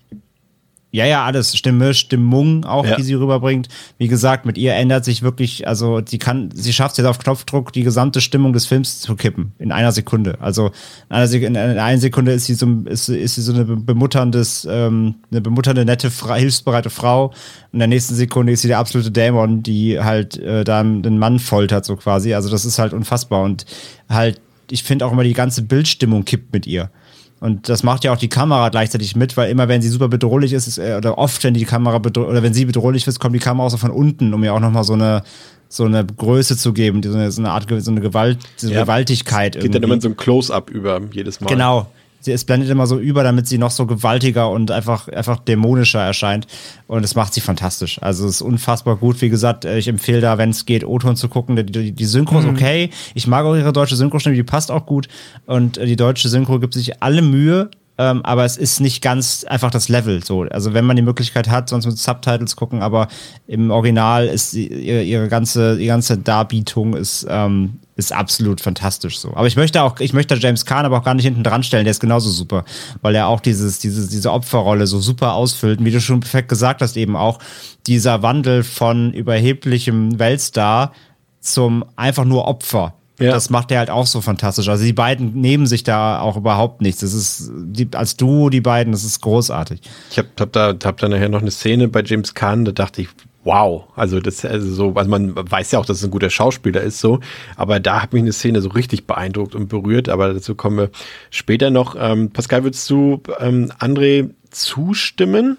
Ja, 0.96 1.04
ja, 1.04 1.26
alles. 1.26 1.54
Stimme, 1.54 1.92
Stimmung 1.92 2.64
auch, 2.64 2.86
ja. 2.86 2.96
die 2.96 3.02
sie 3.02 3.12
rüberbringt. 3.12 3.68
Wie 3.98 4.08
gesagt, 4.08 4.46
mit 4.46 4.56
ihr 4.56 4.72
ändert 4.72 5.04
sich 5.04 5.20
wirklich, 5.20 5.68
also 5.68 6.00
sie 6.02 6.16
kann, 6.16 6.48
sie 6.54 6.72
schafft 6.72 6.92
es 6.92 6.96
jetzt 6.96 7.06
auf 7.06 7.18
Knopfdruck, 7.18 7.70
die 7.70 7.82
gesamte 7.82 8.22
Stimmung 8.22 8.54
des 8.54 8.64
Films 8.64 9.00
zu 9.00 9.14
kippen. 9.14 9.52
In 9.58 9.72
einer 9.72 9.92
Sekunde. 9.92 10.38
Also 10.40 10.68
in 11.10 11.16
einer, 11.16 11.26
Sek 11.26 11.42
in 11.42 11.54
einer 11.54 11.98
Sekunde 11.98 12.32
ist 12.32 12.46
sie 12.46 12.54
so, 12.54 12.66
ist, 12.86 13.10
ist 13.10 13.34
sie 13.34 13.42
so 13.42 13.52
eine 13.52 13.66
bemutterndes, 13.66 14.66
ähm, 14.70 15.16
eine 15.30 15.42
bemutternde, 15.42 15.84
nette, 15.84 16.10
hilfsbereite 16.10 16.88
Frau. 16.88 17.30
In 17.74 17.80
der 17.80 17.88
nächsten 17.88 18.14
Sekunde 18.14 18.54
ist 18.54 18.62
sie 18.62 18.68
der 18.68 18.78
absolute 18.78 19.10
Dämon, 19.10 19.62
die 19.62 20.00
halt 20.00 20.38
äh, 20.38 20.64
dann 20.64 21.02
den 21.02 21.18
Mann 21.18 21.40
foltert, 21.40 21.84
so 21.84 21.96
quasi. 21.96 22.32
Also 22.32 22.48
das 22.48 22.64
ist 22.64 22.78
halt 22.78 22.94
unfassbar. 22.94 23.42
Und 23.42 23.66
halt, 24.08 24.40
ich 24.70 24.82
finde 24.82 25.04
auch 25.04 25.12
immer 25.12 25.24
die 25.24 25.34
ganze 25.34 25.60
Bildstimmung 25.60 26.24
kippt 26.24 26.54
mit 26.54 26.66
ihr. 26.66 26.90
Und 27.38 27.68
das 27.68 27.82
macht 27.82 28.04
ja 28.04 28.12
auch 28.12 28.16
die 28.16 28.28
Kamera 28.28 28.70
gleichzeitig 28.70 29.14
mit, 29.14 29.36
weil 29.36 29.50
immer 29.50 29.68
wenn 29.68 29.82
sie 29.82 29.88
super 29.88 30.08
bedrohlich 30.08 30.52
ist, 30.54 30.66
ist 30.66 30.78
äh, 30.78 30.94
oder 30.96 31.18
oft, 31.18 31.44
wenn 31.44 31.54
die 31.54 31.64
Kamera 31.64 31.96
oder 31.96 32.42
wenn 32.42 32.54
sie 32.54 32.64
bedrohlich 32.64 33.06
ist, 33.06 33.20
kommt 33.20 33.34
die 33.34 33.40
Kamera 33.40 33.66
auch 33.66 33.70
so 33.70 33.76
von 33.76 33.90
unten, 33.90 34.32
um 34.32 34.42
ihr 34.42 34.54
auch 34.54 34.60
nochmal 34.60 34.84
so 34.84 34.94
eine 34.94 35.22
so 35.68 35.84
eine 35.84 36.04
Größe 36.04 36.56
zu 36.56 36.72
geben, 36.72 37.02
so 37.02 37.12
eine, 37.12 37.30
so 37.30 37.42
eine 37.42 37.50
Art, 37.50 37.66
so 37.78 37.90
eine 37.90 38.00
Gewalt, 38.00 38.38
so 38.56 38.68
eine 38.68 38.76
ja, 38.76 38.82
Gewaltigkeit. 38.82 39.52
Geht 39.52 39.64
irgendwie. 39.64 39.72
dann 39.72 39.82
immer 39.82 39.94
in 39.94 40.00
so 40.00 40.08
ein 40.08 40.16
Close-up 40.16 40.70
über 40.70 41.00
jedes 41.12 41.40
Mal. 41.40 41.48
Genau, 41.48 41.88
sie, 42.20 42.32
es 42.32 42.44
blendet 42.44 42.70
immer 42.70 42.86
so 42.86 42.98
über, 42.98 43.22
damit 43.22 43.46
sie 43.46 43.58
noch 43.58 43.70
so 43.70 43.86
gewaltiger 43.86 44.50
und 44.50 44.70
einfach, 44.70 45.08
einfach 45.08 45.38
dämonischer 45.38 46.00
erscheint. 46.00 46.46
Und 46.86 47.04
es 47.04 47.14
macht 47.14 47.34
sie 47.34 47.40
fantastisch. 47.40 48.00
Also 48.02 48.26
es 48.26 48.36
ist 48.36 48.42
unfassbar 48.42 48.96
gut. 48.96 49.20
Wie 49.22 49.28
gesagt, 49.28 49.64
äh, 49.64 49.78
ich 49.78 49.88
empfehle 49.88 50.20
da, 50.20 50.38
wenn 50.38 50.50
es 50.50 50.66
geht, 50.66 50.84
O-Ton 50.84 51.16
zu 51.16 51.28
gucken. 51.28 51.56
Die, 51.56 51.66
die, 51.66 51.92
die 51.92 52.04
Synchro 52.04 52.40
mhm. 52.40 52.40
ist 52.40 52.48
okay. 52.48 52.90
Ich 53.14 53.26
mag 53.26 53.44
auch 53.44 53.54
ihre 53.54 53.72
deutsche 53.72 53.96
Synchro-Stimme, 53.96 54.36
die 54.36 54.42
passt 54.42 54.70
auch 54.70 54.86
gut. 54.86 55.08
Und 55.46 55.78
äh, 55.78 55.86
die 55.86 55.96
deutsche 55.96 56.28
Synchro 56.28 56.58
gibt 56.58 56.74
sich 56.74 57.02
alle 57.02 57.22
Mühe, 57.22 57.70
ähm, 57.98 58.22
aber 58.24 58.44
es 58.44 58.56
ist 58.56 58.80
nicht 58.80 59.02
ganz 59.02 59.44
einfach 59.44 59.70
das 59.70 59.88
Level 59.88 60.22
so. 60.22 60.42
Also 60.42 60.74
wenn 60.74 60.84
man 60.84 60.96
die 60.96 61.02
Möglichkeit 61.02 61.48
hat, 61.48 61.68
sonst 61.68 61.86
mit 61.86 61.98
Subtitles 61.98 62.56
gucken, 62.56 62.82
aber 62.82 63.08
im 63.46 63.70
Original 63.70 64.26
ist 64.26 64.54
ihre, 64.54 65.02
ihre 65.02 65.28
ganze, 65.28 65.76
die 65.78 65.86
ganze 65.86 66.18
Darbietung 66.18 66.94
ist, 66.94 67.26
ähm, 67.28 67.80
ist 67.96 68.12
absolut 68.12 68.60
fantastisch 68.60 69.18
so. 69.18 69.30
Aber 69.34 69.46
ich 69.46 69.56
möchte 69.56 69.82
auch, 69.82 69.98
ich 70.00 70.12
möchte 70.12 70.34
James 70.36 70.64
Kahn 70.64 70.84
aber 70.84 70.98
auch 70.98 71.04
gar 71.04 71.14
nicht 71.14 71.24
hinten 71.24 71.42
dran 71.42 71.62
stellen, 71.62 71.84
der 71.84 71.90
ist 71.90 72.00
genauso 72.00 72.30
super, 72.30 72.64
weil 73.02 73.14
er 73.14 73.26
auch 73.26 73.40
dieses, 73.40 73.78
diese, 73.78 74.08
diese 74.08 74.32
Opferrolle 74.32 74.86
so 74.86 75.00
super 75.00 75.32
ausfüllt. 75.32 75.78
Und 75.78 75.84
wie 75.84 75.90
du 75.90 76.00
schon 76.00 76.20
perfekt 76.20 76.48
gesagt 76.48 76.82
hast, 76.82 76.96
eben 76.96 77.16
auch 77.16 77.38
dieser 77.86 78.22
Wandel 78.22 78.62
von 78.62 79.12
überheblichem 79.12 80.18
Weltstar 80.18 80.92
zum 81.40 81.84
einfach 81.96 82.24
nur 82.24 82.46
Opfer 82.46 82.94
ja. 83.18 83.30
Das 83.32 83.48
macht 83.48 83.70
er 83.70 83.78
halt 83.78 83.90
auch 83.90 84.06
so 84.06 84.20
fantastisch. 84.20 84.68
Also 84.68 84.84
die 84.84 84.92
beiden 84.92 85.40
nehmen 85.40 85.66
sich 85.66 85.84
da 85.84 86.20
auch 86.20 86.36
überhaupt 86.36 86.82
nichts. 86.82 87.00
Das 87.00 87.14
ist 87.14 87.50
die, 87.54 87.88
als 87.94 88.16
Duo, 88.16 88.50
die 88.50 88.60
beiden, 88.60 88.92
das 88.92 89.04
ist 89.04 89.22
großartig. 89.22 89.80
Ich 90.10 90.18
habe 90.18 90.28
hab 90.38 90.52
da, 90.52 90.74
hab 90.84 90.98
da 90.98 91.08
nachher 91.08 91.30
noch 91.30 91.40
eine 91.40 91.50
Szene 91.50 91.88
bei 91.88 92.02
James 92.02 92.34
Caan, 92.34 92.66
da 92.66 92.72
dachte 92.72 93.02
ich, 93.02 93.08
wow. 93.46 93.84
Also 93.94 94.20
das 94.20 94.44
also 94.44 94.68
so, 94.68 94.92
also 94.94 95.08
man 95.08 95.34
weiß 95.34 95.70
ja 95.72 95.78
auch, 95.78 95.86
dass 95.86 95.98
es 95.98 96.04
ein 96.04 96.10
guter 96.10 96.28
Schauspieler 96.30 96.82
ist, 96.82 97.00
so, 97.00 97.20
aber 97.56 97.80
da 97.80 98.02
hat 98.02 98.12
mich 98.12 98.22
eine 98.22 98.32
Szene 98.32 98.60
so 98.60 98.68
richtig 98.68 99.06
beeindruckt 99.06 99.54
und 99.54 99.68
berührt, 99.68 100.08
aber 100.08 100.34
dazu 100.34 100.54
kommen 100.54 100.76
wir 100.76 100.90
später 101.30 101.70
noch. 101.70 101.96
Ähm, 101.98 102.30
Pascal, 102.30 102.64
würdest 102.64 102.90
du 102.90 103.22
ähm, 103.38 103.72
André 103.78 104.30
zustimmen? 104.50 105.56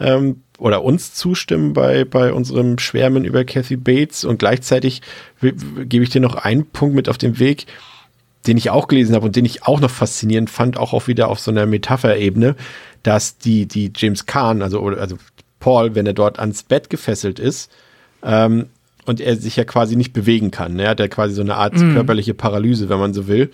Ähm, 0.00 0.42
oder 0.58 0.84
uns 0.84 1.12
zustimmen 1.14 1.72
bei, 1.72 2.04
bei 2.04 2.32
unserem 2.32 2.78
Schwärmen 2.78 3.24
über 3.24 3.44
Kathy 3.44 3.76
Bates 3.76 4.24
und 4.24 4.38
gleichzeitig 4.38 5.02
gebe 5.40 6.04
ich 6.04 6.10
dir 6.10 6.20
noch 6.20 6.36
einen 6.36 6.66
Punkt 6.66 6.94
mit 6.94 7.08
auf 7.08 7.18
den 7.18 7.40
Weg, 7.40 7.66
den 8.46 8.56
ich 8.56 8.70
auch 8.70 8.86
gelesen 8.86 9.14
habe 9.14 9.26
und 9.26 9.36
den 9.36 9.44
ich 9.44 9.64
auch 9.64 9.80
noch 9.80 9.90
faszinierend 9.90 10.50
fand, 10.50 10.78
auch, 10.78 10.92
auch 10.92 11.08
wieder 11.08 11.28
auf 11.28 11.40
so 11.40 11.50
einer 11.50 11.66
Metapherebene, 11.66 12.54
dass 13.02 13.38
die, 13.38 13.66
die 13.66 13.92
James 13.96 14.26
Kahn, 14.26 14.62
also, 14.62 14.84
also 14.86 15.16
Paul, 15.62 15.94
wenn 15.94 16.06
er 16.06 16.12
dort 16.12 16.40
ans 16.40 16.64
Bett 16.64 16.90
gefesselt 16.90 17.38
ist, 17.38 17.70
ähm, 18.22 18.66
und 19.06 19.20
er 19.20 19.36
sich 19.36 19.56
ja 19.56 19.64
quasi 19.64 19.96
nicht 19.96 20.12
bewegen 20.12 20.50
kann. 20.50 20.74
Ne? 20.74 20.84
Er 20.84 20.90
hat 20.90 21.00
ja 21.00 21.08
quasi 21.08 21.34
so 21.34 21.42
eine 21.42 21.56
Art 21.56 21.74
mm. 21.74 21.94
körperliche 21.94 22.34
Paralyse, 22.34 22.88
wenn 22.88 22.98
man 22.98 23.14
so 23.14 23.26
will. 23.26 23.50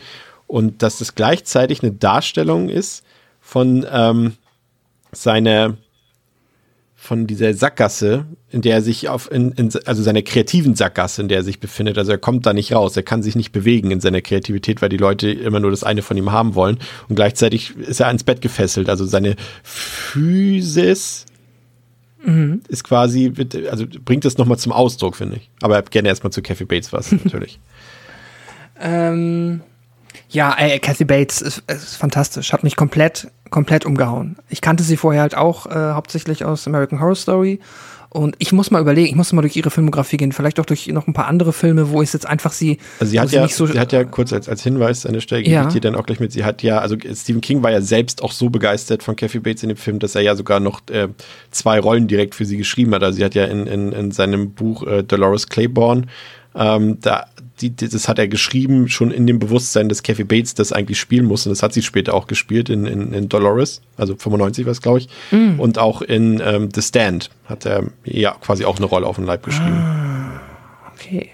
Und 0.46 0.82
dass 0.82 0.98
das 0.98 1.14
gleichzeitig 1.14 1.82
eine 1.82 1.92
Darstellung 1.92 2.68
ist 2.68 3.04
von 3.40 3.86
ähm, 3.90 4.32
seiner 5.12 5.76
von 7.00 7.28
dieser 7.28 7.54
Sackgasse, 7.54 8.26
in 8.50 8.61
der 8.61 8.74
er 8.74 8.82
sich 8.82 9.09
auf, 9.09 9.30
in, 9.30 9.52
in, 9.52 9.70
also 9.86 10.02
seiner 10.02 10.20
kreativen 10.22 10.74
Sackgasse, 10.74 11.22
in 11.22 11.28
der 11.28 11.38
er 11.38 11.44
sich 11.44 11.61
befindet. 11.61 11.96
Also 11.96 12.11
er 12.11 12.18
kommt 12.18 12.44
da 12.44 12.52
nicht 12.52 12.72
raus, 12.72 12.96
er 12.96 13.04
kann 13.04 13.22
sich 13.22 13.36
nicht 13.36 13.52
bewegen 13.52 13.92
in 13.92 14.00
seiner 14.00 14.20
Kreativität, 14.20 14.82
weil 14.82 14.88
die 14.88 14.96
Leute 14.96 15.30
immer 15.30 15.61
nur 15.61 15.70
das 15.70 15.84
eine 15.84 16.02
von 16.02 16.16
ihm 16.16 16.32
haben 16.32 16.56
wollen. 16.56 16.78
Und 17.09 17.14
gleichzeitig 17.14 17.76
ist 17.76 18.00
er 18.00 18.09
ans 18.09 18.24
Bett 18.24 18.40
gefesselt. 18.40 18.90
Also 18.90 19.06
seine 19.06 19.36
Physis 19.62 21.24
mhm. 22.24 22.62
ist 22.68 22.84
quasi, 22.84 23.32
also 23.70 23.86
bringt 24.04 24.24
das 24.24 24.38
nochmal 24.38 24.58
zum 24.58 24.72
Ausdruck, 24.72 25.16
finde 25.16 25.36
ich. 25.36 25.50
Aber 25.60 25.80
gerne 25.82 26.08
erstmal 26.08 26.32
zu 26.32 26.42
Kathy 26.42 26.64
Bates 26.64 26.92
was, 26.92 27.12
natürlich. 27.24 27.60
ähm, 28.80 29.60
ja, 30.30 30.54
ey, 30.58 30.78
Kathy 30.78 31.04
Bates 31.04 31.40
ist, 31.40 31.62
ist 31.70 31.96
fantastisch. 31.96 32.52
Hat 32.52 32.62
mich 32.62 32.76
komplett, 32.76 33.28
komplett 33.50 33.86
umgehauen. 33.86 34.36
Ich 34.48 34.60
kannte 34.60 34.82
sie 34.82 34.96
vorher 34.96 35.22
halt 35.22 35.34
auch 35.34 35.66
äh, 35.66 35.92
hauptsächlich 35.92 36.44
aus 36.44 36.66
American 36.66 37.00
Horror 37.00 37.14
Story 37.14 37.60
Und 38.11 38.36
ich 38.38 38.52
muss 38.52 38.70
mal 38.70 38.80
überlegen, 38.80 39.09
ich 39.09 39.14
muss 39.14 39.32
mal 39.32 39.42
durch 39.42 39.56
ihre 39.56 39.70
Filmografie 39.70 40.16
gehen, 40.16 40.32
vielleicht 40.32 40.59
auch 40.59 40.64
durch 40.64 40.86
noch 40.86 41.06
ein 41.06 41.12
paar 41.12 41.26
andere 41.26 41.52
Filme, 41.52 41.90
wo 41.90 42.02
ich 42.02 42.12
jetzt 42.12 42.26
einfach 42.26 42.52
sie. 42.52 42.78
Also 43.00 43.11
sie 43.11 43.20
hat 43.20 43.30
ja, 43.32 43.46
so 43.48 43.66
sie 43.66 43.78
hat 43.78 43.92
ja 43.92 44.04
kurz 44.04 44.32
als, 44.32 44.48
als 44.48 44.62
Hinweis 44.62 45.04
an 45.04 45.12
der 45.12 45.20
Stelle, 45.20 45.42
gebe 45.42 45.54
ja. 45.54 45.66
ich 45.66 45.74
dir 45.74 45.80
dann 45.80 45.94
auch 45.94 46.06
gleich 46.06 46.18
mit, 46.18 46.32
sie 46.32 46.44
hat 46.44 46.62
ja, 46.62 46.78
also 46.78 46.96
Stephen 47.14 47.42
King 47.42 47.62
war 47.62 47.70
ja 47.70 47.82
selbst 47.82 48.22
auch 48.22 48.32
so 48.32 48.48
begeistert 48.48 49.02
von 49.02 49.14
Kathy 49.14 49.40
Bates 49.40 49.62
in 49.62 49.68
dem 49.68 49.76
Film, 49.76 49.98
dass 49.98 50.14
er 50.14 50.22
ja 50.22 50.36
sogar 50.36 50.59
noch 50.59 50.80
äh, 50.90 51.09
zwei 51.50 51.80
Rollen 51.80 52.09
direkt 52.09 52.34
für 52.34 52.46
sie 52.46 52.56
geschrieben 52.56 52.94
hat. 52.94 53.02
Also 53.02 53.18
sie 53.18 53.24
hat 53.24 53.34
ja 53.34 53.44
in, 53.44 53.66
in, 53.66 53.92
in 53.92 54.11
seinem 54.11 54.52
Buch 54.52 54.86
äh, 54.86 55.02
Dolores 55.02 55.48
Claiborne 55.48 56.06
ähm, 56.54 56.98
da, 57.00 57.26
die, 57.61 57.74
das 57.74 58.09
hat 58.09 58.18
er 58.18 58.28
geschrieben, 58.28 58.88
schon 58.88 59.11
in 59.11 59.26
dem 59.26 59.38
Bewusstsein, 59.38 59.88
dass 59.88 60.02
Kathy 60.02 60.24
Bates 60.24 60.54
das 60.54 60.72
eigentlich 60.72 60.98
spielen 60.98 61.26
muss. 61.26 61.46
Und 61.46 61.50
das 61.50 61.62
hat 61.62 61.72
sie 61.72 61.82
später 61.82 62.14
auch 62.14 62.26
gespielt 62.26 62.68
in, 62.68 62.86
in, 62.86 63.12
in 63.12 63.28
Dolores, 63.28 63.82
also 63.96 64.16
95 64.16 64.66
war 64.66 64.72
es, 64.72 64.82
glaube 64.82 64.98
ich. 64.98 65.09
Mm. 65.30 65.59
Und 65.59 65.78
auch 65.78 66.02
in 66.02 66.42
ähm, 66.44 66.68
The 66.74 66.82
Stand 66.82 67.30
hat 67.46 67.66
er 67.66 67.84
ja 68.04 68.36
quasi 68.40 68.64
auch 68.64 68.76
eine 68.76 68.86
Rolle 68.86 69.06
auf 69.06 69.16
den 69.16 69.24
Leib 69.24 69.44
geschrieben. 69.44 69.76
Ah, 69.76 70.40
okay. 70.94 71.30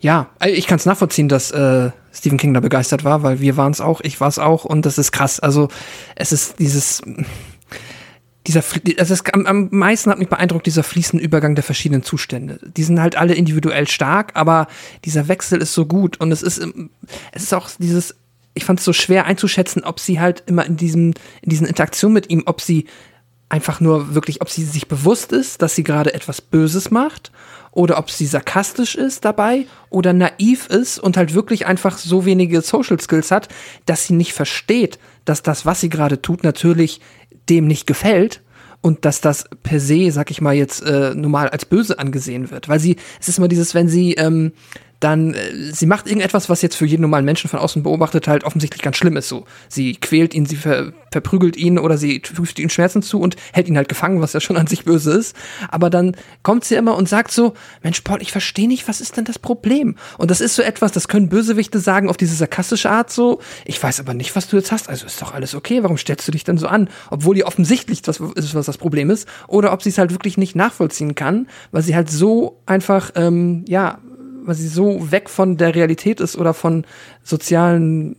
Ja, 0.00 0.30
also 0.38 0.54
ich 0.54 0.66
kann 0.66 0.76
es 0.76 0.86
nachvollziehen, 0.86 1.28
dass 1.28 1.50
äh, 1.50 1.90
Stephen 2.12 2.38
King 2.38 2.54
da 2.54 2.60
begeistert 2.60 3.04
war, 3.04 3.22
weil 3.22 3.40
wir 3.40 3.56
waren 3.56 3.72
es 3.72 3.80
auch, 3.80 4.00
ich 4.00 4.20
war 4.20 4.28
es 4.28 4.38
auch 4.38 4.64
und 4.64 4.86
das 4.86 4.96
ist 4.96 5.12
krass. 5.12 5.40
Also 5.40 5.68
es 6.16 6.32
ist 6.32 6.58
dieses 6.58 7.02
dieser, 8.50 8.62
also 8.98 9.14
es, 9.14 9.24
am, 9.32 9.46
am 9.46 9.68
meisten 9.70 10.10
hat 10.10 10.18
mich 10.18 10.28
beeindruckt 10.28 10.66
dieser 10.66 10.82
fließende 10.82 11.24
Übergang 11.24 11.54
der 11.54 11.64
verschiedenen 11.64 12.02
Zustände. 12.02 12.58
Die 12.76 12.82
sind 12.82 13.00
halt 13.00 13.16
alle 13.16 13.34
individuell 13.34 13.88
stark, 13.88 14.32
aber 14.34 14.66
dieser 15.04 15.28
Wechsel 15.28 15.60
ist 15.60 15.72
so 15.72 15.86
gut 15.86 16.20
und 16.20 16.32
es 16.32 16.42
ist, 16.42 16.58
es 17.32 17.42
ist 17.42 17.54
auch 17.54 17.70
dieses, 17.78 18.16
ich 18.54 18.64
fand 18.64 18.80
es 18.80 18.84
so 18.84 18.92
schwer 18.92 19.26
einzuschätzen, 19.26 19.84
ob 19.84 20.00
sie 20.00 20.20
halt 20.20 20.42
immer 20.46 20.66
in 20.66 20.76
diesem, 20.76 21.14
in 21.42 21.50
diesen 21.50 21.66
Interaktionen 21.66 22.14
mit 22.14 22.30
ihm, 22.30 22.42
ob 22.46 22.60
sie 22.60 22.86
einfach 23.48 23.80
nur 23.80 24.14
wirklich, 24.14 24.40
ob 24.40 24.48
sie 24.48 24.64
sich 24.64 24.88
bewusst 24.88 25.32
ist, 25.32 25.60
dass 25.62 25.74
sie 25.74 25.82
gerade 25.82 26.14
etwas 26.14 26.40
Böses 26.40 26.90
macht 26.90 27.32
oder 27.72 27.98
ob 27.98 28.10
sie 28.10 28.26
sarkastisch 28.26 28.94
ist 28.94 29.24
dabei 29.24 29.66
oder 29.90 30.12
naiv 30.12 30.66
ist 30.68 30.98
und 30.98 31.16
halt 31.16 31.34
wirklich 31.34 31.66
einfach 31.66 31.98
so 31.98 32.24
wenige 32.24 32.62
Social 32.62 32.98
Skills 33.00 33.30
hat, 33.30 33.48
dass 33.86 34.06
sie 34.06 34.14
nicht 34.14 34.32
versteht, 34.32 34.98
dass 35.24 35.42
das, 35.42 35.66
was 35.66 35.80
sie 35.80 35.88
gerade 35.88 36.22
tut, 36.22 36.42
natürlich 36.44 37.00
dem 37.50 37.66
nicht 37.66 37.86
gefällt 37.86 38.42
und 38.80 39.04
dass 39.04 39.20
das 39.20 39.44
per 39.62 39.80
se, 39.80 40.10
sag 40.10 40.30
ich 40.30 40.40
mal 40.40 40.54
jetzt, 40.54 40.82
äh, 40.82 41.14
normal 41.14 41.48
als 41.50 41.66
böse 41.66 41.98
angesehen 41.98 42.50
wird. 42.50 42.68
Weil 42.68 42.80
sie, 42.80 42.96
es 43.20 43.28
ist 43.28 43.38
immer 43.38 43.48
dieses, 43.48 43.74
wenn 43.74 43.88
sie 43.88 44.14
ähm, 44.14 44.52
dann 45.00 45.34
äh, 45.34 45.72
sie 45.72 45.86
macht 45.86 46.06
irgendetwas, 46.06 46.48
was 46.48 46.62
jetzt 46.62 46.76
für 46.76 46.86
jeden 46.86 47.02
normalen 47.02 47.24
Menschen 47.24 47.48
von 47.48 47.58
außen 47.58 47.82
beobachtet 47.82 48.28
halt 48.28 48.44
offensichtlich 48.44 48.82
ganz 48.82 48.96
schlimm 48.96 49.16
ist. 49.16 49.28
So, 49.28 49.46
sie 49.68 49.94
quält 49.94 50.34
ihn, 50.34 50.46
sie 50.46 50.56
ver 50.56 50.92
verprügelt 51.10 51.56
ihn 51.56 51.76
oder 51.78 51.98
sie 51.98 52.22
fügt 52.24 52.60
ihm 52.60 52.68
Schmerzen 52.68 53.02
zu 53.02 53.18
und 53.18 53.34
hält 53.52 53.68
ihn 53.68 53.76
halt 53.76 53.88
gefangen, 53.88 54.20
was 54.20 54.32
ja 54.32 54.40
schon 54.40 54.56
an 54.56 54.68
sich 54.68 54.84
böse 54.84 55.10
ist. 55.10 55.34
Aber 55.68 55.90
dann 55.90 56.16
kommt 56.44 56.64
sie 56.64 56.76
immer 56.76 56.96
und 56.96 57.08
sagt 57.08 57.32
so, 57.32 57.54
Mensch, 57.82 58.02
Paul, 58.02 58.22
ich 58.22 58.30
verstehe 58.30 58.68
nicht, 58.68 58.86
was 58.86 59.00
ist 59.00 59.16
denn 59.16 59.24
das 59.24 59.40
Problem? 59.40 59.96
Und 60.18 60.30
das 60.30 60.40
ist 60.40 60.54
so 60.54 60.62
etwas, 60.62 60.92
das 60.92 61.08
können 61.08 61.28
Bösewichte 61.28 61.80
sagen 61.80 62.08
auf 62.08 62.16
diese 62.16 62.36
sarkastische 62.36 62.90
Art 62.90 63.10
so. 63.10 63.40
Ich 63.64 63.82
weiß 63.82 63.98
aber 63.98 64.14
nicht, 64.14 64.36
was 64.36 64.46
du 64.46 64.56
jetzt 64.56 64.70
hast. 64.70 64.88
Also 64.88 65.06
ist 65.06 65.20
doch 65.20 65.34
alles 65.34 65.56
okay. 65.56 65.82
Warum 65.82 65.98
stellst 65.98 66.28
du 66.28 66.32
dich 66.32 66.44
denn 66.44 66.58
so 66.58 66.68
an? 66.68 66.88
Obwohl 67.10 67.36
ihr 67.36 67.46
offensichtlich 67.46 68.02
das 68.02 68.20
ist, 68.20 68.54
was 68.54 68.66
das 68.66 68.78
Problem 68.78 69.10
ist. 69.10 69.26
Oder 69.48 69.72
ob 69.72 69.82
sie 69.82 69.88
es 69.88 69.98
halt 69.98 70.12
wirklich 70.12 70.36
nicht 70.38 70.54
nachvollziehen 70.54 71.16
kann, 71.16 71.48
weil 71.72 71.82
sie 71.82 71.96
halt 71.96 72.08
so 72.08 72.60
einfach, 72.66 73.10
ähm, 73.16 73.64
ja, 73.66 73.98
weil 74.50 74.56
sie 74.56 74.68
so 74.68 75.10
weg 75.10 75.30
von 75.30 75.56
der 75.56 75.74
Realität 75.74 76.20
ist 76.20 76.36
oder 76.36 76.52
von 76.52 76.84
sozialen 77.22 78.16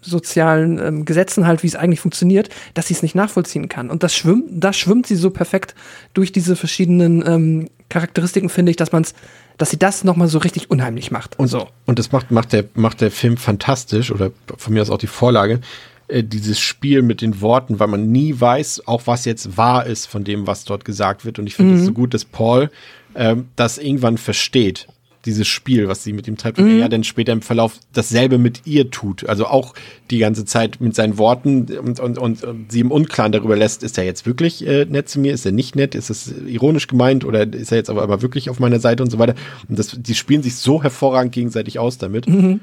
sozialen 0.00 0.78
ähm, 0.78 1.04
Gesetzen 1.04 1.46
halt, 1.46 1.62
wie 1.62 1.66
es 1.66 1.76
eigentlich 1.76 2.00
funktioniert, 2.00 2.48
dass 2.74 2.88
sie 2.88 2.94
es 2.94 3.02
nicht 3.02 3.14
nachvollziehen 3.14 3.68
kann. 3.68 3.90
Und 3.90 4.02
das 4.02 4.14
schwimmt, 4.14 4.44
das 4.50 4.76
schwimmt 4.76 5.06
sie 5.06 5.16
so 5.16 5.30
perfekt 5.30 5.74
durch 6.14 6.32
diese 6.32 6.56
verschiedenen 6.56 7.26
ähm, 7.26 7.68
Charakteristiken, 7.88 8.48
finde 8.48 8.70
ich, 8.70 8.76
dass 8.76 8.92
man 8.92 9.02
es, 9.02 9.14
dass 9.58 9.70
sie 9.70 9.78
das 9.78 10.04
nochmal 10.04 10.28
so 10.28 10.38
richtig 10.38 10.70
unheimlich 10.70 11.10
macht. 11.10 11.38
Und 11.38 11.48
so. 11.48 11.68
Und 11.86 11.98
das 11.98 12.12
macht, 12.12 12.30
macht 12.30 12.52
der, 12.52 12.64
macht 12.74 13.00
der 13.00 13.10
Film 13.10 13.36
fantastisch 13.36 14.10
oder 14.10 14.30
von 14.56 14.72
mir 14.72 14.82
aus 14.82 14.90
auch 14.90 14.98
die 14.98 15.06
Vorlage, 15.06 15.60
äh, 16.08 16.22
dieses 16.22 16.60
Spiel 16.60 17.02
mit 17.02 17.20
den 17.20 17.40
Worten, 17.40 17.78
weil 17.78 17.88
man 17.88 18.10
nie 18.10 18.38
weiß, 18.38 18.86
auch 18.86 19.02
was 19.06 19.24
jetzt 19.24 19.56
wahr 19.56 19.86
ist 19.86 20.06
von 20.06 20.24
dem, 20.24 20.46
was 20.46 20.64
dort 20.64 20.84
gesagt 20.84 21.24
wird. 21.24 21.38
Und 21.38 21.46
ich 21.46 21.54
finde 21.54 21.74
es 21.74 21.82
mhm. 21.82 21.86
so 21.86 21.92
gut, 21.92 22.14
dass 22.14 22.24
Paul 22.24 22.70
ähm, 23.14 23.48
das 23.56 23.78
irgendwann 23.78 24.18
versteht 24.18 24.88
dieses 25.24 25.46
Spiel, 25.46 25.88
was 25.88 26.02
sie 26.02 26.12
mit 26.12 26.26
ihm 26.26 26.36
treibt, 26.36 26.58
und 26.58 26.74
mhm. 26.74 26.80
er 26.80 26.88
dann 26.88 27.04
später 27.04 27.32
im 27.32 27.42
Verlauf 27.42 27.78
dasselbe 27.92 28.38
mit 28.38 28.66
ihr 28.66 28.90
tut. 28.90 29.28
Also 29.28 29.46
auch 29.46 29.74
die 30.10 30.18
ganze 30.18 30.44
Zeit 30.44 30.80
mit 30.80 30.94
seinen 30.94 31.18
Worten 31.18 31.66
und, 31.78 32.00
und, 32.00 32.18
und, 32.18 32.44
und 32.44 32.72
sie 32.72 32.80
im 32.80 32.90
Unklaren 32.90 33.32
darüber 33.32 33.56
lässt, 33.56 33.82
ist 33.82 33.98
er 33.98 34.04
jetzt 34.04 34.26
wirklich 34.26 34.66
äh, 34.66 34.84
nett 34.84 35.08
zu 35.08 35.20
mir, 35.20 35.32
ist 35.32 35.46
er 35.46 35.52
nicht 35.52 35.76
nett, 35.76 35.94
ist 35.94 36.10
es 36.10 36.32
ironisch 36.46 36.86
gemeint 36.86 37.24
oder 37.24 37.52
ist 37.52 37.70
er 37.70 37.78
jetzt 37.78 37.90
aber, 37.90 38.02
aber 38.02 38.22
wirklich 38.22 38.50
auf 38.50 38.58
meiner 38.58 38.80
Seite 38.80 39.02
und 39.02 39.10
so 39.10 39.18
weiter. 39.18 39.34
Und 39.68 39.78
das, 39.78 39.96
die 39.98 40.14
spielen 40.14 40.42
sich 40.42 40.56
so 40.56 40.82
hervorragend 40.82 41.32
gegenseitig 41.32 41.78
aus 41.78 41.98
damit. 41.98 42.28
Mhm. 42.28 42.60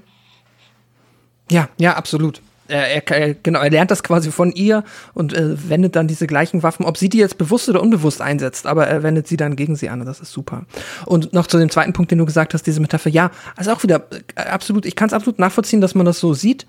Ja, 1.51 1.69
ja, 1.79 1.95
absolut 1.95 2.41
er, 2.69 3.07
er, 3.09 3.33
genau, 3.33 3.59
er 3.59 3.69
lernt 3.69 3.91
das 3.91 4.03
quasi 4.03 4.31
von 4.31 4.51
ihr 4.51 4.83
und 5.13 5.33
äh, 5.33 5.69
wendet 5.69 5.95
dann 5.95 6.07
diese 6.07 6.27
gleichen 6.27 6.63
Waffen, 6.63 6.85
ob 6.85 6.97
sie 6.97 7.09
die 7.09 7.17
jetzt 7.17 7.37
bewusst 7.37 7.69
oder 7.69 7.81
unbewusst 7.81 8.21
einsetzt, 8.21 8.67
aber 8.67 8.87
er 8.87 9.03
wendet 9.03 9.27
sie 9.27 9.37
dann 9.37 9.55
gegen 9.55 9.75
sie 9.75 9.89
an. 9.89 10.05
Das 10.05 10.19
ist 10.19 10.31
super. 10.31 10.65
Und 11.05 11.33
noch 11.33 11.47
zu 11.47 11.57
dem 11.57 11.69
zweiten 11.69 11.93
Punkt, 11.93 12.11
den 12.11 12.17
du 12.19 12.25
gesagt 12.25 12.53
hast, 12.53 12.63
diese 12.63 12.79
Metapher, 12.79 13.09
ja, 13.09 13.31
also 13.55 13.71
auch 13.71 13.83
wieder 13.83 14.03
äh, 14.35 14.41
absolut, 14.41 14.85
ich 14.85 14.95
kann 14.95 15.07
es 15.07 15.13
absolut 15.13 15.39
nachvollziehen, 15.39 15.81
dass 15.81 15.95
man 15.95 16.05
das 16.05 16.19
so 16.19 16.33
sieht. 16.33 16.65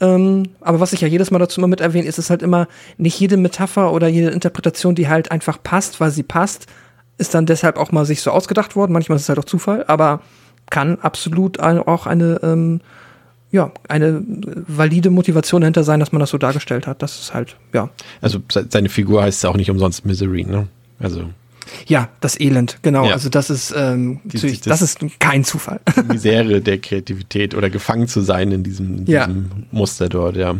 Ähm, 0.00 0.50
aber 0.60 0.80
was 0.80 0.92
ich 0.92 1.00
ja 1.00 1.08
jedes 1.08 1.30
Mal 1.30 1.38
dazu 1.38 1.60
immer 1.60 1.68
mit 1.68 1.80
erwähne, 1.80 2.06
ist 2.06 2.18
es 2.18 2.30
halt 2.30 2.42
immer 2.42 2.68
nicht 2.98 3.18
jede 3.18 3.36
Metapher 3.36 3.92
oder 3.92 4.08
jede 4.08 4.30
Interpretation, 4.30 4.94
die 4.94 5.08
halt 5.08 5.30
einfach 5.30 5.62
passt, 5.62 6.00
weil 6.00 6.10
sie 6.10 6.22
passt, 6.22 6.66
ist 7.16 7.34
dann 7.34 7.46
deshalb 7.46 7.78
auch 7.78 7.90
mal 7.90 8.04
sich 8.04 8.22
so 8.22 8.30
ausgedacht 8.30 8.76
worden. 8.76 8.92
Manchmal 8.92 9.16
ist 9.16 9.22
es 9.22 9.28
halt 9.28 9.40
auch 9.40 9.44
Zufall, 9.44 9.84
aber 9.88 10.20
kann 10.70 10.98
absolut 11.00 11.58
auch 11.60 12.06
eine 12.06 12.40
ähm, 12.42 12.80
ja, 13.50 13.72
eine 13.88 14.22
valide 14.66 15.10
Motivation 15.10 15.62
dahinter 15.62 15.84
sein, 15.84 16.00
dass 16.00 16.12
man 16.12 16.20
das 16.20 16.30
so 16.30 16.38
dargestellt 16.38 16.86
hat. 16.86 17.02
Das 17.02 17.18
ist 17.18 17.34
halt, 17.34 17.56
ja. 17.72 17.88
Also 18.20 18.40
seine 18.48 18.88
Figur 18.88 19.22
heißt 19.22 19.44
auch 19.46 19.56
nicht 19.56 19.70
umsonst 19.70 20.04
Misery, 20.04 20.44
ne? 20.44 20.68
Also. 20.98 21.30
Ja, 21.86 22.08
das 22.20 22.38
Elend, 22.40 22.78
genau. 22.82 23.06
Ja. 23.06 23.12
Also 23.12 23.28
das 23.28 23.50
ist, 23.50 23.74
ähm, 23.76 24.20
die, 24.24 24.38
das, 24.38 24.60
das, 24.60 24.82
ist 24.82 24.98
kein 25.18 25.44
Zufall. 25.44 25.80
Die 25.96 26.12
Misere 26.12 26.60
der 26.60 26.78
Kreativität 26.78 27.54
oder 27.54 27.70
gefangen 27.70 28.08
zu 28.08 28.20
sein 28.20 28.52
in 28.52 28.62
diesem, 28.62 29.06
ja. 29.06 29.26
diesem 29.26 29.50
Muster 29.70 30.08
dort, 30.08 30.36
ja. 30.36 30.56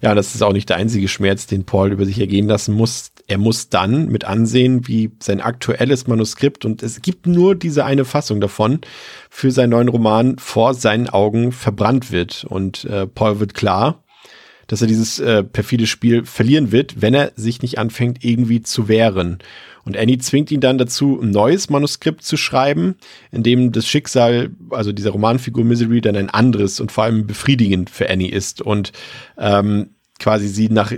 Ja, 0.00 0.14
das 0.14 0.34
ist 0.34 0.42
auch 0.42 0.52
nicht 0.52 0.68
der 0.68 0.76
einzige 0.76 1.08
Schmerz, 1.08 1.46
den 1.46 1.64
Paul 1.64 1.92
über 1.92 2.04
sich 2.04 2.20
ergehen 2.20 2.46
lassen 2.46 2.74
muss. 2.74 3.10
Er 3.28 3.36
muss 3.36 3.68
dann 3.68 4.08
mit 4.08 4.24
ansehen, 4.24 4.88
wie 4.88 5.10
sein 5.20 5.42
aktuelles 5.42 6.06
Manuskript, 6.06 6.64
und 6.64 6.82
es 6.82 7.02
gibt 7.02 7.26
nur 7.26 7.54
diese 7.54 7.84
eine 7.84 8.06
Fassung 8.06 8.40
davon, 8.40 8.80
für 9.28 9.50
seinen 9.50 9.70
neuen 9.70 9.88
Roman 9.88 10.38
vor 10.38 10.72
seinen 10.72 11.10
Augen 11.10 11.52
verbrannt 11.52 12.10
wird. 12.10 12.44
Und 12.48 12.86
äh, 12.86 13.06
Paul 13.06 13.38
wird 13.38 13.52
klar, 13.52 14.02
dass 14.66 14.80
er 14.80 14.88
dieses 14.88 15.18
äh, 15.18 15.44
perfide 15.44 15.86
Spiel 15.86 16.24
verlieren 16.24 16.72
wird, 16.72 17.02
wenn 17.02 17.12
er 17.12 17.32
sich 17.36 17.60
nicht 17.60 17.78
anfängt, 17.78 18.24
irgendwie 18.24 18.62
zu 18.62 18.88
wehren. 18.88 19.38
Und 19.84 19.96
Annie 19.96 20.18
zwingt 20.18 20.50
ihn 20.50 20.60
dann 20.60 20.78
dazu, 20.78 21.20
ein 21.20 21.30
neues 21.30 21.68
Manuskript 21.68 22.22
zu 22.22 22.38
schreiben, 22.38 22.96
in 23.30 23.42
dem 23.42 23.72
das 23.72 23.86
Schicksal, 23.86 24.50
also 24.70 24.92
dieser 24.92 25.10
Romanfigur 25.10 25.64
Misery, 25.64 26.00
dann 26.00 26.16
ein 26.16 26.30
anderes 26.30 26.80
und 26.80 26.92
vor 26.92 27.04
allem 27.04 27.26
befriedigend 27.26 27.90
für 27.90 28.08
Annie 28.08 28.30
ist 28.30 28.62
und 28.62 28.92
ähm, 29.38 29.90
quasi 30.18 30.48
sie 30.48 30.68
nach 30.68 30.92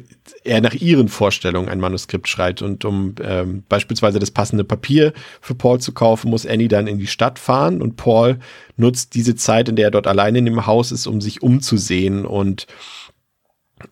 er 0.44 0.60
nach 0.60 0.74
ihren 0.74 1.08
Vorstellungen 1.08 1.68
ein 1.68 1.80
Manuskript 1.80 2.28
schreibt 2.28 2.62
und 2.62 2.84
um 2.84 3.14
ähm, 3.22 3.62
beispielsweise 3.68 4.18
das 4.18 4.30
passende 4.30 4.64
Papier 4.64 5.12
für 5.40 5.54
Paul 5.54 5.80
zu 5.80 5.92
kaufen, 5.92 6.30
muss 6.30 6.46
Annie 6.46 6.68
dann 6.68 6.86
in 6.86 6.98
die 6.98 7.06
Stadt 7.06 7.38
fahren. 7.38 7.82
Und 7.82 7.96
Paul 7.96 8.38
nutzt 8.76 9.14
diese 9.14 9.34
Zeit, 9.34 9.68
in 9.68 9.76
der 9.76 9.88
er 9.88 9.90
dort 9.90 10.06
alleine 10.06 10.38
in 10.38 10.46
dem 10.46 10.66
Haus 10.66 10.92
ist, 10.92 11.06
um 11.06 11.20
sich 11.20 11.42
umzusehen. 11.42 12.24
Und 12.24 12.66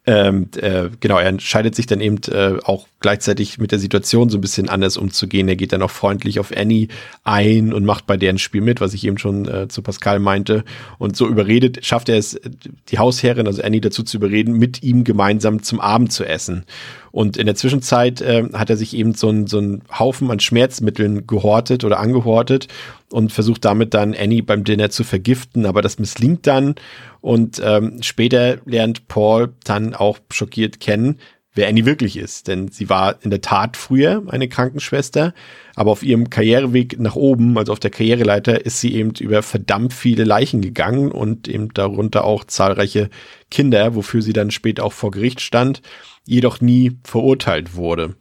ähm, 0.06 0.48
äh, 0.56 0.88
genau, 1.00 1.18
er 1.18 1.28
entscheidet 1.28 1.74
sich 1.74 1.86
dann 1.86 2.00
eben 2.00 2.18
äh, 2.28 2.58
auch 2.64 2.86
gleichzeitig 3.00 3.58
mit 3.58 3.72
der 3.72 3.78
Situation 3.78 4.28
so 4.28 4.38
ein 4.38 4.40
bisschen 4.40 4.68
anders 4.68 4.96
umzugehen. 4.96 5.48
Er 5.48 5.56
geht 5.56 5.72
dann 5.72 5.82
auch 5.82 5.90
freundlich 5.90 6.40
auf 6.40 6.54
Annie 6.56 6.88
ein 7.24 7.72
und 7.72 7.84
macht 7.84 8.06
bei 8.06 8.16
deren 8.16 8.38
Spiel 8.38 8.60
mit, 8.60 8.80
was 8.80 8.94
ich 8.94 9.04
eben 9.04 9.18
schon 9.18 9.46
äh, 9.46 9.68
zu 9.68 9.82
Pascal 9.82 10.18
meinte. 10.18 10.64
Und 10.98 11.16
so 11.16 11.26
überredet, 11.26 11.84
schafft 11.84 12.08
er 12.08 12.18
es, 12.18 12.40
die 12.88 12.98
Hausherrin, 12.98 13.46
also 13.46 13.62
Annie, 13.62 13.80
dazu 13.80 14.02
zu 14.02 14.16
überreden, 14.16 14.54
mit 14.54 14.82
ihm 14.82 15.04
gemeinsam 15.04 15.62
zum 15.62 15.80
Abend 15.80 16.12
zu 16.12 16.24
essen. 16.24 16.64
Und 17.10 17.36
in 17.36 17.46
der 17.46 17.54
Zwischenzeit 17.54 18.20
äh, 18.20 18.44
hat 18.52 18.70
er 18.70 18.76
sich 18.76 18.94
eben 18.94 19.14
so 19.14 19.28
einen 19.28 19.46
so 19.46 19.58
einen 19.58 19.82
Haufen 19.96 20.30
an 20.30 20.40
Schmerzmitteln 20.40 21.26
gehortet 21.26 21.84
oder 21.84 22.00
angehortet 22.00 22.68
und 23.10 23.32
versucht 23.32 23.64
damit 23.64 23.94
dann 23.94 24.14
Annie 24.14 24.42
beim 24.42 24.64
Dinner 24.64 24.90
zu 24.90 25.04
vergiften, 25.04 25.66
aber 25.66 25.82
das 25.82 25.98
misslingt 25.98 26.46
dann. 26.46 26.74
Und 27.20 27.60
ähm, 27.64 28.02
später 28.02 28.58
lernt 28.64 29.08
Paul 29.08 29.54
dann 29.64 29.94
auch 29.94 30.18
schockiert 30.30 30.80
kennen, 30.80 31.18
wer 31.58 31.68
Annie 31.68 31.84
wirklich 31.84 32.16
ist. 32.16 32.48
Denn 32.48 32.68
sie 32.68 32.88
war 32.88 33.16
in 33.22 33.30
der 33.30 33.40
Tat 33.40 33.76
früher 33.76 34.22
eine 34.28 34.48
Krankenschwester, 34.48 35.34
aber 35.74 35.90
auf 35.90 36.02
ihrem 36.02 36.30
Karriereweg 36.30 36.98
nach 37.00 37.16
oben, 37.16 37.58
also 37.58 37.72
auf 37.72 37.80
der 37.80 37.90
Karriereleiter, 37.90 38.64
ist 38.64 38.80
sie 38.80 38.94
eben 38.94 39.12
über 39.18 39.42
verdammt 39.42 39.92
viele 39.92 40.24
Leichen 40.24 40.60
gegangen 40.60 41.10
und 41.10 41.48
eben 41.48 41.74
darunter 41.74 42.24
auch 42.24 42.44
zahlreiche 42.44 43.10
Kinder, 43.50 43.94
wofür 43.94 44.22
sie 44.22 44.32
dann 44.32 44.50
später 44.50 44.84
auch 44.84 44.92
vor 44.92 45.10
Gericht 45.10 45.40
stand, 45.40 45.82
jedoch 46.24 46.60
nie 46.60 46.96
verurteilt 47.02 47.74
wurde. 47.74 48.14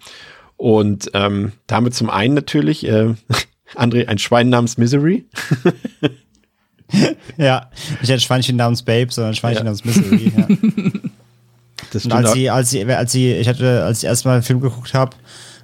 Und 0.55 1.11
ähm, 1.13 1.51
da 1.67 1.75
haben 1.75 1.85
wir 1.85 1.91
zum 1.91 2.09
einen 2.09 2.33
natürlich, 2.33 2.87
äh, 2.87 3.13
André, 3.75 4.07
ein 4.07 4.17
Schwein 4.17 4.49
namens 4.49 4.77
Misery. 4.77 5.25
Ja, 7.37 7.67
nicht 8.01 8.11
ein 8.11 8.19
Schweinchen 8.19 8.55
namens 8.55 8.81
Babe, 8.81 9.11
sondern 9.11 9.31
ein 9.33 9.35
Schweinchen 9.35 9.65
Ja. 9.65 9.71
namens 9.71 9.85
Misery. 9.85 10.31
Ja. 10.35 10.47
Das 11.93 12.05
Und 12.05 12.11
als 12.11 12.33
sie, 12.33 12.49
als 12.49 12.69
sie, 12.71 12.83
als 12.85 13.11
sie, 13.11 13.33
ich 13.33 13.47
hatte, 13.47 13.83
als 13.83 13.99
ich 13.99 14.05
erstmal 14.09 14.33
einen 14.33 14.43
Film 14.43 14.59
geguckt 14.59 14.93
habe 14.95 15.15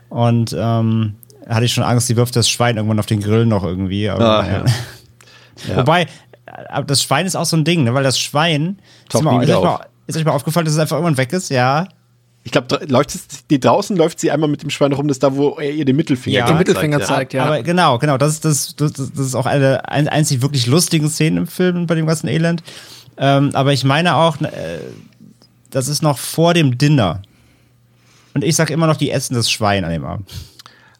und 0.10 0.56
ähm, 0.58 1.16
hatte 1.50 1.66
ich 1.66 1.74
schon 1.74 1.84
Angst, 1.84 2.08
sie 2.08 2.16
wirft 2.16 2.36
das 2.36 2.48
Schwein 2.48 2.78
irgendwann 2.78 3.00
auf 3.00 3.08
den 3.08 3.20
Grill 3.20 3.46
noch 3.48 3.64
irgendwie. 3.64 4.10
Aber, 4.10 4.40
Ah, 4.44 4.48
ja. 4.48 4.66
Ja. 5.68 5.78
Wobei, 5.78 6.08
aber 6.70 6.86
das 6.86 7.04
Schwein 7.04 7.26
ist 7.26 7.36
auch 7.36 7.46
so 7.46 7.58
ein 7.58 7.64
Ding, 7.66 7.84
ne? 7.84 7.94
weil 7.94 8.04
das 8.04 8.20
Schwein, 8.20 8.78
ist, 9.06 9.12
Taucht 9.12 9.26
euch 9.26 9.48
mal, 9.64 9.86
ist 10.08 10.18
euch 10.18 10.24
mal 10.26 10.32
aufgefallen, 10.32 10.66
dass 10.66 10.74
es 10.76 10.80
einfach 10.80 10.96
irgendwann 10.98 11.18
weg 11.18 11.34
ist? 11.34 11.50
Ja. 11.50 11.88
Ich 12.46 12.52
glaube, 12.52 12.82
läuft 12.88 13.16
es, 13.16 13.26
die 13.50 13.60
draußen 13.60 13.96
läuft 13.96 14.20
sie 14.20 14.30
einmal 14.30 14.50
mit 14.50 14.62
dem 14.64 14.70
Schwein 14.70 14.92
rum, 14.92 15.08
das 15.08 15.16
ist 15.16 15.24
da, 15.24 15.36
wo 15.36 15.52
er 15.60 15.72
ihr 15.72 15.86
den 15.86 15.96
Mittelfinger 15.96 16.40
Ja. 16.40 16.46
Den 16.46 16.56
zeigt, 16.58 16.68
Mittelfinger 16.68 17.00
ja. 17.00 17.06
zeigt, 17.06 17.34
ja. 17.34 17.46
Aber 17.46 17.64
genau, 17.64 17.98
genau, 18.00 18.18
das, 18.18 18.34
ist- 18.34 18.44
das, 18.46 18.76
das, 18.76 18.94
das 18.94 19.26
ist 19.28 19.36
auch 19.36 19.46
eine 19.46 19.88
ein, 19.90 20.08
einzig 20.10 20.42
wirklich 20.42 20.68
lustigen 20.68 21.10
Szene 21.10 21.40
im 21.42 21.48
Film 21.48 21.88
bei 21.88 21.96
dem 21.96 22.06
ganzen 22.06 22.28
Elend. 22.28 22.62
Ähm, 23.18 23.52
aber 23.54 23.72
ich 23.74 23.84
meine 23.86 24.16
auch, 24.16 24.42
äh, 24.42 24.50
das 25.70 25.88
ist 25.88 26.02
noch 26.02 26.18
vor 26.18 26.54
dem 26.54 26.78
Dinner. 26.78 27.22
Und 28.34 28.44
ich 28.44 28.56
sag 28.56 28.70
immer 28.72 28.88
noch, 28.88 28.98
die 28.98 29.12
essen 29.12 29.36
das 29.36 29.50
Schwein 29.50 29.86
an 29.86 29.92
dem 29.92 30.04
Abend. 30.04 30.30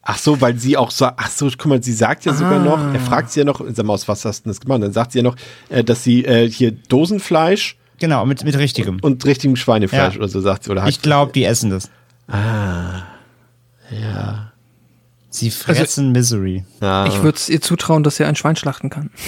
Ach 0.02 0.18
so, 0.18 0.40
weil 0.40 0.56
sie 0.58 0.76
auch 0.76 0.90
so, 0.90 1.06
ach 1.06 1.30
so, 1.30 1.46
guck 1.46 1.66
mal, 1.66 1.82
sie 1.82 1.92
sagt 1.94 2.24
ja 2.24 2.34
sogar 2.34 2.58
noch, 2.58 2.78
er 2.92 3.00
fragt 3.00 3.32
sie 3.32 3.40
ja 3.40 3.44
noch, 3.46 3.60
sag 3.72 3.84
mal, 3.86 3.94
aus 3.94 4.06
was 4.06 4.24
hast 4.24 4.40
du 4.40 4.42
denn 4.44 4.50
das 4.52 4.60
gemacht? 4.60 4.82
Dann 4.82 4.92
sagt 4.92 5.12
sie 5.12 5.18
ja 5.18 5.22
noch, 5.24 5.36
äh, 5.70 5.82
dass 5.82 6.04
sie 6.04 6.24
äh, 6.24 6.48
hier 6.48 6.72
Dosenfleisch 6.72 7.76
Genau, 7.98 8.26
mit, 8.26 8.44
mit 8.44 8.56
richtigem. 8.58 8.98
und 9.02 9.24
richtigem 9.24 9.56
Schweinefleisch 9.56 10.14
Ja. 10.14 10.18
oder 10.20 10.28
so 10.28 10.40
sagt 10.40 10.64
sie. 10.64 10.70
Oder 10.70 10.86
Ich 10.86 11.00
glaube, 11.02 11.32
die 11.32 11.44
essen 11.44 11.70
das. 11.70 11.90
ja. 13.90 14.50
Sie 15.30 15.50
fressen 15.50 16.12
Misery. 16.12 16.64
ja. 16.80 17.06
Ich 17.06 17.22
würde 17.22 17.36
es 17.36 17.48
ihr 17.48 17.60
zutrauen, 17.60 18.04
dass 18.04 18.16
sie 18.16 18.24
ein 18.24 18.36
Schwein 18.36 18.56
schlachten 18.56 18.90
kann. 18.90 19.10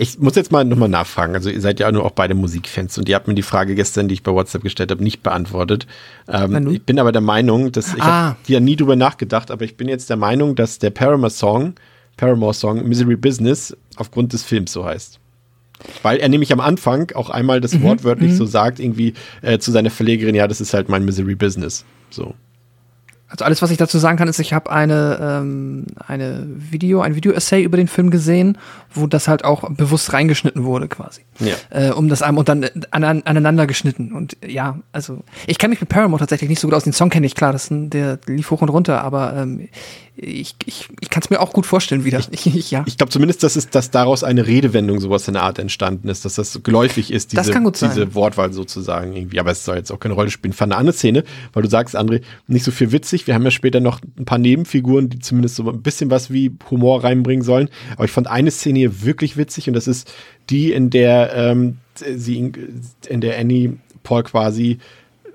Ich 0.00 0.16
muss 0.20 0.36
jetzt 0.36 0.52
mal 0.52 0.64
nochmal 0.64 0.88
nachfragen. 0.88 1.34
Also 1.34 1.50
ihr 1.50 1.60
seid 1.60 1.80
ja 1.80 1.90
nur 1.90 2.04
auch 2.04 2.12
beide 2.12 2.34
Musikfans 2.36 2.96
und 2.98 3.08
ihr 3.08 3.16
habt 3.16 3.26
mir 3.26 3.34
die 3.34 3.42
Frage 3.42 3.74
gestern, 3.74 4.06
die 4.06 4.14
ich 4.14 4.22
bei 4.22 4.30
WhatsApp 4.30 4.62
gestellt 4.62 4.92
habe, 4.92 5.02
nicht 5.02 5.24
beantwortet. 5.24 5.88
Ähm, 6.28 6.68
ich 6.70 6.84
bin 6.84 7.00
aber 7.00 7.10
der 7.10 7.20
Meinung, 7.20 7.72
dass 7.72 7.94
ich 7.94 8.00
Ah. 8.00 8.26
habe 8.28 8.36
ja 8.46 8.60
nie 8.60 8.76
drüber 8.76 8.94
nachgedacht, 8.94 9.50
aber 9.50 9.64
ich 9.64 9.76
bin 9.76 9.88
jetzt 9.88 10.08
der 10.08 10.16
Meinung, 10.16 10.54
dass 10.54 10.78
der 10.78 10.90
Paramore 10.90 11.30
Song, 11.32 11.74
Paramore 12.16 12.54
Song 12.54 12.86
Misery 12.86 13.16
Business 13.16 13.76
aufgrund 13.96 14.32
des 14.32 14.44
Films 14.44 14.70
so 14.72 14.84
heißt. 14.84 15.18
Weil 16.02 16.18
er 16.18 16.28
nämlich 16.28 16.52
am 16.52 16.60
Anfang 16.60 17.12
auch 17.14 17.30
einmal 17.30 17.60
das 17.60 17.80
wortwörtlich 17.82 18.36
so 18.36 18.46
sagt, 18.46 18.80
irgendwie 18.80 19.14
äh, 19.42 19.58
zu 19.58 19.70
seiner 19.70 19.90
Verlegerin, 19.90 20.34
ja, 20.34 20.48
das 20.48 20.60
ist 20.60 20.74
halt 20.74 20.88
mein 20.88 21.04
Misery 21.04 21.34
Business. 21.34 21.84
So. 22.10 22.34
Also 23.30 23.44
alles, 23.44 23.60
was 23.60 23.70
ich 23.70 23.76
dazu 23.76 23.98
sagen 23.98 24.16
kann, 24.16 24.26
ist, 24.26 24.38
ich 24.38 24.54
habe 24.54 24.70
eine, 24.70 25.18
ähm, 25.20 25.84
eine 26.06 26.46
Video, 26.48 27.02
ein 27.02 27.14
Video-Essay 27.14 27.62
über 27.62 27.76
den 27.76 27.86
Film 27.86 28.10
gesehen, 28.10 28.56
wo 28.94 29.06
das 29.06 29.28
halt 29.28 29.44
auch 29.44 29.68
bewusst 29.68 30.14
reingeschnitten 30.14 30.64
wurde, 30.64 30.88
quasi. 30.88 31.22
Ja. 31.38 31.54
Äh, 31.68 31.90
um 31.90 32.08
das 32.08 32.22
einem 32.22 32.38
und 32.38 32.48
dann 32.48 32.62
äh, 32.62 32.70
an, 32.90 33.04
an, 33.04 33.22
aneinander 33.26 33.66
geschnitten. 33.66 34.12
Und 34.12 34.38
ja, 34.46 34.78
also 34.92 35.24
ich 35.46 35.58
kenne 35.58 35.70
mich 35.70 35.80
mit 35.80 35.90
Paramore 35.90 36.20
tatsächlich 36.20 36.48
nicht 36.48 36.60
so 36.60 36.68
gut 36.68 36.74
aus. 36.74 36.84
Den 36.84 36.94
Song 36.94 37.10
kenne 37.10 37.26
ich 37.26 37.34
klar, 37.34 37.52
das 37.52 37.68
der 37.70 38.18
lief 38.26 38.50
hoch 38.50 38.62
und 38.62 38.70
runter, 38.70 39.02
aber 39.02 39.34
ähm, 39.36 39.68
ich, 40.20 40.56
ich, 40.66 40.88
ich 41.00 41.10
kann 41.10 41.22
es 41.22 41.30
mir 41.30 41.40
auch 41.40 41.52
gut 41.52 41.64
vorstellen 41.64 42.04
wieder. 42.04 42.20
Ich, 42.30 42.46
ich, 42.54 42.70
ja. 42.70 42.84
Ich 42.86 42.96
glaube 42.96 43.10
zumindest, 43.10 43.42
dass, 43.42 43.54
es, 43.56 43.70
dass 43.70 43.90
daraus 43.90 44.24
eine 44.24 44.46
Redewendung 44.46 45.00
sowas 45.00 45.28
in 45.28 45.34
der 45.34 45.44
Art 45.44 45.58
entstanden 45.58 46.08
ist, 46.08 46.24
dass 46.24 46.34
das 46.34 46.60
geläufig 46.62 47.12
ist, 47.12 47.32
diese, 47.32 47.42
Das 47.42 47.50
kann 47.50 47.64
gut 47.64 47.76
sein. 47.76 47.90
diese 47.94 48.14
Wortwahl 48.14 48.52
sozusagen 48.52 49.14
irgendwie. 49.14 49.38
Aber 49.38 49.52
es 49.52 49.64
soll 49.64 49.76
jetzt 49.76 49.92
auch 49.92 50.00
keine 50.00 50.14
Rolle 50.14 50.30
spielen. 50.30 50.52
Fand 50.52 50.72
eine 50.72 50.80
andere 50.80 50.96
Szene, 50.96 51.24
weil 51.52 51.62
du 51.62 51.68
sagst, 51.68 51.96
André, 51.96 52.22
nicht 52.48 52.64
so 52.64 52.72
viel 52.72 52.90
witzig. 52.90 53.26
Wir 53.26 53.34
haben 53.34 53.44
ja 53.44 53.50
später 53.50 53.80
noch 53.80 54.00
ein 54.18 54.24
paar 54.24 54.38
Nebenfiguren, 54.38 55.08
die 55.08 55.20
zumindest 55.20 55.56
so 55.56 55.70
ein 55.70 55.82
bisschen 55.82 56.10
was 56.10 56.32
wie 56.32 56.52
Humor 56.70 57.04
reinbringen 57.04 57.44
sollen. 57.44 57.68
Aber 57.94 58.04
ich 58.04 58.10
fand 58.10 58.26
eine 58.26 58.50
Szene 58.50 58.80
hier 58.80 59.02
wirklich 59.02 59.36
witzig 59.36 59.68
und 59.68 59.74
das 59.74 59.86
ist 59.86 60.12
die, 60.50 60.72
in 60.72 60.90
der 60.90 61.32
ähm, 61.34 61.78
sie 61.94 62.38
in, 62.38 62.52
in 63.08 63.20
der 63.20 63.38
Annie 63.38 63.76
Paul 64.02 64.22
quasi 64.22 64.78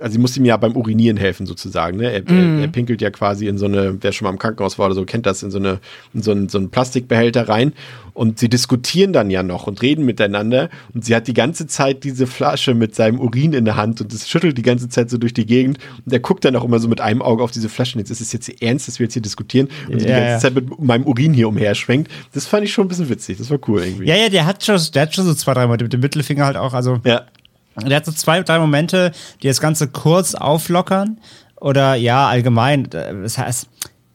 also 0.04 0.14
sie 0.14 0.20
muss 0.20 0.36
ihm 0.36 0.44
ja 0.44 0.58
beim 0.58 0.76
Urinieren 0.76 1.16
helfen 1.16 1.46
sozusagen. 1.46 1.98
Ne? 1.98 2.12
Er, 2.12 2.28
er, 2.28 2.60
er 2.60 2.68
pinkelt 2.68 3.02
ja 3.02 3.10
quasi 3.10 3.48
in 3.48 3.58
so 3.58 3.66
eine, 3.66 3.98
wer 4.02 4.12
schon 4.12 4.26
mal 4.26 4.32
im 4.32 4.38
Krankenhaus 4.38 4.78
war 4.78 4.88
oder 4.88 4.96
so, 4.96 5.06
kennt 5.06 5.26
das, 5.26 5.44
in 5.44 5.50
so, 5.50 5.60
eine, 5.60 5.80
in 6.14 6.22
so, 6.22 6.32
einen, 6.32 6.50
so 6.50 6.58
einen 6.58 6.70
Plastikbehälter 6.70 7.48
rein. 7.48 7.72
Und 8.14 8.38
sie 8.38 8.50
diskutieren 8.50 9.14
dann 9.14 9.32
ja 9.32 9.42
noch 9.44 9.66
und 9.66 9.82
reden 9.82 10.06
miteinander. 10.06 10.70
Und 10.94 11.06
sie 11.06 11.16
hat 11.16 11.28
die 11.28 11.34
ganze 11.34 11.68
Zeit 11.68 12.04
diese 12.04 12.28
Flasche 12.28 12.74
mit 12.76 12.94
seinem 12.96 13.20
Urin 13.20 13.54
in 13.54 13.64
der 13.64 13.78
Hand 13.78 14.02
und 14.02 14.14
das 14.14 14.30
schüttelt 14.30 14.58
die 14.58 14.62
ganze 14.62 14.90
Zeit 14.90 15.10
so 15.10 15.18
durch 15.18 15.34
die 15.34 15.46
Gegend. 15.46 15.80
Und 16.06 16.12
er 16.12 16.20
guckt 16.20 16.44
dann 16.44 16.56
auch 16.58 16.66
immer 16.66 16.80
so 16.80 16.90
mit 16.90 17.00
einem 17.00 17.22
Auge 17.22 17.42
auf 17.42 17.52
diese 17.52 17.70
Flasche. 17.70 17.96
Und 17.96 18.00
jetzt 18.00 18.12
ist 18.12 18.20
es 18.20 18.34
jetzt 18.34 18.62
ernst, 18.62 18.90
dass 18.90 19.00
wir 19.00 19.06
jetzt 19.06 19.14
hier 19.14 19.22
diskutieren. 19.22 19.70
Und 19.90 20.00
sie 20.00 20.06
die 20.06 20.12
Ja, 20.12 20.20
ganze 20.20 20.32
ja. 20.34 20.40
Zeit 20.40 20.54
mit 20.54 20.80
meinem 20.82 21.06
Urin 21.06 21.34
hier 21.34 21.48
umherschwenkt. 21.48 22.12
Das 22.34 22.46
fand 22.46 22.66
ich 22.66 22.74
schon 22.74 22.86
ein 22.86 22.90
bisschen 22.90 23.08
witzig. 23.10 23.38
Das 23.38 23.50
war 23.50 23.58
cool 23.68 23.82
irgendwie. 23.82 24.06
Ja, 24.06 24.16
ja, 24.16 24.28
der 24.28 24.46
hat 24.46 24.64
schon, 24.66 24.80
der 24.94 25.04
hat 25.04 25.16
schon 25.16 25.26
so 25.26 25.34
zwei, 25.34 25.54
drei 25.54 25.64
Momente 25.64 25.86
mit 25.86 25.94
dem 25.94 26.02
Mittelfinger 26.02 26.46
halt 26.46 26.58
auch, 26.58 26.74
also. 26.74 27.00
ja. 27.06 27.22
Der 27.82 27.98
hat 27.98 28.06
so 28.06 28.12
zwei, 28.12 28.42
drei 28.44 28.60
Momente, 28.60 29.12
die 29.42 29.48
das 29.48 29.60
Ganze 29.62 29.88
kurz 29.88 30.36
auflockern. 30.36 31.20
Oder 31.60 31.96
ja, 31.96 32.28
allgemein. 32.28 32.86
äh, 32.92 33.14
Das 33.24 33.38
heißt, 33.38 33.68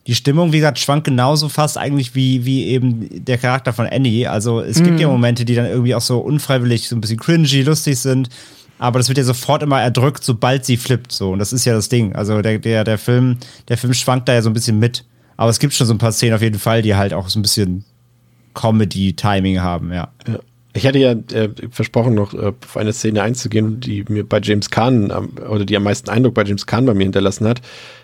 die 0.06 0.14
Stimmung, 0.14 0.52
wie 0.52 0.59
gesagt, 0.59 0.78
schwankt 0.78 1.04
genauso 1.04 1.48
fast 1.48 1.76
eigentlich 1.76 2.14
wie, 2.14 2.44
wie 2.44 2.64
eben 2.66 3.24
der 3.24 3.36
Charakter 3.36 3.72
von 3.72 3.86
Annie. 3.86 4.26
Also 4.30 4.61
es 4.61 4.82
gibt 4.82 5.00
ja 5.00 5.09
Momente, 5.09 5.44
die 5.44 5.54
dann 5.54 5.66
irgendwie 5.66 5.94
auch 5.94 6.00
so 6.00 6.18
unfreiwillig 6.18 6.88
so 6.88 6.96
ein 6.96 7.00
bisschen 7.00 7.18
cringy, 7.18 7.62
lustig 7.62 7.98
sind. 7.98 8.30
Aber 8.78 8.98
das 9.00 9.09
wird 9.09 9.18
ja 9.18 9.24
sofort 9.24 9.62
immer 9.62 9.82
erdrückt, 9.82 10.24
sobald 10.24 10.64
sie 10.64 10.76
flippt. 10.76 11.12
So. 11.12 11.32
Und 11.32 11.40
das 11.40 11.52
ist 11.52 11.64
ja 11.64 11.74
das 11.74 11.88
Ding. 11.88 12.14
Also 12.14 12.40
der, 12.40 12.59
der, 12.59 12.84
der 12.84 12.96
Film, 12.96 13.36
der 13.68 13.76
Film 13.76 13.92
schwankt 13.92 14.28
da 14.28 14.34
ja 14.34 14.40
so 14.42 14.48
ein 14.48 14.54
bisschen 14.54 14.78
mit. 14.78 15.04
Aber 15.36 15.50
es 15.50 15.59
gibt 15.59 15.74
schon 15.74 15.86
so 15.86 15.92
ein 15.92 15.98
paar 15.98 16.12
Szenen 16.12 16.34
auf 16.34 16.42
jeden 16.42 16.59
Fall, 16.59 16.80
die 16.82 16.94
halt 16.94 17.12
auch 17.12 17.28
so 17.28 17.38
ein 17.38 17.42
bisschen 17.42 17.84
Comedy-Timing 18.54 19.61
haben, 19.61 19.92
ja. 19.92 20.09
Ja. 20.26 20.38
Ich 20.74 20.86
hatte 20.86 20.98
ja 20.98 21.12
äh, 21.12 21.48
versprochen, 21.70 22.14
noch 22.14 22.34
äh, 22.34 22.52
auf 22.62 22.76
eine 22.76 22.92
Szene 22.92 23.22
einzugehen, 23.22 23.80
die 23.80 24.04
mir 24.08 24.28
bei 24.28 24.40
James 24.42 24.70
Caan 24.70 25.10
am- 25.10 25.32
oder 25.48 25.64
die 25.64 25.76
am 25.76 25.82
meisten 25.82 26.10
Eindruck 26.10 26.34
bei 26.34 26.44
James 26.44 26.66
Caan 26.66 26.86
bei 26.86 26.94
mir 26.94 27.04
hinterlassen 27.04 27.46
hat. 27.48 27.60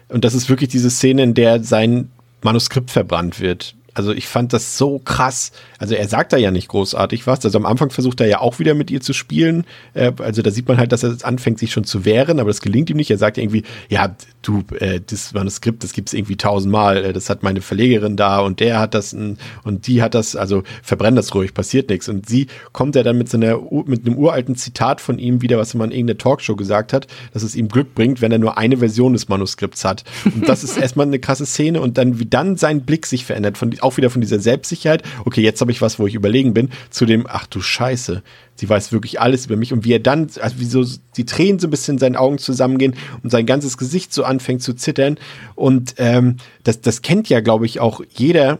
Und 0.08 0.24
das 0.24 0.34
ist 0.34 0.48
wirklich 0.48 0.70
diese 0.70 0.90
Szene, 0.90 1.22
in 1.22 1.34
der 1.34 1.62
sein 1.62 2.10
Manuskript 2.42 2.90
verbrannt 2.90 3.40
wird. 3.40 3.74
Also 3.94 4.12
ich 4.12 4.26
fand 4.26 4.52
das 4.52 4.76
so 4.76 4.98
krass. 4.98 5.52
Also 5.78 5.94
er 5.94 6.08
sagt 6.08 6.32
da 6.32 6.36
ja 6.36 6.50
nicht 6.50 6.68
großartig 6.68 7.26
was. 7.26 7.44
Also 7.44 7.58
am 7.58 7.66
Anfang 7.66 7.90
versucht 7.90 8.20
er 8.20 8.26
ja 8.26 8.40
auch 8.40 8.58
wieder 8.58 8.74
mit 8.74 8.90
ihr 8.90 9.00
zu 9.00 9.12
spielen. 9.12 9.64
Äh, 9.94 10.12
also 10.18 10.42
da 10.42 10.50
sieht 10.50 10.68
man 10.68 10.76
halt, 10.78 10.92
dass 10.92 11.04
er 11.04 11.16
anfängt, 11.22 11.58
sich 11.58 11.72
schon 11.72 11.84
zu 11.84 12.04
wehren, 12.04 12.40
aber 12.40 12.50
das 12.50 12.60
gelingt 12.60 12.90
ihm 12.90 12.96
nicht. 12.96 13.10
Er 13.10 13.18
sagt 13.18 13.36
ja 13.36 13.42
irgendwie, 13.42 13.62
ja, 13.88 14.14
du, 14.42 14.64
äh, 14.78 15.00
das 15.04 15.32
Manuskript, 15.32 15.84
das 15.84 15.92
gibt's 15.92 16.12
irgendwie 16.12 16.36
tausendmal. 16.36 17.04
Äh, 17.04 17.12
Das 17.12 17.30
hat 17.30 17.42
meine 17.42 17.60
Verlegerin 17.60 18.16
da 18.16 18.40
und 18.40 18.60
der 18.60 18.80
hat 18.80 18.94
das 18.94 19.14
und 19.14 19.86
die 19.86 20.02
hat 20.02 20.14
das. 20.14 20.36
Also 20.36 20.64
verbrenn 20.82 21.16
das 21.16 21.34
ruhig, 21.34 21.54
passiert 21.54 21.88
nichts. 21.88 22.08
Und 22.08 22.28
sie 22.28 22.48
kommt 22.72 22.96
ja 22.96 23.02
dann 23.02 23.16
mit 23.16 23.28
so 23.28 23.36
einer 23.36 23.60
mit 23.86 24.06
einem 24.06 24.16
uralten 24.16 24.56
Zitat 24.56 25.00
von 25.00 25.18
ihm 25.18 25.40
wieder, 25.40 25.58
was 25.58 25.74
mal 25.74 25.84
in 25.84 25.92
irgendeiner 25.92 26.18
Talkshow 26.18 26.56
gesagt 26.56 26.92
hat, 26.92 27.06
dass 27.32 27.42
es 27.42 27.54
ihm 27.54 27.68
Glück 27.68 27.94
bringt, 27.94 28.20
wenn 28.20 28.32
er 28.32 28.38
nur 28.38 28.58
eine 28.58 28.78
Version 28.78 29.12
des 29.12 29.28
Manuskripts 29.28 29.84
hat. 29.84 30.04
Und 30.24 30.48
das 30.48 30.64
ist 30.64 30.76
erstmal 30.84 31.06
eine 31.06 31.18
krasse 31.18 31.46
Szene 31.46 31.80
und 31.80 31.96
dann 31.98 32.18
wie 32.18 32.26
dann 32.26 32.56
sein 32.56 32.82
Blick 32.82 33.06
sich 33.06 33.24
verändert, 33.24 33.58
von, 33.58 33.74
auch 33.84 33.96
wieder 33.96 34.10
von 34.10 34.20
dieser 34.20 34.40
Selbstsicherheit. 34.40 35.02
Okay, 35.24 35.42
jetzt 35.42 35.60
habe 35.60 35.70
ich 35.70 35.80
was, 35.80 35.98
wo 35.98 36.06
ich 36.06 36.14
überlegen 36.14 36.54
bin, 36.54 36.70
zu 36.90 37.06
dem, 37.06 37.26
ach 37.28 37.46
du 37.46 37.60
Scheiße, 37.60 38.22
sie 38.56 38.68
weiß 38.68 38.92
wirklich 38.92 39.20
alles 39.20 39.46
über 39.46 39.56
mich 39.56 39.72
und 39.72 39.84
wie 39.84 39.92
er 39.92 40.00
dann, 40.00 40.28
also 40.40 40.58
wie 40.58 40.64
so 40.64 40.84
die 41.16 41.26
Tränen 41.26 41.58
so 41.58 41.66
ein 41.66 41.70
bisschen 41.70 41.96
in 41.96 41.98
seinen 41.98 42.16
Augen 42.16 42.38
zusammengehen 42.38 42.94
und 43.22 43.30
sein 43.30 43.46
ganzes 43.46 43.78
Gesicht 43.78 44.12
so 44.12 44.24
anfängt 44.24 44.62
zu 44.62 44.74
zittern. 44.74 45.18
Und 45.54 45.94
ähm, 45.98 46.36
das, 46.62 46.80
das 46.80 47.02
kennt 47.02 47.28
ja, 47.28 47.40
glaube 47.40 47.66
ich, 47.66 47.80
auch 47.80 48.00
jeder, 48.14 48.58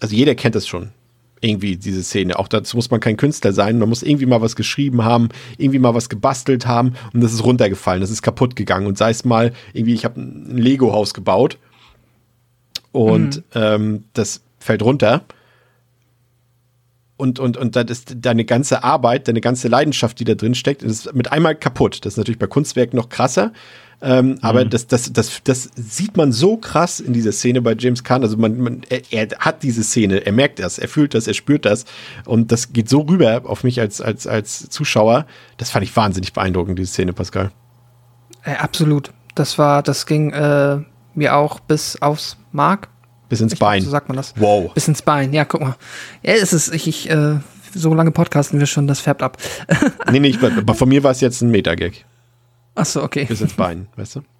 also 0.00 0.14
jeder 0.14 0.34
kennt 0.34 0.54
das 0.54 0.66
schon. 0.66 0.90
Irgendwie 1.40 1.76
diese 1.76 2.02
Szene. 2.02 2.36
Auch 2.36 2.48
dazu 2.48 2.76
muss 2.76 2.90
man 2.90 2.98
kein 2.98 3.16
Künstler 3.16 3.52
sein. 3.52 3.78
Man 3.78 3.88
muss 3.88 4.02
irgendwie 4.02 4.26
mal 4.26 4.40
was 4.40 4.56
geschrieben 4.56 5.04
haben, 5.04 5.28
irgendwie 5.56 5.78
mal 5.78 5.94
was 5.94 6.08
gebastelt 6.08 6.66
haben 6.66 6.94
und 7.12 7.20
das 7.20 7.32
ist 7.32 7.44
runtergefallen, 7.44 8.00
das 8.00 8.10
ist 8.10 8.22
kaputt 8.22 8.56
gegangen. 8.56 8.88
Und 8.88 8.98
sei 8.98 9.10
es 9.10 9.24
mal 9.24 9.52
irgendwie, 9.72 9.94
ich 9.94 10.04
habe 10.04 10.20
ein 10.20 10.56
Lego-Haus 10.56 11.14
gebaut 11.14 11.58
und 12.90 13.44
ähm, 13.54 14.04
das 14.14 14.40
fällt 14.58 14.82
runter. 14.82 15.24
Und, 17.16 17.40
und, 17.40 17.56
und 17.56 17.74
das 17.74 17.86
ist 17.88 18.14
deine 18.20 18.44
ganze 18.44 18.84
Arbeit, 18.84 19.26
deine 19.26 19.40
ganze 19.40 19.66
Leidenschaft, 19.66 20.20
die 20.20 20.24
da 20.24 20.34
drin 20.34 20.54
steckt, 20.54 20.84
ist 20.84 21.12
mit 21.14 21.32
einmal 21.32 21.56
kaputt. 21.56 22.04
Das 22.04 22.14
ist 22.14 22.16
natürlich 22.16 22.38
bei 22.38 22.46
Kunstwerken 22.46 22.96
noch 22.96 23.08
krasser. 23.08 23.52
Ähm, 24.00 24.38
aber 24.42 24.64
das, 24.64 24.86
das, 24.86 25.12
das, 25.12 25.42
das 25.42 25.70
sieht 25.74 26.16
man 26.16 26.30
so 26.30 26.56
krass 26.56 27.00
in 27.00 27.12
dieser 27.12 27.32
Szene 27.32 27.60
bei 27.60 27.74
James 27.76 28.04
Caan. 28.04 28.22
Also 28.22 28.36
man, 28.36 28.56
man 28.58 28.82
er, 28.88 29.02
er 29.10 29.28
hat 29.40 29.64
diese 29.64 29.82
Szene, 29.82 30.24
er 30.24 30.32
merkt 30.32 30.60
das, 30.60 30.78
er 30.78 30.86
fühlt 30.86 31.14
das, 31.14 31.26
er 31.26 31.34
spürt 31.34 31.64
das. 31.64 31.84
Und 32.24 32.52
das 32.52 32.72
geht 32.72 32.88
so 32.88 33.00
rüber 33.00 33.42
auf 33.44 33.64
mich 33.64 33.80
als, 33.80 34.00
als, 34.00 34.28
als 34.28 34.68
Zuschauer. 34.68 35.26
Das 35.56 35.70
fand 35.70 35.84
ich 35.84 35.96
wahnsinnig 35.96 36.32
beeindruckend, 36.32 36.78
diese 36.78 36.92
Szene, 36.92 37.12
Pascal. 37.12 37.50
Äh, 38.44 38.54
absolut. 38.54 39.12
Das 39.34 39.58
war, 39.58 39.82
das 39.82 40.06
ging 40.06 40.30
äh, 40.30 40.78
mir 41.14 41.36
auch 41.36 41.58
bis 41.58 42.00
aufs 42.00 42.36
Mark. 42.52 42.88
Bis 43.28 43.40
ins 43.40 43.52
Ich 43.52 43.58
glaub, 43.58 43.70
Bein. 43.70 43.82
So 43.82 43.90
sagt 43.90 44.08
man 44.08 44.16
das. 44.16 44.34
Wow. 44.36 44.72
Bis 44.74 44.88
ins 44.88 45.02
Bein. 45.02 45.32
Ja, 45.32 45.44
guck 45.44 45.60
mal. 45.60 45.76
Ja, 46.22 46.34
es 46.34 46.52
ist, 46.52 46.74
ich, 46.74 46.88
ich 46.88 47.10
äh, 47.10 47.36
so 47.74 47.94
lange 47.94 48.10
podcasten 48.10 48.58
wir 48.58 48.66
schon, 48.66 48.86
das 48.86 49.00
färbt 49.00 49.22
ab. 49.22 49.36
Nee, 50.10 50.20
nee, 50.20 50.28
ich, 50.28 50.42
aber 50.42 50.74
von 50.74 50.88
mir 50.88 51.02
war 51.02 51.10
es 51.10 51.20
jetzt 51.20 51.42
ein 51.42 51.50
Meta-Gag. 51.50 52.04
Ach 52.74 52.86
so, 52.86 53.02
okay. 53.02 53.24
Bis 53.24 53.40
ins 53.40 53.54
Bein, 53.54 53.88
weißt 53.96 54.16
du? 54.16 54.22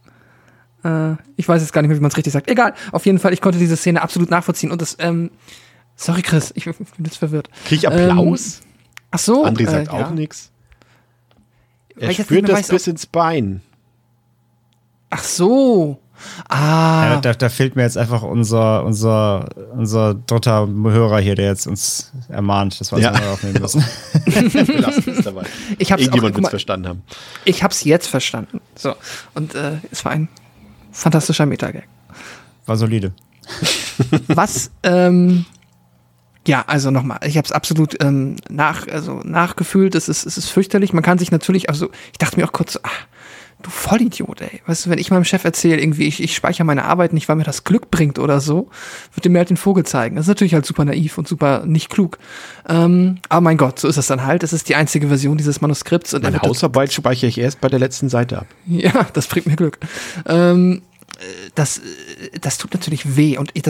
Äh, 0.85 1.17
ich 1.35 1.49
weiß 1.49 1.61
jetzt 1.61 1.73
gar 1.73 1.83
nicht 1.83 1.89
mehr, 1.89 1.97
wie 1.97 2.01
man 2.01 2.13
es 2.13 2.17
richtig 2.17 2.33
sagt. 2.33 2.49
Egal, 2.49 2.73
auf 2.93 3.05
jeden 3.05 3.19
Fall, 3.19 3.33
ich 3.33 3.41
konnte 3.41 3.59
diese 3.59 3.77
Szene 3.77 4.01
absolut 4.01 4.31
nachvollziehen 4.31 4.71
und 4.71 4.81
das, 4.81 4.97
ähm, 5.01 5.33
sorry 5.97 6.23
Chris, 6.23 6.53
ich, 6.55 6.69
ich 6.69 6.77
bin 6.77 6.87
jetzt 7.05 7.17
verwirrt. 7.17 7.51
Krieg 7.65 7.79
ich 7.79 7.89
Applaus? 7.89 8.61
Ähm, 8.61 8.69
ach 9.11 9.19
so. 9.19 9.45
André 9.45 9.69
sagt 9.69 9.89
äh, 9.89 9.91
auch 9.91 9.99
ja. 9.99 10.11
nichts. 10.13 10.53
Er 11.97 12.13
spürt 12.13 12.49
das 12.49 12.61
weiß, 12.61 12.69
bis 12.69 12.87
ins 12.87 13.07
Bein. 13.07 13.61
Ach 15.11 15.25
so. 15.25 15.99
Ah. 16.49 17.05
Ja, 17.15 17.21
da, 17.21 17.35
da 17.35 17.49
fehlt 17.49 17.77
mir 17.77 17.83
jetzt 17.83 17.97
einfach 17.99 18.23
unser, 18.23 18.85
unser, 18.85 19.49
unser 19.73 20.15
dritter 20.15 20.67
Hörer 20.69 21.21
hier, 21.21 21.35
der 21.35 21.47
jetzt 21.47 21.67
uns 21.67 22.13
ermahnt, 22.29 22.81
dass 22.81 22.93
wir 22.93 22.99
Ja. 22.99 23.11
das 23.13 23.21
mal 23.21 23.29
aufnehmen 23.33 23.61
müssen. 23.61 23.85
Ich 25.79 25.93
hab's 25.93 26.03
auch, 26.03 26.07
Irgendjemand 26.07 26.35
wird 26.37 26.45
es 26.45 26.51
verstanden 26.51 26.89
haben. 26.89 27.03
ich 27.45 27.63
hab's 27.63 27.85
jetzt 27.85 28.07
verstanden. 28.09 28.61
So. 28.75 28.95
Und 29.35 29.55
äh, 29.55 29.73
es 29.91 30.05
war 30.05 30.13
ein 30.13 30.29
fantastischer 30.93 31.47
Metagag. 31.47 31.85
War 32.67 32.77
solide. 32.77 33.13
Was, 34.29 34.71
ähm, 34.83 35.45
ja, 36.47 36.65
also 36.67 36.91
nochmal, 36.91 37.19
ich 37.25 37.37
habe 37.37 37.45
es 37.47 37.53
absolut 37.53 38.03
ähm, 38.03 38.37
nach, 38.49 38.87
also 38.89 39.21
nachgefühlt, 39.25 39.95
es 39.95 40.09
ist, 40.09 40.25
es 40.27 40.39
ist 40.39 40.49
fürchterlich. 40.51 40.93
Man 40.93 41.03
kann 41.03 41.19
sich 41.19 41.31
natürlich, 41.31 41.69
also 41.69 41.91
ich 42.13 42.19
dachte 42.19 42.39
mir 42.39 42.47
auch 42.47 42.53
kurz, 42.53 42.75
so, 42.75 42.81
ach, 42.83 43.07
du 43.63 43.71
Vollidiot, 43.71 44.41
ey. 44.41 44.61
Weißt 44.67 44.87
du, 44.87 44.91
wenn 44.91 44.99
ich 44.99 45.11
meinem 45.11 45.25
Chef 45.25 45.45
erzähle, 45.45 45.81
irgendwie, 45.81 46.05
ich, 46.07 46.23
ich 46.23 46.35
speichere 46.35 46.65
meine 46.65 46.85
Arbeit 46.85 47.13
nicht, 47.13 47.29
weil 47.29 47.37
mir 47.37 47.45
das 47.45 47.65
Glück 47.65 47.91
bringt 47.91 48.19
oder 48.19 48.41
so, 48.41 48.69
wird 49.15 49.25
dem 49.25 49.33
mir 49.33 49.39
halt 49.41 49.51
den 49.51 49.57
Vogel 49.57 49.85
zeigen. 49.85 50.17
Das 50.17 50.25
ist 50.27 50.29
natürlich 50.29 50.55
halt 50.55 50.65
super 50.67 50.85
naiv 50.85 51.19
und 51.19 51.27
super 51.27 51.65
nicht 51.67 51.89
klug. 51.91 52.19
Ähm, 52.69 53.19
aber 53.29 53.41
mein 53.41 53.57
Gott, 53.57 53.79
so 53.81 53.89
ist 53.89 53.97
es 53.97 54.07
dann 54.07 54.25
halt. 54.25 54.43
Es 54.43 54.53
ist 54.53 54.69
die 54.69 54.75
einzige 54.77 55.09
Version 55.09 55.37
dieses 55.39 55.61
Manuskripts 55.61 56.15
und 56.15 56.23
er 56.23 56.31
Meine 56.31 56.41
das- 56.41 56.49
Hausarbeit 56.49 56.93
speichere 56.93 57.29
ich 57.29 57.39
erst 57.39 57.61
bei 57.61 57.69
der 57.69 57.79
letzten 57.81 58.09
Seite 58.09 58.39
ab. 58.39 58.47
ja, 58.67 59.07
das 59.13 59.27
bringt 59.27 59.47
mir 59.47 59.57
Glück. 59.57 59.79
Ähm, 60.27 60.83
äh, 60.83 60.88
das, 61.55 61.79
äh, 61.79 62.39
das 62.41 62.59
tut 62.59 62.75
natürlich 62.75 63.17
weh. 63.17 63.39
Und 63.39 63.51
ich, 63.55 63.63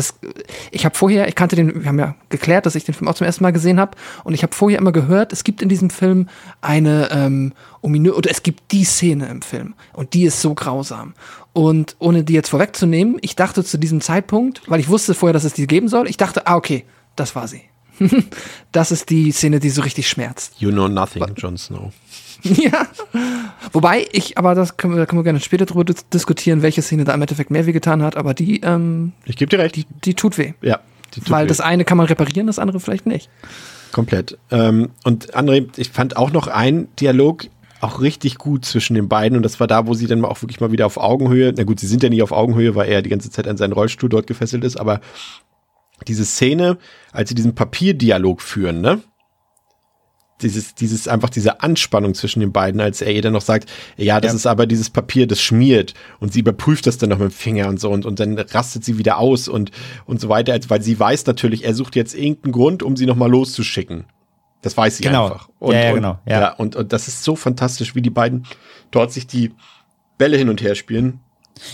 ich 0.71 0.85
habe 0.85 0.97
vorher, 0.97 1.29
ich 1.29 1.35
kannte 1.35 1.57
den, 1.57 1.83
wir 1.83 1.89
haben 1.89 1.99
ja 1.99 2.15
geklärt, 2.29 2.67
dass 2.67 2.75
ich 2.75 2.85
den 2.85 2.95
Film 2.95 3.09
auch 3.09 3.15
zum 3.15 3.27
ersten 3.27 3.43
Mal 3.43 3.53
gesehen 3.53 3.81
habe. 3.81 3.97
Und 4.25 4.35
ich 4.35 4.43
habe 4.43 4.55
vorher 4.55 4.79
immer 4.79 4.93
gehört, 4.93 5.33
es 5.33 5.45
gibt 5.45 5.63
in 5.63 5.69
diesem 5.69 5.91
Film 5.91 6.29
eine 6.61 7.11
ähm, 7.11 7.53
ominö 7.81 8.13
oder 8.13 8.31
es 8.31 8.43
gibt 8.43 8.73
die 8.73 8.85
Szene 8.85 9.29
im 9.29 9.43
Film. 9.43 9.75
Und 9.93 10.15
die 10.15 10.25
ist 10.25 10.41
so 10.41 10.55
grausam. 10.55 11.15
Und 11.53 11.97
ohne 11.99 12.25
die 12.25 12.35
jetzt 12.35 12.51
vorwegzunehmen, 12.51 13.19
ich 13.21 13.35
dachte 13.35 13.65
zu 13.65 13.79
diesem 13.79 14.01
Zeitpunkt, 14.01 14.63
weil 14.67 14.81
ich 14.81 14.89
wusste 14.89 15.15
vorher, 15.15 15.33
dass 15.33 15.45
es 15.45 15.55
die 15.55 15.67
geben 15.67 15.89
soll, 15.89 16.09
ich 16.09 16.17
dachte, 16.17 16.47
ah, 16.47 16.57
okay, 16.57 16.85
das 17.17 17.35
war 17.35 17.49
sie. 17.49 17.63
das 18.73 18.93
ist 18.93 19.11
die 19.11 19.33
Szene, 19.33 19.59
die 19.59 19.71
so 19.71 19.83
richtig 19.83 20.09
schmerzt. 20.09 20.61
You 20.61 20.71
know 20.71 20.87
nothing, 20.87 21.25
Jon 21.37 21.57
Snow. 21.57 21.93
Ja. 22.45 22.87
Wobei 23.73 24.07
ich, 24.13 24.39
aber 24.39 24.55
das 24.55 24.77
können 24.77 24.95
wir, 24.95 24.99
da 25.01 25.07
können 25.07 25.19
wir 25.21 25.25
gerne 25.25 25.41
später 25.41 25.67
drüber 25.67 25.85
dis 25.85 26.09
diskutieren, 26.09 26.63
welche 26.63 26.83
Szene 26.83 27.05
da 27.05 27.15
im 27.15 27.21
Endeffekt 27.21 27.51
mehr 27.51 27.67
wehgetan 27.67 28.03
hat, 28.03 28.17
aber 28.17 28.35
die, 28.35 28.61
ähm, 28.61 29.13
Ich 29.25 29.37
gebe 29.37 29.49
dir 29.51 29.59
recht. 29.59 29.77
die, 29.77 29.87
die 30.05 30.15
tut 30.15 30.39
weh. 30.39 30.53
ja, 30.63 30.81
die 31.15 31.21
tut 31.21 31.31
Weil 31.31 31.45
weh. 31.45 31.49
das 31.49 31.61
eine 31.61 31.85
kann 31.85 31.97
man 31.99 32.07
reparieren, 32.07 32.47
das 32.47 32.59
andere 32.59 32.81
vielleicht 32.81 33.07
nicht. 33.07 33.29
Komplett. 33.93 34.39
Ähm, 34.51 34.91
und 35.05 35.35
André, 35.35 35.67
ich 35.77 35.91
fand 35.91 36.17
auch 36.17 36.31
noch 36.31 36.47
einen 36.47 36.95
Dialog 36.97 37.47
auch 37.81 38.01
richtig 38.01 38.39
gut 38.39 38.65
zwischen 38.65 38.95
den 38.95 39.09
beiden 39.09 39.37
und 39.37 39.43
das 39.45 39.61
war 39.61 39.67
da, 39.67 39.87
wo 39.87 39.95
sie 39.95 40.07
dann 40.07 40.25
auch 40.25 40.43
wirklich 40.43 40.61
mal 40.61 40.73
wieder 40.73 40.87
auf 40.87 40.97
Augenhöhe, 40.97 41.55
na 41.57 41.63
gut, 41.65 41.79
sie 41.81 41.87
sind 41.87 42.03
ja 42.03 42.09
nicht 42.09 42.23
auf 42.23 42.33
Augenhöhe, 42.33 42.75
weil 42.75 42.89
er 42.89 43.03
die 43.03 43.11
ganze 43.11 43.31
Zeit 43.31 43.47
an 43.47 43.57
seinen 43.57 43.73
Rollstuhl 43.73 44.09
dort 44.09 44.27
gefesselt 44.27 44.65
ist, 44.65 44.77
aber 44.79 45.01
diese 46.07 46.25
Szene, 46.25 46.79
als 47.13 47.29
sie 47.29 47.35
diesen 47.35 47.55
Papierdialog 47.55 48.43
führen, 48.43 48.81
ne? 48.81 49.01
Dieses, 50.43 50.75
dieses, 50.75 51.09
einfach 51.09 51.31
diese 51.31 51.63
Anspannung 51.63 52.15
zwischen 52.15 52.41
den 52.41 52.53
beiden, 52.53 52.81
als 52.81 53.01
er 53.03 53.13
ihr 53.13 53.23
dann 53.23 53.33
noch 53.33 53.41
sagt, 53.43 53.69
ja, 53.97 54.21
das 54.21 54.33
Ja. 54.33 54.37
ist 54.37 54.47
aber 54.47 54.67
dieses 54.67 54.89
Papier, 54.91 55.27
das 55.27 55.41
schmiert 55.41 55.95
und 56.21 56.33
sie 56.33 56.41
überprüft 56.41 56.87
das 56.87 56.97
dann 56.99 57.11
noch 57.11 57.19
mit 57.19 57.31
dem 57.31 57.35
Finger 57.35 57.69
und 57.69 57.81
so 57.81 57.91
und, 57.91 58.07
und 58.07 58.21
dann 58.21 58.39
rastet 58.39 58.85
sie 58.85 58.99
wieder 58.99 59.19
aus 59.19 59.49
und, 59.49 59.73
und 60.07 60.21
so 60.21 60.29
weiter, 60.29 60.59
weil 60.69 60.81
sie 60.83 60.99
weiß 60.99 61.27
natürlich, 61.27 61.65
er 61.65 61.75
sucht 61.75 61.97
jetzt 61.97 62.15
irgendeinen 62.15 62.53
Grund, 62.53 62.83
um 62.83 62.97
sie 62.97 63.07
nochmal 63.07 63.31
loszuschicken. 63.31 64.05
Das 64.63 64.77
weiß 64.77 64.97
sie 64.99 65.03
Genau. 65.05 65.25
einfach. 65.27 65.49
Und, 65.59 65.75
Ja, 65.75 65.81
ja, 65.85 65.93
genau, 65.93 66.19
ja. 66.27 66.41
ja 66.41 66.53
und, 66.55 66.77
und 66.77 66.93
das 66.93 67.09
ist 67.09 67.25
so 67.25 67.35
fantastisch, 67.37 67.95
wie 67.95 68.03
die 68.03 68.11
beiden 68.11 68.45
dort 68.91 69.13
sich 69.13 69.27
die 69.27 69.53
Bälle 70.19 70.37
hin 70.37 70.49
und 70.49 70.63
her 70.63 70.75
spielen. 70.75 71.21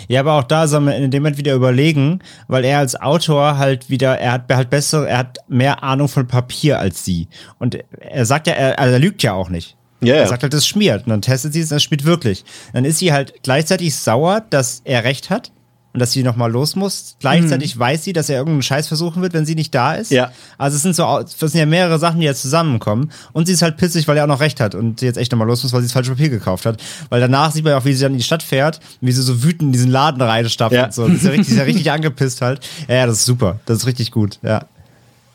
Ja, 0.08 0.20
aber 0.20 0.34
auch 0.34 0.44
da 0.44 0.66
soll 0.66 0.80
man 0.80 0.94
in 0.94 1.10
dem 1.10 1.22
Moment 1.22 1.38
wieder 1.38 1.54
überlegen, 1.54 2.20
weil 2.48 2.64
er 2.64 2.78
als 2.78 3.00
Autor 3.00 3.58
halt 3.58 3.90
wieder, 3.90 4.18
er 4.18 4.32
hat 4.32 4.52
halt 4.52 4.70
besser, 4.70 5.08
er 5.08 5.18
hat 5.18 5.38
mehr 5.48 5.82
Ahnung 5.82 6.08
von 6.08 6.26
Papier 6.26 6.78
als 6.78 7.04
sie. 7.04 7.28
Und 7.58 7.78
er 8.00 8.26
sagt 8.26 8.46
ja, 8.46 8.54
er, 8.54 8.78
also 8.78 8.94
er 8.94 8.98
lügt 8.98 9.22
ja 9.22 9.32
auch 9.32 9.48
nicht. 9.48 9.76
Ja, 10.02 10.16
Er 10.16 10.26
sagt 10.26 10.42
halt, 10.42 10.52
das 10.52 10.66
schmiert. 10.66 11.06
Und 11.06 11.10
dann 11.10 11.22
testet 11.22 11.54
sie 11.54 11.60
es, 11.60 11.70
das 11.70 11.82
schmiert 11.82 12.04
wirklich. 12.04 12.44
Dann 12.72 12.84
ist 12.84 12.98
sie 12.98 13.12
halt 13.12 13.42
gleichzeitig 13.42 13.96
sauer, 13.96 14.42
dass 14.50 14.82
er 14.84 15.04
recht 15.04 15.30
hat 15.30 15.50
und 15.94 16.00
dass 16.00 16.10
sie 16.10 16.24
nochmal 16.24 16.50
los 16.50 16.74
muss. 16.74 17.14
Gleichzeitig 17.20 17.78
weiß 17.78 18.02
sie, 18.04 18.12
dass 18.12 18.28
er 18.28 18.36
irgendeinen 18.38 18.62
Scheiß 18.62 18.88
versuchen 18.88 19.22
wird, 19.22 19.32
wenn 19.32 19.46
sie 19.46 19.54
nicht 19.54 19.72
da 19.74 19.94
ist. 19.94 20.10
Ja. 20.10 20.32
Also 20.58 20.76
es 20.76 20.82
sind 20.82 20.94
so, 20.96 21.04
das 21.04 21.38
sind 21.38 21.54
ja 21.54 21.66
mehrere 21.66 22.00
Sachen, 22.00 22.18
die 22.18 22.26
jetzt 22.26 22.42
zusammenkommen. 22.42 23.12
Und 23.32 23.46
sie 23.46 23.52
ist 23.52 23.62
halt 23.62 23.76
pissig, 23.76 24.06
weil 24.08 24.16
er 24.16 24.24
auch 24.24 24.28
noch 24.28 24.40
recht 24.40 24.58
hat 24.60 24.74
und 24.74 24.98
sie 25.00 25.06
jetzt 25.06 25.16
echt 25.16 25.30
nochmal 25.30 25.46
los 25.46 25.62
muss, 25.62 25.72
weil 25.72 25.80
sie 25.82 25.86
das 25.86 25.92
falsche 25.92 26.10
Papier 26.10 26.30
gekauft 26.30 26.66
hat. 26.66 26.82
Weil 27.10 27.20
danach 27.20 27.52
sieht 27.52 27.62
man 27.62 27.70
ja 27.70 27.78
auch, 27.78 27.84
wie 27.84 27.92
sie 27.94 28.02
dann 28.02 28.12
in 28.12 28.18
die 28.18 28.24
Stadt 28.24 28.42
fährt, 28.42 28.80
wie 29.00 29.12
sie 29.12 29.22
so 29.22 29.44
wütend 29.44 29.62
in 29.68 29.72
diesen 29.72 29.90
Laden 29.90 30.20
reinstapft 30.20 30.74
Ja. 30.74 30.86
und 30.86 30.94
so. 30.94 31.06
Das 31.06 31.18
ist 31.18 31.24
ja 31.24 31.30
richtig, 31.30 31.48
ist 31.50 31.56
ja 31.58 31.62
richtig 31.64 31.90
angepisst 31.92 32.40
halt. 32.42 32.60
Ja, 32.88 32.96
ja, 32.96 33.06
das 33.06 33.18
ist 33.18 33.24
super. 33.26 33.60
Das 33.66 33.78
ist 33.78 33.86
richtig 33.86 34.10
gut, 34.10 34.40
ja. 34.42 34.64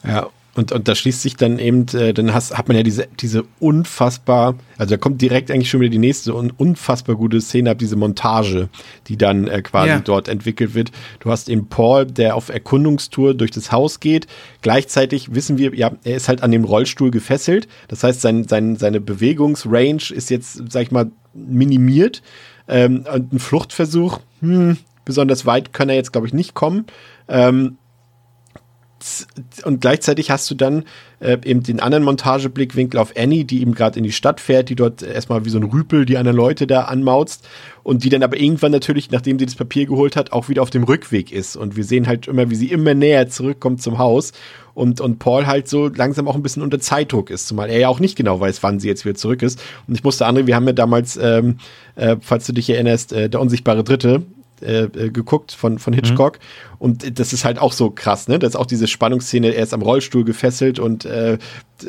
Ja, 0.05 0.28
und, 0.56 0.72
und 0.72 0.88
da 0.88 0.95
schließt 0.95 1.22
sich 1.22 1.36
dann 1.36 1.60
eben, 1.60 1.86
äh, 1.93 2.14
dann 2.14 2.34
hast, 2.34 2.58
hat 2.58 2.68
man 2.68 2.76
ja 2.76 2.84
diese, 2.84 3.08
diese 3.20 3.43
unfassbar, 3.60 4.56
also 4.78 4.95
da 4.95 4.97
kommt 4.97 5.22
direkt 5.22 5.52
eigentlich 5.52 5.70
schon 5.70 5.80
wieder 5.80 5.91
die 5.91 5.97
nächste 6.00 6.34
un, 6.36 6.52
unfassbar 6.52 7.16
gute 7.16 7.39
Szene 7.39 7.72
ab, 7.72 7.78
diese 7.78 7.95
Montage, 7.95 8.70
die 9.08 9.18
dann 9.18 9.47
äh, 9.47 9.62
quasi 9.62 9.89
Ja. 9.89 10.00
dort 10.00 10.28
entwickelt 10.28 10.74
wird. 10.74 10.91
Du 11.20 11.32
hast 11.32 11.50
eben 11.50 11.68
Paul, 11.68 12.06
der 12.06 12.36
auf 12.36 12.50
Erkundungstour 12.50 13.34
durch 13.34 13.52
das 13.52 13.72
Haus 13.72 14.00
geht. 14.00 14.28
Gleichzeitig 14.62 15.34
wissen 15.34 15.58
wir, 15.58 15.74
ja, 15.76 15.91
er 16.04 16.16
ist 16.18 16.28
halt 16.28 16.43
an 16.43 16.52
dem 16.52 16.64
Rollstuhl 16.66 17.12
gefesselt. 17.12 17.68
Das 17.88 18.04
heißt, 18.04 18.22
sein, 18.22 18.47
sein, 18.47 18.76
seine 18.76 19.00
Bewegungsrange 19.02 20.12
ist 20.12 20.30
jetzt, 20.30 20.62
sag 20.72 20.84
ich 20.84 20.91
mal, 20.91 21.10
minimiert. 21.34 22.22
Ähm, 22.68 23.06
und 23.12 23.34
ein 23.34 23.39
Fluchtversuch, 23.39 24.20
hm, 24.41 24.78
besonders 25.06 25.45
weit 25.47 25.74
kann 25.74 25.89
er 25.89 25.95
jetzt, 25.95 26.12
glaube 26.12 26.28
ich, 26.28 26.34
nicht 26.34 26.54
kommen. 26.54 26.86
Ähm, 27.28 27.78
und 29.64 29.82
gleichzeitig 29.82 30.30
hast 30.30 30.50
du 30.52 30.56
dann 30.56 30.84
äh, 31.20 31.38
eben 31.45 31.64
den 31.64 31.80
anderen 31.80 32.04
Montageblickwinkel 32.04 33.00
auf 33.00 33.14
Annie, 33.18 33.45
die 33.45 33.62
eben 33.62 33.74
gerade 33.74 33.97
in 33.97 34.04
die 34.04 34.12
Stadt 34.12 34.39
fährt, 34.39 34.70
die 34.70 34.76
dort 34.76 35.02
erstmal 35.02 35.45
wie 35.45 35.50
so 35.50 35.58
ein 35.58 35.64
Rüpel 35.64 36.06
die 36.06 36.18
anderen 36.18 36.38
Leute 36.38 36.68
da 36.68 36.84
anmauzt 36.84 37.47
und 37.84 38.04
die 38.04 38.10
dann 38.10 38.24
aber 38.24 38.39
irgendwann 38.39 38.72
natürlich, 38.72 39.12
nachdem 39.12 39.39
sie 39.39 39.45
das 39.45 39.56
Papier 39.56 39.86
geholt 39.86 40.16
hat, 40.16 40.32
auch 40.32 40.50
wieder 40.50 40.62
auf 40.62 40.70
dem 40.70 40.84
Rückweg 40.84 41.32
ist. 41.32 41.56
Und 41.56 41.76
wir 41.76 41.84
sehen 41.84 42.08
halt 42.08 42.28
immer, 42.28 42.50
wie 42.50 42.56
sie 42.56 42.72
immer 42.72 42.93
näher 42.93 43.30
zurückkommt 43.30 43.82
zum 43.82 43.97
Haus 43.97 44.34
und, 44.74 45.02
und 45.02 45.20
Paul 45.20 45.45
halt 45.45 45.68
so 45.68 45.88
langsam 45.88 46.28
auch 46.28 46.36
ein 46.36 46.43
bisschen 46.43 46.64
unter 46.64 46.80
Zeitdruck 46.80 47.30
ist, 47.30 47.47
zumal 47.47 47.70
er 47.70 47.80
ja 47.80 47.88
auch 47.89 48.00
nicht 48.00 48.16
genau 48.16 48.39
weiß, 48.39 48.64
wann 48.64 48.80
sie 48.80 48.88
jetzt 48.88 49.06
wieder 49.06 49.16
zurück 49.16 49.41
ist. 49.41 49.62
Und 49.88 49.95
ich 49.95 50.04
musste, 50.04 50.28
André, 50.28 50.47
wir 50.47 50.56
haben 50.56 50.68
ja 50.68 50.74
damals, 50.74 51.18
ähm, 51.18 51.58
äh, 51.95 52.16
falls 52.22 52.45
du 52.45 52.54
dich 52.54 52.70
erinnerst, 52.70 53.14
äh, 53.14 53.30
der 53.30 53.41
unsichtbare 53.41 53.84
Dritte, 53.84 54.24
äh, 54.62 54.84
äh, 54.84 55.10
geguckt 55.10 55.51
von, 55.51 55.80
von 55.80 55.93
Hitchcock. 55.93 56.39
Und 56.78 57.20
das 57.20 57.34
ist 57.34 57.45
halt 57.45 57.60
auch 57.60 57.74
so 57.74 57.89
krass, 57.89 58.28
ne? 58.28 58.39
Das 58.39 58.51
ist 58.51 58.55
auch 58.55 58.66
diese 58.66 58.88
Spannungsszene, 58.88 59.53
er 59.53 59.64
ist 59.64 59.74
am 59.74 59.82
Rollstuhl 59.82 60.24
gefesselt 60.24 60.80
und 60.80 61.05
äh, 61.05 61.38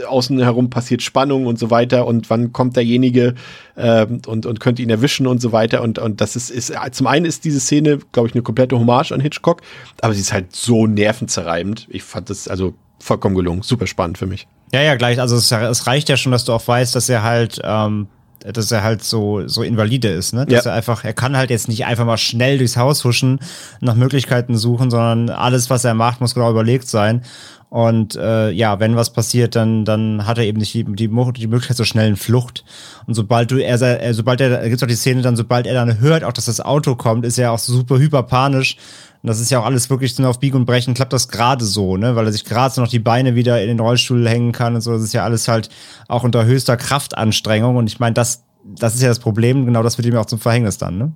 außen 0.07 0.41
herum 0.41 0.71
passiert 0.71 1.03
Spannung 1.03 1.47
und 1.47 1.59
so 1.59 1.71
weiter 1.71 2.07
und 2.07 2.31
wann 2.31 2.53
kommt 2.53 2.77
derjenige 2.77 3.35
äh, 3.77 4.07
und, 4.07 4.47
und 4.47 4.61
könnte 4.61 4.83
ihn 4.83 4.91
erwischen 4.91 5.27
und 5.27 5.41
so 5.41 5.53
weiter. 5.53 5.83
Und, 5.83 5.99
und 5.99 6.21
das 6.21 6.37
ist, 6.37 6.51
ist, 6.51 6.73
zum 6.93 7.07
einen 7.07 7.27
ist 7.27 7.45
diese 7.45 7.61
Szene, 7.61 7.99
glaube 8.13 8.29
ich, 8.29 8.35
eine 8.35 8.43
komplette 8.43 8.79
Hommage 8.79 9.13
an 9.13 9.21
Hitchcock, 9.21 9.63
aber 10.01 10.15
sie 10.15 10.21
ist 10.21 10.33
halt 10.33 10.55
so 10.55 10.87
nervenzerreibend. 10.87 11.87
Ich 11.91 12.03
fand 12.03 12.31
das 12.31 12.49
also 12.49 12.75
vollkommen 12.99 13.35
gelungen. 13.35 13.63
Super 13.63 13.87
spannend 13.87 14.19
für 14.19 14.27
mich. 14.27 14.47
Ja, 14.73 14.83
ja, 14.83 14.95
gleich. 14.95 15.21
Also 15.21 15.37
es, 15.37 15.51
es 15.51 15.87
reicht 15.87 16.09
ja 16.09 16.17
schon, 16.17 16.33
dass 16.33 16.45
du 16.45 16.53
auch 16.53 16.67
weißt, 16.67 16.95
dass 16.95 17.09
er 17.09 17.23
halt, 17.23 17.61
ähm, 17.65 18.09
dass 18.45 18.71
er 18.73 18.83
halt 18.83 19.03
so, 19.05 19.47
so 19.47 19.63
invalide 19.63 20.09
ist, 20.09 20.33
ne? 20.35 20.47
Dass 20.47 20.65
Ja. 20.65 20.71
er 20.73 20.77
einfach, 20.77 21.05
er 21.05 21.13
kann 21.13 21.37
halt 21.37 21.51
jetzt 21.51 21.69
nicht 21.69 21.85
einfach 21.87 22.05
mal 22.05 22.17
schnell 22.17 22.59
durchs 22.59 22.77
Haus 22.77 23.05
huschen, 23.05 23.41
nach 23.81 23.95
Möglichkeiten 23.95 24.57
suchen, 24.57 24.91
sondern 24.91 25.31
alles, 25.31 25.71
was 25.71 25.85
er 25.85 25.95
macht, 25.95 26.21
muss 26.21 26.35
genau 26.35 26.51
überlegt 26.51 26.89
sein. 26.89 27.23
Und 27.69 28.17
äh, 28.17 28.51
ja, 28.51 28.81
wenn 28.81 28.97
was 28.97 29.11
passiert, 29.13 29.55
dann, 29.55 29.85
dann 29.85 30.27
hat 30.27 30.39
er 30.39 30.45
eben 30.45 30.59
nicht 30.59 30.75
die, 30.75 30.83
die, 30.83 31.07
die 31.09 31.47
Möglichkeit 31.47 31.77
zur 31.77 31.87
schnellen 31.87 32.17
Flucht. 32.17 32.65
Und 33.07 33.15
sobald 33.15 33.53
du, 33.53 33.59
er, 33.59 33.81
er 33.81 34.13
sobald 34.13 34.41
er, 34.41 34.69
gibt's 34.69 34.83
auch 34.83 34.89
die 34.89 34.97
Szene 34.97 35.23
dann, 35.23 35.37
sobald 35.37 35.69
er 35.69 35.75
dann 35.75 36.01
hört, 36.01 36.25
auch 36.25 36.33
dass 36.33 36.47
das 36.47 36.61
Auto 36.61 36.97
kommt, 36.97 37.25
ist 37.25 37.39
er 37.39 37.53
auch 37.53 37.61
super 37.61 37.99
hyperpanisch. 37.99 38.77
Und 39.23 39.27
das 39.29 39.41
ist 39.41 39.51
ja 39.51 39.61
auch 39.61 39.67
alles 39.67 39.91
wirklich 39.91 40.15
so 40.15 40.25
auf 40.27 40.41
Biegen 40.41 40.57
und 40.57 40.65
Brechen, 40.65 40.95
klappt 40.95 41.13
das 41.13 41.29
gerade 41.29 41.65
so, 41.65 41.97
ne? 41.97 42.17
Weil 42.17 42.27
er 42.27 42.33
sich 42.33 42.45
gerade 42.45 42.75
so 42.75 42.81
noch 42.81 42.89
die 42.89 42.99
Beine 42.99 43.35
wieder 43.35 43.61
in 43.61 43.69
den 43.69 43.81
Rollstuhl 43.81 44.27
hängen 44.27 44.53
kann 44.53 44.75
und 44.75 44.81
so. 44.81 44.93
Das 44.93 45.03
ist 45.03 45.13
ja 45.13 45.25
alles 45.25 45.47
halt 45.47 45.69
auch 46.09 46.25
unter 46.25 46.47
höchster 46.47 46.77
Kraftanstrengung. 46.77 47.77
Und 47.77 47.87
ich 47.87 48.01
meine, 48.01 48.15
das, 48.15 48.45
das 48.65 48.95
ist 48.95 49.03
ja 49.03 49.09
das 49.09 49.19
Problem, 49.19 49.67
genau 49.67 49.83
das 49.83 49.99
wird 49.99 50.07
ihm 50.07 50.17
auch 50.17 50.27
zum 50.27 50.39
Verhängnis 50.39 50.79
dann, 50.79 50.97
ne? 50.97 51.13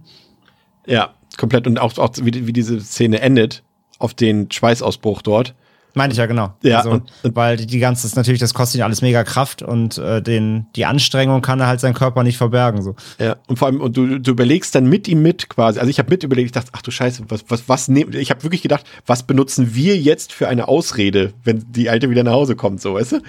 Ja, 0.86 1.14
komplett. 1.38 1.66
Und 1.66 1.78
auch, 1.78 1.96
auch 1.96 2.10
wie, 2.20 2.46
wie 2.46 2.52
diese 2.52 2.78
Szene 2.80 3.20
endet, 3.20 3.62
auf 3.98 4.12
den 4.12 4.50
Schweißausbruch 4.50 5.22
dort. 5.22 5.54
Meine 5.96 6.12
ich 6.12 6.18
ja, 6.18 6.26
genau. 6.26 6.54
Ja, 6.62 6.78
also, 6.78 6.90
und- 6.90 7.12
und- 7.22 7.36
weil 7.36 7.56
die, 7.56 7.66
die 7.66 7.78
ganze, 7.78 8.02
das 8.06 8.16
natürlich, 8.16 8.40
das 8.40 8.52
kostet 8.52 8.80
ihn 8.80 8.82
alles 8.82 9.00
mega 9.00 9.22
Kraft 9.24 9.62
und 9.62 9.96
äh, 9.98 10.20
den, 10.20 10.66
die 10.74 10.84
Anstrengung 10.86 11.40
kann 11.40 11.60
er 11.60 11.68
halt 11.68 11.78
sein 11.80 11.94
Körper 11.94 12.24
nicht 12.24 12.36
verbergen. 12.36 12.82
So. 12.82 12.96
Ja, 13.18 13.36
und 13.46 13.58
vor 13.58 13.68
allem, 13.68 13.80
und 13.80 13.96
du, 13.96 14.18
du 14.18 14.30
überlegst 14.32 14.74
dann 14.74 14.86
mit 14.88 15.06
ihm 15.08 15.22
mit 15.22 15.48
quasi. 15.48 15.78
Also 15.78 15.90
ich 15.90 15.98
habe 16.00 16.10
mit 16.10 16.24
überlegt, 16.24 16.46
ich 16.46 16.52
dachte, 16.52 16.70
ach 16.72 16.82
du 16.82 16.90
Scheiße, 16.90 17.24
was, 17.28 17.44
was, 17.48 17.68
was 17.68 17.88
nehmen, 17.88 18.12
ich 18.14 18.30
habe 18.30 18.42
wirklich 18.42 18.62
gedacht, 18.62 18.84
was 19.06 19.22
benutzen 19.22 19.74
wir 19.74 19.96
jetzt 19.96 20.32
für 20.32 20.48
eine 20.48 20.66
Ausrede, 20.68 21.32
wenn 21.44 21.64
die 21.70 21.88
Alte 21.88 22.10
wieder 22.10 22.24
nach 22.24 22.32
Hause 22.32 22.56
kommt, 22.56 22.80
so, 22.80 22.94
weißt 22.94 23.12
du? 23.12 23.20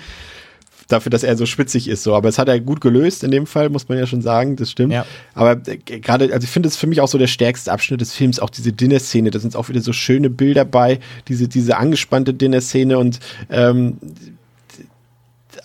Dafür, 0.88 1.09
dass 1.09 1.23
er 1.23 1.35
so 1.35 1.45
spitzig 1.45 1.88
ist, 1.88 2.03
so. 2.03 2.15
Aber 2.15 2.30
es 2.30 2.38
hat 2.38 2.47
er 2.47 2.60
gut 2.60 2.81
gelöst 2.81 3.23
in 3.23 3.31
dem 3.31 3.47
Fall, 3.47 3.69
muss 3.69 3.89
man 3.89 3.97
ja 3.97 4.05
schon 4.05 4.22
sagen, 4.22 4.55
das 4.55 4.72
stimmt. 4.72 4.93
Ja. 4.93 5.05
Aber 5.34 5.61
äh, 5.68 5.77
gerade, 5.77 6.34
also 6.34 6.45
ich 6.45 6.49
finde 6.49 6.68
es 6.68 6.77
für 6.77 6.88
mich 6.88 7.01
auch 7.01 7.07
so 7.07 7.18
der 7.18 7.27
stärkste 7.27 7.72
Abschnitt 7.72 8.01
des 8.01 8.14
Films, 8.14 8.39
auch 8.39 8.49
diese 8.49 8.72
Dinner-Szene, 8.72 9.31
da 9.31 9.39
sind 9.39 9.55
auch 9.55 9.69
wieder 9.69 9.81
so 9.81 9.93
schöne 9.93 10.30
Bilder 10.30 10.65
bei, 10.65 10.99
diese, 11.27 11.47
diese 11.47 11.77
angespannte 11.77 12.34
Dinner-Szene 12.34 12.97
und 12.97 13.19
ähm, 13.49 13.97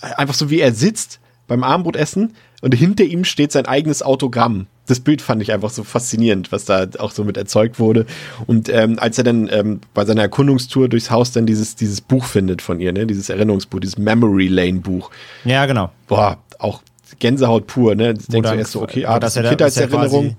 einfach 0.01 0.35
so 0.35 0.51
wie 0.51 0.61
er 0.61 0.73
sitzt 0.73 1.21
beim 1.47 1.65
Abendbrotessen 1.65 2.35
und 2.63 2.75
hinter 2.75 3.05
ihm 3.05 3.25
steht 3.25 3.53
sein 3.53 3.67
eigenes 3.67 4.03
Autogramm. 4.03 4.67
Das 4.91 5.01
Bild 5.01 5.23
fand 5.23 5.41
ich 5.41 5.53
einfach 5.53 5.71
so 5.71 5.85
faszinierend, 5.85 6.51
was 6.51 6.65
da 6.65 6.87
auch 6.99 7.13
so 7.13 7.23
mit 7.23 7.37
erzeugt 7.37 7.79
wurde. 7.79 8.07
Und 8.47 8.69
ähm, 8.69 8.99
als 8.99 9.19
er 9.19 9.25
dann 9.25 9.49
ähm, 9.53 9.81
bei 9.95 10.05
seiner 10.05 10.23
Erkundungstour 10.23 10.89
durchs 10.89 11.11
Haus 11.11 11.31
dann 11.31 11.47
dieses, 11.47 11.77
dieses 11.77 12.01
Buch 12.01 12.25
findet 12.25 12.61
von 12.61 12.81
ihr, 12.81 12.93
ne, 12.93 13.07
dieses 13.07 13.29
Erinnerungsbuch, 13.29 13.79
dieses 13.79 13.99
Memory 13.99 14.49
Lane 14.49 14.81
Buch, 14.81 15.11
Ja, 15.45 15.67
genau. 15.67 15.91
boah, 16.09 16.39
auch 16.59 16.83
Gänsehaut 17.21 17.67
pur, 17.67 17.95
ne? 17.95 18.15
Denkst 18.15 18.51
du 18.51 18.57
erst 18.57 18.73
so, 18.73 18.83
okay, 18.83 19.07
ah, 19.07 19.21
das 19.21 19.37
ist 19.37 19.45
er 19.45 19.49
Kindheitserinnerung. 19.51 20.37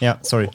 Ja, 0.00 0.18
sorry. 0.22 0.48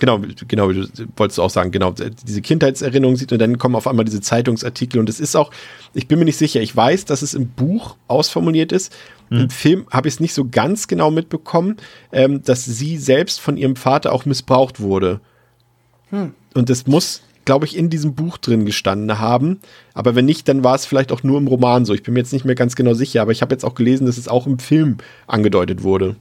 Genau, 0.00 0.20
genau, 0.46 0.72
du 0.72 0.86
wolltest 1.16 1.38
du 1.38 1.42
auch 1.42 1.50
sagen, 1.50 1.70
genau, 1.70 1.92
diese 1.92 2.42
Kindheitserinnerung 2.42 3.16
sieht 3.16 3.32
und 3.32 3.38
dann 3.38 3.58
kommen 3.58 3.74
auf 3.74 3.86
einmal 3.86 4.04
diese 4.04 4.20
Zeitungsartikel 4.20 5.00
und 5.00 5.08
es 5.08 5.20
ist 5.20 5.36
auch, 5.36 5.50
ich 5.94 6.08
bin 6.08 6.18
mir 6.18 6.24
nicht 6.24 6.36
sicher, 6.36 6.60
ich 6.60 6.74
weiß, 6.74 7.04
dass 7.04 7.22
es 7.22 7.34
im 7.34 7.48
Buch 7.48 7.96
ausformuliert 8.06 8.72
ist. 8.72 8.94
Im 9.30 9.50
Film 9.50 9.86
habe 9.90 10.08
ich 10.08 10.14
es 10.14 10.20
nicht 10.20 10.32
so 10.32 10.48
ganz 10.48 10.88
genau 10.88 11.10
mitbekommen, 11.10 11.76
ähm, 12.12 12.42
dass 12.42 12.64
sie 12.64 12.96
selbst 12.96 13.40
von 13.40 13.58
ihrem 13.58 13.76
Vater 13.76 14.12
auch 14.12 14.24
missbraucht 14.24 14.80
wurde. 14.80 15.20
Und 16.54 16.70
das 16.70 16.86
muss, 16.86 17.22
glaube 17.44 17.66
ich, 17.66 17.76
in 17.76 17.90
diesem 17.90 18.14
Buch 18.14 18.38
drin 18.38 18.64
gestanden 18.64 19.18
haben. 19.18 19.60
Aber 19.92 20.14
wenn 20.14 20.24
nicht, 20.24 20.48
dann 20.48 20.64
war 20.64 20.74
es 20.74 20.86
vielleicht 20.86 21.12
auch 21.12 21.22
nur 21.22 21.36
im 21.36 21.46
Roman 21.46 21.84
so. 21.84 21.92
Ich 21.92 22.02
bin 22.02 22.14
mir 22.14 22.20
jetzt 22.20 22.32
nicht 22.32 22.46
mehr 22.46 22.54
ganz 22.54 22.74
genau 22.74 22.94
sicher, 22.94 23.20
aber 23.20 23.32
ich 23.32 23.42
habe 23.42 23.54
jetzt 23.54 23.64
auch 23.64 23.74
gelesen, 23.74 24.06
dass 24.06 24.16
es 24.16 24.28
auch 24.28 24.46
im 24.46 24.58
Film 24.58 24.96
angedeutet 25.26 25.82
wurde. 25.82 26.16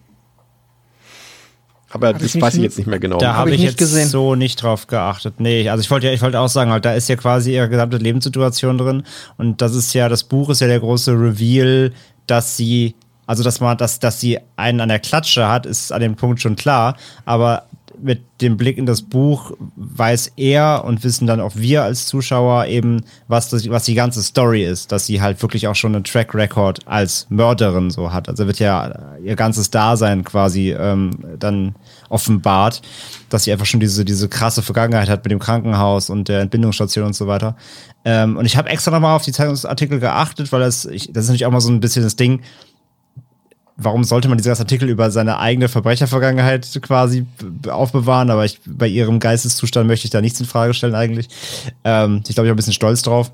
Aber 1.89 2.07
Hab 2.09 2.21
ich 2.21 2.33
das 2.33 2.41
weiß 2.41 2.55
ich 2.55 2.63
jetzt 2.63 2.77
nicht 2.77 2.87
mehr 2.87 2.99
genau. 2.99 3.17
Da 3.17 3.35
habe 3.35 3.49
ich 3.49 3.55
ich, 3.55 3.61
nicht 3.61 3.69
jetzt 3.71 3.79
gesehen. 3.79 4.07
so 4.07 4.35
nicht 4.35 4.61
drauf 4.61 4.87
geachtet. 4.87 5.39
Nee, 5.39 5.69
also 5.69 5.81
ich 5.81 5.89
wollte 5.89 6.07
ja, 6.07 6.13
ich 6.13 6.21
wollte 6.21 6.39
auch 6.39 6.49
sagen, 6.49 6.71
halt, 6.71 6.83
da 6.85 6.93
ist 6.93 7.07
ja 7.07 7.15
quasi 7.15 7.53
ihre 7.53 7.69
gesamte 7.69 7.97
Lebenssituation 7.97 8.77
drin. 8.77 9.03
Und 9.37 9.61
das 9.61 9.73
ist 9.73 9.93
ja, 9.93 10.09
das 10.09 10.23
Buch 10.23 10.49
ist 10.49 10.59
ja 10.59 10.67
der 10.67 10.79
große 10.79 11.11
Reveal, 11.13 11.93
dass 12.25 12.57
sie, 12.57 12.95
also 13.25 13.43
dass 13.43 13.61
man, 13.61 13.77
dass, 13.77 13.99
dass 13.99 14.19
sie 14.19 14.39
einen 14.57 14.81
an 14.81 14.89
der 14.89 14.99
Klatsche 14.99 15.47
hat, 15.47 15.65
ist 15.65 15.93
an 15.93 16.01
dem 16.01 16.15
Punkt 16.15 16.41
schon 16.41 16.57
klar. 16.57 16.97
Aber 17.25 17.67
mit 18.01 18.21
dem 18.41 18.57
Blick 18.57 18.77
in 18.77 18.85
das 18.85 19.01
Buch 19.01 19.51
weiß 19.75 20.33
er 20.37 20.83
und 20.85 21.03
wissen 21.03 21.27
dann 21.27 21.39
auch 21.39 21.53
wir 21.55 21.83
als 21.83 22.05
Zuschauer 22.05 22.65
eben, 22.65 23.03
was, 23.27 23.49
das, 23.49 23.67
was 23.69 23.85
die 23.85 23.95
ganze 23.95 24.21
Story 24.23 24.63
ist, 24.63 24.91
dass 24.91 25.05
sie 25.05 25.21
halt 25.21 25.41
wirklich 25.41 25.67
auch 25.67 25.75
schon 25.75 25.95
einen 25.95 26.03
Track 26.03 26.33
Record 26.35 26.79
als 26.85 27.27
Mörderin 27.29 27.89
so 27.89 28.13
hat. 28.13 28.29
Also 28.29 28.47
wird 28.47 28.59
ja 28.59 29.15
ihr 29.23 29.35
ganzes 29.35 29.69
Dasein 29.69 30.23
quasi 30.23 30.71
ähm, 30.71 31.11
dann 31.39 31.75
offenbart, 32.09 32.81
dass 33.29 33.43
sie 33.43 33.51
einfach 33.51 33.65
schon 33.65 33.79
diese, 33.79 34.05
diese 34.05 34.29
krasse 34.29 34.61
Vergangenheit 34.61 35.09
hat 35.09 35.23
mit 35.23 35.31
dem 35.31 35.39
Krankenhaus 35.39 36.09
und 36.09 36.27
der 36.27 36.41
Entbindungsstation 36.41 37.05
und 37.05 37.15
so 37.15 37.27
weiter. 37.27 37.55
Ähm, 38.05 38.37
und 38.37 38.45
ich 38.45 38.55
habe 38.55 38.69
extra 38.69 38.91
nochmal 38.91 39.15
auf 39.15 39.23
die 39.23 39.33
Zeitungsartikel 39.33 39.99
geachtet, 39.99 40.51
weil 40.51 40.61
das, 40.61 40.85
ich, 40.85 41.11
das 41.11 41.25
ist 41.25 41.29
natürlich 41.29 41.45
auch 41.45 41.51
mal 41.51 41.59
so 41.59 41.71
ein 41.71 41.79
bisschen 41.79 42.03
das 42.03 42.15
Ding, 42.15 42.41
warum 43.77 44.03
sollte 44.03 44.27
man 44.27 44.37
dieses 44.37 44.59
Artikel 44.59 44.89
über 44.89 45.11
seine 45.11 45.39
eigene 45.39 45.69
Verbrechervergangenheit 45.69 46.79
quasi 46.81 47.25
aufbewahren? 47.67 48.31
Aber 48.31 48.43
ich, 48.43 48.59
bei 48.65 48.87
ihrem 48.87 49.19
Geisteszustand 49.19 49.87
möchte 49.87 50.05
ich 50.05 50.11
da 50.11 50.21
nichts 50.21 50.39
in 50.39 50.45
Frage 50.45 50.73
stellen 50.73 50.95
eigentlich. 50.95 51.29
Ähm, 51.83 52.23
ich 52.27 52.35
glaube, 52.35 52.47
ich 52.47 52.49
bin 52.49 52.53
ein 52.53 52.55
bisschen 52.57 52.73
stolz 52.73 53.03
drauf. 53.03 53.31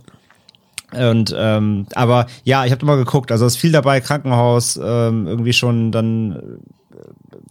Und 0.92 1.34
ähm, 1.36 1.88
aber 1.96 2.28
ja, 2.44 2.66
ich 2.66 2.72
habe 2.72 2.86
mal 2.86 2.98
geguckt. 2.98 3.32
Also 3.32 3.46
es 3.46 3.56
ist 3.56 3.62
viel 3.62 3.72
dabei, 3.72 4.00
Krankenhaus, 4.00 4.80
ähm, 4.84 5.28
irgendwie 5.28 5.54
schon 5.54 5.92
dann. 5.92 6.60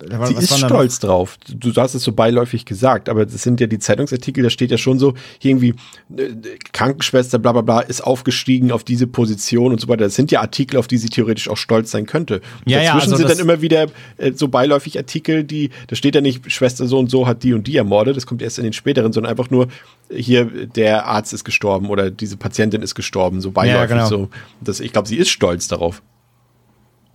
Was 0.09 0.28
Sie 0.28 0.35
ist 0.36 0.52
da 0.52 0.59
noch? 0.59 0.69
stolz 0.69 0.98
drauf. 0.98 1.39
Du 1.48 1.73
du 1.73 1.81
hast 1.81 1.94
es 1.94 2.02
so 2.02 2.12
beiläufig 2.12 2.64
gesagt, 2.64 3.09
aber 3.09 3.27
das 3.27 3.43
sind 3.43 3.60
ja 3.60 3.66
die 3.66 3.78
Zeitungsartikel, 3.78 4.43
da 4.43 4.51
steht 4.51 4.70
ja 4.70 4.78
schon 4.78 4.98
so, 4.98 5.14
irgendwie 5.40 5.74
äh, 6.16 6.31
Krankenschwester, 6.73 7.39
bla 7.39 7.52
bla 7.52 7.62
bla, 7.62 7.81
ist 7.81 8.02
aufgestiegen 8.02 8.73
auf 8.73 8.85
diese 8.85 9.06
Position 9.06 9.73
und 9.73 9.81
so 9.81 9.89
weiter. 9.89 10.05
Das 10.05 10.14
sind 10.14 10.31
ja 10.31 10.40
Artikel, 10.40 10.77
auf 10.77 10.86
die 10.86 10.98
sie 10.98 11.09
theoretisch 11.09 11.48
auch 11.48 11.56
stolz 11.56 11.90
sein 11.90 12.06
könnte. 12.06 12.40
Ja, 12.64 12.78
ja, 12.78 12.94
dazwischen 12.94 13.12
also 13.12 13.27
sind 13.27 13.31
dann 13.31 13.39
immer 13.39 13.60
wieder 13.62 13.86
äh, 14.19 14.32
so 14.32 14.48
beiläufig 14.48 14.98
Artikel, 14.98 15.44
die, 15.44 15.70
da 15.89 15.97
steht 15.97 16.14
ja 16.14 16.20
nicht, 16.20 16.51
Schwester 16.51 16.86
so 16.86 16.98
und 16.98 17.10
so 17.10 17.27
hat 17.27 17.43
die 17.43 17.55
und 17.55 17.66
die 17.66 17.77
ermordet, 17.77 18.16
das 18.16 18.27
kommt 18.27 18.43
erst 18.43 18.59
in 18.59 18.64
den 18.64 18.73
späteren, 18.73 19.12
sondern 19.12 19.31
einfach 19.31 19.51
nur, 19.51 19.69
hier, 20.14 20.44
der 20.44 21.06
Arzt 21.06 21.32
ist 21.32 21.44
gestorben 21.44 21.89
oder 21.89 22.10
diese 22.10 22.36
Patientin 22.36 22.82
ist 22.82 22.94
gestorben, 22.94 23.40
so 23.40 23.51
beiläufig 23.51 23.89
genau. 23.89 24.06
so. 24.06 24.28
Das, 24.60 24.81
ich 24.81 24.93
glaube, 24.93 25.09
sie 25.09 25.16
ist 25.16 25.31
stolz 25.31 25.69
darauf. 25.69 26.02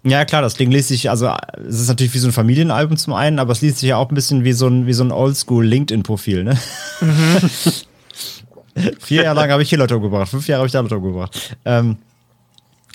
Ja, 0.03 0.25
klar, 0.25 0.41
das 0.41 0.55
Ding 0.55 0.71
liest 0.71 0.89
sich, 0.89 1.09
also 1.09 1.31
es 1.67 1.81
ist 1.81 1.87
natürlich 1.89 2.13
wie 2.13 2.19
so 2.19 2.27
ein 2.27 2.33
Familienalbum 2.33 2.97
zum 2.97 3.13
einen, 3.13 3.39
aber 3.39 3.51
es 3.51 3.61
liest 3.61 3.79
sich 3.79 3.89
ja 3.89 3.97
auch 3.97 4.09
ein 4.09 4.15
bisschen 4.15 4.43
wie 4.43 4.53
so 4.53 4.67
ein, 4.67 4.91
so 4.93 5.03
ein 5.03 5.11
Oldschool 5.11 5.65
LinkedIn-Profil, 5.65 6.43
ne? 6.43 6.57
Vier 8.99 9.23
Jahre 9.23 9.39
lang 9.39 9.51
habe 9.51 9.63
ich 9.63 9.69
hier 9.69 9.79
Leute 9.79 9.97
umgebracht, 9.97 10.29
fünf 10.29 10.47
Jahre 10.47 10.59
habe 10.59 10.67
ich 10.67 10.71
da 10.71 10.79
Leute 10.79 10.97
umgebracht. 10.97 11.57
Ähm, 11.65 11.97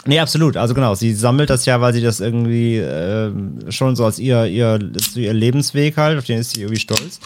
nee, 0.07 0.21
absolut. 0.21 0.57
Also 0.57 0.75
genau, 0.75 0.95
sie 0.95 1.13
sammelt 1.13 1.51
das 1.51 1.67
ja, 1.67 1.81
weil 1.81 1.93
sie 1.93 2.03
das 2.03 2.21
irgendwie 2.21 2.77
ähm, 2.77 3.59
schon 3.69 3.97
so 3.97 4.05
als 4.05 4.19
ihr, 4.19 4.47
ihr, 4.47 4.79
ihr 5.17 5.33
Lebensweg 5.33 5.97
halt, 5.97 6.19
auf 6.19 6.25
den 6.25 6.39
ist 6.39 6.55
sie 6.55 6.61
irgendwie 6.63 6.81
stolz. 6.81 7.19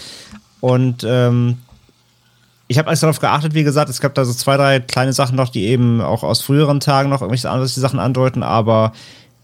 Und 0.60 1.04
ähm, 1.06 1.58
ich 2.68 2.78
habe 2.78 2.88
alles 2.88 3.00
darauf 3.00 3.20
geachtet, 3.20 3.54
wie 3.54 3.62
gesagt, 3.62 3.90
es 3.90 4.00
gab 4.00 4.14
da 4.14 4.24
so 4.24 4.32
zwei, 4.32 4.56
drei 4.56 4.80
kleine 4.80 5.12
Sachen 5.12 5.36
noch, 5.36 5.50
die 5.50 5.66
eben 5.66 6.00
auch 6.00 6.24
aus 6.24 6.40
früheren 6.40 6.80
Tagen 6.80 7.10
noch 7.10 7.20
irgendwelche 7.20 7.50
andere 7.50 7.68
Sachen 7.68 8.00
andeuten, 8.00 8.42
aber 8.42 8.92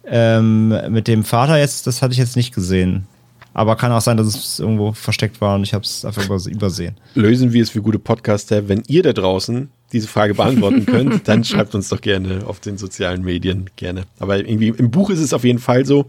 ähm, 0.04 0.68
mit 0.90 1.08
dem 1.08 1.24
Vater 1.24 1.58
jetzt, 1.58 1.86
das 1.86 2.02
hatte 2.02 2.12
ich 2.12 2.18
jetzt 2.18 2.36
nicht 2.36 2.54
gesehen. 2.54 3.06
Aber 3.54 3.76
kann 3.76 3.92
auch 3.92 4.00
sein, 4.00 4.16
dass 4.16 4.28
es 4.28 4.58
irgendwo 4.60 4.92
versteckt 4.92 5.42
war 5.42 5.56
und 5.56 5.62
ich 5.62 5.74
habe 5.74 5.84
es 5.84 6.06
einfach 6.06 6.22
überse- 6.24 6.48
übersehen. 6.48 6.96
lösen 7.14 7.52
wir 7.52 7.62
es 7.62 7.74
wie 7.74 7.80
gute 7.80 7.98
Podcaster. 7.98 8.66
Wenn 8.68 8.82
ihr 8.86 9.02
da 9.02 9.12
draußen 9.12 9.68
diese 9.92 10.08
Frage 10.08 10.32
beantworten 10.32 10.86
könnt, 10.86 11.28
dann 11.28 11.44
schreibt 11.44 11.74
uns 11.74 11.90
doch 11.90 12.00
gerne 12.00 12.46
auf 12.46 12.60
den 12.60 12.78
sozialen 12.78 13.22
Medien 13.22 13.68
gerne. 13.76 14.04
Aber 14.20 14.38
irgendwie 14.38 14.68
im 14.68 14.90
Buch 14.90 15.10
ist 15.10 15.18
es 15.20 15.34
auf 15.34 15.44
jeden 15.44 15.58
Fall 15.58 15.84
so. 15.84 16.06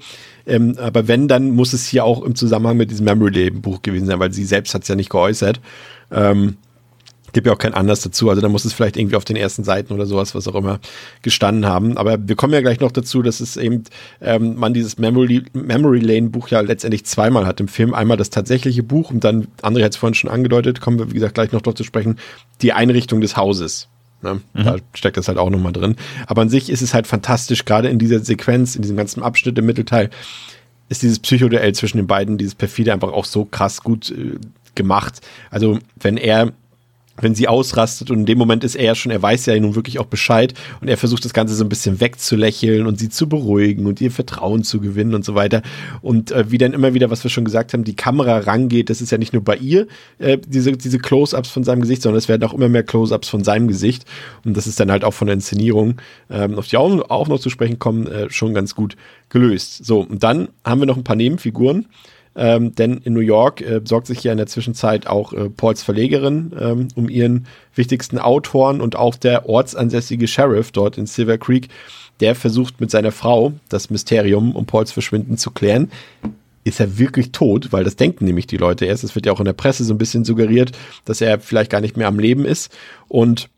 Ähm, 0.47 0.77
aber 0.79 1.09
wenn, 1.09 1.27
dann 1.27 1.51
muss 1.51 1.73
es 1.73 1.85
hier 1.85 2.05
auch 2.05 2.23
im 2.23 2.33
Zusammenhang 2.35 2.77
mit 2.77 2.91
diesem 2.91 3.03
Memory 3.03 3.31
Lane 3.49 3.59
Buch 3.59 3.81
gewesen 3.81 4.05
sein, 4.05 4.19
weil 4.19 4.31
sie 4.31 4.45
selbst 4.45 4.73
hat 4.73 4.83
es 4.83 4.87
ja 4.87 4.95
nicht 4.95 5.09
geäußert. 5.09 5.59
Ähm, 6.11 6.55
gibt 7.33 7.47
ja 7.47 7.53
auch 7.53 7.57
kein 7.57 7.73
Anlass 7.73 8.01
dazu. 8.01 8.29
Also 8.29 8.41
da 8.41 8.49
muss 8.49 8.63
es 8.65 8.73
vielleicht 8.73 8.95
irgendwie 8.95 9.15
auf 9.15 9.25
den 9.25 9.35
ersten 9.35 9.63
Seiten 9.63 9.93
oder 9.93 10.05
sowas, 10.05 10.33
was 10.35 10.47
auch 10.47 10.55
immer, 10.55 10.79
gestanden 11.21 11.65
haben. 11.65 11.97
Aber 11.97 12.17
wir 12.27 12.35
kommen 12.35 12.53
ja 12.53 12.61
gleich 12.61 12.79
noch 12.79 12.91
dazu, 12.91 13.21
dass 13.21 13.39
es 13.39 13.57
eben 13.57 13.83
ähm, 14.21 14.55
man 14.55 14.73
dieses 14.73 14.97
Memory, 14.97 15.43
Memory 15.53 15.99
Lane 15.99 16.29
Buch 16.29 16.47
ja 16.49 16.61
letztendlich 16.61 17.05
zweimal 17.05 17.45
hat 17.45 17.59
im 17.59 17.67
Film. 17.67 17.93
Einmal 17.93 18.17
das 18.17 18.29
tatsächliche 18.29 18.83
Buch 18.83 19.09
und 19.11 19.23
dann, 19.23 19.47
André 19.61 19.83
hat 19.83 19.91
es 19.91 19.97
vorhin 19.97 20.13
schon 20.13 20.29
angedeutet, 20.29 20.79
kommen 20.79 20.99
wir, 20.99 21.09
wie 21.09 21.15
gesagt, 21.15 21.33
gleich 21.33 21.51
noch 21.51 21.61
darauf 21.61 21.75
zu 21.75 21.83
sprechen, 21.83 22.17
die 22.61 22.73
Einrichtung 22.73 23.19
des 23.19 23.35
Hauses. 23.35 23.87
Ne? 24.21 24.39
Da 24.53 24.77
steckt 24.93 25.17
das 25.17 25.27
halt 25.27 25.37
auch 25.37 25.49
nochmal 25.49 25.73
drin. 25.73 25.95
Aber 26.27 26.41
an 26.41 26.49
sich 26.49 26.69
ist 26.69 26.81
es 26.81 26.93
halt 26.93 27.07
fantastisch, 27.07 27.65
gerade 27.65 27.89
in 27.89 27.99
dieser 27.99 28.19
Sequenz, 28.19 28.75
in 28.75 28.81
diesem 28.81 28.95
ganzen 28.95 29.21
Abschnitt 29.21 29.57
im 29.57 29.65
Mittelteil, 29.65 30.09
ist 30.87 31.01
dieses 31.01 31.19
Psychoduell 31.19 31.73
zwischen 31.73 31.97
den 31.97 32.07
beiden, 32.07 32.37
dieses 32.37 32.55
perfide 32.55 32.93
einfach 32.93 33.11
auch 33.11 33.25
so 33.25 33.45
krass 33.45 33.83
gut 33.83 34.11
äh, 34.11 34.37
gemacht. 34.75 35.21
Also 35.49 35.79
wenn 35.99 36.17
er 36.17 36.53
wenn 37.21 37.35
sie 37.35 37.47
ausrastet 37.47 38.09
und 38.09 38.19
in 38.19 38.25
dem 38.25 38.37
Moment 38.37 38.63
ist 38.63 38.75
er 38.75 38.85
ja 38.85 38.95
schon, 38.95 39.11
er 39.11 39.21
weiß 39.21 39.45
ja 39.45 39.59
nun 39.59 39.75
wirklich 39.75 39.99
auch 39.99 40.05
Bescheid 40.05 40.53
und 40.81 40.87
er 40.87 40.97
versucht 40.97 41.23
das 41.23 41.33
Ganze 41.33 41.53
so 41.53 41.63
ein 41.63 41.69
bisschen 41.69 41.99
wegzulächeln 41.99 42.87
und 42.87 42.99
sie 42.99 43.09
zu 43.09 43.29
beruhigen 43.29 43.85
und 43.85 44.01
ihr 44.01 44.11
Vertrauen 44.11 44.63
zu 44.63 44.79
gewinnen 44.79 45.13
und 45.13 45.23
so 45.23 45.35
weiter. 45.35 45.61
Und 46.01 46.31
äh, 46.31 46.49
wie 46.49 46.57
dann 46.57 46.73
immer 46.73 46.95
wieder, 46.95 47.11
was 47.11 47.23
wir 47.23 47.29
schon 47.29 47.45
gesagt 47.45 47.73
haben, 47.73 47.83
die 47.83 47.95
Kamera 47.95 48.39
rangeht, 48.39 48.89
das 48.89 48.99
ist 48.99 49.11
ja 49.11 49.19
nicht 49.19 49.33
nur 49.33 49.43
bei 49.43 49.57
ihr, 49.57 49.87
äh, 50.17 50.39
diese, 50.45 50.71
diese 50.71 50.97
Close-Ups 50.97 51.49
von 51.49 51.63
seinem 51.63 51.81
Gesicht, 51.81 52.01
sondern 52.01 52.17
es 52.17 52.29
werden 52.29 52.43
auch 52.43 52.53
immer 52.53 52.69
mehr 52.69 52.83
Close-Ups 52.83 53.29
von 53.29 53.43
seinem 53.43 53.67
Gesicht. 53.67 54.05
Und 54.43 54.57
das 54.57 54.65
ist 54.65 54.79
dann 54.79 54.91
halt 54.91 55.03
auch 55.03 55.13
von 55.13 55.27
der 55.27 55.35
Inszenierung, 55.35 55.97
ähm, 56.31 56.57
auf 56.57 56.67
die 56.67 56.77
auch, 56.77 57.09
auch 57.09 57.27
noch 57.27 57.39
zu 57.39 57.51
sprechen 57.51 57.77
kommen, 57.77 58.07
äh, 58.07 58.29
schon 58.31 58.55
ganz 58.55 58.73
gut 58.73 58.95
gelöst. 59.29 59.85
So, 59.85 60.01
und 60.01 60.23
dann 60.23 60.49
haben 60.65 60.81
wir 60.81 60.87
noch 60.87 60.97
ein 60.97 61.03
paar 61.03 61.15
Nebenfiguren. 61.15 61.87
Ähm, 62.35 62.73
denn 62.73 62.97
in 62.97 63.13
New 63.13 63.19
York 63.19 63.61
äh, 63.61 63.81
sorgt 63.83 64.07
sich 64.07 64.23
ja 64.23 64.31
in 64.31 64.37
der 64.37 64.47
Zwischenzeit 64.47 65.07
auch 65.07 65.33
äh, 65.33 65.49
Pauls 65.49 65.83
Verlegerin 65.83 66.51
ähm, 66.59 66.87
um 66.95 67.07
ihren 67.09 67.45
wichtigsten 67.75 68.17
Autoren 68.17 68.81
und 68.81 68.95
auch 68.95 69.15
der 69.15 69.47
ortsansässige 69.47 70.27
Sheriff 70.27 70.71
dort 70.71 70.97
in 70.97 71.05
Silver 71.05 71.37
Creek, 71.37 71.69
der 72.19 72.35
versucht 72.35 72.81
mit 72.81 72.89
seiner 72.89 73.11
Frau 73.11 73.53
das 73.69 73.89
Mysterium 73.89 74.55
um 74.55 74.65
Pauls 74.65 74.91
Verschwinden 74.91 75.37
zu 75.37 75.51
klären. 75.51 75.91
Ist 76.63 76.79
er 76.79 76.97
wirklich 76.97 77.31
tot? 77.31 77.71
Weil 77.71 77.83
das 77.83 77.97
denken 77.97 78.25
nämlich 78.25 78.47
die 78.47 78.57
Leute 78.57 78.85
erst. 78.85 79.03
Es 79.03 79.15
wird 79.15 79.25
ja 79.25 79.33
auch 79.33 79.39
in 79.39 79.45
der 79.45 79.53
Presse 79.53 79.83
so 79.83 79.93
ein 79.93 79.97
bisschen 79.97 80.25
suggeriert, 80.25 80.71
dass 81.05 81.21
er 81.21 81.39
vielleicht 81.39 81.69
gar 81.69 81.81
nicht 81.81 81.97
mehr 81.97 82.07
am 82.07 82.19
Leben 82.19 82.45
ist. 82.45 82.71
Und 83.09 83.49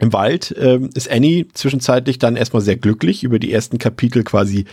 Im 0.00 0.12
Wald 0.12 0.54
ähm, 0.58 0.90
ist 0.94 1.10
Annie 1.10 1.46
zwischenzeitlich 1.54 2.18
dann 2.18 2.36
erstmal 2.36 2.62
sehr 2.62 2.76
glücklich 2.76 3.22
über 3.22 3.38
die 3.38 3.52
ersten 3.52 3.78
Kapitel 3.78 4.24
quasi 4.24 4.64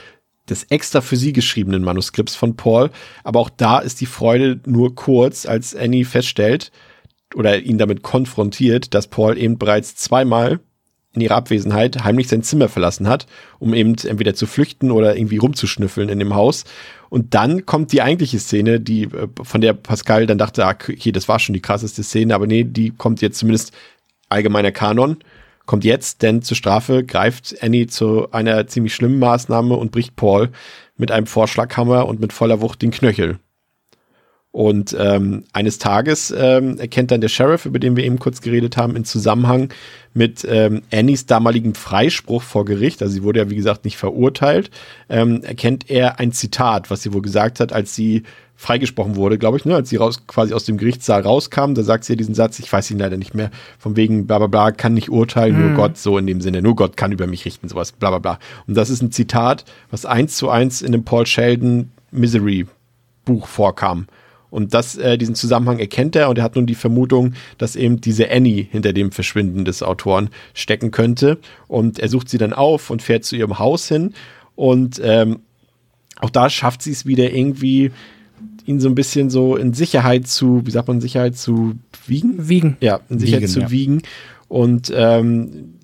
des 0.49 0.63
extra 0.65 1.01
für 1.01 1.15
sie 1.15 1.33
geschriebenen 1.33 1.83
Manuskripts 1.83 2.35
von 2.35 2.55
Paul. 2.55 2.89
Aber 3.23 3.39
auch 3.39 3.49
da 3.49 3.79
ist 3.79 4.01
die 4.01 4.05
Freude 4.05 4.59
nur 4.65 4.95
kurz, 4.95 5.45
als 5.45 5.75
Annie 5.75 6.05
feststellt 6.05 6.71
oder 7.35 7.59
ihn 7.59 7.77
damit 7.77 8.01
konfrontiert, 8.01 8.93
dass 8.93 9.07
Paul 9.07 9.37
eben 9.37 9.57
bereits 9.57 9.95
zweimal 9.95 10.59
in 11.13 11.21
ihrer 11.21 11.35
Abwesenheit 11.35 12.03
heimlich 12.03 12.29
sein 12.29 12.43
Zimmer 12.43 12.69
verlassen 12.69 13.07
hat, 13.07 13.27
um 13.59 13.73
eben 13.73 13.95
entweder 13.95 14.33
zu 14.33 14.47
flüchten 14.47 14.91
oder 14.91 15.17
irgendwie 15.17 15.37
rumzuschnüffeln 15.37 16.09
in 16.09 16.19
dem 16.19 16.35
Haus. 16.35 16.63
Und 17.09 17.33
dann 17.33 17.65
kommt 17.65 17.91
die 17.91 18.01
eigentliche 18.01 18.39
Szene, 18.39 18.79
die 18.79 19.03
äh, 19.03 19.27
von 19.41 19.59
der 19.59 19.73
Pascal 19.73 20.25
dann 20.25 20.37
dachte, 20.37 20.65
ah, 20.65 20.71
okay, 20.71 21.11
das 21.11 21.27
war 21.27 21.39
schon 21.39 21.53
die 21.53 21.61
krasseste 21.61 22.03
Szene, 22.03 22.33
aber 22.33 22.47
nee, 22.47 22.63
die 22.63 22.91
kommt 22.91 23.21
jetzt 23.21 23.39
zumindest 23.39 23.73
allgemeiner 24.29 24.71
Kanon. 24.71 25.17
Kommt 25.71 25.85
jetzt, 25.85 26.21
denn 26.21 26.41
zur 26.41 26.57
Strafe 26.57 27.05
greift 27.05 27.55
Annie 27.63 27.87
zu 27.87 28.29
einer 28.33 28.67
ziemlich 28.67 28.93
schlimmen 28.93 29.19
Maßnahme 29.19 29.73
und 29.73 29.93
bricht 29.93 30.17
Paul 30.17 30.49
mit 30.97 31.11
einem 31.11 31.27
Vorschlaghammer 31.27 32.09
und 32.09 32.19
mit 32.19 32.33
voller 32.33 32.59
Wucht 32.59 32.81
den 32.81 32.91
Knöchel. 32.91 33.39
Und 34.51 34.93
ähm, 34.99 35.45
eines 35.53 35.77
Tages 35.77 36.29
ähm, 36.37 36.77
erkennt 36.77 37.11
dann 37.11 37.21
der 37.21 37.29
Sheriff, 37.29 37.65
über 37.65 37.79
den 37.79 37.95
wir 37.95 38.03
eben 38.03 38.19
kurz 38.19 38.41
geredet 38.41 38.75
haben, 38.75 38.97
in 38.97 39.05
Zusammenhang 39.05 39.69
mit 40.13 40.45
ähm, 40.45 40.81
Annies 40.91 41.25
damaligem 41.25 41.73
Freispruch 41.73 42.43
vor 42.43 42.65
Gericht, 42.65 43.01
also 43.01 43.13
sie 43.13 43.23
wurde 43.23 43.39
ja 43.39 43.49
wie 43.49 43.55
gesagt 43.55 43.85
nicht 43.85 43.95
verurteilt, 43.95 44.71
ähm, 45.07 45.41
erkennt 45.41 45.89
er 45.89 46.19
ein 46.19 46.33
Zitat, 46.33 46.91
was 46.91 47.01
sie 47.01 47.13
wohl 47.13 47.21
gesagt 47.21 47.61
hat, 47.61 47.71
als 47.71 47.95
sie 47.95 48.23
freigesprochen 48.61 49.15
wurde, 49.15 49.39
glaube 49.39 49.57
ich, 49.57 49.65
ne, 49.65 49.73
als 49.73 49.89
sie 49.89 49.95
raus, 49.95 50.27
quasi 50.27 50.53
aus 50.53 50.65
dem 50.65 50.77
Gerichtssaal 50.77 51.21
rauskam, 51.21 51.73
da 51.73 51.81
sagt 51.81 52.03
sie 52.03 52.13
ja 52.13 52.17
diesen 52.17 52.35
Satz, 52.35 52.59
ich 52.59 52.71
weiß 52.71 52.91
ihn 52.91 52.99
leider 52.99 53.17
nicht 53.17 53.33
mehr, 53.33 53.49
von 53.79 53.95
wegen 53.95 54.27
bla 54.27 54.37
bla 54.37 54.45
bla, 54.45 54.71
kann 54.71 54.93
nicht 54.93 55.09
urteilen, 55.09 55.55
mhm. 55.55 55.67
nur 55.67 55.75
Gott, 55.75 55.97
so 55.97 56.15
in 56.19 56.27
dem 56.27 56.41
Sinne, 56.41 56.61
nur 56.61 56.75
Gott 56.75 56.95
kann 56.95 57.11
über 57.11 57.25
mich 57.25 57.43
richten, 57.43 57.67
sowas, 57.67 57.91
bla 57.91 58.11
bla 58.11 58.19
bla. 58.19 58.39
Und 58.67 58.77
das 58.77 58.91
ist 58.91 59.01
ein 59.01 59.11
Zitat, 59.11 59.65
was 59.89 60.05
eins 60.05 60.37
zu 60.37 60.49
eins 60.49 60.83
in 60.83 60.91
dem 60.91 61.03
Paul 61.03 61.25
Sheldon 61.25 61.89
Misery 62.11 62.67
Buch 63.25 63.47
vorkam. 63.47 64.05
Und 64.51 64.75
das, 64.75 64.95
äh, 64.95 65.17
diesen 65.17 65.33
Zusammenhang 65.33 65.79
erkennt 65.79 66.15
er 66.15 66.29
und 66.29 66.37
er 66.37 66.43
hat 66.43 66.55
nun 66.55 66.67
die 66.67 66.75
Vermutung, 66.75 67.33
dass 67.57 67.75
eben 67.75 67.99
diese 67.99 68.29
Annie 68.29 68.67
hinter 68.69 68.93
dem 68.93 69.11
Verschwinden 69.11 69.65
des 69.65 69.81
Autoren 69.81 70.29
stecken 70.53 70.91
könnte. 70.91 71.39
Und 71.67 71.97
er 71.97 72.09
sucht 72.09 72.29
sie 72.29 72.37
dann 72.37 72.53
auf 72.53 72.91
und 72.91 73.01
fährt 73.01 73.23
zu 73.23 73.35
ihrem 73.35 73.57
Haus 73.57 73.87
hin. 73.87 74.13
Und 74.55 75.01
ähm, 75.03 75.39
auch 76.19 76.29
da 76.29 76.49
schafft 76.49 76.83
sie 76.83 76.91
es 76.91 77.07
wieder 77.07 77.31
irgendwie, 77.31 77.91
ihn 78.71 78.79
so 78.79 78.89
ein 78.89 78.95
bisschen 78.95 79.29
so 79.29 79.55
in 79.55 79.73
Sicherheit 79.73 80.27
zu, 80.27 80.65
wie 80.65 80.71
sagt 80.71 80.87
man, 80.87 81.01
Sicherheit 81.01 81.37
zu 81.37 81.75
wiegen? 82.07 82.49
Wiegen. 82.49 82.77
Ja, 82.79 83.01
in 83.09 83.19
Sicherheit 83.19 83.43
wiegen, 83.43 83.51
zu 83.51 83.59
ja. 83.61 83.71
wiegen. 83.71 84.01
Und 84.47 84.91
ähm, 84.95 85.75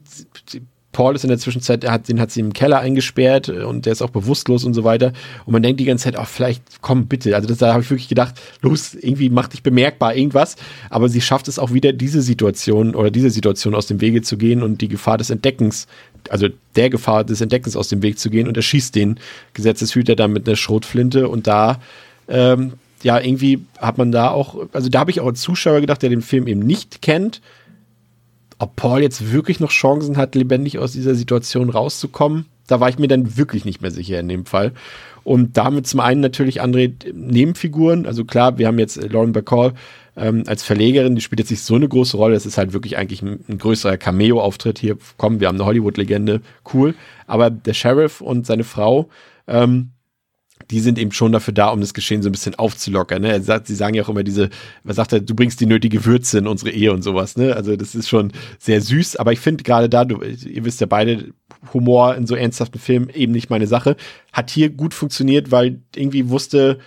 Paul 0.97 1.13
ist 1.13 1.23
in 1.23 1.29
der 1.29 1.37
Zwischenzeit, 1.37 1.83
er 1.83 1.91
hat, 1.91 2.09
den 2.09 2.19
hat 2.19 2.31
sie 2.31 2.39
im 2.39 2.53
Keller 2.53 2.79
eingesperrt 2.79 3.49
und 3.49 3.85
der 3.85 3.93
ist 3.93 4.01
auch 4.01 4.09
bewusstlos 4.09 4.63
und 4.63 4.73
so 4.73 4.83
weiter. 4.83 5.13
Und 5.45 5.53
man 5.53 5.61
denkt 5.61 5.79
die 5.79 5.85
ganze 5.85 6.05
Zeit, 6.05 6.15
ach, 6.15 6.27
vielleicht, 6.27 6.81
komm, 6.81 7.05
bitte. 7.05 7.35
Also 7.35 7.47
das, 7.47 7.59
da 7.59 7.71
habe 7.71 7.83
ich 7.83 7.91
wirklich 7.91 8.09
gedacht, 8.09 8.33
los, 8.63 8.95
irgendwie 8.95 9.29
mach 9.29 9.47
dich 9.47 9.61
bemerkbar, 9.61 10.15
irgendwas. 10.15 10.55
Aber 10.89 11.07
sie 11.07 11.21
schafft 11.21 11.49
es 11.49 11.59
auch 11.59 11.71
wieder, 11.71 11.93
diese 11.93 12.23
Situation 12.23 12.95
oder 12.95 13.11
diese 13.11 13.29
Situation 13.29 13.75
aus 13.75 13.85
dem 13.85 14.01
Wege 14.01 14.23
zu 14.23 14.37
gehen 14.37 14.63
und 14.63 14.81
die 14.81 14.87
Gefahr 14.87 15.19
des 15.19 15.29
Entdeckens, 15.29 15.85
also 16.31 16.47
der 16.75 16.89
Gefahr 16.89 17.23
des 17.23 17.41
Entdeckens 17.41 17.75
aus 17.75 17.89
dem 17.89 18.01
Weg 18.01 18.17
zu 18.17 18.31
gehen 18.31 18.47
und 18.47 18.57
erschießt 18.57 18.95
den 18.95 19.19
Gesetzeshüter 19.53 20.15
dann 20.15 20.33
mit 20.33 20.47
einer 20.47 20.55
Schrotflinte 20.55 21.29
und 21.29 21.45
da, 21.45 21.79
ähm, 22.27 22.73
ja, 23.03 23.19
irgendwie 23.19 23.65
hat 23.79 23.97
man 23.97 24.11
da 24.11 24.29
auch, 24.29 24.67
also 24.73 24.89
da 24.89 24.99
habe 24.99 25.11
ich 25.11 25.21
auch 25.21 25.27
als 25.27 25.41
Zuschauer 25.41 25.81
gedacht, 25.81 26.01
der 26.01 26.09
den 26.09 26.21
Film 26.21 26.47
eben 26.47 26.61
nicht 26.61 27.01
kennt, 27.01 27.41
ob 28.59 28.75
Paul 28.75 29.01
jetzt 29.01 29.31
wirklich 29.31 29.59
noch 29.59 29.69
Chancen 29.69 30.17
hat, 30.17 30.35
lebendig 30.35 30.79
aus 30.79 30.93
dieser 30.93 31.13
Situation 31.13 31.69
rauszukommen, 31.69 32.45
da 32.65 32.79
war 32.79 32.89
ich 32.89 32.97
mir 32.99 33.07
dann 33.07 33.37
wirklich 33.37 33.65
nicht 33.65 33.81
mehr 33.81 33.91
sicher 33.91 34.19
in 34.19 34.27
dem 34.27 34.45
Fall. 34.45 34.73
Und 35.23 35.57
damit 35.57 35.87
zum 35.87 35.99
einen 35.99 36.21
natürlich 36.21 36.61
andere 36.61 36.91
Nebenfiguren. 37.13 38.05
Also 38.05 38.23
klar, 38.23 38.57
wir 38.57 38.67
haben 38.67 38.79
jetzt 38.79 38.95
Lauren 39.11 39.33
Bacall 39.33 39.73
ähm, 40.15 40.43
als 40.47 40.63
Verlegerin, 40.63 41.15
die 41.15 41.21
spielt 41.21 41.39
jetzt 41.39 41.51
nicht 41.51 41.63
so 41.63 41.75
eine 41.75 41.87
große 41.87 42.15
Rolle. 42.15 42.33
Das 42.33 42.45
ist 42.45 42.57
halt 42.57 42.73
wirklich 42.73 42.97
eigentlich 42.97 43.21
ein, 43.21 43.39
ein 43.49 43.57
größerer 43.57 43.97
Cameo-Auftritt 43.97 44.79
hier. 44.79 44.97
Komm, 45.17 45.39
wir 45.39 45.49
haben 45.49 45.57
eine 45.57 45.65
Hollywood-Legende, 45.65 46.41
cool. 46.73 46.95
Aber 47.25 47.49
der 47.49 47.73
Sheriff 47.73 48.21
und 48.21 48.45
seine 48.45 48.63
Frau, 48.63 49.09
ähm, 49.47 49.91
die 50.71 50.79
sind 50.79 50.99
eben 50.99 51.11
schon 51.11 51.31
dafür 51.31 51.53
da, 51.53 51.69
um 51.69 51.79
das 51.79 51.93
Geschehen 51.93 52.21
so 52.21 52.29
ein 52.29 52.33
bisschen 52.33 52.55
aufzulockern. 52.55 53.21
Ne? 53.21 53.41
Sie 53.41 53.75
sagen 53.75 53.93
ja 53.93 54.03
auch 54.03 54.09
immer 54.09 54.23
diese, 54.23 54.49
was 54.83 54.97
sagt 54.97 55.13
er, 55.13 55.21
du 55.21 55.33
bringst 55.33 55.59
die 55.61 55.65
nötige 55.65 56.03
Würze 56.05 56.39
in 56.39 56.47
unsere 56.47 56.71
Ehe 56.71 56.91
und 56.91 57.03
sowas. 57.03 57.37
Ne? 57.37 57.55
Also 57.55 57.75
das 57.75 57.95
ist 57.95 58.09
schon 58.09 58.31
sehr 58.59 58.81
süß, 58.81 59.15
aber 59.15 59.31
ich 59.31 59.39
finde 59.39 59.63
gerade 59.63 59.87
da, 59.87 60.03
du, 60.03 60.21
ihr 60.21 60.65
wisst 60.65 60.81
ja 60.81 60.87
beide, 60.87 61.31
Humor 61.73 62.15
in 62.15 62.27
so 62.27 62.35
ernsthaften 62.35 62.79
Filmen 62.79 63.09
eben 63.09 63.31
nicht 63.31 63.49
meine 63.49 63.67
Sache. 63.67 63.95
Hat 64.31 64.49
hier 64.49 64.69
gut 64.69 64.93
funktioniert, 64.93 65.51
weil 65.51 65.81
irgendwie 65.95 66.29
wusste 66.29 66.79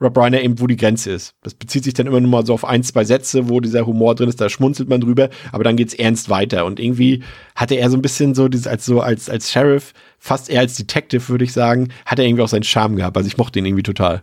Rob 0.00 0.16
Reiner 0.18 0.42
eben, 0.42 0.60
wo 0.60 0.66
die 0.66 0.76
Grenze 0.76 1.10
ist. 1.12 1.34
Das 1.42 1.54
bezieht 1.54 1.84
sich 1.84 1.94
dann 1.94 2.06
immer 2.06 2.20
nur 2.20 2.30
mal 2.30 2.44
so 2.44 2.52
auf 2.52 2.64
ein, 2.64 2.82
zwei 2.82 3.04
Sätze, 3.04 3.48
wo 3.48 3.60
dieser 3.60 3.86
Humor 3.86 4.14
drin 4.14 4.28
ist, 4.28 4.40
da 4.40 4.48
schmunzelt 4.48 4.88
man 4.88 5.00
drüber, 5.00 5.30
aber 5.52 5.64
dann 5.64 5.76
geht's 5.76 5.94
ernst 5.94 6.28
weiter. 6.28 6.66
Und 6.66 6.78
irgendwie 6.78 7.22
hatte 7.54 7.76
er 7.76 7.88
so 7.88 7.96
ein 7.96 8.02
bisschen 8.02 8.34
so 8.34 8.48
dieses, 8.48 8.66
als 8.66 8.84
so, 8.84 9.00
als, 9.00 9.30
als 9.30 9.50
Sheriff, 9.50 9.94
fast 10.18 10.50
eher 10.50 10.60
als 10.60 10.76
Detective, 10.76 11.28
würde 11.28 11.44
ich 11.44 11.52
sagen, 11.52 11.88
hat 12.04 12.18
er 12.18 12.26
irgendwie 12.26 12.42
auch 12.42 12.48
seinen 12.48 12.62
Charme 12.62 12.96
gehabt. 12.96 13.16
Also 13.16 13.26
ich 13.26 13.38
mochte 13.38 13.58
ihn 13.58 13.64
irgendwie 13.64 13.82
total. 13.82 14.22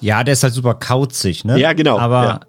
Ja, 0.00 0.24
der 0.24 0.32
ist 0.32 0.42
halt 0.42 0.54
super 0.54 0.74
kauzig, 0.74 1.44
ne? 1.44 1.58
Ja, 1.58 1.72
genau. 1.72 1.98
Aber 1.98 2.24
ja 2.24 2.40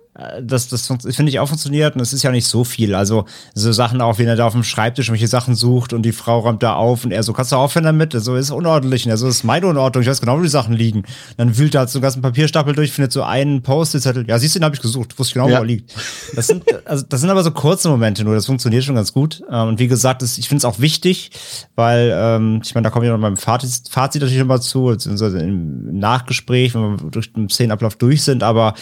das, 0.42 0.68
das 0.68 0.88
finde 0.88 1.30
ich 1.30 1.40
auch 1.40 1.48
funktioniert 1.48 1.96
und 1.96 2.02
es 2.02 2.12
ist 2.12 2.24
ja 2.24 2.32
nicht 2.32 2.48
so 2.48 2.64
viel. 2.64 2.96
Also 2.96 3.26
so 3.54 3.72
Sachen 3.72 4.02
auch, 4.02 4.18
wenn 4.18 4.28
er 4.28 4.36
da 4.36 4.48
auf 4.48 4.54
dem 4.54 4.64
Schreibtisch 4.64 5.12
welche 5.12 5.28
Sachen 5.28 5.54
sucht 5.54 5.94
und 5.94 6.02
die 6.02 6.12
Frau 6.12 6.40
räumt 6.40 6.64
da 6.64 6.74
auf 6.74 7.06
und 7.06 7.12
er 7.12 7.22
so, 7.22 7.34
kannst 7.34 7.52
du 7.52 7.56
aufhören 7.56 7.84
damit? 7.84 8.14
So 8.14 8.36
ist 8.36 8.50
unordentlich. 8.50 9.06
Und 9.06 9.12
er 9.12 9.18
so, 9.18 9.28
ist 9.28 9.44
meine 9.44 9.68
Unordnung, 9.68 10.02
ich 10.02 10.10
weiß 10.10 10.20
genau, 10.20 10.38
wo 10.38 10.42
die 10.42 10.48
Sachen 10.48 10.74
liegen. 10.74 11.04
Dann 11.38 11.58
wühlt 11.58 11.76
er 11.76 11.82
halt 11.82 11.90
so 11.92 12.00
einen 12.00 12.04
ganzen 12.04 12.24
Papierstapel 12.24 12.74
durch, 12.74 12.92
findet 12.92 13.12
so 13.12 13.22
einen 13.22 13.62
Post-it-Zettel. 13.62 14.28
Ja, 14.28 14.40
siehst 14.40 14.56
du, 14.56 14.60
den 14.60 14.66
habe 14.66 14.76
ich 14.76 14.82
gesucht, 14.82 15.18
wusste 15.20 15.32
ich 15.32 15.34
genau, 15.36 15.50
ja. 15.50 15.58
wo 15.58 15.62
er 15.62 15.68
liegt. 15.68 15.94
Das 16.36 16.48
sind, 16.48 16.64
also, 16.86 17.06
das 17.08 17.22
sind 17.22 17.30
aber 17.30 17.44
so 17.44 17.52
kurze 17.52 17.88
Momente 17.90 18.24
nur, 18.24 18.34
das 18.34 18.48
funktioniert 18.48 18.84
schon 18.84 18.96
ganz 18.96 19.14
gut. 19.14 19.44
Ähm, 19.52 19.68
und 19.70 19.80
wie 19.80 19.88
gesagt, 19.88 20.24
das, 20.24 20.40
ich 20.40 20.48
finde 20.48 20.60
es 20.60 20.66
auch 20.66 20.80
wichtig, 20.80 21.30
weil, 21.76 22.12
ähm, 22.16 22.62
ich 22.64 22.74
meine, 22.74 22.86
da 22.86 22.90
kommen 22.90 23.06
wir 23.06 23.12
noch 23.12 23.22
beim 23.22 23.38
Fazit, 23.38 23.88
Fazit 23.90 24.22
natürlich 24.22 24.42
immer 24.42 24.60
zu, 24.60 24.86
beziehungsweise 24.86 25.40
im 25.40 26.00
Nachgespräch, 26.00 26.74
wenn 26.74 26.82
wir 26.82 27.12
durch 27.12 27.32
den 27.34 27.50
Szenenablauf 27.50 27.98
durch 27.98 28.24
sind, 28.24 28.42
aber 28.42 28.74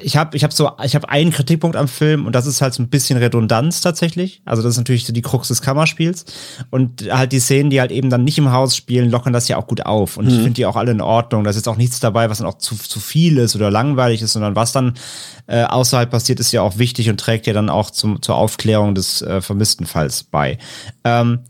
ich 0.00 0.16
habe 0.16 0.36
ich 0.36 0.44
hab 0.44 0.52
so 0.52 0.70
ich 0.84 0.94
habe 0.94 1.08
einen 1.08 1.32
Kritikpunkt 1.32 1.76
am 1.76 1.88
Film 1.88 2.26
und 2.26 2.34
das 2.34 2.46
ist 2.46 2.62
halt 2.62 2.72
so 2.72 2.82
ein 2.82 2.88
bisschen 2.88 3.18
Redundanz 3.18 3.80
tatsächlich. 3.80 4.40
Also 4.44 4.62
das 4.62 4.72
ist 4.72 4.78
natürlich 4.78 5.06
so 5.06 5.12
die 5.12 5.22
Krux 5.22 5.48
des 5.48 5.60
Kammerspiels 5.60 6.24
und 6.70 7.10
halt 7.10 7.32
die 7.32 7.40
Szenen, 7.40 7.70
die 7.70 7.80
halt 7.80 7.90
eben 7.90 8.08
dann 8.08 8.22
nicht 8.22 8.38
im 8.38 8.52
Haus 8.52 8.76
spielen, 8.76 9.10
lockern 9.10 9.32
das 9.32 9.48
ja 9.48 9.56
auch 9.56 9.66
gut 9.66 9.84
auf 9.84 10.16
und 10.16 10.26
mhm. 10.26 10.30
ich 10.30 10.36
finde 10.36 10.52
die 10.52 10.66
auch 10.66 10.76
alle 10.76 10.92
in 10.92 11.00
Ordnung. 11.00 11.42
Da 11.42 11.50
ist 11.50 11.56
jetzt 11.56 11.68
auch 11.68 11.76
nichts 11.76 11.98
dabei, 11.98 12.30
was 12.30 12.38
dann 12.38 12.46
auch 12.46 12.58
zu, 12.58 12.76
zu 12.76 13.00
viel 13.00 13.38
ist 13.38 13.56
oder 13.56 13.70
langweilig 13.72 14.22
ist, 14.22 14.34
sondern 14.34 14.54
was 14.54 14.70
dann 14.70 14.94
äh, 15.48 15.64
außerhalb 15.64 16.10
passiert, 16.10 16.38
ist 16.38 16.52
ja 16.52 16.62
auch 16.62 16.78
wichtig 16.78 17.10
und 17.10 17.18
trägt 17.18 17.48
ja 17.48 17.52
dann 17.52 17.68
auch 17.68 17.90
zum, 17.90 18.22
zur 18.22 18.36
Aufklärung 18.36 18.94
des 18.94 19.22
äh, 19.22 19.40
vermissten 19.40 19.86
Falls 19.86 20.22
bei. 20.22 20.58
Ähm, 21.02 21.40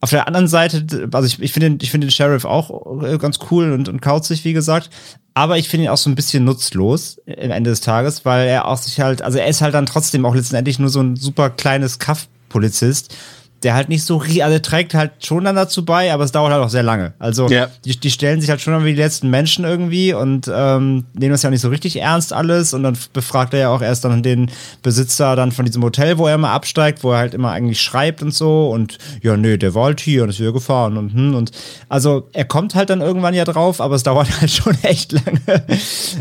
auf 0.00 0.10
der 0.10 0.26
anderen 0.26 0.48
Seite, 0.48 1.08
also 1.12 1.26
ich, 1.26 1.40
ich 1.40 1.52
finde 1.52 1.70
den, 1.70 1.78
ich 1.82 1.90
finde 1.90 2.06
den 2.06 2.10
Sheriff 2.10 2.44
auch 2.44 3.02
äh, 3.02 3.18
ganz 3.18 3.38
cool 3.50 3.72
und, 3.72 3.88
und 3.88 4.00
kauzig, 4.00 4.44
wie 4.44 4.54
gesagt. 4.54 4.88
Aber 5.34 5.58
ich 5.58 5.68
finde 5.68 5.84
ihn 5.84 5.90
auch 5.90 5.98
so 5.98 6.10
ein 6.10 6.14
bisschen 6.14 6.44
nutzlos 6.44 7.20
am 7.26 7.50
Ende 7.50 7.70
des 7.70 7.82
Tages, 7.82 8.24
weil 8.24 8.48
er 8.48 8.66
auch 8.66 8.78
sich 8.78 9.00
halt, 9.00 9.22
also 9.22 9.38
er 9.38 9.46
ist 9.46 9.60
halt 9.60 9.74
dann 9.74 9.86
trotzdem 9.86 10.24
auch 10.24 10.34
letztendlich 10.34 10.78
nur 10.78 10.88
so 10.88 11.00
ein 11.00 11.16
super 11.16 11.50
kleines 11.50 11.98
Kaff-Polizist 11.98 13.14
der 13.62 13.74
halt 13.74 13.88
nicht 13.90 14.04
so, 14.04 14.22
also 14.42 14.58
trägt 14.58 14.94
halt 14.94 15.12
schon 15.24 15.44
dann 15.44 15.54
dazu 15.54 15.84
bei, 15.84 16.12
aber 16.12 16.24
es 16.24 16.32
dauert 16.32 16.52
halt 16.52 16.62
auch 16.62 16.70
sehr 16.70 16.82
lange. 16.82 17.12
Also 17.18 17.48
ja. 17.48 17.68
die, 17.84 17.98
die 17.98 18.10
stellen 18.10 18.40
sich 18.40 18.48
halt 18.48 18.60
schon 18.60 18.84
wie 18.84 18.94
die 18.94 19.00
letzten 19.00 19.28
Menschen 19.28 19.64
irgendwie 19.64 20.14
und 20.14 20.50
ähm, 20.52 21.04
nehmen 21.12 21.32
das 21.32 21.42
ja 21.42 21.48
auch 21.48 21.52
nicht 21.52 21.60
so 21.60 21.68
richtig 21.68 21.96
ernst 22.00 22.32
alles 22.32 22.72
und 22.72 22.82
dann 22.82 22.96
befragt 23.12 23.52
er 23.52 23.60
ja 23.60 23.68
auch 23.68 23.82
erst 23.82 24.04
dann 24.04 24.22
den 24.22 24.50
Besitzer 24.82 25.36
dann 25.36 25.52
von 25.52 25.66
diesem 25.66 25.82
Hotel, 25.82 26.16
wo 26.16 26.26
er 26.26 26.36
immer 26.36 26.50
absteigt, 26.50 27.04
wo 27.04 27.12
er 27.12 27.18
halt 27.18 27.34
immer 27.34 27.50
eigentlich 27.50 27.82
schreibt 27.82 28.22
und 28.22 28.32
so 28.32 28.70
und 28.70 28.96
ja, 29.22 29.36
nee, 29.36 29.58
der 29.58 29.74
war 29.74 29.84
halt 29.84 30.00
hier 30.00 30.22
und 30.22 30.30
ist 30.30 30.40
wieder 30.40 30.52
gefahren 30.52 30.96
und 30.96 31.12
hm 31.12 31.34
und 31.34 31.50
also 31.88 32.28
er 32.32 32.46
kommt 32.46 32.74
halt 32.74 32.88
dann 32.88 33.02
irgendwann 33.02 33.34
ja 33.34 33.44
drauf, 33.44 33.80
aber 33.80 33.94
es 33.94 34.02
dauert 34.02 34.28
halt 34.40 34.50
schon 34.50 34.76
echt 34.82 35.12
lange 35.12 35.62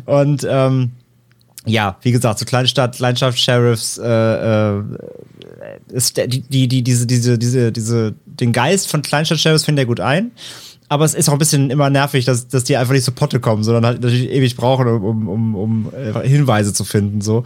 und 0.05 0.45
ähm, 0.49 0.91
ja, 1.65 1.97
wie 2.01 2.11
gesagt, 2.11 2.39
so 2.39 2.45
Kleinstadt, 2.45 2.95
Kleinstadt, 2.95 3.37
Sheriffs, 3.37 3.97
äh, 3.97 4.07
äh, 4.07 4.83
ist 5.91 6.17
die, 6.17 6.41
die, 6.41 6.67
die, 6.67 6.83
diese, 6.83 7.05
diese, 7.05 7.37
diese, 7.37 7.71
diese, 7.71 8.15
den 8.25 8.51
Geist 8.51 8.89
von 8.89 9.01
Kleinstadt 9.01 9.39
Sheriffs 9.39 9.65
findet 9.65 9.83
er 9.83 9.87
gut 9.87 9.99
ein. 9.99 10.31
Aber 10.91 11.05
es 11.05 11.13
ist 11.13 11.29
auch 11.29 11.33
ein 11.33 11.39
bisschen 11.39 11.69
immer 11.69 11.91
nervig, 11.91 12.25
dass, 12.25 12.47
dass 12.47 12.63
die 12.63 12.75
einfach 12.75 12.93
nicht 12.93 13.03
zu 13.03 13.11
Potte 13.11 13.39
kommen, 13.39 13.63
sondern 13.63 13.85
halt 13.85 14.01
natürlich 14.01 14.31
ewig 14.31 14.55
brauchen, 14.55 14.87
um, 14.87 15.27
um, 15.27 15.55
um 15.55 15.91
äh, 15.93 16.27
Hinweise 16.27 16.73
zu 16.73 16.83
finden, 16.83 17.21
so. 17.21 17.43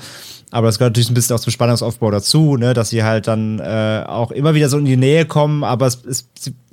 Aber 0.50 0.68
das 0.68 0.78
gehört 0.78 0.92
natürlich 0.92 1.10
ein 1.10 1.16
bisschen 1.16 1.36
auch 1.36 1.40
zum 1.40 1.52
Spannungsaufbau 1.52 2.12
dazu, 2.12 2.58
ne, 2.58 2.76
dass 2.76 2.92
sie 2.92 3.04
halt 3.04 3.28
dann 3.28 3.60
äh, 3.60 4.04
auch 4.08 4.32
immer 4.32 4.54
wieder 4.54 4.70
so 4.70 4.78
in 4.78 4.86
die 4.86 4.96
Nähe 4.96 5.26
kommen, 5.26 5.64
aber 5.64 5.88
es, 5.88 6.04
es, 6.06 6.30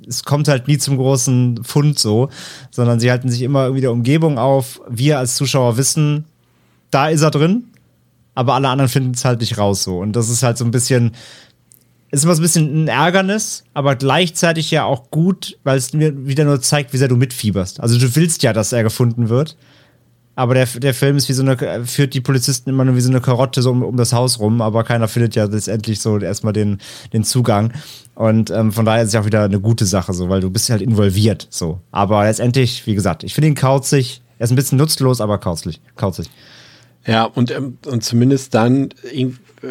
es 0.07 0.23
kommt 0.23 0.47
halt 0.47 0.67
nie 0.67 0.77
zum 0.77 0.97
großen 0.97 1.63
Fund 1.63 1.97
so, 1.97 2.29
sondern 2.69 2.99
sie 2.99 3.09
halten 3.09 3.29
sich 3.29 3.41
immer 3.41 3.63
irgendwie 3.63 3.81
der 3.81 3.91
Umgebung 3.91 4.37
auf. 4.37 4.81
Wir 4.87 5.17
als 5.17 5.35
Zuschauer 5.35 5.77
wissen, 5.77 6.25
da 6.91 7.07
ist 7.09 7.21
er 7.21 7.31
drin. 7.31 7.65
aber 8.35 8.53
alle 8.53 8.69
anderen 8.69 8.89
finden 8.89 9.11
es 9.11 9.25
halt 9.25 9.41
nicht 9.41 9.57
raus 9.57 9.83
so. 9.83 9.99
Und 9.99 10.15
das 10.15 10.29
ist 10.29 10.43
halt 10.43 10.57
so 10.57 10.65
ein 10.65 10.71
bisschen, 10.71 11.11
ist 12.11 12.23
immer 12.23 12.35
so 12.35 12.41
ein 12.41 12.43
bisschen 12.43 12.83
ein 12.83 12.87
Ärgernis, 12.87 13.63
aber 13.73 13.95
gleichzeitig 13.95 14.71
ja 14.71 14.83
auch 14.83 15.11
gut, 15.11 15.57
weil 15.63 15.77
es 15.77 15.93
mir 15.93 16.27
wieder 16.27 16.45
nur 16.45 16.61
zeigt, 16.61 16.93
wie 16.93 16.97
sehr 16.97 17.07
du 17.07 17.17
mitfieberst. 17.17 17.79
Also 17.79 17.97
du 17.97 18.15
willst 18.15 18.43
ja, 18.43 18.53
dass 18.53 18.73
er 18.73 18.83
gefunden 18.83 19.29
wird. 19.29 19.57
Aber 20.33 20.53
der, 20.53 20.65
der 20.65 20.93
Film 20.93 21.17
ist 21.17 21.27
wie 21.27 21.33
so 21.33 21.43
eine, 21.43 21.85
führt 21.85 22.13
die 22.13 22.21
Polizisten 22.21 22.69
immer 22.69 22.85
nur 22.85 22.95
wie 22.95 23.01
so 23.01 23.09
eine 23.09 23.19
Karotte 23.19 23.61
so 23.61 23.69
um, 23.69 23.83
um 23.83 23.97
das 23.97 24.13
Haus 24.13 24.39
rum, 24.39 24.61
aber 24.61 24.85
keiner 24.85 25.09
findet 25.09 25.35
ja 25.35 25.43
letztendlich 25.43 25.99
so 25.99 26.17
erstmal 26.17 26.53
den, 26.53 26.77
den 27.11 27.25
Zugang. 27.25 27.73
Und 28.15 28.49
ähm, 28.49 28.71
von 28.71 28.85
daher 28.85 29.03
ist 29.03 29.09
es 29.09 29.13
ja 29.13 29.21
auch 29.21 29.25
wieder 29.25 29.43
eine 29.43 29.59
gute 29.59 29.85
Sache, 29.85 30.13
so, 30.13 30.29
weil 30.29 30.39
du 30.39 30.49
bist 30.49 30.69
halt 30.69 30.81
involviert, 30.81 31.47
so. 31.49 31.79
Aber 31.91 32.23
letztendlich, 32.23 32.87
wie 32.87 32.95
gesagt, 32.95 33.23
ich 33.23 33.33
finde 33.33 33.49
ihn 33.49 33.55
kauzig. 33.55 34.21
Er 34.39 34.45
ist 34.45 34.51
ein 34.51 34.55
bisschen 34.55 34.77
nutzlos, 34.77 35.21
aber 35.21 35.37
kauzig. 35.37 35.81
kauzig. 35.95 36.29
Ja, 37.05 37.23
und, 37.23 37.51
ähm, 37.51 37.77
und 37.85 38.03
zumindest 38.03 38.53
dann 38.53 38.89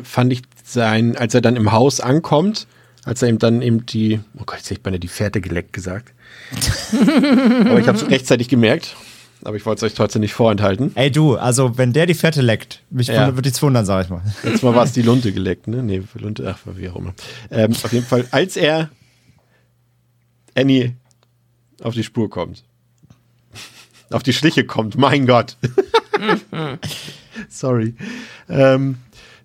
fand 0.03 0.33
ich 0.33 0.43
sein, 0.65 1.17
als 1.17 1.35
er 1.35 1.41
dann 1.41 1.57
im 1.57 1.73
Haus 1.73 2.01
ankommt, 2.01 2.67
als 3.05 3.23
er 3.23 3.29
ihm 3.29 3.39
dann 3.39 3.63
eben 3.63 3.87
die, 3.87 4.21
oh 4.37 4.43
Gott, 4.47 4.59
jetzt 4.59 4.67
hätte 4.67 4.75
ich 4.75 4.83
beinahe 4.83 5.01
die 5.01 5.09
Fährte 5.09 5.41
geleckt 5.41 5.73
gesagt. 5.73 6.13
aber 6.93 7.79
ich 7.79 7.89
habe 7.89 7.99
es 7.99 8.09
rechtzeitig 8.09 8.49
gemerkt. 8.49 8.97
Aber 9.43 9.57
ich 9.57 9.65
wollte 9.65 9.87
es 9.87 9.93
euch 9.93 9.97
trotzdem 9.97 10.21
nicht 10.21 10.35
vorenthalten. 10.35 10.93
Ey 10.97 11.11
du, 11.11 11.37
also 11.37 11.79
wenn 11.79 11.95
der 11.95 12.05
die 12.05 12.15
Fährte 12.15 12.43
leckt, 12.43 12.83
mich 12.91 13.07
ja. 13.07 13.35
würde 13.35 13.49
ich 13.49 13.63
wundern, 13.63 13.87
sag 13.87 14.05
ich 14.05 14.11
mal. 14.11 14.21
Jetzt 14.45 14.63
mal 14.63 14.75
war 14.75 14.85
es 14.85 14.93
die 14.93 15.03
Lunte 15.03 15.33
geleckt, 15.33 15.67
ne? 15.67 15.83
Nee, 15.83 16.03
Lunte, 16.15 16.55
ach, 16.55 16.59
wie 16.77 16.91
auch 16.91 16.97
immer. 16.97 17.15
Ähm, 17.51 17.73
auf 17.73 17.93
jeden 17.93 18.05
Fall, 18.05 18.27
als 18.33 18.57
er 18.57 18.91
Annie 20.55 20.95
auf 21.83 21.95
die 21.95 22.05
Spur 22.05 22.29
kommt, 22.29 22.65
auf 24.11 24.23
die 24.23 24.35
Schliche 24.35 24.65
kommt, 24.65 24.99
mein 24.99 25.27
Gott. 25.27 25.57
Sorry. 27.49 27.95
Ähm, 28.49 28.97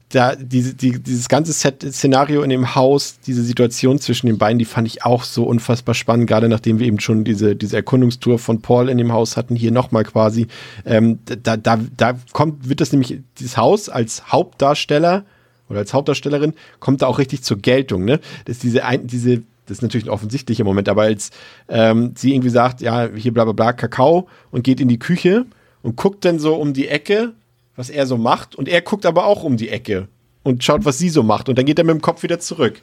da, 0.10 0.36
diese, 0.36 0.76
die, 0.76 1.02
dieses 1.02 1.28
ganze 1.28 1.52
Set, 1.52 1.82
Szenario 1.82 2.42
in 2.44 2.50
dem 2.50 2.76
Haus, 2.76 3.20
diese 3.26 3.44
Situation 3.44 4.00
zwischen 4.00 4.28
den 4.28 4.38
beiden, 4.38 4.60
die 4.60 4.66
fand 4.66 4.88
ich 4.88 5.04
auch 5.04 5.24
so 5.24 5.44
unfassbar 5.44 5.96
spannend, 5.96 6.28
gerade 6.28 6.48
nachdem 6.48 6.80
wir 6.80 6.88
eben 6.88 7.00
schon 7.00 7.24
diese, 7.24 7.56
diese 7.56 7.76
Erkundungstour 7.76 8.40
von 8.40 8.62
Paul 8.62 8.90
in 8.90 8.98
dem 8.98 9.12
Haus 9.12 9.36
hatten, 9.36 9.56
hier 9.56 9.72
nochmal 9.72 10.04
quasi. 10.04 10.48
Ähm, 10.86 11.20
da, 11.26 11.58
da, 11.58 11.80
da 11.98 12.14
kommt, 12.32 12.70
wird 12.70 12.82
das 12.82 12.92
nämlich, 12.92 13.20
dieses 13.40 13.58
Haus 13.58 13.90
als 13.90 14.32
Hauptdarsteller 14.32 15.26
oder 15.70 15.80
als 15.80 15.94
Hauptdarstellerin 15.94 16.54
kommt 16.80 17.02
da 17.02 17.08
auch 17.08 17.18
richtig 17.18 17.42
zur 17.42 17.58
Geltung, 17.58 18.06
ne? 18.06 18.20
Das 18.46 18.58
ist 18.58 18.64
diese, 18.64 18.86
ein, 18.86 19.08
diese, 19.08 19.42
das 19.66 19.80
ist 19.80 19.82
natürlich 19.82 20.06
ein 20.06 20.12
offensichtlicher 20.12 20.64
Moment, 20.64 20.88
aber 20.88 21.04
als 21.04 21.32
ähm, 21.68 22.14
sie 22.16 22.34
irgendwie 22.34 22.52
sagt, 22.52 22.82
ja, 22.82 23.10
hier 23.14 23.34
bla 23.34 23.44
bla 23.46 23.54
bla, 23.54 23.74
Kakao 23.74 24.28
und 24.52 24.64
geht 24.64 24.80
in 24.80 24.88
die 24.88 25.00
Küche 25.00 25.46
und 25.82 25.96
guckt 25.96 26.24
dann 26.24 26.40
so 26.40 26.56
um 26.56 26.74
die 26.74 26.88
Ecke 26.88 27.34
was 27.76 27.90
er 27.90 28.06
so 28.06 28.18
macht. 28.18 28.56
Und 28.56 28.68
er 28.68 28.82
guckt 28.82 29.06
aber 29.06 29.26
auch 29.26 29.44
um 29.44 29.58
die 29.58 29.70
Ecke 29.70 30.08
und 30.44 30.64
schaut, 30.64 30.86
was 30.86 30.98
sie 30.98 31.10
so 31.10 31.24
macht. 31.24 31.50
Und 31.50 31.58
dann 31.58 31.66
geht 31.66 31.80
er 31.80 31.86
mit 31.86 31.96
dem 31.96 32.02
Kopf 32.02 32.24
wieder 32.24 32.40
zurück. 32.40 32.82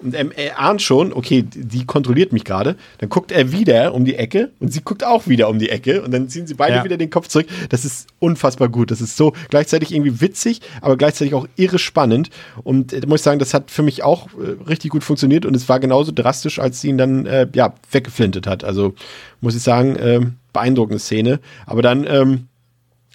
Und 0.00 0.14
er, 0.14 0.26
er 0.36 0.60
ahnt 0.60 0.80
schon, 0.80 1.12
okay, 1.12 1.42
die 1.42 1.84
kontrolliert 1.84 2.32
mich 2.32 2.44
gerade. 2.44 2.76
Dann 2.98 3.08
guckt 3.08 3.32
er 3.32 3.50
wieder 3.50 3.94
um 3.94 4.04
die 4.04 4.14
Ecke 4.14 4.50
und 4.60 4.72
sie 4.72 4.80
guckt 4.80 5.04
auch 5.04 5.26
wieder 5.26 5.48
um 5.48 5.58
die 5.58 5.70
Ecke. 5.70 6.02
Und 6.02 6.12
dann 6.12 6.28
ziehen 6.28 6.46
sie 6.46 6.54
beide 6.54 6.76
ja. 6.76 6.84
wieder 6.84 6.96
den 6.96 7.10
Kopf 7.10 7.26
zurück. 7.26 7.48
Das 7.68 7.84
ist 7.84 8.06
unfassbar 8.20 8.68
gut. 8.68 8.92
Das 8.92 9.00
ist 9.00 9.16
so 9.16 9.32
gleichzeitig 9.48 9.92
irgendwie 9.92 10.20
witzig, 10.20 10.60
aber 10.82 10.96
gleichzeitig 10.96 11.34
auch 11.34 11.48
irre 11.56 11.80
spannend. 11.80 12.30
Und 12.62 12.92
äh, 12.92 13.00
muss 13.06 13.20
ich 13.20 13.24
sagen, 13.24 13.40
das 13.40 13.54
hat 13.54 13.72
für 13.72 13.82
mich 13.82 14.04
auch 14.04 14.28
äh, 14.34 14.62
richtig 14.68 14.92
gut 14.92 15.02
funktioniert. 15.02 15.44
Und 15.44 15.56
es 15.56 15.68
war 15.68 15.80
genauso 15.80 16.12
drastisch, 16.12 16.60
als 16.60 16.80
sie 16.80 16.88
ihn 16.88 16.98
dann 16.98 17.26
äh, 17.26 17.48
ja, 17.54 17.74
weggeflintet 17.90 18.46
hat. 18.46 18.62
Also 18.62 18.94
muss 19.40 19.56
ich 19.56 19.62
sagen, 19.62 19.96
äh, 19.96 20.20
beeindruckende 20.52 21.00
Szene. 21.00 21.40
Aber 21.66 21.82
dann 21.82 22.06
ähm, 22.08 22.46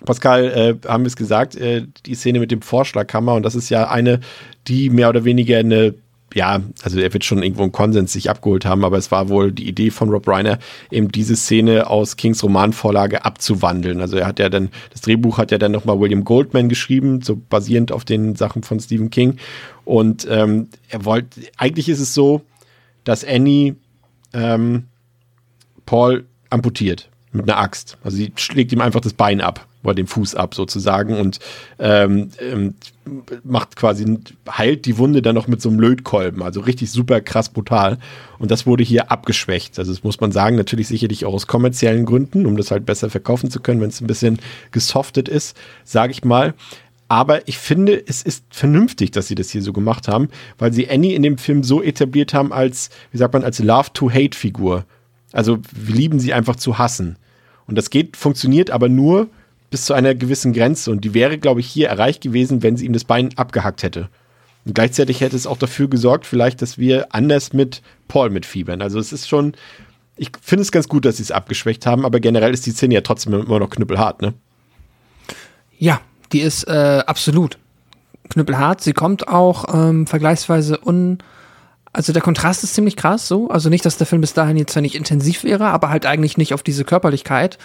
Pascal, 0.06 0.46
äh, 0.84 0.88
haben 0.88 1.04
wir 1.04 1.08
es 1.08 1.16
gesagt, 1.16 1.56
äh, 1.56 1.86
die 2.06 2.16
Szene 2.16 2.40
mit 2.40 2.52
dem 2.52 2.62
Vorschlaghammer 2.62 3.36
und 3.36 3.44
das 3.44 3.56
ist 3.56 3.70
ja 3.70 3.90
eine, 3.90 4.20
die 4.68 4.90
mehr 4.90 5.10
oder 5.10 5.24
weniger 5.24 5.58
eine 5.58 5.96
ja, 6.36 6.62
also 6.82 7.00
er 7.00 7.14
wird 7.14 7.24
schon 7.24 7.44
irgendwo 7.44 7.64
einen 7.64 7.72
Konsens 7.72 8.14
sich 8.14 8.30
abgeholt 8.30 8.66
haben, 8.66 8.84
aber 8.84 8.98
es 8.98 9.12
war 9.12 9.30
wohl 9.30 9.52
die 9.52 9.68
Idee 9.68 9.92
von 9.92 10.10
Rob 10.10 10.28
Reiner, 10.28 10.60
eben 10.92 11.12
diese 11.12 11.36
Szene 11.36 11.88
aus 11.88 12.18
Kings 12.18 12.44
Romanvorlage 12.44 13.24
abzuwandeln. 13.24 14.02
Also 14.02 14.18
er 14.18 14.28
hat 14.28 14.40
ja 14.40 14.50
dann, 14.50 14.70
das 14.92 15.02
Drehbuch 15.02 15.38
hat 15.38 15.52
ja 15.52 15.58
dann 15.58 15.72
nochmal 15.72 16.00
William 16.00 16.24
Goldman 16.24 16.70
geschrieben, 16.70 17.22
so 17.22 17.40
basierend 17.50 17.92
auf 17.92 18.04
den 18.04 18.36
Sachen 18.36 18.64
von 18.64 18.80
Stephen 18.80 19.10
King. 19.10 19.38
Und 19.86 20.28
ähm, 20.30 20.70
er 20.90 21.06
wollte, 21.06 21.42
eigentlich 21.58 21.90
ist 21.90 22.00
es 22.00 22.14
so, 22.14 22.42
dass 23.04 23.24
Annie 23.24 23.76
ähm, 24.34 24.86
Paul 25.86 26.26
amputiert 26.50 27.10
mit 27.32 27.50
einer 27.50 27.60
Axt. 27.60 27.98
Also 28.04 28.18
sie 28.18 28.32
schlägt 28.38 28.72
ihm 28.72 28.82
einfach 28.82 29.02
das 29.02 29.14
Bein 29.14 29.42
ab 29.42 29.68
oder 29.84 29.94
den 29.94 30.08
Fuß 30.08 30.36
ab 30.36 30.56
sozusagen 30.56 31.18
und 31.18 31.40
ähm, 31.80 32.30
ähm, 32.40 32.76
macht 33.44 33.76
quasi, 33.76 34.18
heilt 34.50 34.86
die 34.86 34.98
Wunde 34.98 35.22
dann 35.22 35.36
noch 35.36 35.48
mit 35.48 35.62
so 35.62 35.70
einem 35.70 35.80
Lötkolben, 35.80 36.42
also 36.42 36.62
richtig 36.62 36.92
super 36.92 37.22
krass 37.22 37.50
brutal. 37.50 37.98
Und 38.40 38.52
das 38.52 38.66
wurde 38.66 38.84
hier 38.84 39.12
abgeschwächt. 39.12 39.78
Also 39.78 39.92
das 39.92 40.04
muss 40.04 40.20
man 40.20 40.32
sagen, 40.32 40.56
natürlich 40.56 40.88
sicherlich 40.88 41.26
auch 41.26 41.34
aus 41.34 41.48
kommerziellen 41.48 42.06
Gründen, 42.06 42.46
um 42.46 42.58
das 42.58 42.72
halt 42.72 42.86
besser 42.86 43.10
verkaufen 43.10 43.52
zu 43.52 43.60
können, 43.60 43.82
wenn 43.82 43.90
es 43.90 44.02
ein 44.02 44.08
bisschen 44.08 44.40
gesoftet 44.72 45.28
ist, 45.28 45.58
sage 45.84 46.12
ich 46.12 46.24
mal. 46.24 46.54
Aber 47.10 47.48
ich 47.48 47.58
finde, 47.58 48.02
es 48.08 48.24
ist 48.24 48.46
vernünftig, 48.50 49.12
dass 49.12 49.28
sie 49.28 49.36
das 49.36 49.52
hier 49.52 49.62
so 49.62 49.74
gemacht 49.74 50.08
haben, 50.08 50.30
weil 50.58 50.74
sie 50.74 50.90
Annie 50.90 51.14
in 51.14 51.22
dem 51.22 51.38
Film 51.38 51.64
so 51.64 51.84
etabliert 51.84 52.34
haben 52.34 52.52
als, 52.52 52.90
wie 53.12 53.18
sagt 53.18 53.34
man, 53.34 53.44
als 53.44 53.60
Love-to-Hate-Figur. 53.60 54.86
Also 55.32 55.60
wir 55.72 55.96
lieben 55.96 56.20
sie 56.20 56.34
einfach 56.34 56.56
zu 56.56 56.78
hassen. 56.78 57.18
Und 57.68 57.78
das 57.78 57.90
geht, 57.90 58.18
funktioniert 58.18 58.72
aber 58.72 58.90
nur, 58.90 59.30
bis 59.74 59.86
zu 59.86 59.96
einer 59.96 60.14
gewissen 60.14 60.54
Grenze. 60.54 60.92
Und 60.92 61.04
die 61.04 61.16
wäre, 61.16 61.40
glaube 61.40 61.60
ich, 61.60 61.66
hier 61.66 61.90
erreicht 61.90 62.22
gewesen, 62.22 62.62
wenn 62.62 62.78
sie 62.78 62.86
ihm 62.86 62.94
das 62.94 63.06
Bein 63.06 63.36
abgehackt 63.38 63.82
hätte. 63.82 64.08
Und 64.66 64.76
gleichzeitig 64.76 65.20
hätte 65.20 65.36
es 65.36 65.48
auch 65.48 65.58
dafür 65.58 65.88
gesorgt, 65.88 66.28
vielleicht, 66.28 66.62
dass 66.62 66.78
wir 66.78 67.08
anders 67.10 67.54
mit 67.54 67.82
Paul 68.08 68.30
mitfiebern. 68.30 68.84
Also 68.84 69.00
es 69.00 69.12
ist 69.12 69.28
schon, 69.28 69.54
ich 70.16 70.30
finde 70.40 70.62
es 70.62 70.72
ganz 70.72 70.88
gut, 70.88 71.06
dass 71.06 71.18
sie 71.18 71.24
es 71.24 71.32
abgeschwächt 71.32 71.88
haben, 71.88 72.06
aber 72.06 72.20
generell 72.20 72.54
ist 72.54 72.68
die 72.68 72.72
Szene 72.72 72.94
ja 72.94 73.02
trotzdem 73.02 73.34
immer 73.34 73.58
noch 73.58 73.72
knüppelhart, 73.72 74.22
ne? 74.22 74.36
Ja, 75.80 76.02
die 76.32 76.42
ist 76.42 76.68
äh, 76.68 77.02
absolut 77.08 77.58
knüppelhart. 78.30 78.80
Sie 78.80 78.94
kommt 78.94 79.28
auch 79.28 79.74
ähm, 79.74 80.06
vergleichsweise 80.06 80.80
un. 80.86 81.18
Also 81.94 82.12
der 82.12 82.24
Kontrast 82.24 82.64
ist 82.64 82.74
ziemlich 82.74 82.96
krass 82.96 83.28
so. 83.28 83.50
Also 83.50 83.70
nicht, 83.70 83.86
dass 83.86 83.98
der 83.98 84.08
Film 84.08 84.22
bis 84.22 84.34
dahin 84.34 84.58
jetzt 84.58 84.74
zwar 84.74 84.82
nicht 84.82 84.96
intensiv 84.96 85.44
wäre, 85.44 85.68
aber 85.68 85.90
halt 85.90 86.08
eigentlich 86.08 86.38
nicht 86.38 86.54
auf 86.54 86.64
diese 86.64 86.84
Körperlichkeit 86.84 87.60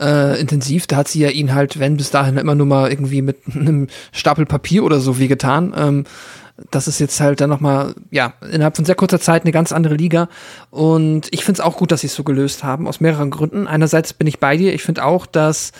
äh, 0.00 0.40
intensiv. 0.40 0.86
Da 0.86 0.96
hat 0.96 1.08
sie 1.08 1.20
ja 1.20 1.28
ihn 1.28 1.54
halt, 1.54 1.78
wenn 1.78 1.98
bis 1.98 2.10
dahin 2.10 2.38
immer 2.38 2.54
nur 2.54 2.66
mal 2.66 2.90
irgendwie 2.90 3.22
mit 3.22 3.36
einem 3.54 3.88
Stapel 4.12 4.46
Papier 4.46 4.82
oder 4.82 4.98
so 4.98 5.18
wie 5.18 5.28
getan. 5.28 5.74
Ähm, 5.76 6.04
das 6.70 6.88
ist 6.88 6.98
jetzt 7.00 7.20
halt 7.20 7.42
dann 7.42 7.50
nochmal, 7.50 7.94
ja, 8.10 8.32
innerhalb 8.50 8.76
von 8.76 8.86
sehr 8.86 8.94
kurzer 8.94 9.20
Zeit 9.20 9.42
eine 9.42 9.52
ganz 9.52 9.72
andere 9.72 9.94
Liga. 9.94 10.30
Und 10.70 11.28
ich 11.30 11.44
finde 11.44 11.60
es 11.60 11.60
auch 11.60 11.76
gut, 11.76 11.92
dass 11.92 12.00
sie 12.00 12.06
es 12.06 12.14
so 12.14 12.24
gelöst 12.24 12.64
haben, 12.64 12.88
aus 12.88 13.00
mehreren 13.00 13.30
Gründen. 13.30 13.66
Einerseits 13.66 14.14
bin 14.14 14.26
ich 14.26 14.40
bei 14.40 14.56
dir. 14.56 14.72
Ich 14.72 14.82
finde 14.82 15.04
auch, 15.04 15.26
dass 15.26 15.72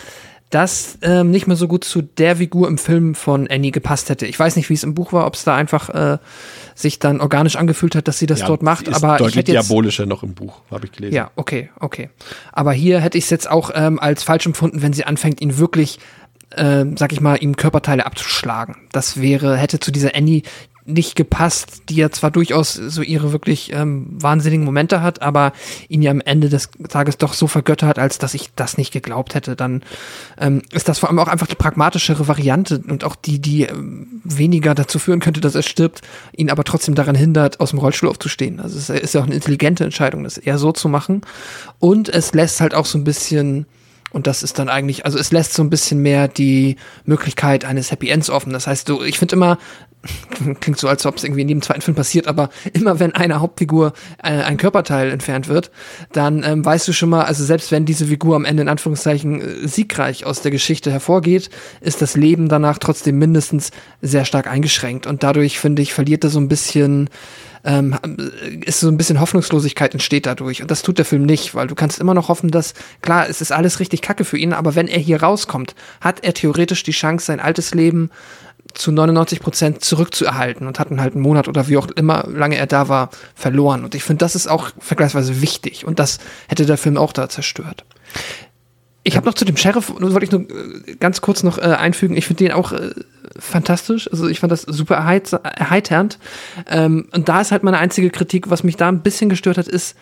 das 0.49 0.97
ähm, 1.01 1.29
nicht 1.29 1.47
mehr 1.47 1.57
so 1.57 1.67
gut 1.67 1.83
zu 1.83 2.01
der 2.01 2.37
Figur 2.37 2.69
im 2.69 2.77
Film 2.77 3.15
von 3.15 3.47
Annie 3.49 3.71
gepasst 3.71 4.09
hätte. 4.09 4.25
Ich 4.25 4.39
weiß 4.39 4.55
nicht, 4.55 4.69
wie 4.69 4.73
es 4.73 4.83
im 4.83 4.93
Buch 4.93 5.11
war, 5.11 5.27
ob 5.27 5.33
es 5.33 5.43
da 5.43 5.55
einfach 5.55 5.89
äh, 5.89 6.17
sich 6.73 6.99
dann 6.99 7.19
organisch 7.19 7.57
angefühlt 7.57 7.95
hat, 7.95 8.07
dass 8.07 8.17
sie 8.17 8.27
das 8.27 8.39
ja, 8.39 8.47
dort 8.47 8.63
macht. 8.63 8.87
Ist 8.87 8.95
aber 8.95 9.17
deutlich 9.17 9.29
ich 9.29 9.35
hätte 9.39 9.51
jetzt, 9.51 9.69
diabolischer 9.69 10.05
noch 10.05 10.23
im 10.23 10.33
Buch, 10.33 10.61
habe 10.71 10.85
ich 10.85 10.93
gelesen. 10.93 11.15
Ja, 11.15 11.31
okay, 11.35 11.69
okay. 11.79 12.09
Aber 12.53 12.71
hier 12.71 13.01
hätte 13.01 13.17
ich 13.17 13.25
es 13.25 13.29
jetzt 13.29 13.49
auch 13.49 13.71
ähm, 13.73 13.99
als 13.99 14.23
falsch 14.23 14.45
empfunden, 14.45 14.81
wenn 14.81 14.93
sie 14.93 15.03
anfängt, 15.03 15.41
ihn 15.41 15.57
wirklich 15.57 15.99
äh, 16.51 16.85
sag 16.95 17.11
ich 17.11 17.19
mal, 17.19 17.35
ihm 17.41 17.57
Körperteile 17.57 18.05
abzuschlagen. 18.05 18.77
Das 18.93 19.21
wäre, 19.21 19.57
hätte 19.57 19.81
zu 19.81 19.91
dieser 19.91 20.15
Annie, 20.15 20.43
nicht 20.87 21.15
gepasst, 21.15 21.83
die 21.89 21.97
ja 21.97 22.09
zwar 22.09 22.31
durchaus 22.31 22.73
so 22.73 23.01
ihre 23.01 23.33
wirklich 23.33 23.73
ähm, 23.73 24.07
wahnsinnigen 24.09 24.65
Momente 24.65 25.01
hat, 25.01 25.21
aber 25.21 25.51
ihn 25.89 26.01
ja 26.01 26.11
am 26.11 26.21
Ende 26.21 26.47
des 26.47 26.69
Tages 26.87 27.17
doch 27.17 27.33
so 27.33 27.47
vergöttert, 27.47 27.99
als 27.99 28.17
dass 28.17 28.33
ich 28.33 28.51
das 28.55 28.77
nicht 28.77 28.93
geglaubt 28.93 29.35
hätte. 29.35 29.55
Dann 29.55 29.83
ähm, 30.39 30.61
ist 30.71 30.87
das 30.87 30.99
vor 30.99 31.09
allem 31.09 31.19
auch 31.19 31.27
einfach 31.27 31.47
die 31.47 31.55
pragmatischere 31.55 32.27
Variante 32.27 32.81
und 32.87 33.03
auch 33.03 33.15
die, 33.15 33.39
die 33.39 33.63
ähm, 33.63 34.21
weniger 34.23 34.73
dazu 34.75 34.97
führen 34.97 35.19
könnte, 35.19 35.41
dass 35.41 35.55
er 35.55 35.63
stirbt, 35.63 36.01
ihn 36.35 36.49
aber 36.49 36.63
trotzdem 36.63 36.95
daran 36.95 37.15
hindert, 37.15 37.59
aus 37.59 37.71
dem 37.71 37.79
Rollstuhl 37.79 38.09
aufzustehen. 38.09 38.61
Also 38.61 38.77
es 38.77 38.89
ist 38.89 39.13
ja 39.13 39.21
auch 39.21 39.25
eine 39.25 39.35
intelligente 39.35 39.83
Entscheidung, 39.83 40.23
das 40.23 40.37
eher 40.37 40.57
so 40.57 40.71
zu 40.71 40.87
machen. 40.87 41.21
Und 41.79 42.07
es 42.07 42.33
lässt 42.33 42.61
halt 42.61 42.73
auch 42.73 42.85
so 42.85 42.97
ein 42.97 43.03
bisschen 43.03 43.65
und 44.11 44.27
das 44.27 44.43
ist 44.43 44.57
dann 44.57 44.69
eigentlich, 44.69 45.05
also 45.05 45.17
es 45.17 45.31
lässt 45.31 45.53
so 45.53 45.61
ein 45.61 45.69
bisschen 45.69 46.01
mehr 46.01 46.27
die 46.27 46.77
Möglichkeit 47.05 47.65
eines 47.65 47.91
Happy 47.91 48.09
Ends 48.09 48.29
offen. 48.29 48.53
Das 48.53 48.67
heißt, 48.67 48.87
du, 48.87 49.03
ich 49.03 49.19
finde 49.19 49.35
immer, 49.35 49.57
klingt 50.59 50.79
so, 50.79 50.87
als 50.87 51.05
ob 51.05 51.17
es 51.17 51.23
irgendwie 51.23 51.41
in 51.41 51.49
jedem 51.49 51.61
zweiten 51.61 51.81
Film 51.81 51.95
passiert, 51.95 52.27
aber 52.27 52.49
immer 52.73 52.99
wenn 52.99 53.15
einer 53.15 53.41
Hauptfigur 53.41 53.93
äh, 54.23 54.29
ein 54.29 54.57
Körperteil 54.57 55.11
entfernt 55.11 55.47
wird, 55.47 55.71
dann 56.13 56.43
ähm, 56.43 56.63
weißt 56.63 56.87
du 56.87 56.93
schon 56.93 57.09
mal, 57.09 57.25
also 57.25 57.43
selbst 57.43 57.71
wenn 57.71 57.85
diese 57.85 58.05
Figur 58.05 58.35
am 58.35 58.45
Ende 58.45 58.61
in 58.61 58.69
Anführungszeichen 58.69 59.41
äh, 59.41 59.67
siegreich 59.67 60.25
aus 60.25 60.41
der 60.41 60.51
Geschichte 60.51 60.91
hervorgeht, 60.91 61.49
ist 61.81 62.01
das 62.01 62.15
Leben 62.15 62.47
danach 62.47 62.77
trotzdem 62.77 63.17
mindestens 63.17 63.71
sehr 64.01 64.25
stark 64.25 64.47
eingeschränkt 64.47 65.07
und 65.07 65.23
dadurch 65.23 65.59
finde 65.59 65.81
ich 65.81 65.93
verliert 65.93 66.23
er 66.23 66.29
so 66.29 66.39
ein 66.39 66.47
bisschen 66.47 67.09
ähm, 67.67 67.95
ist 68.65 68.79
so 68.79 68.87
ein 68.87 68.97
bisschen 68.97 69.19
Hoffnungslosigkeit 69.19 69.93
entsteht 69.93 70.25
dadurch. 70.25 70.61
Und 70.61 70.71
das 70.71 70.81
tut 70.81 70.97
der 70.97 71.05
Film 71.05 71.23
nicht, 71.23 71.53
weil 71.53 71.67
du 71.67 71.75
kannst 71.75 71.99
immer 71.99 72.13
noch 72.13 72.29
hoffen, 72.29 72.49
dass, 72.49 72.73
klar, 73.01 73.27
es 73.29 73.41
ist 73.41 73.51
alles 73.51 73.81
richtig 73.81 74.01
kacke 74.01 74.23
für 74.23 74.37
ihn, 74.37 74.53
aber 74.53 74.75
wenn 74.75 74.87
er 74.87 74.99
hier 74.99 75.21
rauskommt, 75.21 75.75
hat 75.99 76.23
er 76.23 76.33
theoretisch 76.33 76.83
die 76.83 76.91
Chance, 76.91 77.25
sein 77.25 77.41
altes 77.41 77.75
Leben 77.75 78.09
zu 78.73 78.91
99 78.91 79.41
Prozent 79.41 79.83
zurückzuerhalten 79.83 80.65
und 80.65 80.79
hatten 80.79 81.01
halt 81.01 81.13
einen 81.13 81.23
Monat 81.23 81.47
oder 81.47 81.67
wie 81.67 81.77
auch 81.77 81.87
immer 81.87 82.25
lange 82.27 82.55
er 82.55 82.67
da 82.67 82.87
war, 82.87 83.09
verloren. 83.35 83.83
Und 83.83 83.95
ich 83.95 84.03
finde, 84.03 84.19
das 84.19 84.35
ist 84.35 84.47
auch 84.47 84.71
vergleichsweise 84.79 85.41
wichtig. 85.41 85.85
Und 85.85 85.99
das 85.99 86.19
hätte 86.47 86.65
der 86.65 86.77
Film 86.77 86.97
auch 86.97 87.11
da 87.11 87.27
zerstört. 87.27 87.85
Ich 89.07 89.15
habe 89.15 89.25
noch 89.25 89.35
zu 89.35 89.45
dem 89.45 89.55
Sheriff, 89.55 89.89
wollte 89.89 90.25
ich 90.25 90.31
nur 90.31 90.41
äh, 90.41 90.95
ganz 90.99 91.21
kurz 91.21 91.41
noch 91.41 91.57
äh, 91.57 91.61
einfügen, 91.61 92.17
ich 92.17 92.27
finde 92.27 92.43
den 92.43 92.51
auch 92.51 92.73
äh, 92.73 92.91
fantastisch. 93.39 94.11
Also 94.11 94.27
ich 94.27 94.41
fand 94.41 94.51
das 94.51 94.63
super 94.63 94.95
erheiternd. 94.95 96.19
Ähm, 96.69 97.07
und 97.13 97.29
da 97.29 97.39
ist 97.39 97.53
halt 97.53 97.63
meine 97.63 97.77
einzige 97.77 98.09
Kritik, 98.09 98.49
was 98.49 98.65
mich 98.65 98.75
da 98.75 98.89
ein 98.89 98.99
bisschen 98.99 99.29
gestört 99.29 99.57
hat, 99.57 99.69
ist, 99.69 99.95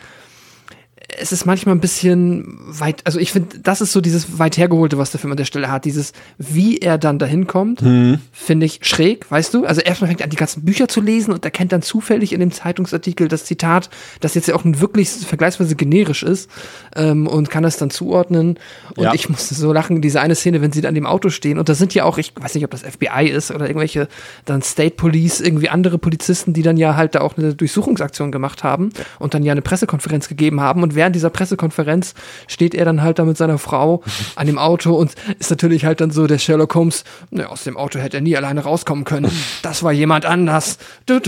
es 1.07 1.32
ist 1.32 1.45
manchmal 1.45 1.76
ein 1.76 1.80
bisschen 1.80 2.57
weit, 2.65 3.02
also 3.06 3.19
ich 3.19 3.32
finde, 3.32 3.60
das 3.60 3.82
ist 3.82 3.91
so 3.91 4.02
dieses 4.02 4.40
weit 4.40 4.57
hergeholte, 4.57 4.98
was 4.98 5.11
der 5.11 5.19
Film 5.19 5.32
an 5.32 5.38
der 5.38 5.45
Stelle 5.45 5.72
hat. 5.72 5.86
Dieses, 5.86 6.14
wie 6.38 6.80
er 6.80 6.98
dann 6.98 7.19
dahin 7.19 7.48
kommt, 7.48 7.82
mhm. 7.82 8.19
finde 8.32 8.65
ich 8.65 8.80
schräg, 8.82 9.30
weißt 9.30 9.53
du? 9.53 9.65
Also 9.65 9.82
erstmal 9.82 10.07
fängt 10.07 10.22
er 10.22 10.26
an, 10.26 10.30
die 10.30 10.36
ganzen 10.36 10.65
Bücher 10.65 10.88
zu 10.88 11.02
lesen 11.02 11.32
und 11.32 11.45
erkennt 11.45 11.72
dann 11.72 11.82
zufällig 11.82 12.34
in 12.34 12.40
dem 12.40 12.52
Zeitungsartikel 12.52 13.27
das 13.27 13.45
Zitat, 13.45 13.90
das 14.19 14.34
jetzt 14.34 14.48
ja 14.48 14.56
auch 14.56 14.64
wirklich 14.65 15.10
vergleichsweise 15.10 15.76
generisch 15.76 16.23
ist 16.23 16.49
ähm, 16.95 17.27
und 17.27 17.49
kann 17.49 17.64
das 17.64 17.77
dann 17.77 17.91
zuordnen. 17.91 18.57
Und 18.95 19.03
ja. 19.03 19.14
ich 19.14 19.30
musste 19.30 19.53
so 19.53 19.72
lachen, 19.73 20.02
diese 20.02 20.22
eine 20.22 20.36
Szene, 20.36 20.61
wenn 20.61 20.72
sie 20.72 20.82
dann 20.82 20.90
an 20.90 20.95
dem 20.95 21.06
Auto 21.06 21.30
stehen 21.30 21.60
und 21.60 21.69
da 21.69 21.76
sind 21.76 21.94
ja 21.94 22.06
auch, 22.06 22.18
ich 22.18 22.34
weiß 22.36 22.56
nicht, 22.56 22.64
ob 22.64 22.72
das 22.72 22.82
FBI 22.82 23.27
ist 23.30 23.52
oder 23.52 23.68
irgendwelche 23.68 24.07
dann 24.45 24.61
State 24.61 24.95
Police, 24.95 25.40
irgendwie 25.40 25.69
andere 25.69 25.98
Polizisten, 25.98 26.53
die 26.53 26.64
dann 26.64 26.77
ja 26.77 26.95
halt 26.95 27.15
da 27.15 27.22
auch 27.22 27.38
eine 27.38 27.53
Durchsuchungsaktion 27.53 28.32
gemacht 28.32 28.64
haben 28.64 28.90
und 29.19 29.34
dann 29.34 29.44
ja 29.44 29.52
eine 29.52 29.61
Pressekonferenz 29.61 30.27
gegeben 30.27 30.61
haben 30.61 30.82
und 30.82 30.95
während 30.96 31.16
dieser 31.16 31.30
Pressekonferenz 31.30 32.14
steht 32.48 32.74
er 32.74 32.86
dann 32.86 33.02
halt 33.02 33.20
da 33.20 33.26
mit 33.26 33.38
seiner 33.38 33.58
Frau 33.58 34.04
an 34.36 34.48
dem 34.48 34.58
Auto 34.58 34.96
und 34.96 35.14
ist 35.40 35.50
natürlich 35.50 35.86
halt 35.86 36.02
dann 36.02 36.12
so 36.12 36.28
der 36.28 36.38
Sherlock 36.38 36.74
Holmes, 36.76 37.04
ne, 37.32 37.50
aus 37.50 37.64
dem 37.64 37.78
Auto 37.78 38.00
hätte 38.00 38.18
er 38.18 38.22
nie 38.22 38.36
alleine 38.36 38.62
rauskommen 38.62 39.06
können. 39.06 39.32
Das 39.62 39.84
war 39.84 39.92
jemand 39.92 40.26
anders. 40.26 40.78
Das 41.06 41.26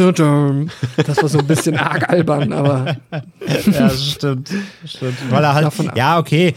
war 1.21 1.29
so 1.29 1.39
ein 1.39 1.47
bisschen 1.47 1.77
arg 1.77 2.09
albern, 2.09 2.53
aber. 2.53 2.97
ja, 3.65 3.89
stimmt. 3.89 4.49
stimmt. 4.85 5.17
Weil 5.29 5.43
er 5.43 5.53
halt, 5.53 5.71
ja, 5.95 6.17
okay 6.19 6.53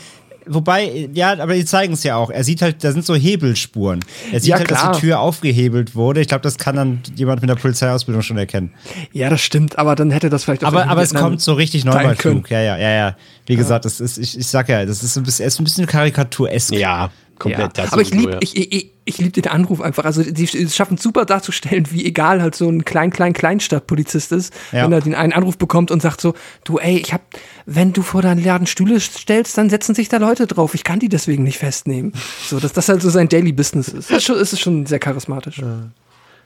wobei, 0.54 1.08
ja, 1.12 1.32
aber 1.38 1.54
die 1.54 1.64
zeigen 1.64 1.94
es 1.94 2.02
ja 2.02 2.16
auch. 2.16 2.30
Er 2.30 2.44
sieht 2.44 2.62
halt, 2.62 2.82
da 2.84 2.92
sind 2.92 3.04
so 3.04 3.14
Hebelspuren. 3.14 4.00
Er 4.32 4.40
sieht 4.40 4.50
ja, 4.50 4.56
halt, 4.56 4.68
klar. 4.68 4.88
dass 4.88 4.98
die 4.98 5.06
Tür 5.06 5.20
aufgehebelt 5.20 5.94
wurde. 5.94 6.20
Ich 6.20 6.28
glaube, 6.28 6.42
das 6.42 6.58
kann 6.58 6.76
dann 6.76 7.02
jemand 7.16 7.40
mit 7.40 7.50
der 7.50 7.56
Polizeiausbildung 7.56 8.22
schon 8.22 8.38
erkennen. 8.38 8.72
Ja, 9.12 9.30
das 9.30 9.40
stimmt, 9.40 9.78
aber 9.78 9.96
dann 9.96 10.10
hätte 10.10 10.30
das 10.30 10.44
vielleicht 10.44 10.64
auch 10.64 10.68
Aber, 10.68 10.88
aber 10.88 11.02
es 11.02 11.14
kommt 11.14 11.40
so 11.40 11.54
richtig 11.54 11.84
neu 11.84 11.92
bei 11.92 12.14
Flug. 12.14 12.50
Ja, 12.50 12.60
ja, 12.60 12.76
ja, 12.76 12.90
ja. 12.90 13.16
Wie 13.46 13.54
ja. 13.54 13.58
gesagt, 13.58 13.84
das 13.84 14.00
ist, 14.00 14.18
ich, 14.18 14.38
ich 14.38 14.46
sag 14.46 14.68
ja, 14.68 14.84
das 14.84 15.02
ist 15.02 15.16
ein 15.16 15.22
bisschen, 15.22 15.46
ist 15.46 15.60
ein 15.60 15.64
bisschen 15.64 15.86
karikaturesk. 15.86 16.72
Ja 16.74 17.10
komplett 17.40 17.76
ja. 17.76 17.86
Aber 17.90 18.02
ich 18.02 18.14
liebe 18.14 18.38
ich, 18.40 18.56
ich, 18.56 18.92
ich 19.04 19.18
lieb 19.18 19.32
den 19.32 19.48
Anruf 19.48 19.80
einfach. 19.80 20.04
Also 20.04 20.22
die 20.22 20.46
schaffen 20.46 20.96
super 20.96 21.24
darzustellen, 21.24 21.90
wie 21.90 22.04
egal 22.04 22.40
halt 22.40 22.54
so 22.54 22.68
ein 22.68 22.84
klein, 22.84 23.10
klein, 23.10 23.32
Kleinstadtpolizist 23.32 24.30
ist, 24.30 24.54
ja. 24.70 24.84
wenn 24.84 24.92
er 24.92 25.00
den 25.00 25.16
einen 25.16 25.32
Anruf 25.32 25.58
bekommt 25.58 25.90
und 25.90 26.00
sagt 26.00 26.20
so, 26.20 26.34
du 26.62 26.78
ey, 26.78 26.98
ich 26.98 27.12
hab, 27.12 27.22
wenn 27.66 27.92
du 27.92 28.02
vor 28.02 28.22
deinen 28.22 28.44
Laden 28.44 28.68
Stühle 28.68 29.00
stellst, 29.00 29.58
dann 29.58 29.68
setzen 29.68 29.96
sich 29.96 30.08
da 30.08 30.18
Leute 30.18 30.46
drauf. 30.46 30.74
Ich 30.74 30.84
kann 30.84 31.00
die 31.00 31.08
deswegen 31.08 31.42
nicht 31.42 31.58
festnehmen. 31.58 32.12
So, 32.46 32.60
dass 32.60 32.72
das 32.72 32.88
halt 32.88 33.02
so 33.02 33.10
sein 33.10 33.28
Daily 33.28 33.52
Business 33.52 33.88
ist. 33.88 34.10
Das 34.10 34.18
ist 34.18 34.24
schon, 34.24 34.36
ist 34.36 34.60
schon 34.60 34.86
sehr 34.86 35.00
charismatisch. 35.00 35.58
Ja, 35.58 35.90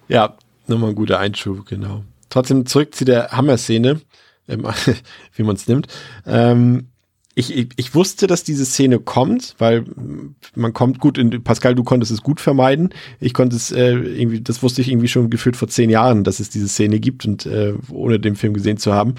ja 0.09 0.35
nochmal 0.67 0.91
ein 0.91 0.97
guter 0.97 1.19
Einschub, 1.19 1.67
genau. 1.67 2.05
Trotzdem 2.31 2.65
zurück 2.65 2.95
zu 2.95 3.05
der 3.05 3.33
Hammer-Szene, 3.33 4.01
ähm, 4.49 4.67
wie 5.35 5.43
man 5.43 5.57
es 5.57 5.69
nimmt. 5.69 5.89
Ähm, 6.27 6.89
ich, 7.35 7.57
ich, 7.57 7.69
ich 7.77 7.95
wusste, 7.95 8.27
dass 8.27 8.45
diese 8.45 8.65
Szene 8.65 9.01
kommt, 9.01 9.55
weil 9.59 9.85
man 10.55 10.73
kommt 10.73 11.01
gut 11.01 11.19
in, 11.19 11.43
Pascal, 11.43 11.75
du 11.75 11.83
konntest 11.83 12.13
es 12.13 12.23
gut 12.23 12.41
vermeiden. 12.41 12.91
Ich 13.19 13.35
konnte 13.35 13.57
es 13.57 13.73
äh, 13.73 13.93
irgendwie, 13.93 14.41
das 14.41 14.63
wusste 14.63 14.81
ich 14.81 14.89
irgendwie 14.89 15.09
schon 15.09 15.31
gefühlt 15.31 15.57
vor 15.57 15.69
zehn 15.69 15.91
Jahren, 15.91 16.23
dass 16.23 16.39
es 16.39 16.51
diese 16.51 16.69
Szene 16.69 17.01
gibt 17.01 17.27
und 17.27 17.47
äh, 17.47 17.75
ohne 17.91 18.21
den 18.21 18.37
Film 18.37 18.55
gesehen 18.55 18.77
zu 18.77 18.93
haben. 18.93 19.15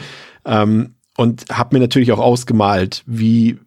Ähm, 0.45 0.95
und 1.17 1.45
habe 1.51 1.75
mir 1.75 1.81
natürlich 1.81 2.11
auch 2.11 2.19
ausgemalt, 2.19 3.03
wie 3.05 3.57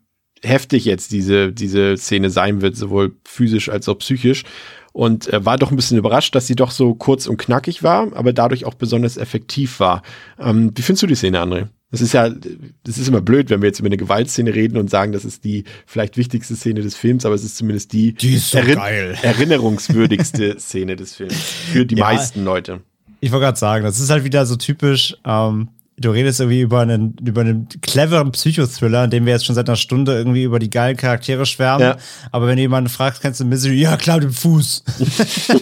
heftig 0.43 0.85
jetzt 0.85 1.13
diese, 1.13 1.53
diese 1.53 1.97
Szene 1.97 2.31
sein 2.31 2.63
wird, 2.63 2.77
sowohl 2.77 3.17
physisch 3.25 3.69
als 3.69 3.89
auch 3.89 3.99
psychisch. 3.99 4.45
Und 4.93 5.33
äh, 5.33 5.45
war 5.45 5.59
doch 5.59 5.71
ein 5.71 5.77
bisschen 5.77 5.99
überrascht, 5.99 6.35
dass 6.35 6.47
sie 6.47 6.57
doch 6.57 6.71
so 6.71 6.95
kurz 6.95 7.27
und 7.27 7.37
knackig 7.37 7.83
war, 7.83 8.13
aber 8.15 8.33
dadurch 8.33 8.65
auch 8.65 8.75
besonders 8.75 9.17
effektiv 9.17 9.79
war. 9.81 10.03
Ähm, 10.39 10.73
wie 10.75 10.83
findest 10.83 11.03
du 11.03 11.07
die 11.07 11.15
Szene, 11.15 11.43
André? 11.43 11.69
Das 11.91 12.03
ist 12.03 12.13
ja, 12.13 12.29
das 12.29 12.99
ist 12.99 13.09
immer 13.09 13.23
blöd, 13.23 13.49
wenn 13.49 13.63
wir 13.63 13.69
jetzt 13.69 13.81
über 13.81 13.87
eine 13.87 13.97
Gewaltszene 13.97 14.55
reden 14.55 14.77
und 14.77 14.91
sagen, 14.91 15.13
das 15.13 15.25
ist 15.25 15.45
die 15.45 15.65
vielleicht 15.87 16.19
wichtigste 16.19 16.55
Szene 16.55 16.83
des 16.83 16.95
Films, 16.95 17.25
aber 17.25 17.35
es 17.35 17.45
ist 17.45 17.57
zumindest 17.57 17.95
die, 17.95 18.13
die 18.13 18.37
so 18.37 18.59
Errin 18.59 18.79
erinnerungswürdigste 19.23 20.59
Szene 20.59 20.97
des 20.97 21.15
Films 21.15 21.35
für 21.73 21.87
die 21.87 21.97
ja, 21.97 22.05
meisten 22.05 22.45
Leute. 22.45 22.81
Ich 23.21 23.33
wollte 23.33 23.47
gerade 23.47 23.59
sagen, 23.59 23.85
das 23.85 24.01
ist 24.01 24.11
halt 24.11 24.25
wieder 24.25 24.45
so 24.45 24.57
typisch, 24.57 25.17
ähm, 25.25 25.69
du 25.97 26.11
redest 26.11 26.41
irgendwie 26.41 26.61
über 26.61 26.81
einen, 26.81 27.17
über 27.25 27.41
einen 27.41 27.69
cleveren 27.81 28.33
Psychothriller, 28.33 29.05
in 29.05 29.11
dem 29.11 29.25
wir 29.25 29.33
jetzt 29.33 29.47
schon 29.47 29.55
seit 29.55 29.69
einer 29.69 29.77
Stunde 29.77 30.13
irgendwie 30.13 30.43
über 30.43 30.59
die 30.59 30.71
geilen 30.71 30.97
Charaktere 30.97 31.47
schwärmen. 31.47 31.87
Ja. 31.89 31.97
Aber 32.31 32.47
wenn 32.47 32.57
du 32.57 32.63
jemanden 32.63 32.91
fragst, 32.91 33.23
kennst 33.23 33.41
du 33.41 33.47
Misery? 33.47 33.81
Ja, 33.81 33.97
klar, 33.97 34.21
den 34.21 34.31
Fuß. 34.31 34.85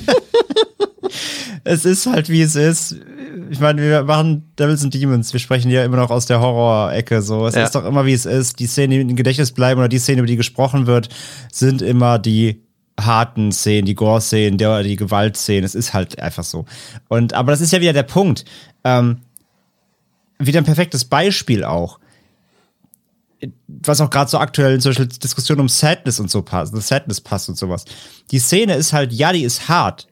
es 1.64 1.84
ist 1.84 2.06
halt, 2.06 2.28
wie 2.28 2.42
es 2.42 2.56
ist 2.56 2.96
ich 3.50 3.60
meine, 3.60 3.82
wir 3.82 4.04
machen 4.04 4.52
Devils 4.58 4.82
and 4.82 4.94
Demons, 4.94 5.32
wir 5.32 5.40
sprechen 5.40 5.70
ja 5.70 5.84
immer 5.84 5.96
noch 5.96 6.10
aus 6.10 6.26
der 6.26 6.40
Horror-Ecke. 6.40 7.22
So, 7.22 7.46
es 7.46 7.54
ja. 7.54 7.64
ist 7.64 7.74
doch 7.74 7.84
immer 7.84 8.06
wie 8.06 8.12
es 8.12 8.26
ist. 8.26 8.58
Die 8.58 8.66
Szenen, 8.66 8.90
die 8.90 9.00
im 9.00 9.16
Gedächtnis 9.16 9.52
bleiben 9.52 9.78
oder 9.78 9.88
die 9.88 9.98
Szenen, 9.98 10.18
über 10.18 10.26
die 10.26 10.36
gesprochen 10.36 10.86
wird, 10.86 11.08
sind 11.52 11.82
immer 11.82 12.18
die 12.18 12.62
harten 12.98 13.52
Szenen, 13.52 13.86
die 13.86 13.94
Gore-Szenen, 13.94 14.58
die, 14.58 14.82
die 14.84 14.96
Gewalt-Szenen. 14.96 15.64
Es 15.64 15.74
ist 15.74 15.94
halt 15.94 16.18
einfach 16.18 16.44
so. 16.44 16.64
Und 17.08 17.34
aber 17.34 17.52
das 17.52 17.60
ist 17.60 17.72
ja 17.72 17.80
wieder 17.80 17.92
der 17.92 18.04
Punkt. 18.04 18.44
Ähm, 18.84 19.18
wieder 20.38 20.60
ein 20.60 20.64
perfektes 20.64 21.04
Beispiel 21.04 21.64
auch 21.64 21.98
was 23.68 24.00
auch 24.00 24.10
gerade 24.10 24.30
so 24.30 24.38
aktuell 24.38 24.74
in 24.74 24.80
solche 24.80 25.06
Diskussionen 25.06 25.60
um 25.60 25.68
Sadness 25.68 26.20
und 26.20 26.30
so 26.30 26.42
passt, 26.42 26.74
Sadness 26.74 27.20
passt 27.20 27.48
und 27.48 27.56
sowas. 27.56 27.84
Die 28.30 28.38
Szene 28.38 28.74
ist 28.74 28.92
halt, 28.92 29.12
ja, 29.12 29.32
die 29.32 29.44
ist 29.44 29.68
hart, 29.68 30.08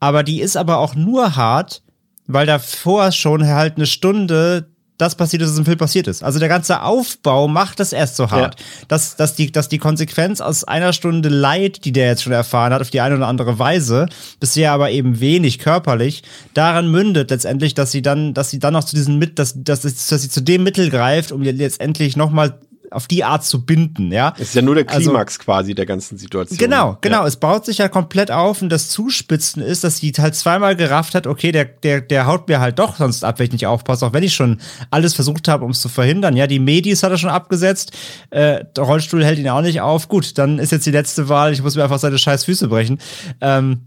aber 0.00 0.22
die 0.22 0.40
ist 0.40 0.56
aber 0.56 0.78
auch 0.78 0.94
nur 0.94 1.36
hart, 1.36 1.82
weil 2.26 2.46
davor 2.46 3.12
schon 3.12 3.46
halt 3.46 3.76
eine 3.76 3.86
Stunde 3.86 4.68
das 4.98 5.14
passiert 5.14 5.42
ist, 5.42 5.50
was 5.50 5.58
im 5.58 5.64
Film 5.64 5.78
passiert 5.78 6.06
ist. 6.06 6.22
Also 6.22 6.38
der 6.38 6.48
ganze 6.48 6.82
Aufbau 6.82 7.48
macht 7.48 7.80
es 7.80 7.92
erst 7.92 8.16
so 8.16 8.30
hart, 8.30 8.58
ja. 8.58 8.66
dass, 8.88 9.16
dass, 9.16 9.34
die, 9.34 9.52
dass 9.52 9.68
die 9.68 9.78
Konsequenz 9.78 10.40
aus 10.40 10.64
einer 10.64 10.92
Stunde 10.92 11.28
Leid, 11.28 11.84
die 11.84 11.92
der 11.92 12.06
jetzt 12.06 12.22
schon 12.22 12.32
erfahren 12.32 12.72
hat, 12.72 12.80
auf 12.80 12.90
die 12.90 13.00
eine 13.00 13.16
oder 13.16 13.26
andere 13.26 13.58
Weise, 13.58 14.06
bisher 14.40 14.72
aber 14.72 14.90
eben 14.90 15.20
wenig 15.20 15.58
körperlich, 15.58 16.22
daran 16.54 16.90
mündet 16.90 17.30
letztendlich, 17.30 17.74
dass 17.74 17.92
sie 17.92 18.02
dann, 18.02 18.32
dass 18.32 18.50
sie 18.50 18.58
dann 18.58 18.72
noch 18.72 18.84
zu 18.84 18.96
diesem 18.96 19.18
mit, 19.18 19.38
dass, 19.38 19.54
dass, 19.62 19.82
dass 19.82 20.08
sie 20.08 20.30
zu 20.30 20.40
dem 20.40 20.62
Mittel 20.62 20.88
greift, 20.88 21.30
um 21.32 21.42
letztendlich 21.42 22.16
nochmal 22.16 22.58
auf 22.90 23.06
die 23.06 23.24
Art 23.24 23.44
zu 23.44 23.64
binden, 23.64 24.12
ja. 24.12 24.34
Es 24.36 24.48
ist 24.48 24.54
ja 24.54 24.62
nur 24.62 24.74
der 24.74 24.88
also 24.88 25.10
Klimax 25.10 25.34
also, 25.34 25.44
quasi 25.44 25.74
der 25.74 25.86
ganzen 25.86 26.18
Situation. 26.18 26.58
Genau, 26.58 26.98
genau. 27.00 27.20
Ja. 27.20 27.26
Es 27.26 27.36
baut 27.36 27.64
sich 27.64 27.78
ja 27.78 27.88
komplett 27.88 28.30
auf 28.30 28.62
und 28.62 28.68
das 28.68 28.88
Zuspitzen 28.88 29.62
ist, 29.62 29.84
dass 29.84 29.98
sie 29.98 30.12
halt 30.18 30.34
zweimal 30.34 30.76
gerafft 30.76 31.14
hat, 31.14 31.26
okay, 31.26 31.52
der, 31.52 31.64
der, 31.64 32.00
der 32.00 32.26
haut 32.26 32.48
mir 32.48 32.60
halt 32.60 32.78
doch 32.78 32.96
sonst 32.96 33.24
ab, 33.24 33.38
wenn 33.38 33.46
ich 33.46 33.52
nicht 33.52 33.66
aufpasse, 33.66 34.06
auch 34.06 34.12
wenn 34.12 34.22
ich 34.22 34.34
schon 34.34 34.60
alles 34.90 35.14
versucht 35.14 35.48
habe, 35.48 35.64
um 35.64 35.70
es 35.70 35.80
zu 35.80 35.88
verhindern. 35.88 36.36
Ja, 36.36 36.46
die 36.46 36.58
Medis 36.58 37.02
hat 37.02 37.10
er 37.10 37.18
schon 37.18 37.30
abgesetzt, 37.30 37.92
äh, 38.30 38.64
der 38.76 38.84
Rollstuhl 38.84 39.24
hält 39.24 39.38
ihn 39.38 39.48
auch 39.48 39.62
nicht 39.62 39.80
auf. 39.80 40.08
Gut, 40.08 40.38
dann 40.38 40.58
ist 40.58 40.72
jetzt 40.72 40.86
die 40.86 40.90
letzte 40.90 41.28
Wahl, 41.28 41.52
ich 41.52 41.62
muss 41.62 41.76
mir 41.76 41.84
einfach 41.84 41.98
seine 41.98 42.18
scheiß 42.18 42.44
Füße 42.44 42.68
brechen. 42.68 42.98
Ähm, 43.40 43.82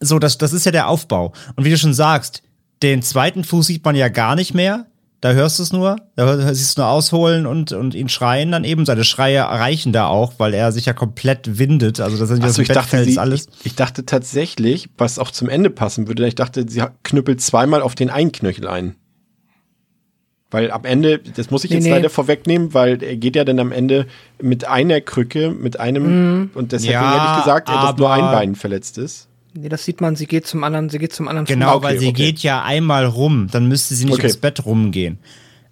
so, 0.00 0.18
das, 0.18 0.38
das 0.38 0.52
ist 0.52 0.66
ja 0.66 0.72
der 0.72 0.88
Aufbau. 0.88 1.32
Und 1.56 1.64
wie 1.64 1.70
du 1.70 1.78
schon 1.78 1.94
sagst, 1.94 2.42
den 2.82 3.02
zweiten 3.02 3.44
Fuß 3.44 3.66
sieht 3.66 3.84
man 3.84 3.94
ja 3.94 4.08
gar 4.08 4.34
nicht 4.34 4.54
mehr 4.54 4.86
da 5.22 5.34
hörst 5.34 5.60
du 5.60 5.62
es 5.62 5.72
nur, 5.72 5.96
da 6.16 6.52
siehst 6.52 6.76
du 6.76 6.82
nur 6.82 6.90
ausholen 6.90 7.46
und, 7.46 7.70
und 7.70 7.94
ihn 7.94 8.08
schreien 8.08 8.50
dann 8.50 8.64
eben. 8.64 8.84
Seine 8.84 9.04
Schreie 9.04 9.36
erreichen 9.36 9.92
da 9.92 10.08
auch, 10.08 10.32
weil 10.38 10.52
er 10.52 10.72
sich 10.72 10.86
ja 10.86 10.94
komplett 10.94 11.60
windet. 11.60 12.00
Also 12.00 12.18
das 12.18 12.28
sind 12.28 12.42
ja 12.42 12.48
so 12.48 12.60
ich 12.60 12.66
dachte, 12.66 13.04
sie, 13.04 13.20
alles. 13.20 13.46
Ich, 13.60 13.66
ich, 13.66 13.74
dachte 13.76 14.04
tatsächlich, 14.04 14.90
was 14.98 15.20
auch 15.20 15.30
zum 15.30 15.48
Ende 15.48 15.70
passen 15.70 16.08
würde, 16.08 16.26
ich 16.26 16.34
dachte, 16.34 16.66
sie 16.68 16.82
knüppelt 17.04 17.40
zweimal 17.40 17.82
auf 17.82 17.94
den 17.94 18.10
einen 18.10 18.32
Knöchel 18.32 18.66
ein. 18.66 18.96
Weil 20.50 20.72
am 20.72 20.84
Ende, 20.84 21.20
das 21.20 21.52
muss 21.52 21.62
ich 21.62 21.70
jetzt 21.70 21.84
nee, 21.84 21.90
leider 21.90 22.10
vorwegnehmen, 22.10 22.74
weil 22.74 23.00
er 23.00 23.16
geht 23.16 23.36
ja 23.36 23.44
dann 23.44 23.60
am 23.60 23.70
Ende 23.70 24.06
mit 24.40 24.66
einer 24.66 25.00
Krücke, 25.00 25.52
mit 25.52 25.78
einem, 25.78 26.42
mm. 26.42 26.50
und 26.54 26.72
deshalb 26.72 26.94
ja, 26.94 27.14
hätte 27.14 27.30
ich 27.30 27.44
gesagt, 27.44 27.68
dass 27.68 27.96
nur 27.96 28.12
ein 28.12 28.32
Bein 28.32 28.54
verletzt 28.56 28.98
ist. 28.98 29.28
Nee, 29.54 29.68
das 29.68 29.84
sieht 29.84 30.00
man, 30.00 30.16
sie 30.16 30.26
geht 30.26 30.46
zum 30.46 30.64
anderen, 30.64 30.88
sie 30.88 30.98
geht 30.98 31.12
zum 31.12 31.28
anderen. 31.28 31.46
Genau, 31.46 31.76
okay, 31.76 31.84
weil 31.84 31.98
sie 31.98 32.08
okay. 32.08 32.26
geht 32.26 32.38
ja 32.40 32.62
einmal 32.62 33.04
rum, 33.04 33.48
dann 33.50 33.68
müsste 33.68 33.94
sie 33.94 34.06
nicht 34.06 34.14
okay. 34.14 34.26
ins 34.26 34.38
Bett 34.38 34.64
rumgehen. 34.64 35.18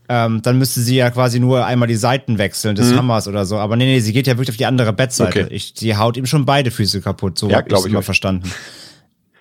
Ähm, 0.09 0.43
dann 0.43 0.59
müsste 0.59 0.81
sie 0.81 0.97
ja 0.97 1.09
quasi 1.11 1.39
nur 1.39 1.65
einmal 1.65 1.87
die 1.87 1.95
Seiten 1.95 2.37
wechseln 2.37 2.75
des 2.75 2.91
mhm. 2.91 2.99
Hammers 2.99 3.29
oder 3.29 3.47
so. 3.47 3.59
Aber 3.59 3.77
nee, 3.77 3.85
nee, 3.85 4.01
sie 4.01 4.13
geht 4.13 4.27
ja 4.27 4.35
wirklich 4.35 4.51
auf 4.51 4.57
die 4.57 4.67
andere 4.67 4.93
Bettseite. 4.93 5.45
Okay. 5.45 5.55
Ich, 5.55 5.75
sie 5.77 5.97
haut 5.97 6.17
ihm 6.17 6.27
schon 6.27 6.45
beide 6.45 6.73
Füße 6.73 7.01
kaputt. 7.01 7.39
So 7.39 7.49
ja, 7.49 7.61
glaube 7.61 7.87
ich 7.87 7.95
mal 7.95 8.03
verstanden. 8.03 8.51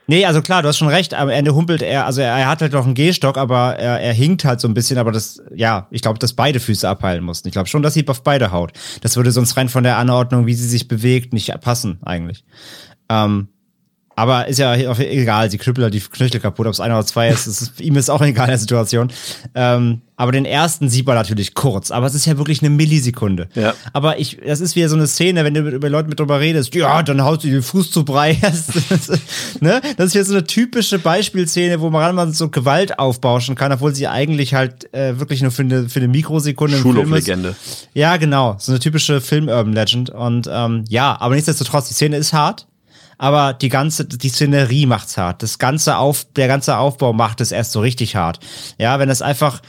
Nee, 0.05 0.25
also 0.25 0.41
klar, 0.41 0.61
du 0.61 0.67
hast 0.67 0.77
schon 0.77 0.87
recht. 0.87 1.13
Am 1.13 1.29
Ende 1.29 1.53
humpelt 1.53 1.81
er, 1.81 2.05
also 2.05 2.21
er, 2.21 2.35
er 2.35 2.47
hat 2.47 2.61
halt 2.61 2.73
noch 2.73 2.85
einen 2.85 2.95
Gehstock, 2.95 3.37
aber 3.37 3.75
er, 3.75 3.99
er 3.99 4.13
hinkt 4.13 4.45
halt 4.45 4.59
so 4.59 4.67
ein 4.67 4.73
bisschen. 4.73 4.97
Aber 4.97 5.11
das, 5.11 5.41
ja, 5.55 5.87
ich 5.91 6.01
glaube, 6.01 6.19
dass 6.19 6.33
beide 6.33 6.59
Füße 6.59 6.87
abheilen 6.87 7.23
mussten. 7.23 7.47
Ich 7.47 7.51
glaube 7.51 7.67
schon, 7.67 7.81
dass 7.81 7.95
sie 7.95 8.07
auf 8.07 8.23
beide 8.23 8.51
haut. 8.51 8.71
Das 9.01 9.17
würde 9.17 9.31
sonst 9.31 9.57
rein 9.57 9.69
von 9.69 9.83
der 9.83 9.97
Anordnung, 9.97 10.45
wie 10.45 10.53
sie 10.53 10.67
sich 10.67 10.87
bewegt, 10.87 11.33
nicht 11.33 11.51
passen 11.61 11.99
eigentlich. 12.03 12.43
Ähm, 13.09 13.49
Aber 14.19 14.49
ist 14.49 14.59
ja 14.59 14.75
egal, 14.75 15.49
sie 15.49 15.57
knüppelt 15.57 15.85
halt 15.85 15.93
die 15.93 16.01
Knöchel 16.01 16.41
kaputt, 16.41 16.67
ob 16.67 16.73
es 16.73 16.81
einer 16.81 16.95
oder 16.95 17.05
zwei 17.05 17.29
ist, 17.29 17.47
ist 17.47 17.79
ihm 17.79 17.95
ist 17.95 18.09
auch 18.09 18.21
egal 18.21 18.47
in 18.47 18.49
der 18.49 18.57
Situation. 18.57 19.13
Ähm, 19.55 20.01
aber 20.17 20.33
den 20.33 20.43
ersten 20.43 20.89
sieht 20.89 21.07
man 21.07 21.15
natürlich 21.15 21.53
kurz, 21.53 21.89
aber 21.89 22.05
es 22.05 22.15
ist 22.15 22.25
ja 22.25 22.37
wirklich 22.37 22.61
eine 22.61 22.69
Millisekunde. 22.69 23.47
Ja. 23.55 23.73
Aber 23.93 24.19
ich, 24.19 24.37
das 24.45 24.59
ist 24.59 24.75
wieder 24.75 24.89
so 24.89 24.97
eine 24.97 25.07
Szene, 25.07 25.45
wenn 25.45 25.53
du 25.53 25.61
mit, 25.61 25.73
über 25.73 25.89
Leute 25.89 26.09
mit 26.09 26.19
drüber 26.19 26.41
redest, 26.41 26.75
ja, 26.75 27.01
dann 27.01 27.23
haust 27.23 27.45
du 27.45 27.47
den 27.47 27.61
Fuß 27.63 27.91
zu 27.91 28.03
Brei. 28.03 28.37
Das, 28.49 28.67
das, 28.89 29.19
ne? 29.61 29.79
das 29.95 30.07
ist 30.07 30.15
ja 30.15 30.23
so 30.25 30.33
eine 30.33 30.43
typische 30.43 30.99
Beispielszene, 30.99 31.79
wo 31.79 31.89
man 31.89 32.33
so 32.33 32.49
Gewalt 32.49 32.99
aufbauschen 32.99 33.55
kann, 33.55 33.71
obwohl 33.71 33.95
sie 33.95 34.09
eigentlich 34.09 34.53
halt 34.53 34.93
äh, 34.93 35.17
wirklich 35.17 35.41
nur 35.41 35.51
für 35.51 35.61
eine, 35.61 35.87
für 35.87 35.99
eine 35.99 36.09
Mikrosekunde 36.09 36.75
im 36.75 36.83
Film 36.83 37.13
ist. 37.13 37.31
Ja, 37.93 38.17
genau. 38.17 38.57
So 38.59 38.73
eine 38.73 38.79
typische 38.79 39.21
Film-Urban-Legend. 39.21 40.09
Und 40.09 40.49
ähm, 40.51 40.83
ja, 40.89 41.15
aber 41.21 41.35
nichtsdestotrotz, 41.35 41.87
die 41.87 41.93
Szene 41.93 42.17
ist 42.17 42.33
hart. 42.33 42.67
Aber 43.19 43.53
die 43.53 43.67
ganze, 43.67 44.05
die 44.05 44.29
Szenerie 44.29 44.85
macht's 44.85 45.17
hart. 45.17 45.43
Das 45.43 45.59
ganze 45.59 45.97
Auf, 45.97 46.25
der 46.37 46.47
ganze 46.47 46.77
Aufbau 46.77 47.11
macht 47.11 47.41
es 47.41 47.51
erst 47.51 47.73
so 47.73 47.81
richtig 47.81 48.15
hart. 48.15 48.39
Ja, 48.79 48.97
wenn 48.97 49.09
es 49.09 49.21
einfach, 49.21 49.61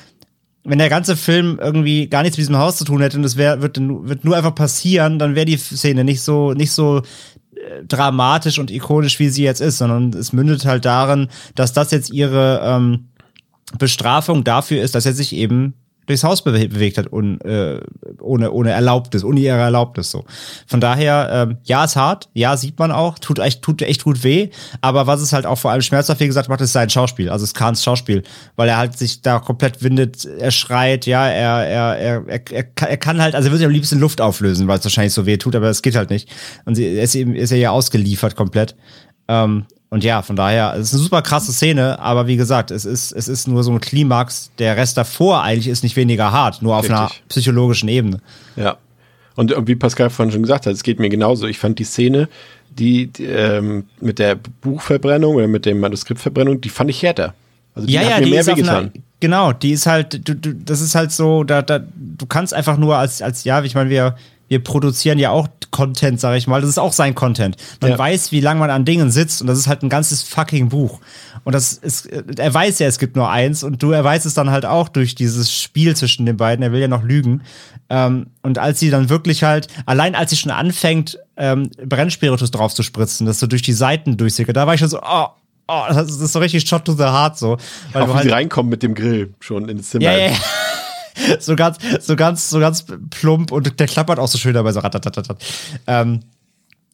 wenn 0.62 0.78
der 0.78 0.88
ganze 0.88 1.16
Film 1.16 1.58
irgendwie 1.60 2.08
gar 2.08 2.22
nichts 2.22 2.38
mit 2.38 2.44
diesem 2.44 2.58
Haus 2.58 2.76
zu 2.76 2.84
tun 2.84 3.00
hätte 3.02 3.16
und 3.18 3.24
es 3.24 3.36
wär, 3.36 3.60
wird, 3.60 3.78
wird 3.80 4.24
nur 4.24 4.36
einfach 4.36 4.54
passieren, 4.54 5.18
dann 5.18 5.34
wäre 5.34 5.46
die 5.46 5.56
Szene 5.56 6.04
nicht 6.04 6.22
so, 6.22 6.52
nicht 6.52 6.70
so 6.70 6.98
äh, 6.98 7.84
dramatisch 7.88 8.60
und 8.60 8.70
ikonisch, 8.70 9.18
wie 9.18 9.30
sie 9.30 9.42
jetzt 9.42 9.60
ist, 9.60 9.78
sondern 9.78 10.10
es 10.12 10.32
mündet 10.32 10.64
halt 10.64 10.84
darin, 10.84 11.28
dass 11.56 11.72
das 11.72 11.90
jetzt 11.90 12.10
ihre 12.10 12.60
ähm, 12.64 13.08
Bestrafung 13.80 14.44
dafür 14.44 14.80
ist, 14.80 14.94
dass 14.94 15.06
er 15.06 15.12
sich 15.12 15.34
eben 15.34 15.74
durchs 16.10 16.24
Haus 16.24 16.42
bewe 16.42 16.68
bewegt 16.68 16.98
hat 16.98 17.06
und, 17.06 17.40
äh, 17.40 17.80
ohne, 18.20 18.50
ohne 18.52 18.70
Erlaubnis, 18.70 19.24
ohne 19.24 19.40
ihre 19.40 19.56
Erlaubnis 19.56 20.10
so. 20.10 20.24
Von 20.66 20.80
daher, 20.80 21.30
ähm, 21.32 21.58
ja, 21.64 21.84
ist 21.84 21.96
hart, 21.96 22.28
ja, 22.34 22.56
sieht 22.56 22.78
man 22.78 22.92
auch, 22.92 23.18
tut 23.18 23.38
echt, 23.38 23.62
tut 23.62 23.82
echt 23.82 24.04
gut 24.04 24.22
weh, 24.24 24.50
aber 24.80 25.06
was 25.06 25.20
es 25.20 25.32
halt 25.32 25.46
auch 25.46 25.58
vor 25.58 25.70
allem 25.70 25.82
schmerzhaft, 25.82 26.20
wie 26.20 26.26
gesagt, 26.26 26.48
macht, 26.48 26.60
ist 26.60 26.72
sein 26.72 26.90
Schauspiel, 26.90 27.30
also 27.30 27.44
es 27.44 27.54
Kahns 27.54 27.82
Schauspiel, 27.82 28.22
weil 28.56 28.68
er 28.68 28.76
halt 28.76 28.98
sich 28.98 29.22
da 29.22 29.38
komplett 29.38 29.82
windet, 29.82 30.24
er 30.24 30.50
schreit, 30.50 31.06
ja, 31.06 31.26
er, 31.26 31.66
er, 31.66 31.96
er, 31.96 32.28
er, 32.28 32.64
er 32.88 32.96
kann 32.96 33.20
halt, 33.20 33.34
also 33.34 33.48
er 33.48 33.52
würde 33.52 33.58
sich 33.58 33.66
am 33.66 33.72
liebsten 33.72 33.98
Luft 33.98 34.20
auflösen, 34.20 34.68
weil 34.68 34.78
es 34.78 34.84
wahrscheinlich 34.84 35.14
so 35.14 35.26
weh 35.26 35.36
tut, 35.36 35.56
aber 35.56 35.68
es 35.68 35.82
geht 35.82 35.96
halt 35.96 36.10
nicht. 36.10 36.28
Und 36.64 36.74
sie, 36.74 36.86
er 36.86 37.02
ist 37.02 37.14
eben, 37.14 37.34
ist 37.34 37.52
er 37.52 37.58
ja 37.58 37.70
ausgeliefert 37.70 38.36
komplett. 38.36 38.76
Ähm, 39.28 39.66
und 39.90 40.04
ja, 40.04 40.22
von 40.22 40.36
daher, 40.36 40.74
es 40.74 40.88
ist 40.88 40.94
eine 40.94 41.02
super 41.02 41.20
krasse 41.20 41.52
Szene, 41.52 41.98
aber 41.98 42.28
wie 42.28 42.36
gesagt, 42.36 42.70
es 42.70 42.84
ist, 42.84 43.10
es 43.10 43.26
ist 43.26 43.48
nur 43.48 43.64
so 43.64 43.72
ein 43.72 43.80
Klimax. 43.80 44.52
Der 44.60 44.76
Rest 44.76 44.96
davor 44.96 45.42
eigentlich 45.42 45.66
ist 45.66 45.82
nicht 45.82 45.96
weniger 45.96 46.30
hart, 46.30 46.62
nur 46.62 46.76
auf 46.76 46.84
Richtig. 46.84 46.96
einer 46.96 47.10
psychologischen 47.28 47.88
Ebene. 47.88 48.20
Ja. 48.54 48.76
Und 49.34 49.52
wie 49.66 49.74
Pascal 49.74 50.08
vorhin 50.08 50.30
schon 50.30 50.42
gesagt 50.42 50.66
hat, 50.66 50.72
es 50.74 50.84
geht 50.84 51.00
mir 51.00 51.08
genauso. 51.08 51.48
Ich 51.48 51.58
fand 51.58 51.80
die 51.80 51.84
Szene, 51.84 52.28
die, 52.70 53.08
die 53.08 53.24
ähm, 53.24 53.86
mit 54.00 54.20
der 54.20 54.36
Buchverbrennung 54.36 55.34
oder 55.34 55.48
mit 55.48 55.66
der 55.66 55.74
Manuskriptverbrennung, 55.74 56.60
die 56.60 56.68
fand 56.68 56.90
ich 56.90 57.02
härter. 57.02 57.34
Also 57.74 57.88
die 57.88 57.94
ja, 57.94 58.02
hat 58.02 58.10
ja, 58.10 58.18
mir 58.18 58.24
die 58.26 58.30
mehr 58.30 58.46
wehgetan. 58.46 58.92
genau, 59.18 59.52
die 59.52 59.72
ist 59.72 59.86
halt, 59.86 60.28
du, 60.28 60.36
du, 60.36 60.54
das 60.54 60.80
ist 60.80 60.94
halt 60.94 61.10
so, 61.10 61.42
da, 61.42 61.62
da, 61.62 61.80
du 61.80 62.26
kannst 62.26 62.54
einfach 62.54 62.76
nur 62.76 62.96
als, 62.96 63.22
als, 63.22 63.42
ja, 63.42 63.62
ich 63.64 63.74
meine, 63.74 63.90
wir, 63.90 64.14
wir 64.50 64.62
produzieren 64.62 65.18
ja 65.20 65.30
auch 65.30 65.46
Content, 65.70 66.18
sag 66.20 66.36
ich 66.36 66.48
mal. 66.48 66.60
Das 66.60 66.68
ist 66.68 66.78
auch 66.78 66.92
sein 66.92 67.14
Content. 67.14 67.56
Man 67.80 67.92
Ja. 67.92 67.98
weiß, 67.98 68.32
wie 68.32 68.40
lange 68.40 68.58
man 68.58 68.70
an 68.70 68.84
Dingen 68.84 69.10
sitzt 69.12 69.40
und 69.40 69.46
das 69.46 69.56
ist 69.58 69.68
halt 69.68 69.82
ein 69.84 69.88
ganzes 69.88 70.22
fucking 70.24 70.68
Buch. 70.70 71.00
Und 71.44 71.54
das 71.54 71.72
ist, 71.74 72.06
er 72.06 72.52
weiß 72.52 72.80
ja, 72.80 72.88
es 72.88 72.98
gibt 72.98 73.14
nur 73.16 73.30
eins 73.30 73.62
und 73.62 73.80
du, 73.82 73.92
er 73.92 74.02
weiß 74.04 74.24
es 74.24 74.34
dann 74.34 74.50
halt 74.50 74.66
auch 74.66 74.88
durch 74.88 75.14
dieses 75.14 75.54
Spiel 75.54 75.94
zwischen 75.96 76.26
den 76.26 76.36
beiden. 76.36 76.62
Er 76.64 76.72
will 76.72 76.80
ja 76.80 76.88
noch 76.88 77.04
lügen. 77.04 77.42
Ähm, 77.88 78.26
und 78.42 78.58
als 78.58 78.80
sie 78.80 78.90
dann 78.90 79.08
wirklich 79.08 79.44
halt, 79.44 79.68
allein 79.86 80.14
als 80.16 80.30
sie 80.30 80.36
schon 80.36 80.50
anfängt, 80.50 81.18
ähm, 81.36 81.70
Brennspiritus 81.86 82.50
drauf 82.50 82.74
zu 82.74 82.82
spritzen, 82.82 83.26
dass 83.26 83.38
so 83.38 83.46
durch 83.46 83.62
die 83.62 83.72
Seiten 83.72 84.16
durchsickert, 84.16 84.56
da 84.56 84.66
war 84.66 84.74
ich 84.74 84.80
schon 84.80 84.88
so, 84.90 85.00
oh, 85.00 85.26
oh, 85.68 85.82
das 85.88 86.10
ist 86.10 86.32
so 86.32 86.40
richtig 86.40 86.68
Shot 86.68 86.84
to 86.84 86.92
the 86.92 87.04
Heart 87.04 87.38
so. 87.38 87.56
Weil 87.92 88.02
Auch 88.02 88.06
du 88.06 88.12
wie 88.12 88.16
halt, 88.16 88.24
sie 88.24 88.30
reinkommen 88.30 88.68
mit 88.68 88.82
dem 88.82 88.94
Grill 88.94 89.32
schon 89.38 89.68
ins 89.68 89.90
Zimmer. 89.90 90.04
ja, 90.06 90.12
ja, 90.18 90.26
ja. 90.32 90.32
So 91.40 91.56
ganz, 91.56 91.78
so 92.00 92.16
ganz, 92.16 92.50
so 92.50 92.60
ganz 92.60 92.84
plump 93.10 93.52
und 93.52 93.78
der 93.78 93.86
klappert 93.86 94.18
auch 94.18 94.28
so 94.28 94.38
schön 94.38 94.54
dabei, 94.54 94.72
so 94.72 94.80
ratatatatat. 94.80 95.42
Ähm, 95.86 96.20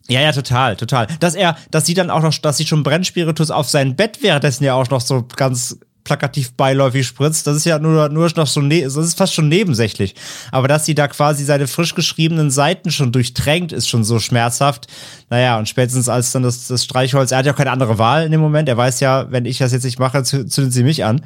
ja, 0.09 0.21
ja, 0.21 0.33
total, 0.33 0.77
total. 0.77 1.07
Dass 1.21 1.35
er, 1.35 1.57
dass 1.71 1.87
sie 1.87 1.95
dann 1.95 2.11
auch 2.11 2.23
noch, 2.23 2.35
dass 2.39 2.57
sie 2.59 2.67
schon 2.67 2.83
Brennspiritus 2.83 3.51
auf 3.51 3.69
sein 3.69 3.97
Bett 3.97 4.19
währenddessen 4.23 4.65
ja 4.65 4.75
auch 4.75 4.89
noch 4.91 5.01
so 5.01 5.27
ganz 5.37 5.79
plakativ 6.05 6.53
beiläufig 6.53 7.05
spritzt, 7.05 7.49
das 7.49 7.57
ist 7.57 7.65
ja 7.67 7.81
nur, 7.81 8.09
nur 8.09 8.31
noch 8.37 8.47
so, 8.47 8.61
ne 8.61 8.83
das 8.83 8.95
ist 8.95 9.19
fast 9.19 9.35
schon 9.35 9.49
nebensächlich. 9.49 10.15
Aber 10.53 10.69
dass 10.69 10.85
sie 10.87 10.95
da 10.95 11.09
quasi 11.09 11.45
seine 11.45 11.67
frisch 11.67 11.97
geschriebenen 11.97 12.53
Seiten 12.53 12.93
schon 12.93 13.11
durchtränkt, 13.11 13.73
ist 13.73 13.89
schon 13.89 14.05
so 14.05 14.21
schmerzhaft. 14.21 14.87
Naja, 15.31 15.59
und 15.59 15.69
spätestens 15.69 16.09
als 16.09 16.31
dann 16.31 16.45
das, 16.45 16.69
das 16.69 16.85
Streichholz, 16.85 17.33
er 17.33 17.39
hat 17.39 17.47
ja 17.47 17.53
keine 17.55 17.73
andere 17.73 17.99
Wahl 17.99 18.25
in 18.25 18.31
dem 18.31 18.41
Moment, 18.41 18.69
er 18.69 18.77
weiß 18.77 19.01
ja, 19.01 19.33
wenn 19.33 19.47
ich 19.47 19.59
das 19.59 19.73
jetzt 19.73 19.83
nicht 19.83 19.99
mache, 19.99 20.19
zü- 20.19 20.47
zündet 20.47 20.73
sie 20.73 20.85
mich 20.85 21.05
an. 21.05 21.23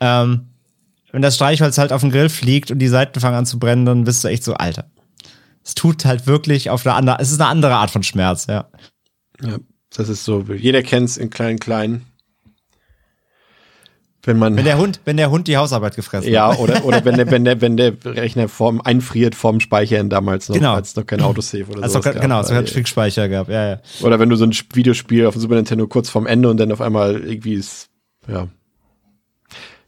Ähm, 0.00 0.48
wenn 1.12 1.22
das 1.22 1.36
Streichholz 1.36 1.78
halt 1.78 1.92
auf 1.92 2.02
den 2.02 2.10
Grill 2.10 2.28
fliegt 2.28 2.70
und 2.70 2.78
die 2.78 2.88
Seiten 2.88 3.20
fangen 3.20 3.36
an 3.36 3.46
zu 3.46 3.58
brennen, 3.58 3.86
dann 3.86 4.04
bist 4.04 4.24
du 4.24 4.28
echt 4.28 4.44
so, 4.44 4.54
Alter. 4.54 4.90
Es 5.64 5.74
tut 5.74 6.04
halt 6.04 6.26
wirklich 6.26 6.70
auf 6.70 6.86
eine 6.86 6.94
andere, 6.94 7.18
es 7.20 7.30
ist 7.30 7.40
eine 7.40 7.50
andere 7.50 7.74
Art 7.74 7.90
von 7.90 8.02
Schmerz, 8.02 8.46
ja. 8.46 8.68
Ja, 9.42 9.58
das 9.94 10.08
ist 10.08 10.24
so. 10.24 10.40
Jeder 10.42 10.82
kennt 10.82 11.08
es 11.08 11.16
in 11.16 11.30
kleinen, 11.30 11.58
kleinen. 11.58 12.06
Wenn 14.24 14.38
man. 14.38 14.56
Wenn 14.56 14.64
der 14.64 14.78
Hund, 14.78 15.00
wenn 15.04 15.16
der 15.16 15.30
Hund 15.30 15.48
die 15.48 15.56
Hausarbeit 15.56 15.96
gefressen 15.96 16.30
ja, 16.30 16.50
hat. 16.50 16.58
oder, 16.58 16.84
oder 16.84 17.04
wenn, 17.04 17.16
der, 17.16 17.30
wenn, 17.30 17.44
der, 17.44 17.60
wenn 17.60 17.76
der 17.76 17.94
Rechner 18.04 18.48
vorm, 18.48 18.80
einfriert 18.80 19.34
vorm 19.34 19.60
Speichern 19.60 20.10
damals 20.10 20.48
noch, 20.48 20.56
Genau. 20.56 20.74
als 20.74 20.90
es 20.90 20.96
noch 20.96 21.06
kein 21.06 21.20
Autosave 21.20 21.70
oder 21.70 21.88
so. 21.88 22.00
genau, 22.00 22.40
es 22.40 22.50
hat 22.50 22.68
Fickspeicher 22.68 23.28
gehabt, 23.28 23.48
ja, 23.48 23.68
ja. 23.70 23.80
Oder 24.02 24.18
wenn 24.18 24.28
du 24.28 24.36
so 24.36 24.44
ein 24.44 24.52
Videospiel 24.72 25.26
auf 25.26 25.34
dem 25.34 25.40
Super 25.40 25.54
Nintendo 25.54 25.86
kurz 25.86 26.10
vorm 26.10 26.26
Ende 26.26 26.50
und 26.50 26.58
dann 26.58 26.72
auf 26.72 26.80
einmal 26.80 27.22
irgendwie 27.24 27.54
ist, 27.54 27.88
ja. 28.26 28.48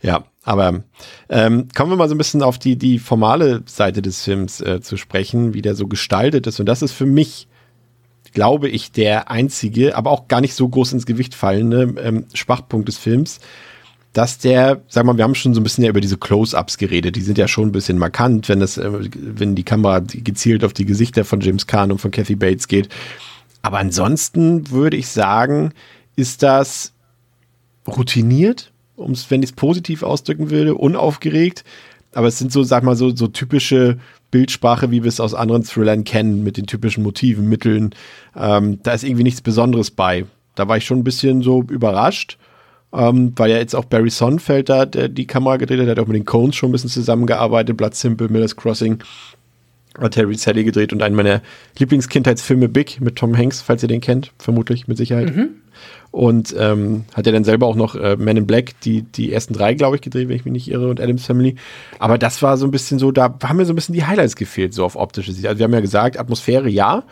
Ja, 0.02 0.24
aber 0.50 0.82
ähm, 1.28 1.68
kommen 1.76 1.92
wir 1.92 1.96
mal 1.96 2.08
so 2.08 2.16
ein 2.16 2.18
bisschen 2.18 2.42
auf 2.42 2.58
die, 2.58 2.74
die 2.74 2.98
formale 2.98 3.62
Seite 3.66 4.02
des 4.02 4.24
Films 4.24 4.60
äh, 4.60 4.80
zu 4.80 4.96
sprechen, 4.96 5.54
wie 5.54 5.62
der 5.62 5.76
so 5.76 5.86
gestaltet 5.86 6.48
ist. 6.48 6.58
Und 6.58 6.66
das 6.66 6.82
ist 6.82 6.90
für 6.90 7.06
mich, 7.06 7.46
glaube 8.32 8.68
ich, 8.68 8.90
der 8.90 9.30
einzige, 9.30 9.96
aber 9.96 10.10
auch 10.10 10.26
gar 10.26 10.40
nicht 10.40 10.54
so 10.54 10.68
groß 10.68 10.92
ins 10.94 11.06
Gewicht 11.06 11.36
fallende 11.36 11.94
ähm, 12.02 12.24
Schwachpunkt 12.34 12.88
des 12.88 12.98
Films, 12.98 13.38
dass 14.12 14.38
der, 14.38 14.82
sag 14.88 15.04
mal, 15.04 15.16
wir 15.16 15.22
haben 15.22 15.36
schon 15.36 15.54
so 15.54 15.60
ein 15.60 15.62
bisschen 15.62 15.84
ja 15.84 15.90
über 15.90 16.00
diese 16.00 16.18
Close-Ups 16.18 16.78
geredet, 16.78 17.14
die 17.14 17.22
sind 17.22 17.38
ja 17.38 17.46
schon 17.46 17.68
ein 17.68 17.72
bisschen 17.72 17.96
markant, 17.96 18.48
wenn 18.48 18.58
das, 18.58 18.76
äh, 18.76 18.90
wenn 19.14 19.54
die 19.54 19.62
Kamera 19.62 20.00
gezielt 20.00 20.64
auf 20.64 20.72
die 20.72 20.84
Gesichter 20.84 21.24
von 21.24 21.40
James 21.40 21.68
Caan 21.68 21.92
und 21.92 21.98
von 21.98 22.10
Kathy 22.10 22.34
Bates 22.34 22.66
geht. 22.66 22.88
Aber 23.62 23.78
ansonsten 23.78 24.68
würde 24.72 24.96
ich 24.96 25.06
sagen, 25.06 25.74
ist 26.16 26.42
das 26.42 26.92
routiniert, 27.86 28.69
um's, 29.00 29.30
wenn 29.30 29.42
ich 29.42 29.50
es 29.50 29.56
positiv 29.56 30.02
ausdrücken 30.02 30.50
würde, 30.50 30.74
unaufgeregt. 30.74 31.64
Aber 32.12 32.26
es 32.26 32.38
sind 32.38 32.52
so, 32.52 32.62
sag 32.62 32.82
mal, 32.82 32.96
so, 32.96 33.14
so 33.14 33.28
typische 33.28 33.98
Bildsprache, 34.30 34.90
wie 34.90 35.02
wir 35.02 35.08
es 35.08 35.20
aus 35.20 35.34
anderen 35.34 35.64
Thrillern 35.64 36.04
kennen, 36.04 36.42
mit 36.42 36.56
den 36.56 36.66
typischen 36.66 37.02
Motiven, 37.02 37.48
Mitteln. 37.48 37.94
Ähm, 38.36 38.80
da 38.82 38.92
ist 38.92 39.04
irgendwie 39.04 39.22
nichts 39.22 39.40
Besonderes 39.40 39.90
bei. 39.90 40.26
Da 40.54 40.68
war 40.68 40.76
ich 40.76 40.84
schon 40.84 40.98
ein 40.98 41.04
bisschen 41.04 41.42
so 41.42 41.62
überrascht, 41.62 42.38
ähm, 42.92 43.32
weil 43.36 43.50
ja 43.50 43.58
jetzt 43.58 43.74
auch 43.74 43.84
Barry 43.84 44.10
Sonnenfeld 44.10 44.68
da 44.68 44.86
der 44.86 45.08
die 45.08 45.26
Kamera 45.26 45.56
gedreht 45.56 45.78
hat, 45.78 45.86
der 45.86 45.92
hat 45.92 46.00
auch 46.00 46.08
mit 46.08 46.16
den 46.16 46.24
Cones 46.24 46.56
schon 46.56 46.70
ein 46.70 46.72
bisschen 46.72 46.90
zusammengearbeitet, 46.90 47.76
Blood 47.76 47.94
Simple, 47.94 48.28
Miller's 48.28 48.56
Crossing, 48.56 49.02
hat 49.98 50.12
Terry 50.12 50.34
Sally 50.36 50.64
gedreht 50.64 50.92
und 50.92 51.02
einen 51.02 51.16
meiner 51.16 51.42
Lieblingskindheitsfilme 51.78 52.68
Big 52.68 53.00
mit 53.00 53.16
Tom 53.16 53.36
Hanks, 53.36 53.60
falls 53.60 53.82
ihr 53.82 53.88
den 53.88 54.00
kennt, 54.00 54.32
vermutlich, 54.38 54.86
mit 54.88 54.96
Sicherheit. 54.96 55.32
Und 56.12 56.54
ähm, 56.58 57.04
hat 57.14 57.26
er 57.26 57.32
dann 57.32 57.44
selber 57.44 57.66
auch 57.66 57.76
noch 57.76 57.94
äh, 57.94 58.16
Men 58.16 58.36
in 58.36 58.46
Black, 58.46 58.80
die, 58.80 59.02
die 59.02 59.32
ersten 59.32 59.54
drei, 59.54 59.74
glaube 59.74 59.96
ich, 59.96 60.02
gedreht, 60.02 60.28
wenn 60.28 60.36
ich 60.36 60.44
mich 60.44 60.52
nicht 60.52 60.70
irre, 60.70 60.88
und 60.88 61.00
Adams 61.00 61.24
Family. 61.24 61.56
Aber 61.98 62.18
das 62.18 62.42
war 62.42 62.56
so 62.56 62.66
ein 62.66 62.72
bisschen 62.72 62.98
so, 62.98 63.12
da 63.12 63.34
haben 63.42 63.56
mir 63.56 63.64
so 63.64 63.72
ein 63.72 63.76
bisschen 63.76 63.94
die 63.94 64.04
Highlights 64.04 64.36
gefehlt, 64.36 64.74
so 64.74 64.84
auf 64.84 64.96
optische 64.96 65.32
Sicht. 65.32 65.46
Also 65.46 65.58
wir 65.58 65.64
haben 65.64 65.72
ja 65.74 65.80
gesagt, 65.80 66.18
Atmosphäre 66.18 66.68
ja, 66.68 67.04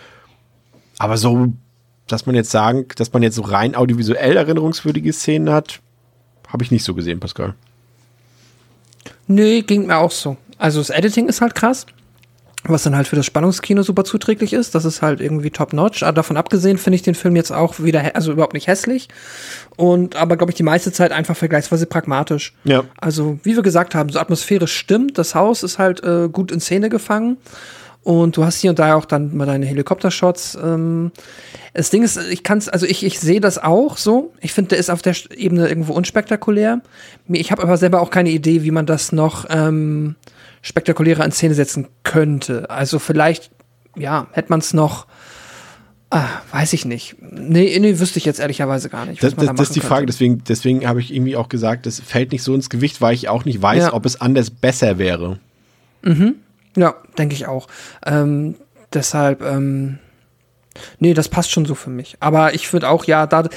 aber 0.99 1.17
so, 1.17 1.53
dass 2.09 2.27
man 2.27 2.35
jetzt 2.35 2.51
sagen, 2.51 2.87
dass 2.97 3.13
man 3.13 3.23
jetzt 3.23 3.37
so 3.37 3.43
rein 3.43 3.77
audiovisuell 3.77 4.37
erinnerungswürdige 4.37 5.13
Szenen 5.13 5.51
hat, 5.51 5.81
habe 6.49 6.65
ich 6.65 6.71
nicht 6.71 6.85
so 6.85 6.95
gesehen, 6.95 7.21
Pascal. 7.21 7.55
Nee, 9.29 9.63
ging 9.63 9.87
mir 9.87 9.99
auch 9.99 10.11
so. 10.11 10.37
Also 10.57 10.81
das 10.81 10.91
Editing 10.91 11.29
ist 11.29 11.41
halt 11.41 11.55
krass, 11.55 11.87
was 12.73 12.83
dann 12.83 12.97
halt 12.97 13.09
für 13.09 13.17
das 13.17 13.27
Spannungskino 13.27 13.83
super 13.83 14.05
zuträglich 14.05 14.53
ist. 14.53 14.75
Das 14.75 14.85
ist 14.85 15.03
halt 15.03 15.21
irgendwie 15.21 15.51
top-notch. 15.51 16.03
Aber 16.03 16.13
davon 16.13 16.37
abgesehen 16.37 16.79
finde 16.79 16.97
ich 16.97 17.03
den 17.03 17.15
Film 17.15 17.37
jetzt 17.37 17.51
auch 17.51 17.79
wieder, 17.81 18.15
also 18.15 18.33
überhaupt 18.33 18.55
nicht 18.55 18.67
hässlich. 18.67 19.09
Und 19.77 20.17
aber, 20.17 20.37
glaube 20.37 20.53
ich, 20.53 20.57
die 20.57 20.63
meiste 20.63 20.93
Zeit 20.93 21.13
einfach 21.13 21.37
vergleichsweise 21.37 21.87
pragmatisch. 21.87 22.55
Ja. 22.65 22.85
Also, 23.01 23.39
wie 23.43 23.57
wir 23.57 23.63
gesagt 23.63 23.95
haben, 23.95 24.11
so 24.11 24.19
atmosphärisch 24.19 24.77
stimmt. 24.77 25.19
Das 25.19 25.35
Haus 25.35 25.63
ist 25.63 25.79
halt 25.79 26.03
äh, 26.05 26.29
gut 26.29 26.51
in 26.51 26.61
Szene 26.61 26.89
gefangen. 26.89 27.39
Und 28.09 28.37
du 28.37 28.45
hast 28.45 28.61
hier 28.61 28.71
und 28.71 28.79
da 28.79 28.95
auch 28.95 29.05
dann 29.05 29.37
mal 29.37 29.45
deine 29.45 29.67
Helikoptershots. 29.67 30.57
Ähm, 30.63 31.13
das 31.75 31.91
Ding 31.91 32.03
ist, 32.03 32.19
ich 32.31 32.43
kann's, 32.43 32.69
also 32.69 32.87
ich, 32.87 33.05
ich 33.05 33.21
sehe 33.21 33.41
das 33.41 33.63
auch 33.63 33.99
so. 33.99 34.33
Ich 34.41 34.55
finde, 34.55 34.71
der 34.71 34.79
ist 34.79 34.91
auf 34.91 35.03
der 35.03 35.15
Ebene 35.37 35.69
irgendwo 35.69 35.93
unspektakulär. 35.93 36.81
Ich 37.29 37.53
habe 37.53 37.63
aber 37.63 37.77
selber 37.77 38.01
auch 38.01 38.11
keine 38.11 38.31
Idee, 38.31 38.63
wie 38.63 38.71
man 38.71 38.87
das 38.87 39.13
noch 39.13 39.45
ähm, 39.51 40.15
spektakulärer 40.69 41.25
in 41.25 41.33
Szene 41.33 41.55
setzen 41.55 41.89
könnte. 42.05 42.71
Also 42.71 42.99
vielleicht, 42.99 43.51
ja, 43.97 44.29
hätte 44.33 44.51
man 44.51 44.61
es 44.61 44.73
noch 44.73 45.07
Ah, 46.11 46.27
weiß 46.53 46.73
ich 46.73 46.87
nicht. 46.87 47.17
Nee, 47.21 47.79
nee, 47.79 47.99
wüsste 47.99 48.19
ich 48.19 48.25
jetzt 48.25 48.41
ehrlicherweise 48.41 48.89
gar 48.89 49.05
nicht. 49.05 49.23
Das, 49.23 49.35
das, 49.35 49.47
da 49.47 49.53
das 49.53 49.69
ist 49.69 49.77
die 49.77 49.81
Frage, 49.81 50.07
deswegen, 50.07 50.43
deswegen 50.43 50.87
habe 50.89 51.01
ich 51.01 51.13
irgendwie 51.13 51.37
auch 51.37 51.51
gesagt, 51.51 51.85
das 51.85 52.01
fällt 52.01 52.33
nicht 52.33 52.43
so 52.43 52.55
ins 52.55 52.71
Gewicht, 52.71 53.03
weil 53.03 53.15
ich 53.15 53.29
auch 53.29 53.45
nicht 53.45 53.61
weiß, 53.61 53.85
ja. 53.85 53.93
ob 53.93 54.07
es 54.07 54.19
anders 54.19 54.49
besser 54.49 54.97
wäre. 54.97 55.39
Mhm. 56.03 56.37
Ja, 56.77 56.95
denke 57.19 57.35
ich 57.35 57.47
auch. 57.47 57.69
Ähm, 58.07 58.55
deshalb, 58.95 59.43
ähm, 59.43 59.99
Nee, 60.99 61.15
das 61.15 61.29
passt 61.29 61.51
schon 61.51 61.65
so 61.65 61.75
für 61.75 61.91
mich. 61.91 62.17
Aber 62.21 62.55
ich 62.55 62.73
würde 62.73 62.89
auch, 62.89 63.05
ja, 63.05 63.27
da, 63.27 63.49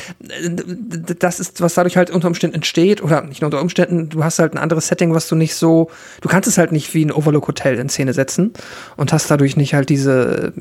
das 1.19 1.39
ist, 1.39 1.61
was 1.61 1.73
dadurch 1.73 1.98
halt 1.98 2.10
unter 2.10 2.27
Umständen 2.27 2.56
entsteht, 2.56 3.03
oder 3.03 3.22
nicht 3.22 3.41
nur 3.41 3.48
unter 3.48 3.61
Umständen, 3.61 4.10
du 4.10 4.23
hast 4.23 4.39
halt 4.39 4.53
ein 4.53 4.57
anderes 4.57 4.88
Setting, 4.88 5.14
was 5.14 5.27
du 5.27 5.35
nicht 5.35 5.56
so, 5.56 5.89
du 6.22 6.30
kannst 6.30 6.48
es 6.48 6.57
halt 6.57 6.72
nicht 6.72 6.93
wie 6.93 7.06
ein 7.06 7.11
Overlook 7.11 7.48
Hotel 7.48 7.77
in 7.77 7.89
Szene 7.89 8.14
setzen 8.14 8.53
und 8.98 9.14
hast 9.14 9.30
dadurch 9.30 9.57
nicht 9.57 9.73
halt 9.73 9.89
diese, 9.89 10.53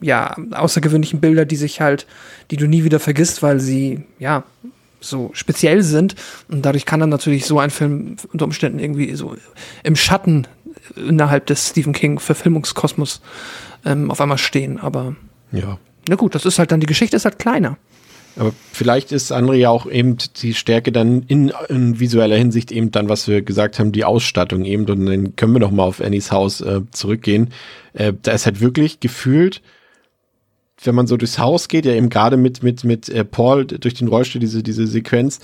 ja, 0.00 0.36
außergewöhnlichen 0.52 1.20
Bilder, 1.20 1.44
die 1.44 1.56
sich 1.56 1.80
halt, 1.80 2.06
die 2.50 2.56
du 2.56 2.66
nie 2.66 2.84
wieder 2.84 3.00
vergisst, 3.00 3.42
weil 3.42 3.60
sie, 3.60 4.04
ja, 4.18 4.44
so 5.00 5.30
speziell 5.32 5.82
sind. 5.82 6.14
Und 6.48 6.64
dadurch 6.64 6.84
kann 6.84 7.00
dann 7.00 7.10
natürlich 7.10 7.46
so 7.46 7.58
ein 7.58 7.70
Film 7.70 8.16
unter 8.32 8.44
Umständen 8.44 8.78
irgendwie 8.78 9.14
so 9.14 9.36
im 9.82 9.96
Schatten 9.96 10.46
innerhalb 10.96 11.46
des 11.46 11.68
Stephen 11.68 11.92
King 11.92 12.18
Verfilmungskosmos 12.18 13.20
ähm, 13.84 14.10
auf 14.10 14.20
einmal 14.20 14.38
stehen. 14.38 14.78
Aber 14.78 15.16
ja. 15.52 15.78
Na 16.08 16.16
gut, 16.16 16.34
das 16.34 16.46
ist 16.46 16.58
halt 16.58 16.72
dann, 16.72 16.80
die 16.80 16.86
Geschichte 16.86 17.16
ist 17.16 17.24
halt 17.24 17.38
kleiner. 17.38 17.76
Aber 18.36 18.52
vielleicht 18.72 19.10
ist 19.10 19.32
andere 19.32 19.56
ja 19.56 19.70
auch 19.70 19.90
eben 19.90 20.16
die 20.36 20.54
Stärke 20.54 20.92
dann 20.92 21.22
in, 21.26 21.52
in, 21.68 21.98
visueller 21.98 22.36
Hinsicht 22.36 22.70
eben 22.70 22.92
dann, 22.92 23.08
was 23.08 23.26
wir 23.26 23.42
gesagt 23.42 23.78
haben, 23.78 23.90
die 23.90 24.04
Ausstattung 24.04 24.64
eben. 24.64 24.86
Und 24.86 25.06
dann 25.06 25.36
können 25.36 25.52
wir 25.54 25.58
noch 25.58 25.72
mal 25.72 25.82
auf 25.82 26.00
Annies 26.00 26.30
Haus 26.30 26.60
äh, 26.60 26.82
zurückgehen. 26.92 27.50
Äh, 27.94 28.12
da 28.22 28.32
ist 28.32 28.46
halt 28.46 28.60
wirklich 28.60 29.00
gefühlt, 29.00 29.60
wenn 30.84 30.94
man 30.94 31.08
so 31.08 31.16
durchs 31.16 31.38
Haus 31.38 31.66
geht, 31.66 31.84
ja 31.84 31.94
eben 31.94 32.10
gerade 32.10 32.36
mit, 32.36 32.62
mit, 32.62 32.84
mit 32.84 33.08
äh, 33.08 33.24
Paul 33.24 33.66
durch 33.66 33.94
den 33.94 34.06
Rollstuhl, 34.06 34.40
diese, 34.40 34.62
diese 34.62 34.86
Sequenz, 34.86 35.40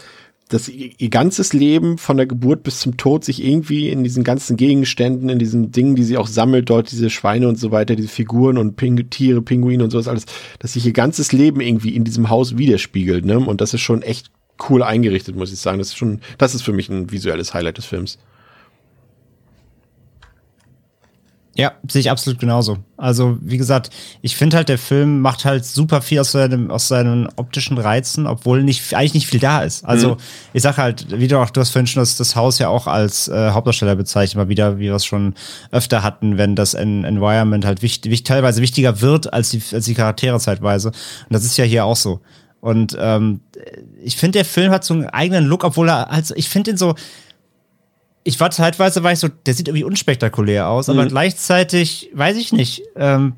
dass 0.49 0.69
ihr 0.69 1.09
ganzes 1.09 1.53
Leben 1.53 1.97
von 1.97 2.17
der 2.17 2.27
Geburt 2.27 2.63
bis 2.63 2.81
zum 2.81 2.97
Tod 2.97 3.25
sich 3.25 3.43
irgendwie 3.45 3.89
in 3.89 4.05
diesen 4.05 4.25
ganzen 4.25 4.57
Gegenständen, 4.57 5.31
in 5.31 5.39
diesen 5.39 5.73
Dingen, 5.73 5.97
die 5.97 6.03
sie 6.03 6.19
auch 6.19 6.27
sammelt, 6.27 6.69
dort 6.69 6.91
diese 6.93 7.09
Schweine 7.09 7.49
und 7.49 7.59
so 7.59 7.71
weiter, 7.71 7.97
diese 7.97 8.09
Figuren 8.09 8.59
und 8.59 8.77
Ping 8.77 9.09
Tiere, 9.09 9.41
Pinguine 9.41 9.83
und 9.83 9.91
sowas 9.91 10.09
alles, 10.09 10.27
dass 10.59 10.75
sich 10.75 10.85
ihr 10.85 10.93
ganzes 10.93 11.33
Leben 11.33 11.61
irgendwie 11.61 11.97
in 11.97 12.05
diesem 12.05 12.29
Haus 12.29 12.59
widerspiegelt, 12.59 13.25
ne? 13.25 13.39
Und 13.39 13.61
das 13.61 13.73
ist 13.73 13.81
schon 13.81 14.03
echt 14.03 14.31
cool 14.69 14.83
eingerichtet, 14.83 15.35
muss 15.35 15.53
ich 15.53 15.59
sagen. 15.59 15.79
Das 15.79 15.89
ist 15.89 15.97
schon, 15.97 16.21
das 16.39 16.55
ist 16.55 16.63
für 16.63 16.73
mich 16.73 16.89
ein 16.89 17.11
visuelles 17.11 17.55
Highlight 17.55 17.79
des 17.79 17.87
Films. 17.87 18.19
Ja, 21.57 21.73
sehe 21.89 22.01
ich 22.01 22.11
absolut 22.11 22.41
genauso. 22.41 22.79
Also, 22.97 23.39
wie 23.41 23.59
gesagt, 23.59 23.91
ich 24.23 24.35
finde 24.35 24.57
halt, 24.57 24.69
der 24.69 24.79
Film 24.79 25.21
macht 25.21 25.45
halt 25.45 25.65
super 25.65 26.03
viel 26.03 26.19
aus, 26.19 26.33
seinem, 26.33 26.69
aus 26.71 26.89
seinen 26.89 27.29
optischen 27.37 27.79
Reizen, 27.79 28.27
obwohl 28.27 28.65
nicht, 28.65 28.93
eigentlich 28.95 29.15
nicht 29.15 29.27
viel 29.29 29.39
da 29.39 29.63
ist. 29.63 29.85
Also, 29.85 30.13
mhm. 30.13 30.17
ich 30.53 30.63
sag 30.63 30.79
halt, 30.79 31.07
wie 31.17 31.29
du 31.29 31.39
auch, 31.39 31.51
du 31.51 31.61
hast 31.61 31.71
vorhin 31.71 31.87
schon 31.87 32.03
das, 32.03 32.17
das 32.17 32.35
Haus 32.35 32.59
ja 32.59 32.69
auch 32.69 32.89
als 32.89 33.29
äh, 33.29 33.51
Hauptdarsteller 33.51 33.95
bezeichnet, 33.95 34.37
mal 34.37 34.49
wieder, 34.49 34.79
wie 34.79 34.85
wir 34.85 34.95
es 34.95 35.05
schon 35.05 35.35
öfter 35.71 36.03
hatten, 36.03 36.39
wenn 36.39 36.57
das 36.57 36.75
en 36.75 37.05
Environment 37.05 37.65
halt 37.65 37.83
wichtig, 37.83 38.11
wichtig, 38.11 38.27
teilweise 38.27 38.61
wichtiger 38.61 39.01
wird 39.01 39.33
als 39.33 39.51
die, 39.51 39.63
als 39.73 39.85
die 39.85 39.95
Charaktere 39.95 40.41
zeitweise. 40.41 40.89
Und 40.89 41.31
das 41.31 41.45
ist 41.45 41.57
ja 41.57 41.65
hier 41.65 41.85
auch 41.85 41.97
so. 41.97 42.21
Und 42.61 42.97
ähm, 42.99 43.43
ich 44.03 44.17
finde, 44.17 44.39
der 44.39 44.45
Film 44.45 44.73
hat 44.73 44.85
so 44.85 44.95
einen 44.95 45.07
eigenen 45.07 45.45
Look, 45.45 45.65
obwohl 45.65 45.89
er 45.89 46.07
halt, 46.07 46.33
ich 46.35 46.49
finde 46.49 46.73
ihn 46.73 46.79
so, 46.79 46.95
ich 48.25 48.41
war 48.41 48.51
zeitweise, 48.51 49.03
war 49.03 49.13
ich 49.13 49.19
so, 49.19 49.29
der 49.29 49.55
sieht 49.55 49.69
irgendwie 49.69 49.85
unspektakulär 49.85 50.69
aus, 50.69 50.89
aber 50.89 51.05
mhm. 51.05 51.09
gleichzeitig, 51.09 52.11
weiß 52.15 52.39
ich 52.39 52.53
nicht, 52.53 52.83
ähm, 52.97 53.35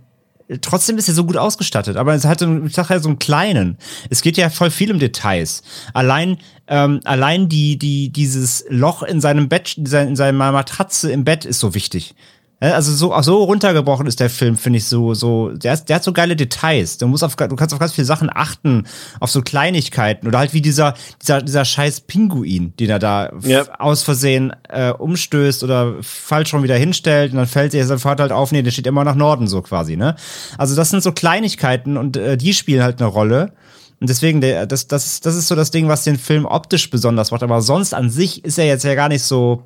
trotzdem 0.60 0.96
ist 0.96 1.08
er 1.08 1.14
so 1.14 1.24
gut 1.24 1.36
ausgestattet, 1.36 1.96
aber 1.96 2.14
es 2.14 2.24
hat, 2.24 2.40
ich 2.40 2.74
sag 2.74 2.90
ja, 2.90 3.00
so 3.00 3.08
einen 3.08 3.18
kleinen. 3.18 3.78
Es 4.10 4.22
geht 4.22 4.36
ja 4.36 4.48
voll 4.48 4.70
viel 4.70 4.92
um 4.92 5.00
Details. 5.00 5.62
Allein, 5.92 6.38
ähm, 6.68 7.00
allein 7.04 7.48
die, 7.48 7.78
die, 7.78 8.10
dieses 8.10 8.64
Loch 8.68 9.02
in 9.02 9.20
seinem 9.20 9.48
Bett, 9.48 9.76
in 9.76 10.16
seiner 10.16 10.52
Matratze 10.52 11.10
im 11.10 11.24
Bett 11.24 11.44
ist 11.44 11.58
so 11.58 11.74
wichtig. 11.74 12.14
Also 12.58 12.92
so, 12.92 13.20
so 13.20 13.44
runtergebrochen 13.44 14.06
ist 14.06 14.18
der 14.18 14.30
Film, 14.30 14.56
finde 14.56 14.78
ich 14.78 14.86
so, 14.86 15.12
so, 15.12 15.50
der, 15.50 15.76
der 15.76 15.96
hat 15.96 16.04
so 16.04 16.14
geile 16.14 16.36
Details. 16.36 16.96
Du 16.96 17.06
musst 17.06 17.22
auf, 17.22 17.36
du 17.36 17.54
kannst 17.54 17.74
auf 17.74 17.80
ganz 17.80 17.92
viele 17.92 18.06
Sachen 18.06 18.30
achten, 18.32 18.86
auf 19.20 19.30
so 19.30 19.42
Kleinigkeiten 19.42 20.26
oder 20.26 20.38
halt 20.38 20.54
wie 20.54 20.62
dieser, 20.62 20.94
dieser, 21.20 21.42
dieser 21.42 21.66
scheiß 21.66 22.02
Pinguin, 22.02 22.74
den 22.80 22.88
er 22.88 22.98
da 22.98 23.30
ja. 23.42 23.64
aus 23.78 24.02
Versehen 24.02 24.56
äh, 24.70 24.90
umstößt 24.90 25.64
oder 25.64 25.96
falsch 26.00 26.48
schon 26.48 26.62
wieder 26.62 26.76
hinstellt 26.76 27.32
und 27.32 27.36
dann 27.36 27.46
fällt 27.46 27.72
sich 27.72 27.84
sein 27.84 27.98
Vater 27.98 28.22
halt 28.22 28.32
auf, 28.32 28.52
nee, 28.52 28.62
der 28.62 28.70
steht 28.70 28.86
immer 28.86 29.04
nach 29.04 29.16
Norden 29.16 29.48
so 29.48 29.60
quasi, 29.60 29.96
ne? 29.96 30.16
Also 30.56 30.74
das 30.74 30.88
sind 30.88 31.02
so 31.02 31.12
Kleinigkeiten 31.12 31.98
und 31.98 32.16
äh, 32.16 32.38
die 32.38 32.54
spielen 32.54 32.82
halt 32.82 33.02
eine 33.02 33.10
Rolle. 33.10 33.52
Und 34.00 34.08
deswegen, 34.08 34.40
der, 34.40 34.66
das, 34.66 34.86
das, 34.86 35.20
das 35.20 35.36
ist 35.36 35.48
so 35.48 35.54
das 35.54 35.70
Ding, 35.70 35.88
was 35.88 36.04
den 36.04 36.18
Film 36.18 36.46
optisch 36.46 36.90
besonders 36.90 37.30
macht. 37.30 37.42
Aber 37.42 37.62
sonst 37.62 37.94
an 37.94 38.10
sich 38.10 38.44
ist 38.44 38.58
er 38.58 38.66
jetzt 38.66 38.84
ja 38.84 38.94
gar 38.94 39.08
nicht 39.08 39.22
so 39.22 39.62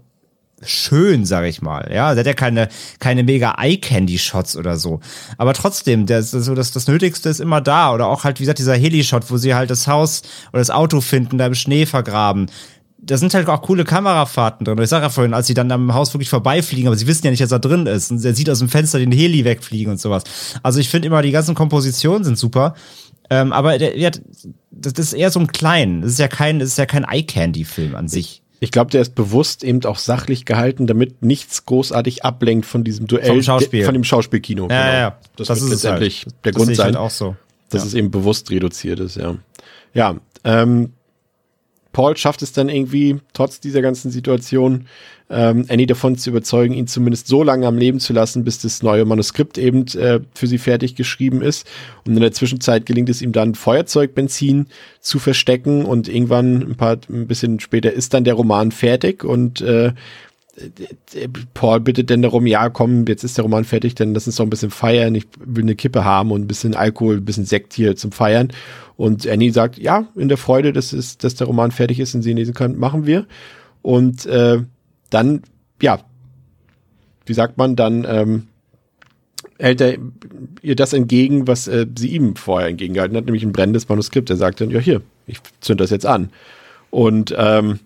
schön, 0.62 1.24
sag 1.24 1.47
ich 1.47 1.62
mal. 1.62 1.91
Ja, 1.93 2.15
der 2.15 2.20
hat 2.20 2.27
ja 2.27 2.35
keine, 2.35 2.69
keine 2.99 3.23
mega 3.23 3.55
Eye-Candy-Shots 3.59 4.57
oder 4.57 4.77
so. 4.77 5.01
Aber 5.39 5.55
trotzdem, 5.55 6.07
ist 6.07 6.31
so, 6.31 6.55
das, 6.55 6.73
das 6.73 6.87
Nötigste 6.87 7.28
ist 7.28 7.41
immer 7.41 7.61
da. 7.61 7.93
Oder 7.93 8.07
auch 8.07 8.24
halt, 8.24 8.39
wie 8.39 8.45
gesagt, 8.45 8.59
dieser 8.59 8.74
Heli-Shot, 8.74 9.31
wo 9.31 9.37
sie 9.37 9.55
halt 9.55 9.70
das 9.70 9.87
Haus 9.87 10.23
oder 10.53 10.61
das 10.61 10.70
Auto 10.70 11.01
finden, 11.01 11.39
da 11.39 11.47
im 11.47 11.55
Schnee 11.55 11.87
vergraben. 11.87 12.51
Da 12.99 13.16
sind 13.16 13.32
halt 13.32 13.49
auch 13.49 13.62
coole 13.62 13.85
Kamerafahrten 13.85 14.65
drin. 14.65 14.77
Und 14.77 14.85
ich 14.85 14.91
sag 14.91 15.03
ja 15.03 15.09
vorhin, 15.09 15.32
als 15.32 15.47
sie 15.47 15.55
dann 15.55 15.73
am 15.73 15.95
Haus 15.95 16.12
wirklich 16.12 16.28
vorbeifliegen, 16.28 16.87
aber 16.87 16.97
sie 16.97 17.07
wissen 17.07 17.24
ja 17.24 17.31
nicht, 17.31 17.43
dass 17.43 17.53
er 17.53 17.59
drin 17.59 17.87
ist. 17.87 18.11
Und 18.11 18.23
er 18.23 18.35
sieht 18.35 18.51
aus 18.51 18.59
dem 18.59 18.69
Fenster 18.69 18.99
den 18.99 19.12
Heli 19.12 19.45
wegfliegen 19.45 19.93
und 19.93 20.01
sowas. 20.01 20.24
Also 20.62 20.81
ich 20.81 20.91
finde 20.91 21.07
immer, 21.07 21.23
die 21.23 21.31
ganzen 21.31 21.55
Kompositionen 21.55 22.24
sind 22.24 22.39
super. 22.39 22.74
Ähm, 23.31 23.53
aber 23.53 23.78
der, 23.78 23.93
der, 23.93 24.11
das 24.70 24.93
ist 24.95 25.12
eher 25.15 25.31
so 25.31 25.41
ein 25.41 25.47
klein. 25.47 26.03
Das 26.03 26.11
ist 26.11 26.19
ja 26.19 26.28
kein, 26.28 26.59
das 26.59 26.70
ist 26.70 26.78
ja 26.78 26.85
kein 26.85 27.05
Eye-Candy-Film 27.05 27.95
an 27.95 28.09
sich. 28.09 28.43
Ich 28.62 28.70
glaube, 28.70 28.91
der 28.91 29.01
ist 29.01 29.15
bewusst 29.15 29.65
eben 29.65 29.82
auch 29.87 29.99
sachlich 29.99 30.45
gehalten, 30.45 30.87
damit 30.87 31.23
nichts 31.23 31.65
großartig 31.65 32.24
ablenkt 32.24 32.66
von 32.66 32.85
diesem 32.85 33.07
Duell, 33.07 33.43
Schauspiel. 33.43 33.85
von 33.87 33.95
dem 33.95 34.05
Schauspielkino. 34.05 34.65
Ja, 34.65 34.69
genau. 34.69 34.81
ja, 34.81 34.99
ja. 34.99 35.19
Das, 35.37 35.49
das 35.49 35.61
wird 35.62 35.70
letztendlich 35.70 36.24
halt. 36.27 36.35
der 36.45 36.53
das 36.53 36.62
Grund 36.62 36.77
sein, 36.77 36.87
halt 36.87 36.97
auch 36.97 37.11
so. 37.11 37.37
dass 37.70 37.82
ja. 37.82 37.89
es 37.89 37.95
eben 37.95 38.11
bewusst 38.11 38.51
reduziert 38.51 39.01
ist, 39.01 39.16
ja. 39.16 39.35
Ja, 39.95 40.16
ähm, 40.45 40.93
Paul 41.93 42.17
schafft 42.17 42.43
es 42.43 42.53
dann 42.53 42.69
irgendwie, 42.69 43.19
trotz 43.33 43.61
dieser 43.61 43.83
ganzen 43.83 44.11
Situation, 44.11 44.87
ähm, 45.29 45.65
Annie 45.69 45.87
davon 45.87 46.17
zu 46.17 46.31
überzeugen, 46.31 46.75
ihn 46.75 46.87
zumindest 46.87 47.27
so 47.29 47.43
lange 47.43 47.67
am 47.67 47.79
Leben 47.79 48.01
zu 48.01 48.12
lassen, 48.12 48.45
bis 48.45 48.61
das 48.61 48.83
neue 48.83 49.05
Manuskript 49.05 49.59
eben 49.59 49.87
äh, 49.97 50.21
für 50.35 50.47
sie 50.47 50.59
fertig 50.59 50.97
geschrieben 50.97 51.41
ist. 51.41 51.69
Und 52.05 52.15
in 52.15 52.21
der 52.21 52.33
Zwischenzeit 52.33 52.87
gelingt 52.87 53.09
es 53.09 53.23
ihm 53.23 53.33
dann, 53.33 53.55
Feuerzeugbenzin 53.55 54.67
zu 55.01 55.19
verstecken 55.19 55.85
und 55.85 56.09
irgendwann 56.09 56.62
ein 56.62 56.77
paar, 56.77 56.99
ein 57.09 57.27
bisschen 57.27 57.61
später 57.61 57.93
ist 57.93 58.12
dann 58.12 58.25
der 58.25 58.35
Roman 58.35 58.73
fertig 58.73 59.25
und 59.25 59.61
äh, 59.61 59.93
Paul 61.55 61.81
bittet 61.81 62.11
dann 62.11 62.23
darum, 62.23 62.47
ja, 62.47 62.69
komm, 62.69 63.07
jetzt 63.07 63.24
ist 63.24 63.37
der 63.37 63.45
Roman 63.45 63.65
fertig, 63.65 63.95
dann 63.95 64.15
lass 64.15 64.27
uns 64.27 64.37
doch 64.37 64.45
ein 64.45 64.51
bisschen 64.51 64.70
feiern. 64.70 65.15
Ich 65.15 65.27
will 65.39 65.65
eine 65.65 65.74
Kippe 65.74 66.05
haben 66.05 66.31
und 66.31 66.43
ein 66.43 66.47
bisschen 66.47 66.74
Alkohol, 66.74 67.16
ein 67.16 67.24
bisschen 67.24 67.45
Sekt 67.45 67.73
hier 67.73 67.97
zum 67.97 68.12
Feiern. 68.12 68.49
Und 68.97 69.27
Annie 69.27 69.53
sagt, 69.53 69.78
ja, 69.78 70.07
in 70.15 70.28
der 70.28 70.37
Freude, 70.37 70.73
dass, 70.73 70.93
es, 70.93 71.19
dass 71.19 71.35
der 71.35 71.47
Roman 71.47 71.70
fertig 71.70 72.01
ist 72.01 72.15
und 72.15 72.23
sie 72.23 72.31
ihn 72.32 72.37
lesen 72.37 72.55
kann, 72.55 72.77
machen 72.77 73.07
wir. 73.07 73.27
Und 73.82 74.27
äh, 74.27 74.59
dann, 75.09 75.43
ja, 75.81 76.01
wie 77.27 77.35
sagt 77.35 77.57
man, 77.59 77.77
dann 77.77 78.07
ähm, 78.09 78.47
hält 79.59 79.81
er 79.81 79.99
ihr 80.62 80.77
das 80.77 80.93
entgegen, 80.93 81.47
was 81.47 81.69
äh, 81.69 81.87
sie 81.97 82.09
ihm 82.09 82.37
vorher 82.37 82.69
entgegengehalten 82.69 83.16
hat, 83.16 83.24
nämlich 83.24 83.43
ein 83.43 83.53
brennendes 83.53 83.89
Manuskript. 83.89 84.31
Er 84.31 84.37
sagt 84.37 84.61
dann, 84.61 84.70
ja 84.70 84.81
hier, 84.81 85.03
ich 85.27 85.39
zünd 85.61 85.81
das 85.81 85.91
jetzt 85.91 86.07
an. 86.07 86.31
Und 86.91 87.35
ähm, 87.37 87.78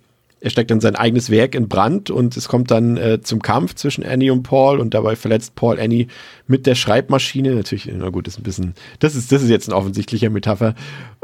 er 0.45 0.51
steckt 0.51 0.71
dann 0.71 0.81
sein 0.83 0.95
eigenes 0.95 1.31
Werk 1.31 1.55
in 1.55 1.69
Brand 1.69 2.11
und 2.11 2.37
es 2.37 2.49
kommt 2.49 2.71
dann 2.71 2.99
äh, 2.99 3.23
zum 3.23 3.41
Kampf 3.41 3.77
zwischen 3.77 4.05
Annie 4.05 4.31
und 4.31 4.43
Paul 4.43 4.79
und 4.79 4.93
dabei 4.93 5.17
verletzt 5.17 5.55
Paul 5.55 5.81
Annie 5.81 6.09
mit 6.47 6.67
der 6.67 6.75
Schreibmaschine. 6.75 7.55
Natürlich, 7.55 7.91
na 7.91 8.11
gut, 8.11 8.27
das 8.27 8.35
ist 8.35 8.41
ein 8.41 8.43
bisschen, 8.43 8.75
das 8.99 9.15
ist, 9.15 9.33
das 9.33 9.43
ist 9.43 9.49
jetzt 9.49 9.71
ein 9.71 9.73
offensichtlicher 9.73 10.29
Metapher. 10.29 10.75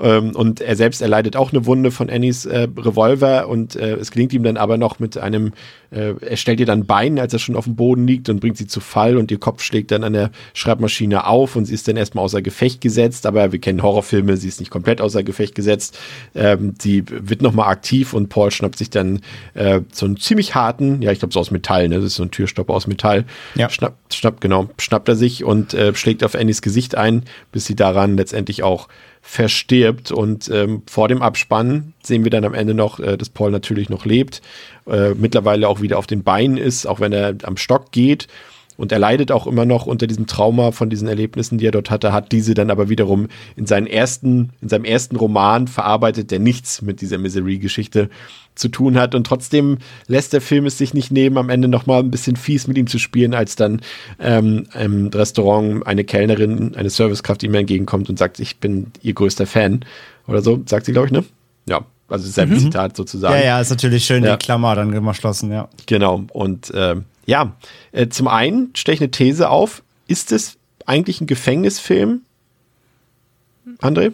Ähm, 0.01 0.35
und 0.35 0.63
er 0.63 0.75
selbst 0.75 1.03
erleidet 1.03 1.37
auch 1.37 1.53
eine 1.53 1.67
Wunde 1.67 1.91
von 1.91 2.09
Annies 2.09 2.47
äh, 2.47 2.67
Revolver 2.79 3.49
und 3.49 3.77
äh, 3.77 3.97
es 3.97 4.11
gelingt 4.11 4.33
ihm 4.33 4.43
dann 4.43 4.57
aber 4.57 4.79
noch 4.79 5.01
mit 5.01 5.19
einem, 5.19 5.53
äh, 5.91 6.15
er 6.19 6.39
stellt 6.39 6.59
ihr 6.59 6.65
dann 6.65 6.87
Bein, 6.87 7.19
als 7.19 7.35
er 7.35 7.41
schon 7.41 7.57
auf 7.57 7.65
dem 7.65 7.77
Boden 7.77 8.07
liegt 8.07 8.31
und 8.31 8.41
bringt 8.41 8.57
sie 8.57 8.69
zu 8.69 8.81
Fall 8.81 9.19
und 9.19 9.31
ihr 9.31 9.39
Kopf 9.39 9.63
schlägt 9.63 9.91
dann 9.91 10.03
an 10.03 10.15
der 10.15 10.31
Schreibmaschine 10.55 11.27
auf 11.27 11.57
und 11.57 11.67
sie 11.67 11.75
ist 11.75 11.87
dann 11.87 11.99
erstmal 11.99 12.25
außer 12.25 12.41
Gefecht 12.41 12.81
gesetzt, 12.81 13.27
aber 13.27 13.53
wir 13.53 13.59
kennen 13.59 13.83
Horrorfilme, 13.83 14.39
sie 14.39 14.49
ist 14.49 14.61
nicht 14.61 14.71
komplett 14.71 15.03
außer 15.03 15.23
Gefecht 15.23 15.55
gesetzt. 15.55 15.99
Ähm, 16.35 16.75
sie 16.81 17.05
wird 17.07 17.43
nochmal 17.43 17.69
aktiv 17.69 18.15
und 18.15 18.31
Paul 18.31 18.51
schnappt 18.51 18.79
sich 18.79 18.89
dann 18.89 19.10
äh, 19.55 19.81
so 19.93 20.07
einen 20.07 20.17
ziemlich 20.17 20.55
harten, 20.55 21.03
ja, 21.03 21.11
ich 21.11 21.19
glaube 21.19 21.35
so 21.35 21.41
aus 21.41 21.51
Metall, 21.51 21.89
ne? 21.89 21.97
Das 21.97 22.05
ist 22.05 22.15
so 22.15 22.23
ein 22.23 22.31
Türstopper 22.31 22.73
aus 22.73 22.87
Metall. 22.87 23.25
Ja. 23.57 23.69
Schnappt, 23.69 24.15
schnappt, 24.15 24.41
genau, 24.41 24.71
schnappt 24.79 25.09
er 25.09 25.17
sich 25.17 25.43
und 25.45 25.75
äh, 25.75 25.95
schlägt 25.95 26.23
auf 26.23 26.35
Annies 26.35 26.63
Gesicht 26.63 26.95
ein, 26.95 27.25
bis 27.51 27.67
sie 27.67 27.75
daran 27.75 28.17
letztendlich 28.17 28.63
auch 28.63 28.89
verstirbt. 29.23 30.13
Und 30.13 30.49
ähm, 30.49 30.83
vor 30.87 31.09
dem 31.09 31.21
Abspann 31.21 31.93
sehen 32.03 32.25
wir 32.25 32.31
dann 32.31 32.45
am 32.45 32.55
Ende 32.55 32.75
noch, 32.75 33.01
äh, 33.01 33.17
dass 33.19 33.29
Paul 33.29 33.51
natürlich 33.51 33.89
noch 33.91 34.07
lebt, 34.07 34.41
äh, 34.87 35.11
mittlerweile 35.11 35.69
auch 35.69 35.81
wieder 35.83 35.99
auf 35.99 36.07
den 36.07 36.23
Beinen 36.23 36.57
ist, 36.57 36.87
auch 36.87 37.01
wenn 37.01 37.13
er 37.13 37.35
am 37.43 37.57
Stock 37.57 37.93
geht 37.93 38.29
Und 38.81 38.93
er 38.93 38.99
leidet 38.99 39.31
auch 39.31 39.47
immer 39.47 39.67
noch 39.67 39.85
unter 39.85 40.07
diesem 40.07 40.27
Trauma 40.27 40.73
von 40.73 40.89
diesen 40.89 41.07
Erlebnissen, 41.07 41.59
die 41.59 41.67
er 41.67 41.71
dort 41.71 41.91
hatte, 41.91 42.15
hat 42.15 42.33
diese 42.33 42.55
dann 42.55 42.71
aber 42.71 42.89
wiederum 42.89 43.29
in 43.55 43.67
seinen 43.67 43.87
ersten, 43.87 44.53
in 44.63 44.71
seinem 44.71 44.85
ersten 44.85 45.17
Roman 45.17 45.69
verarbeitet, 45.69 46.31
der 46.31 46.39
nichts 46.39 46.81
mit 46.81 47.03
dieser 47.03 47.19
Misery-Geschichte 47.19 48.09
zu 48.61 48.69
tun 48.69 48.99
hat. 48.99 49.15
Und 49.15 49.27
trotzdem 49.27 49.79
lässt 50.07 50.33
der 50.33 50.41
Film 50.41 50.67
es 50.67 50.79
sich 50.79 50.95
nicht 50.95 51.11
nehmen, 51.11 51.39
am 51.39 51.51
Ende 51.51 51.67
nochmal 51.67 52.01
ein 52.01 52.11
bisschen 52.11 52.37
fies 52.37 52.67
mit 52.67 52.79
ihm 52.79 52.87
zu 52.87 52.99
spielen, 52.99 53.35
als 53.35 53.57
dann 53.57 53.81
ähm, 54.21 54.67
im 54.79 55.09
Restaurant 55.09 55.87
eine 55.87 56.05
Kellnerin, 56.05 56.75
eine 56.77 56.91
Servicekraft 56.91 57.43
ihm 57.43 57.55
entgegenkommt 57.55 58.09
und 58.09 58.19
sagt, 58.19 58.39
ich 58.39 58.59
bin 58.59 58.93
ihr 59.03 59.15
größter 59.15 59.47
Fan. 59.47 59.85
Oder 60.29 60.43
so, 60.43 60.63
sagt 60.67 60.87
sie, 60.87 60.93
glaube 60.93 61.07
ich, 61.07 61.13
ne? 61.13 61.25
Ja, 61.67 61.85
also 62.09 62.29
selbe 62.29 62.55
mhm. 62.55 62.61
Zitat 62.61 62.97
sozusagen. 62.97 63.35
Ja, 63.35 63.45
ja, 63.45 63.61
ist 63.61 63.71
natürlich 63.71 64.05
schön 64.05 64.23
ja. 64.25 64.37
die 64.37 64.45
Klammer 64.45 64.75
dann 64.75 64.93
geschlossen, 64.93 65.51
ja. 65.51 65.69
Genau. 65.87 66.25
Und 66.33 66.71
äh, 66.73 66.97
ja, 67.27 67.57
äh, 67.93 68.09
zum 68.09 68.29
einen 68.29 68.71
stelle 68.77 68.95
ich 68.95 69.01
eine 69.01 69.11
These 69.11 69.49
auf. 69.49 69.83
Ist 70.07 70.33
es 70.33 70.57
eigentlich 70.87 71.21
ein 71.21 71.27
Gefängnisfilm? 71.27 72.23
André? 73.81 74.13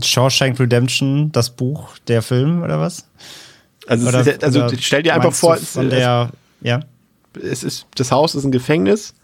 Shawshank 0.00 0.58
Redemption, 0.58 1.32
das 1.32 1.50
Buch, 1.50 1.96
der 2.08 2.22
Film 2.22 2.62
oder 2.62 2.80
was? 2.80 3.06
Also, 3.86 4.08
oder, 4.08 4.20
ist, 4.20 4.44
also 4.44 4.68
stell 4.78 5.02
dir 5.02 5.14
einfach 5.14 5.32
vor, 5.32 5.56
von 5.56 5.90
der, 5.90 6.30
ja. 6.60 6.80
es 7.34 7.62
ist, 7.64 7.86
das 7.96 8.12
Haus 8.12 8.34
ist 8.34 8.44
ein 8.44 8.52
Gefängnis 8.52 9.14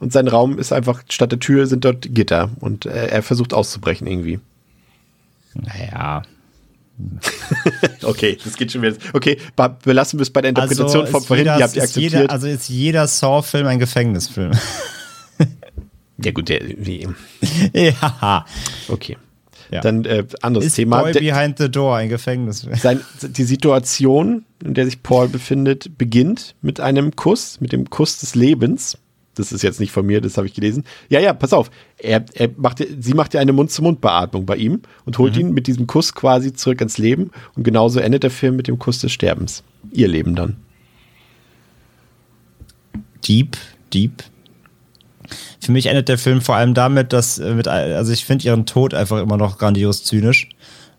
und 0.00 0.12
sein 0.12 0.28
Raum 0.28 0.58
ist 0.58 0.72
einfach, 0.72 1.02
statt 1.08 1.32
der 1.32 1.38
Tür 1.38 1.66
sind 1.66 1.84
dort 1.84 2.14
Gitter 2.14 2.50
und 2.60 2.86
er, 2.86 3.12
er 3.12 3.22
versucht 3.22 3.54
auszubrechen 3.54 4.06
irgendwie. 4.06 4.40
Naja. 5.54 6.22
okay, 8.02 8.36
das 8.42 8.56
geht 8.56 8.72
schon 8.72 8.82
wieder. 8.82 8.96
Okay, 9.12 9.38
belassen 9.84 10.18
wir 10.18 10.22
es 10.22 10.30
bei 10.30 10.42
der 10.42 10.48
Interpretation 10.50 11.02
also 11.02 11.12
von 11.12 11.22
vorhin, 11.22 11.46
jeder, 11.46 11.56
die 11.56 11.62
habt 11.62 11.76
ihr 11.76 11.82
akzeptiert. 11.82 12.12
Jeder, 12.12 12.30
also 12.30 12.46
ist 12.48 12.68
jeder 12.68 13.06
Saw-Film 13.06 13.66
ein 13.68 13.78
Gefängnisfilm. 13.78 14.52
ja, 16.18 16.32
gut, 16.32 16.48
der, 16.48 16.60
wie. 16.76 17.08
ja. 17.72 18.44
Okay. 18.88 19.16
Ja. 19.70 19.80
Dann 19.80 20.04
äh, 20.04 20.24
anderes 20.42 20.66
ist 20.66 20.76
Thema. 20.76 21.02
Boy 21.02 21.12
Behind 21.12 21.58
the 21.58 21.70
Door, 21.70 21.96
ein 21.96 22.08
Gefängnis. 22.08 22.66
Sein, 22.74 23.00
die 23.22 23.44
Situation, 23.44 24.44
in 24.64 24.74
der 24.74 24.86
sich 24.86 25.02
Paul 25.02 25.28
befindet, 25.28 25.98
beginnt 25.98 26.54
mit 26.62 26.80
einem 26.80 27.16
Kuss, 27.16 27.60
mit 27.60 27.72
dem 27.72 27.90
Kuss 27.90 28.18
des 28.18 28.34
Lebens 28.34 28.98
das 29.38 29.52
ist 29.52 29.62
jetzt 29.62 29.80
nicht 29.80 29.92
von 29.92 30.04
mir, 30.04 30.20
das 30.20 30.36
habe 30.36 30.46
ich 30.46 30.54
gelesen. 30.54 30.84
Ja, 31.08 31.20
ja, 31.20 31.32
pass 31.32 31.52
auf. 31.52 31.70
Er, 31.96 32.24
er 32.34 32.50
macht, 32.56 32.84
sie 32.98 33.14
macht 33.14 33.34
ja 33.34 33.40
eine 33.40 33.52
Mund-zu-Mund-Beatmung 33.52 34.46
bei 34.46 34.56
ihm 34.56 34.82
und 35.04 35.18
holt 35.18 35.34
mhm. 35.34 35.40
ihn 35.40 35.54
mit 35.54 35.66
diesem 35.66 35.86
Kuss 35.86 36.14
quasi 36.14 36.52
zurück 36.52 36.80
ins 36.80 36.98
Leben. 36.98 37.30
Und 37.54 37.62
genauso 37.62 38.00
endet 38.00 38.24
der 38.24 38.30
Film 38.30 38.56
mit 38.56 38.66
dem 38.66 38.78
Kuss 38.78 39.00
des 39.00 39.12
Sterbens. 39.12 39.62
Ihr 39.92 40.08
Leben 40.08 40.34
dann. 40.34 40.56
Deep, 43.26 43.56
deep. 43.92 44.24
Für 45.60 45.72
mich 45.72 45.86
endet 45.86 46.08
der 46.08 46.18
Film 46.18 46.40
vor 46.40 46.56
allem 46.56 46.74
damit, 46.74 47.12
dass 47.12 47.38
äh, 47.38 47.54
mit, 47.54 47.68
also 47.68 48.12
ich 48.12 48.24
finde 48.24 48.46
ihren 48.46 48.66
Tod 48.66 48.94
einfach 48.94 49.20
immer 49.20 49.36
noch 49.36 49.58
grandios 49.58 50.04
zynisch, 50.04 50.48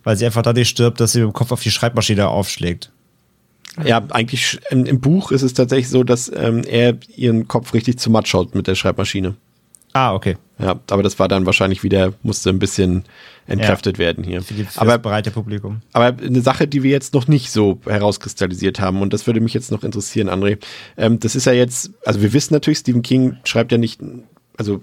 weil 0.04 0.18
sie 0.18 0.26
einfach 0.26 0.42
dadurch 0.42 0.70
stirbt, 0.70 1.00
dass 1.00 1.14
sie 1.14 1.20
mit 1.20 1.30
dem 1.30 1.34
Kopf 1.34 1.52
auf 1.52 1.62
die 1.62 1.72
Schreibmaschine 1.72 2.28
aufschlägt. 2.28 2.92
Ja, 3.84 4.04
eigentlich 4.10 4.60
im, 4.72 4.86
im, 4.86 5.00
Buch 5.00 5.32
ist 5.32 5.42
es 5.42 5.54
tatsächlich 5.54 5.90
so, 5.90 6.04
dass 6.04 6.30
ähm, 6.36 6.64
er 6.64 6.98
ihren 7.16 7.48
Kopf 7.48 7.74
richtig 7.74 8.00
zu 8.00 8.10
matt 8.10 8.28
schaut 8.28 8.56
mit 8.56 8.68
der 8.68 8.76
Schreibmaschine. 8.76 9.36
Ah, 9.94 10.14
okay. 10.14 10.38
Ja, 10.60 10.80
aber 10.90 11.04
das 11.04 11.18
war 11.18 11.28
dann 11.28 11.46
wahrscheinlich 11.46 11.84
wieder, 11.84 12.14
musste 12.22 12.50
ein 12.50 12.60
bisschen 12.60 13.06
entkräftet 13.48 13.98
ja. 13.98 14.06
werden 14.06 14.24
hier. 14.24 14.42
Für, 14.42 14.54
die, 14.54 14.66
für 14.66 14.82
aber, 14.82 14.94
das 14.94 15.02
breite 15.02 15.32
Publikum. 15.32 15.82
Aber 15.94 16.16
eine 16.22 16.42
Sache, 16.42 16.68
die 16.68 16.84
wir 16.84 16.92
jetzt 16.92 17.14
noch 17.14 17.28
nicht 17.28 17.52
so 17.52 17.80
herauskristallisiert 17.86 18.80
haben, 18.80 19.02
und 19.02 19.14
das 19.14 19.26
würde 19.26 19.40
mich 19.40 19.54
jetzt 19.54 19.72
noch 19.72 19.84
interessieren, 19.84 20.30
André. 20.30 20.60
Ähm, 20.98 21.20
das 21.20 21.36
ist 21.36 21.46
ja 21.46 21.54
jetzt, 21.54 21.92
also 22.06 22.22
wir 22.22 22.34
wissen 22.34 22.54
natürlich, 22.54 22.80
Stephen 22.80 23.02
King 23.02 23.38
schreibt 23.46 23.72
ja 23.72 23.78
nicht, 23.78 24.00
also 24.60 24.82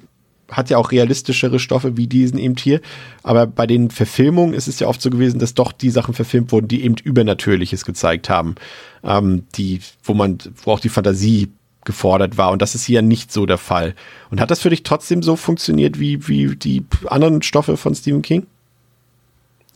hat 0.50 0.70
ja 0.70 0.78
auch 0.78 0.92
realistischere 0.92 1.58
Stoffe 1.58 1.96
wie 1.96 2.06
diesen 2.06 2.38
eben 2.38 2.56
hier. 2.56 2.80
Aber 3.22 3.46
bei 3.46 3.66
den 3.66 3.90
Verfilmungen 3.90 4.54
ist 4.54 4.68
es 4.68 4.78
ja 4.78 4.86
oft 4.86 5.02
so 5.02 5.10
gewesen, 5.10 5.38
dass 5.38 5.54
doch 5.54 5.72
die 5.72 5.90
Sachen 5.90 6.14
verfilmt 6.14 6.52
wurden, 6.52 6.68
die 6.68 6.84
eben 6.84 6.96
Übernatürliches 7.02 7.84
gezeigt 7.84 8.30
haben. 8.30 8.54
Ähm, 9.02 9.44
die, 9.56 9.80
wo 10.04 10.14
man, 10.14 10.38
wo 10.62 10.72
auch 10.72 10.80
die 10.80 10.88
Fantasie 10.88 11.48
gefordert 11.84 12.36
war. 12.36 12.50
Und 12.50 12.62
das 12.62 12.74
ist 12.74 12.84
hier 12.84 13.02
nicht 13.02 13.32
so 13.32 13.46
der 13.46 13.58
Fall. 13.58 13.94
Und 14.30 14.40
hat 14.40 14.50
das 14.50 14.60
für 14.60 14.70
dich 14.70 14.82
trotzdem 14.82 15.22
so 15.22 15.36
funktioniert 15.36 16.00
wie, 16.00 16.26
wie 16.28 16.56
die 16.56 16.84
anderen 17.06 17.42
Stoffe 17.42 17.76
von 17.76 17.94
Stephen 17.94 18.22
King? 18.22 18.46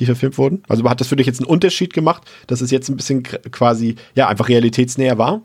Die 0.01 0.06
verfilmt 0.06 0.39
wurden? 0.39 0.62
Also 0.68 0.89
hat 0.89 1.01
das 1.01 1.09
für 1.09 1.16
dich 1.16 1.27
jetzt 1.27 1.40
einen 1.40 1.48
Unterschied 1.48 1.93
gemacht, 1.93 2.22
dass 2.47 2.62
es 2.62 2.70
jetzt 2.70 2.89
ein 2.89 2.97
bisschen 2.97 3.22
quasi, 3.22 3.97
ja, 4.14 4.28
einfach 4.28 4.48
realitätsnäher 4.48 5.18
war? 5.18 5.43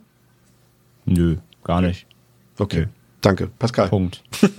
Nö, 1.06 1.38
gar 1.64 1.82
nicht. 1.82 2.08
Okay. 2.58 2.88
Danke, 3.26 3.50
Pascal. 3.58 3.90
Punkt. 3.90 4.22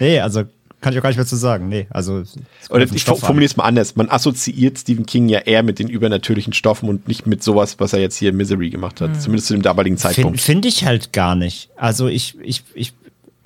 nee, 0.00 0.20
also 0.20 0.44
kann 0.82 0.92
ich 0.92 0.98
auch 0.98 1.02
gar 1.02 1.08
nicht 1.08 1.16
mehr 1.16 1.24
zu 1.24 1.36
sagen. 1.36 1.70
Nee, 1.70 1.86
also. 1.88 2.24
Oder 2.68 2.84
ich 2.92 3.04
formuliere 3.04 3.46
es 3.46 3.56
mal 3.56 3.64
anders. 3.64 3.96
Man 3.96 4.10
assoziiert 4.10 4.78
Stephen 4.78 5.06
King 5.06 5.30
ja 5.30 5.38
eher 5.38 5.62
mit 5.62 5.78
den 5.78 5.88
übernatürlichen 5.88 6.52
Stoffen 6.52 6.90
und 6.90 7.08
nicht 7.08 7.26
mit 7.26 7.42
sowas, 7.42 7.76
was 7.78 7.94
er 7.94 8.00
jetzt 8.00 8.16
hier 8.16 8.28
in 8.28 8.36
Misery 8.36 8.68
gemacht 8.68 9.00
hat. 9.00 9.12
Mhm. 9.12 9.20
Zumindest 9.20 9.46
zu 9.46 9.54
dem 9.54 9.62
damaligen 9.62 9.96
Zeitpunkt. 9.96 10.42
Finde 10.42 10.62
find 10.62 10.66
ich 10.66 10.84
halt 10.84 11.14
gar 11.14 11.36
nicht. 11.36 11.70
Also 11.76 12.06
ich, 12.08 12.36
ich, 12.42 12.64
ich, 12.74 12.92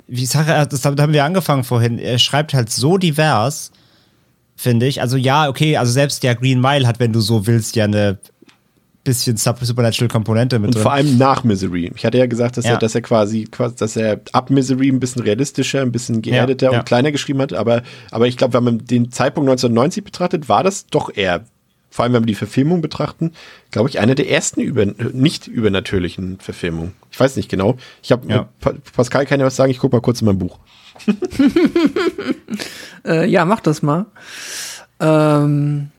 wie 0.07 0.23
ich 0.23 0.29
sage, 0.29 0.67
das 0.67 0.83
haben 0.83 1.13
wir 1.13 1.23
angefangen 1.23 1.63
vorhin. 1.63 1.99
Er 1.99 2.19
schreibt 2.19 2.53
halt 2.53 2.69
so 2.69 2.97
divers, 2.97 3.71
finde 4.57 4.85
ich. 4.85 4.99
Also 4.99 5.15
ja, 5.15 5.47
okay, 5.47 5.77
also 5.77 5.93
selbst 5.93 6.23
der 6.23 6.35
Green 6.35 6.59
Mile 6.59 6.85
hat, 6.85 6.99
wenn 6.99 7.13
du 7.13 7.21
so 7.21 7.47
willst, 7.47 7.77
ja 7.77 7.85
eine 7.85 8.17
bisschen 9.07 9.37
Supernatural-Komponente 9.37 10.59
mit 10.59 10.67
Und 10.67 10.75
drin. 10.75 10.83
vor 10.83 10.91
allem 10.91 11.17
nach 11.17 11.45
Misery. 11.45 11.91
Ich 11.95 12.05
hatte 12.05 12.17
ja 12.17 12.25
gesagt, 12.25 12.57
dass, 12.57 12.65
ja. 12.65 12.71
Er, 12.71 12.77
dass 12.77 12.93
er 12.93 13.01
quasi, 13.01 13.47
dass 13.77 13.95
er 13.95 14.19
ab 14.33 14.49
Misery 14.49 14.89
ein 14.89 14.99
bisschen 14.99 15.21
realistischer, 15.21 15.81
ein 15.81 15.93
bisschen 15.93 16.21
geerdeter 16.21 16.67
ja, 16.67 16.71
ja. 16.73 16.79
und 16.79 16.85
kleiner 16.85 17.13
geschrieben 17.13 17.41
hat. 17.41 17.53
Aber, 17.53 17.83
aber 18.11 18.27
ich 18.27 18.35
glaube, 18.35 18.53
wenn 18.53 18.63
man 18.65 18.85
den 18.85 19.11
Zeitpunkt 19.11 19.49
1990 19.49 20.03
betrachtet, 20.03 20.49
war 20.49 20.61
das 20.61 20.87
doch 20.87 21.15
eher, 21.15 21.45
vor 21.89 22.03
allem 22.03 22.13
wenn 22.13 22.23
wir 22.23 22.27
die 22.27 22.35
Verfilmung 22.35 22.81
betrachten, 22.81 23.31
glaube 23.71 23.87
ich, 23.89 23.99
eine 23.99 24.13
der 24.13 24.29
ersten 24.29 24.59
über, 24.59 24.85
nicht 24.85 25.47
übernatürlichen 25.47 26.39
Verfilmungen. 26.39 26.93
Ich 27.09 27.19
weiß 27.19 27.37
nicht 27.37 27.49
genau. 27.49 27.77
Ich 28.03 28.11
habe 28.11 28.49
Pascal 28.93 29.25
kann 29.25 29.39
ja 29.39 29.45
was 29.45 29.55
sagen. 29.55 29.71
Ich 29.71 29.79
gucke 29.79 29.95
mal 29.95 30.01
kurz 30.01 30.21
in 30.21 30.25
mein 30.25 30.37
Buch. 30.37 30.59
äh, 33.05 33.25
ja, 33.29 33.45
mach 33.45 33.61
das 33.61 33.81
mal. 33.81 34.07
Ähm 34.99 35.91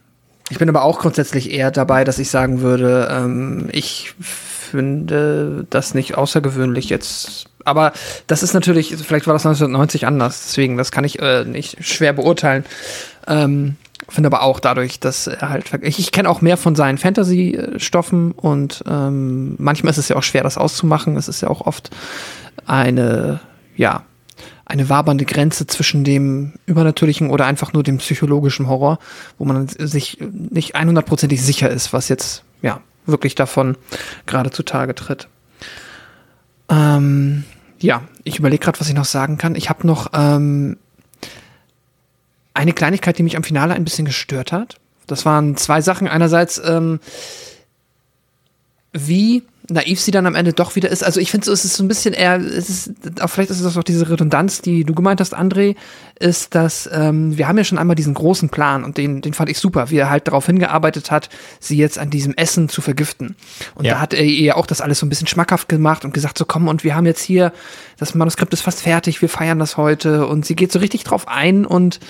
ich 0.50 0.58
bin 0.58 0.68
aber 0.68 0.82
auch 0.82 1.00
grundsätzlich 1.00 1.52
eher 1.52 1.70
dabei, 1.70 2.04
dass 2.04 2.18
ich 2.18 2.30
sagen 2.30 2.60
würde, 2.60 3.08
ähm, 3.10 3.68
ich 3.72 4.14
finde 4.18 5.66
das 5.70 5.94
nicht 5.94 6.16
außergewöhnlich 6.16 6.88
jetzt. 6.88 7.46
Aber 7.64 7.92
das 8.26 8.42
ist 8.42 8.54
natürlich, 8.54 8.96
vielleicht 8.96 9.26
war 9.26 9.34
das 9.34 9.44
1990 9.44 10.06
anders, 10.06 10.42
deswegen, 10.46 10.76
das 10.76 10.92
kann 10.92 11.04
ich 11.04 11.20
äh, 11.20 11.44
nicht 11.44 11.84
schwer 11.84 12.12
beurteilen. 12.12 12.64
Ähm, 13.26 13.76
finde 14.08 14.28
aber 14.28 14.42
auch 14.42 14.60
dadurch, 14.60 15.00
dass 15.00 15.26
er 15.26 15.50
halt, 15.50 15.66
ich, 15.82 15.98
ich 15.98 16.12
kenne 16.12 16.30
auch 16.30 16.40
mehr 16.40 16.56
von 16.56 16.74
seinen 16.74 16.98
Fantasy-Stoffen 16.98 18.32
und 18.32 18.82
ähm, 18.88 19.54
manchmal 19.58 19.90
ist 19.90 19.98
es 19.98 20.08
ja 20.08 20.16
auch 20.16 20.22
schwer, 20.22 20.42
das 20.42 20.56
auszumachen. 20.56 21.16
Es 21.16 21.28
ist 21.28 21.42
ja 21.42 21.48
auch 21.48 21.62
oft 21.62 21.90
eine, 22.66 23.40
ja, 23.76 24.04
eine 24.68 24.90
wabernde 24.90 25.24
Grenze 25.24 25.66
zwischen 25.66 26.04
dem 26.04 26.52
übernatürlichen 26.66 27.30
oder 27.30 27.46
einfach 27.46 27.72
nur 27.72 27.82
dem 27.82 27.98
psychologischen 27.98 28.68
Horror, 28.68 28.98
wo 29.38 29.46
man 29.46 29.66
sich 29.66 30.18
nicht 30.20 30.76
100%ig 30.76 31.42
sicher 31.42 31.70
ist, 31.70 31.92
was 31.94 32.08
jetzt 32.08 32.44
ja 32.60 32.80
wirklich 33.06 33.34
davon 33.34 33.76
gerade 34.26 34.50
zutage 34.50 34.94
tritt. 34.94 35.28
Ähm, 36.68 37.44
ja, 37.80 38.02
ich 38.24 38.38
überlege 38.38 38.62
gerade, 38.62 38.78
was 38.78 38.88
ich 38.88 38.94
noch 38.94 39.06
sagen 39.06 39.38
kann. 39.38 39.54
Ich 39.54 39.70
habe 39.70 39.86
noch 39.86 40.10
ähm, 40.12 40.76
eine 42.52 42.74
Kleinigkeit, 42.74 43.16
die 43.16 43.22
mich 43.22 43.36
am 43.36 43.44
Finale 43.44 43.72
ein 43.72 43.84
bisschen 43.84 44.04
gestört 44.04 44.52
hat. 44.52 44.76
Das 45.06 45.24
waren 45.24 45.56
zwei 45.56 45.80
Sachen. 45.80 46.08
Einerseits, 46.08 46.60
ähm, 46.62 47.00
wie 48.92 49.44
naiv 49.70 50.00
sie 50.00 50.10
dann 50.10 50.26
am 50.26 50.34
Ende 50.34 50.52
doch 50.52 50.76
wieder 50.76 50.88
ist. 50.88 51.04
Also 51.04 51.20
ich 51.20 51.30
finde 51.30 51.44
so, 51.44 51.52
es 51.52 51.64
ist 51.64 51.74
so 51.74 51.84
ein 51.84 51.88
bisschen 51.88 52.14
eher, 52.14 52.36
es 52.36 52.70
ist, 52.70 52.92
auch 53.20 53.28
vielleicht 53.28 53.50
ist 53.50 53.60
es 53.60 53.76
auch 53.76 53.82
diese 53.82 54.08
Redundanz, 54.08 54.62
die 54.62 54.84
du 54.84 54.94
gemeint 54.94 55.20
hast, 55.20 55.36
André, 55.36 55.76
ist, 56.18 56.54
dass 56.54 56.88
ähm, 56.92 57.36
wir 57.36 57.46
haben 57.46 57.58
ja 57.58 57.64
schon 57.64 57.78
einmal 57.78 57.94
diesen 57.94 58.14
großen 58.14 58.48
Plan 58.48 58.82
und 58.82 58.96
den, 58.96 59.20
den 59.20 59.34
fand 59.34 59.50
ich 59.50 59.58
super, 59.58 59.90
wie 59.90 59.98
er 59.98 60.10
halt 60.10 60.26
darauf 60.26 60.46
hingearbeitet 60.46 61.10
hat, 61.10 61.28
sie 61.60 61.76
jetzt 61.76 61.98
an 61.98 62.10
diesem 62.10 62.34
Essen 62.34 62.68
zu 62.68 62.80
vergiften. 62.80 63.36
Und 63.74 63.84
ja. 63.84 63.94
da 63.94 64.00
hat 64.00 64.14
er 64.14 64.24
ihr 64.24 64.56
auch 64.56 64.66
das 64.66 64.80
alles 64.80 64.98
so 64.98 65.06
ein 65.06 65.10
bisschen 65.10 65.26
schmackhaft 65.26 65.68
gemacht 65.68 66.04
und 66.04 66.12
gesagt, 66.14 66.38
so 66.38 66.44
komm, 66.44 66.66
und 66.66 66.82
wir 66.82 66.96
haben 66.96 67.06
jetzt 67.06 67.22
hier, 67.22 67.52
das 67.98 68.14
Manuskript 68.14 68.52
ist 68.52 68.62
fast 68.62 68.82
fertig, 68.82 69.22
wir 69.22 69.28
feiern 69.28 69.58
das 69.58 69.76
heute 69.76 70.26
und 70.26 70.44
sie 70.44 70.56
geht 70.56 70.72
so 70.72 70.78
richtig 70.78 71.04
drauf 71.04 71.28
ein 71.28 71.64
und 71.64 72.00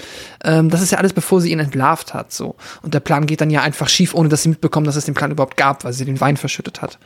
ähm, 0.45 0.71
das 0.71 0.81
ist 0.81 0.93
ja 0.93 0.99
alles, 0.99 1.13
bevor 1.13 1.41
sie 1.41 1.51
ihn 1.51 1.61
entlarvt 1.61 2.15
hat. 2.15 2.33
so 2.33 2.57
Und 2.83 2.95
der 2.95 3.01
Plan 3.01 3.27
geht 3.27 3.41
dann 3.41 3.51
ja 3.51 3.63
einfach 3.63 3.89
schief, 3.89 4.15
ohne 4.15 4.29
dass 4.29 4.45
sie 4.45 4.49
mitbekommen, 4.49 4.87
dass 4.87 4.97
es 4.97 5.05
den 5.05 5.15
Plan 5.15 5.31
überhaupt 5.31 5.57
gab, 5.57 5.85
weil 5.85 5.93
sie 5.93 6.05
den 6.05 6.21
Wein 6.21 6.37
verschüttet 6.37 6.81
hat. 6.81 6.99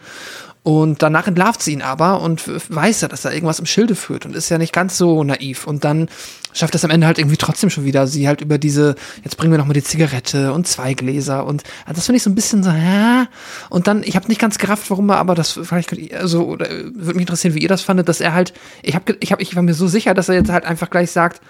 Und 0.64 1.02
danach 1.02 1.26
entlarvt 1.26 1.60
sie 1.60 1.72
ihn 1.72 1.82
aber 1.82 2.20
und 2.20 2.43
weiß 2.47 3.01
ja, 3.01 3.09
dass 3.09 3.24
er 3.24 3.32
irgendwas 3.32 3.59
im 3.59 3.66
Schilde 3.66 3.97
führt 3.97 4.26
und 4.26 4.36
ist 4.36 4.48
ja 4.48 4.59
nicht 4.59 4.72
ganz 4.72 4.97
so 4.97 5.24
naiv. 5.24 5.66
Und 5.66 5.82
dann 5.82 6.09
schafft 6.52 6.74
es 6.76 6.84
am 6.84 6.90
Ende 6.90 7.06
halt 7.06 7.18
irgendwie 7.18 7.36
trotzdem 7.36 7.68
schon 7.68 7.84
wieder, 7.84 8.06
sie 8.06 8.28
halt 8.28 8.43
über 8.43 8.59
diese, 8.59 8.94
jetzt 9.24 9.36
bringen 9.36 9.52
wir 9.52 9.59
nochmal 9.59 9.74
die 9.74 9.82
Zigarette 9.82 10.52
und 10.52 10.68
zwei 10.68 10.94
Gläser 10.94 11.47
und 11.47 11.62
also 11.84 11.97
das 11.97 12.06
finde 12.06 12.18
ich 12.18 12.22
so 12.22 12.30
ein 12.30 12.34
bisschen 12.34 12.62
so, 12.62 12.70
hä? 12.70 13.24
Und 13.70 13.86
dann, 13.86 14.02
ich 14.02 14.16
habe 14.16 14.28
nicht 14.28 14.40
ganz 14.40 14.59
gerafft, 14.59 14.89
warum 14.90 15.10
er, 15.10 15.16
aber 15.16 15.34
das 15.34 15.52
vielleicht 15.52 15.89
könnt 15.89 16.12
also 16.14 16.44
oder, 16.44 16.68
würde 16.68 17.14
mich 17.14 17.22
interessieren, 17.22 17.55
wie 17.55 17.62
ihr 17.62 17.68
das 17.68 17.82
fandet, 17.82 18.09
dass 18.09 18.20
er 18.20 18.34
halt, 18.34 18.52
ich 18.82 18.94
habe, 18.94 19.16
ich 19.20 19.32
habe, 19.32 19.43
ich 19.43 19.56
war 19.56 19.62
mir 19.62 19.74
so 19.74 19.89
sicher, 19.89 20.14
dass 20.14 20.28
er 20.28 20.34
jetzt 20.34 20.51
halt 20.51 20.64
einfach 20.64 20.90
gleich 20.90 21.10
sagt, 21.10 21.40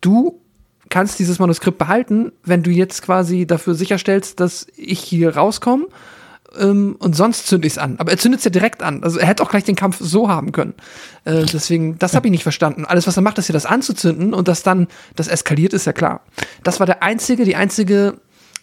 du 0.00 0.40
kannst 0.90 1.18
dieses 1.18 1.38
Manuskript 1.38 1.78
behalten, 1.78 2.32
wenn 2.42 2.62
du 2.62 2.70
jetzt 2.70 3.02
quasi 3.02 3.46
dafür 3.46 3.74
sicherstellst, 3.74 4.38
dass 4.40 4.66
ich 4.76 5.00
hier 5.00 5.36
rauskomme 5.36 5.86
ähm, 6.58 6.96
und 6.98 7.16
sonst 7.16 7.46
zünde 7.46 7.66
ich 7.66 7.74
es 7.74 7.78
an. 7.78 7.96
Aber 7.98 8.10
er 8.10 8.18
zündet 8.18 8.38
es 8.38 8.44
ja 8.44 8.50
direkt 8.50 8.82
an. 8.82 9.02
Also 9.02 9.18
er 9.18 9.26
hätte 9.26 9.42
auch 9.42 9.50
gleich 9.50 9.64
den 9.64 9.76
Kampf 9.76 9.98
so 10.00 10.28
haben 10.28 10.52
können. 10.52 10.74
Äh, 11.24 11.44
deswegen, 11.44 11.98
das 11.98 12.14
habe 12.14 12.26
ich 12.26 12.30
nicht 12.30 12.42
verstanden. 12.42 12.84
Alles, 12.84 13.06
was 13.06 13.16
er 13.16 13.22
macht, 13.22 13.38
ist 13.38 13.48
ja 13.48 13.52
das 13.52 13.66
anzuzünden 13.66 14.34
und 14.34 14.48
das 14.48 14.62
dann, 14.62 14.88
das 15.16 15.28
eskaliert, 15.28 15.72
ist 15.72 15.86
ja 15.86 15.92
klar. 15.92 16.20
Das 16.62 16.80
war 16.80 16.86
der 16.86 17.02
einzige, 17.02 17.44
die 17.44 17.56
einzige 17.56 18.14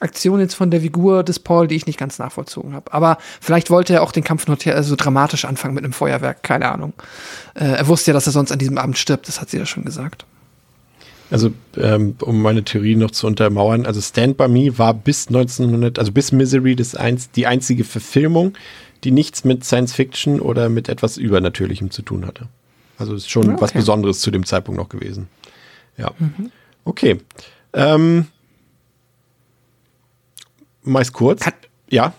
Aktion 0.02 0.40
jetzt 0.40 0.56
von 0.56 0.72
der 0.72 0.82
Figur 0.82 1.24
des 1.24 1.40
Paul, 1.40 1.68
die 1.68 1.76
ich 1.76 1.86
nicht 1.86 2.00
ganz 2.00 2.20
nachvollzogen 2.20 2.74
habe. 2.74 2.92
Aber 2.92 3.18
vielleicht 3.40 3.70
wollte 3.70 3.94
er 3.94 4.04
auch 4.04 4.12
den 4.12 4.24
Kampf 4.24 4.48
noch 4.48 4.60
so 4.60 4.72
also 4.72 4.96
dramatisch 4.96 5.46
anfangen 5.46 5.76
mit 5.76 5.84
einem 5.84 5.94
Feuerwerk, 5.94 6.44
keine 6.44 6.72
Ahnung. 6.72 6.94
Äh, 7.54 7.66
er 7.66 7.88
wusste 7.88 8.12
ja, 8.12 8.14
dass 8.14 8.26
er 8.26 8.34
sonst 8.34 8.52
an 8.52 8.60
diesem 8.60 8.78
Abend 8.78 8.98
stirbt, 8.98 9.28
das 9.28 9.40
hat 9.40 9.50
sie 9.50 9.58
ja 9.58 9.66
schon 9.66 9.86
gesagt. 9.86 10.26
Also, 11.32 11.52
ähm, 11.78 12.16
um 12.22 12.42
meine 12.42 12.64
Theorie 12.64 12.96
noch 12.96 13.12
zu 13.12 13.26
untermauern, 13.26 13.86
also 13.86 14.02
Stand 14.02 14.38
By 14.38 14.48
Me 14.48 14.78
war 14.78 14.94
bis 14.94 15.28
1900, 15.28 15.98
also 15.98 16.12
bis 16.12 16.32
Misery 16.32 16.76
das 16.76 16.94
eins, 16.94 17.32
die 17.32 17.48
einzige 17.48 17.84
Verfilmung, 17.84 18.54
die 19.04 19.12
nichts 19.12 19.44
mit 19.44 19.64
Science 19.64 19.94
Fiction 19.94 20.42
oder 20.42 20.70
mit 20.70 20.90
etwas 20.90 21.18
Übernatürlichem 21.18 21.90
zu 21.90 22.02
tun 22.02 22.28
hatte. 22.28 22.50
Also 22.98 23.16
ist 23.16 23.32
schon 23.32 23.50
okay. 23.54 23.62
was 23.62 23.72
Besonderes 23.72 24.20
zu 24.20 24.30
dem 24.30 24.46
Zeitpunkt 24.46 24.80
noch 24.80 24.90
gewesen. 24.90 25.28
Ja. 25.98 26.12
Mhm. 26.20 26.52
Okay. 26.84 27.22
Ähm, 27.74 28.28
meist 30.84 31.14
kurz. 31.14 31.46
Hat, 31.46 31.56
ja 31.90 32.14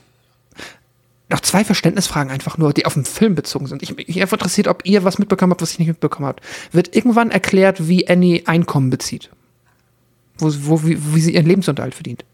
noch 1.32 1.40
zwei 1.40 1.64
Verständnisfragen 1.64 2.30
einfach 2.30 2.58
nur, 2.58 2.72
die 2.72 2.86
auf 2.86 2.94
den 2.94 3.04
Film 3.04 3.34
bezogen 3.34 3.66
sind. 3.66 3.82
Ich, 3.82 3.96
mich 3.96 4.20
einfach 4.20 4.36
interessiert, 4.36 4.68
ob 4.68 4.86
ihr 4.86 5.04
was 5.04 5.18
mitbekommen 5.18 5.52
habt, 5.52 5.62
was 5.62 5.72
ich 5.72 5.78
nicht 5.78 5.88
mitbekommen 5.88 6.26
habt. 6.26 6.42
Wird 6.72 6.94
irgendwann 6.94 7.30
erklärt, 7.30 7.88
wie 7.88 8.08
Annie 8.08 8.46
Einkommen 8.46 8.90
bezieht? 8.90 9.30
Wo, 10.38 10.52
wo, 10.60 10.84
wie, 10.84 10.98
wie 11.14 11.20
sie 11.20 11.34
ihren 11.34 11.46
Lebensunterhalt 11.46 11.94
verdient? 11.94 12.24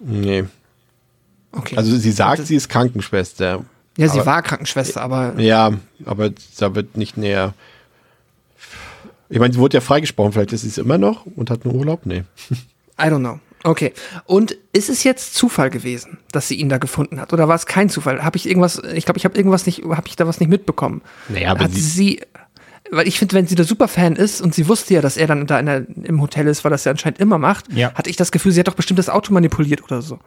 Nee. 0.00 0.44
Okay. 1.52 1.76
Also 1.76 1.96
sie 1.96 2.12
sagt, 2.12 2.46
sie 2.46 2.56
ist 2.56 2.68
Krankenschwester. 2.68 3.64
Ja, 3.96 4.08
sie 4.08 4.20
aber, 4.20 4.26
war 4.26 4.42
Krankenschwester, 4.42 5.00
aber. 5.00 5.38
Ja, 5.40 5.72
aber 6.04 6.30
da 6.58 6.74
wird 6.74 6.96
nicht 6.96 7.16
näher. 7.16 7.54
Ich 9.28 9.38
meine, 9.38 9.52
sie 9.52 9.58
wurde 9.58 9.76
ja 9.76 9.80
freigesprochen, 9.80 10.32
vielleicht 10.32 10.52
ist 10.52 10.62
sie 10.62 10.68
es 10.68 10.78
immer 10.78 10.98
noch 10.98 11.26
und 11.26 11.50
hat 11.50 11.64
nur 11.64 11.74
Urlaub? 11.74 12.06
Nee. 12.06 12.24
I 13.00 13.04
don't 13.04 13.18
know. 13.18 13.40
Okay. 13.64 13.92
Und 14.24 14.56
ist 14.72 14.88
es 14.88 15.04
jetzt 15.04 15.34
Zufall 15.34 15.70
gewesen, 15.70 16.18
dass 16.32 16.48
sie 16.48 16.54
ihn 16.54 16.68
da 16.68 16.78
gefunden 16.78 17.20
hat? 17.20 17.32
Oder 17.32 17.48
war 17.48 17.56
es 17.56 17.66
kein 17.66 17.88
Zufall? 17.88 18.22
Habe 18.22 18.36
ich 18.36 18.48
irgendwas, 18.48 18.80
ich 18.94 19.04
glaube, 19.04 19.18
ich 19.18 19.24
habe 19.24 19.36
irgendwas 19.36 19.66
nicht, 19.66 19.82
habe 19.84 20.06
ich 20.06 20.16
da 20.16 20.26
was 20.26 20.40
nicht 20.40 20.48
mitbekommen? 20.48 21.02
Naja, 21.28 21.50
aber 21.50 21.64
hat 21.64 21.72
sie, 21.72 21.80
sie 21.80 22.20
weil 22.90 23.06
ich 23.06 23.18
finde, 23.18 23.34
wenn 23.34 23.46
sie 23.46 23.54
der 23.54 23.64
Superfan 23.64 24.16
ist 24.16 24.40
und 24.40 24.54
sie 24.54 24.68
wusste 24.68 24.94
ja, 24.94 25.00
dass 25.00 25.16
er 25.16 25.26
dann 25.26 25.46
da 25.46 25.60
der, 25.62 25.86
im 26.04 26.20
Hotel 26.20 26.46
ist, 26.46 26.64
weil 26.64 26.70
das 26.70 26.86
er 26.86 26.92
anscheinend 26.92 27.20
immer 27.20 27.38
macht, 27.38 27.72
ja. 27.72 27.92
hatte 27.94 28.10
ich 28.10 28.16
das 28.16 28.32
Gefühl, 28.32 28.52
sie 28.52 28.60
hat 28.60 28.68
doch 28.68 28.74
bestimmt 28.74 28.98
das 28.98 29.08
Auto 29.08 29.32
manipuliert 29.32 29.82
oder 29.82 30.02
so. 30.02 30.18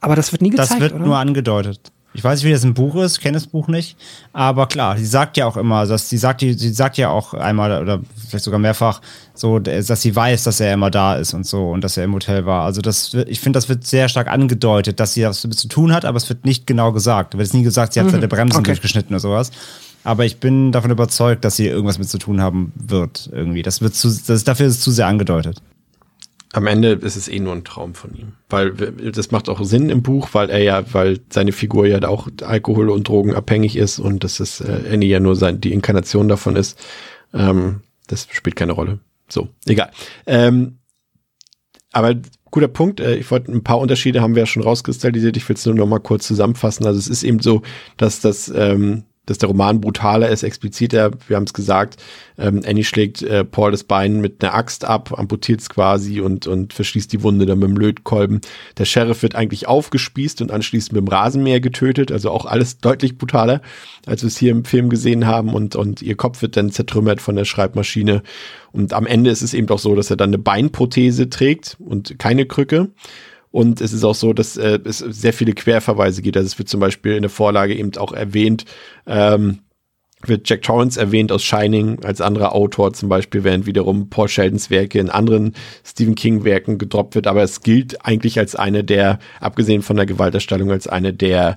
Aber 0.00 0.16
das 0.16 0.32
wird 0.32 0.42
nie 0.42 0.50
gezeigt, 0.50 0.70
Das 0.70 0.80
wird 0.80 0.94
oder? 0.94 1.04
nur 1.04 1.16
angedeutet. 1.16 1.92
Ich 2.16 2.24
weiß 2.24 2.38
nicht, 2.38 2.48
wie 2.48 2.52
das 2.52 2.64
im 2.64 2.72
Buch 2.74 2.94
ist, 2.96 3.20
kenne 3.20 3.34
das 3.34 3.46
Buch 3.46 3.68
nicht. 3.68 3.96
Aber 4.32 4.66
klar, 4.66 4.96
sie 4.96 5.04
sagt 5.04 5.36
ja 5.36 5.46
auch 5.46 5.56
immer, 5.56 5.86
dass 5.86 6.08
sie 6.08 6.16
sagt, 6.16 6.40
sie 6.40 6.72
sagt 6.72 6.96
ja 6.96 7.10
auch 7.10 7.34
einmal 7.34 7.82
oder 7.82 8.00
vielleicht 8.28 8.44
sogar 8.44 8.58
mehrfach, 8.58 9.02
so, 9.34 9.58
dass 9.58 10.00
sie 10.00 10.16
weiß, 10.16 10.44
dass 10.44 10.60
er 10.60 10.72
immer 10.72 10.90
da 10.90 11.16
ist 11.16 11.34
und 11.34 11.46
so 11.46 11.70
und 11.70 11.84
dass 11.84 11.96
er 11.96 12.04
im 12.04 12.14
Hotel 12.14 12.46
war. 12.46 12.64
Also 12.64 12.80
das, 12.80 13.12
ich 13.12 13.40
finde, 13.40 13.58
das 13.58 13.68
wird 13.68 13.86
sehr 13.86 14.08
stark 14.08 14.28
angedeutet, 14.28 14.98
dass 14.98 15.12
sie 15.12 15.20
das 15.20 15.42
damit 15.42 15.58
zu 15.58 15.68
tun 15.68 15.92
hat, 15.92 16.06
aber 16.06 16.16
es 16.16 16.28
wird 16.28 16.46
nicht 16.46 16.66
genau 16.66 16.92
gesagt. 16.92 17.34
Da 17.34 17.38
wird 17.38 17.48
es 17.48 17.54
nie 17.54 17.62
gesagt, 17.62 17.92
sie 17.92 18.00
hat 18.00 18.06
mhm. 18.06 18.12
seine 18.12 18.28
Bremsen 18.28 18.60
okay. 18.60 18.70
durchgeschnitten 18.70 19.14
oder 19.14 19.20
sowas. 19.20 19.50
Aber 20.02 20.24
ich 20.24 20.38
bin 20.38 20.72
davon 20.72 20.90
überzeugt, 20.90 21.44
dass 21.44 21.56
sie 21.56 21.66
irgendwas 21.66 21.98
mit 21.98 22.08
zu 22.08 22.18
tun 22.18 22.40
haben 22.40 22.72
wird 22.76 23.28
irgendwie. 23.32 23.62
Das 23.62 23.82
wird 23.82 23.94
zu, 23.94 24.08
das, 24.26 24.44
dafür 24.44 24.66
ist 24.66 24.76
es 24.76 24.80
zu 24.80 24.90
sehr 24.90 25.06
angedeutet 25.06 25.60
am 26.56 26.66
Ende 26.66 26.92
ist 26.92 27.16
es 27.16 27.28
eh 27.28 27.38
nur 27.38 27.52
ein 27.52 27.64
Traum 27.64 27.94
von 27.94 28.14
ihm. 28.14 28.32
Weil 28.48 28.72
das 28.72 29.30
macht 29.30 29.50
auch 29.50 29.62
Sinn 29.62 29.90
im 29.90 30.02
Buch, 30.02 30.30
weil 30.32 30.48
er 30.48 30.62
ja, 30.62 30.94
weil 30.94 31.20
seine 31.28 31.52
Figur 31.52 31.86
ja 31.86 32.02
auch 32.08 32.28
Alkohol- 32.42 32.88
und 32.88 33.06
Drogen 33.06 33.34
abhängig 33.34 33.76
ist 33.76 33.98
und 33.98 34.24
dass 34.24 34.40
es 34.40 34.62
äh, 34.62 34.84
Annie 34.90 35.08
ja 35.08 35.20
nur 35.20 35.36
sein, 35.36 35.60
die 35.60 35.74
Inkarnation 35.74 36.28
davon 36.28 36.56
ist. 36.56 36.78
Ähm, 37.34 37.82
das 38.06 38.26
spielt 38.30 38.56
keine 38.56 38.72
Rolle. 38.72 39.00
So, 39.28 39.48
egal. 39.66 39.90
Ähm, 40.26 40.78
aber 41.92 42.14
guter 42.50 42.68
Punkt. 42.68 43.00
Äh, 43.00 43.16
ich 43.16 43.30
wollte 43.30 43.52
ein 43.52 43.62
paar 43.62 43.78
Unterschiede 43.78 44.22
haben 44.22 44.34
wir 44.34 44.44
ja 44.44 44.46
schon 44.46 44.62
rauskristallisiert. 44.62 45.36
Ich 45.36 45.46
will 45.46 45.56
es 45.56 45.66
nur 45.66 45.74
noch 45.74 45.86
mal 45.86 45.98
kurz 45.98 46.26
zusammenfassen. 46.26 46.86
Also 46.86 46.98
es 46.98 47.08
ist 47.08 47.22
eben 47.22 47.40
so, 47.40 47.60
dass 47.98 48.20
das 48.20 48.48
ähm, 48.48 49.04
dass 49.26 49.38
der 49.38 49.48
Roman 49.48 49.80
brutaler 49.80 50.28
ist, 50.28 50.42
expliziter. 50.42 51.10
Wir 51.28 51.36
haben 51.36 51.44
es 51.44 51.52
gesagt, 51.52 52.02
ähm, 52.38 52.62
Annie 52.66 52.84
schlägt 52.84 53.22
äh, 53.22 53.44
Paul 53.44 53.72
das 53.72 53.84
Bein 53.84 54.20
mit 54.20 54.42
einer 54.42 54.54
Axt 54.54 54.84
ab, 54.84 55.18
amputiert 55.18 55.60
es 55.60 55.68
quasi 55.68 56.20
und, 56.20 56.46
und 56.46 56.72
verschließt 56.72 57.12
die 57.12 57.22
Wunde 57.22 57.44
dann 57.44 57.58
mit 57.58 57.68
dem 57.68 57.76
Lötkolben. 57.76 58.40
Der 58.78 58.84
Sheriff 58.84 59.22
wird 59.22 59.34
eigentlich 59.34 59.66
aufgespießt 59.68 60.40
und 60.40 60.50
anschließend 60.50 60.92
mit 60.92 61.02
dem 61.02 61.08
Rasenmäher 61.08 61.60
getötet, 61.60 62.12
also 62.12 62.30
auch 62.30 62.46
alles 62.46 62.78
deutlich 62.78 63.18
brutaler, 63.18 63.60
als 64.06 64.22
wir 64.22 64.28
es 64.28 64.38
hier 64.38 64.52
im 64.52 64.64
Film 64.64 64.88
gesehen 64.88 65.26
haben 65.26 65.54
und, 65.54 65.76
und 65.76 66.02
ihr 66.02 66.16
Kopf 66.16 66.42
wird 66.42 66.56
dann 66.56 66.70
zertrümmert 66.70 67.20
von 67.20 67.36
der 67.36 67.44
Schreibmaschine. 67.44 68.22
Und 68.72 68.92
am 68.92 69.06
Ende 69.06 69.30
ist 69.30 69.42
es 69.42 69.54
eben 69.54 69.66
doch 69.66 69.78
so, 69.78 69.94
dass 69.94 70.10
er 70.10 70.16
dann 70.16 70.30
eine 70.30 70.38
Beinprothese 70.38 71.30
trägt 71.30 71.76
und 71.80 72.18
keine 72.18 72.46
Krücke. 72.46 72.90
Und 73.56 73.80
es 73.80 73.94
ist 73.94 74.04
auch 74.04 74.14
so, 74.14 74.34
dass 74.34 74.58
äh, 74.58 74.78
es 74.84 74.98
sehr 74.98 75.32
viele 75.32 75.54
Querverweise 75.54 76.20
gibt. 76.20 76.36
Also 76.36 76.46
es 76.46 76.58
wird 76.58 76.68
zum 76.68 76.78
Beispiel 76.78 77.16
in 77.16 77.22
der 77.22 77.30
Vorlage 77.30 77.74
eben 77.74 77.90
auch 77.96 78.12
erwähnt, 78.12 78.66
ähm, 79.06 79.60
wird 80.20 80.46
Jack 80.46 80.60
Torrance 80.60 81.00
erwähnt 81.00 81.32
aus 81.32 81.42
Shining 81.42 82.04
als 82.04 82.20
anderer 82.20 82.54
Autor 82.54 82.92
zum 82.92 83.08
Beispiel, 83.08 83.44
während 83.44 83.64
wiederum 83.64 84.10
Paul 84.10 84.28
Sheldons 84.28 84.68
Werke 84.68 84.98
in 84.98 85.08
anderen 85.08 85.54
Stephen 85.86 86.14
King 86.14 86.44
Werken 86.44 86.76
gedroppt 86.76 87.14
wird. 87.14 87.26
Aber 87.26 87.42
es 87.42 87.62
gilt 87.62 88.04
eigentlich 88.04 88.38
als 88.38 88.56
eine 88.56 88.84
der, 88.84 89.20
abgesehen 89.40 89.80
von 89.80 89.96
der 89.96 90.04
Gewalterstellung, 90.04 90.70
als 90.70 90.86
eine 90.86 91.14
der, 91.14 91.56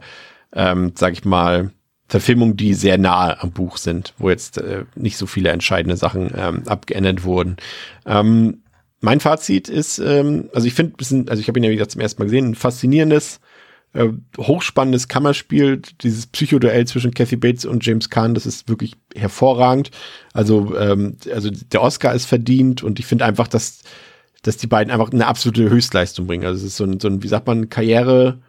ähm, 0.53 0.93
sag 0.95 1.11
ich 1.11 1.25
mal, 1.25 1.71
Verfilmungen, 2.07 2.55
die 2.55 2.75
sehr 2.75 2.97
nahe 2.97 3.43
am 3.43 3.51
Buch 3.51 3.75
sind, 3.75 4.13
wo 4.17 4.29
jetzt 4.29 4.57
äh, 4.57 4.85
nicht 4.95 5.17
so 5.17 5.25
viele 5.25 5.49
entscheidende 5.49 5.97
Sachen 5.97 6.31
ähm, 6.33 6.63
abgeändert 6.65 7.25
wurden. 7.25 7.57
Ähm, 8.05 8.61
mein 9.01 9.19
Fazit 9.19 9.69
ist, 9.69 9.99
ähm, 9.99 10.49
also 10.53 10.67
ich 10.67 10.73
finde, 10.73 10.95
also 11.29 11.39
ich 11.39 11.47
habe 11.47 11.59
ihn 11.59 11.63
ja 11.63 11.69
wie 11.69 11.75
gesagt 11.75 11.91
zum 11.91 12.01
ersten 12.01 12.21
Mal 12.21 12.25
gesehen, 12.25 12.49
ein 12.49 12.55
faszinierendes, 12.55 13.39
äh, 13.93 14.09
hochspannendes 14.37 15.07
Kammerspiel, 15.07 15.81
dieses 16.01 16.27
Psychoduell 16.27 16.85
zwischen 16.85 17.13
Kathy 17.13 17.37
Bates 17.37 17.65
und 17.65 17.85
James 17.85 18.09
Caan, 18.09 18.33
das 18.33 18.45
ist 18.45 18.69
wirklich 18.69 18.93
hervorragend. 19.15 19.91
Also, 20.33 20.77
ähm, 20.77 21.17
also 21.33 21.49
der 21.49 21.81
Oscar 21.81 22.13
ist 22.13 22.25
verdient 22.25 22.83
und 22.83 22.99
ich 22.99 23.05
finde 23.05 23.25
einfach, 23.25 23.47
dass, 23.47 23.81
dass 24.43 24.57
die 24.57 24.67
beiden 24.67 24.91
einfach 24.91 25.11
eine 25.11 25.27
absolute 25.27 25.69
Höchstleistung 25.69 26.27
bringen. 26.27 26.45
Also 26.45 26.59
es 26.59 26.73
ist 26.73 26.77
so 26.77 26.83
ein, 26.83 26.99
so 26.99 27.07
ein 27.07 27.23
wie 27.23 27.27
sagt 27.27 27.47
man, 27.47 27.69
Karriere, 27.69 28.39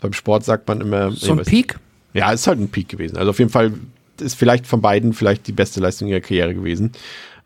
beim 0.00 0.12
Sport 0.12 0.44
sagt 0.44 0.68
man 0.68 0.80
immer. 0.80 1.12
So 1.12 1.32
ein 1.32 1.44
Peak? 1.44 1.78
Ja, 2.12 2.32
ist 2.32 2.46
halt 2.46 2.60
ein 2.60 2.68
Peak 2.68 2.88
gewesen. 2.88 3.16
Also 3.16 3.30
auf 3.30 3.38
jeden 3.38 3.50
Fall 3.50 3.72
ist 4.20 4.34
vielleicht 4.34 4.66
von 4.66 4.80
beiden 4.80 5.12
vielleicht 5.12 5.46
die 5.46 5.52
beste 5.52 5.80
Leistung 5.80 6.08
ihrer 6.08 6.20
Karriere 6.20 6.54
gewesen. 6.54 6.92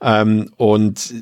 Ähm, 0.01 0.51
und 0.56 1.12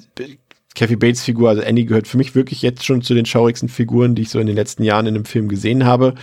Kathy 0.78 0.94
Bates 0.94 1.24
Figur, 1.24 1.48
also 1.48 1.62
Annie 1.62 1.86
gehört 1.86 2.06
für 2.06 2.18
mich 2.18 2.36
wirklich 2.36 2.62
jetzt 2.62 2.84
schon 2.84 3.02
zu 3.02 3.12
den 3.12 3.26
schaurigsten 3.26 3.68
Figuren, 3.68 4.14
die 4.14 4.22
ich 4.22 4.30
so 4.30 4.38
in 4.38 4.46
den 4.46 4.54
letzten 4.54 4.84
Jahren 4.84 5.06
in 5.06 5.16
einem 5.16 5.24
Film 5.24 5.48
gesehen 5.48 5.84
habe. 5.84 6.14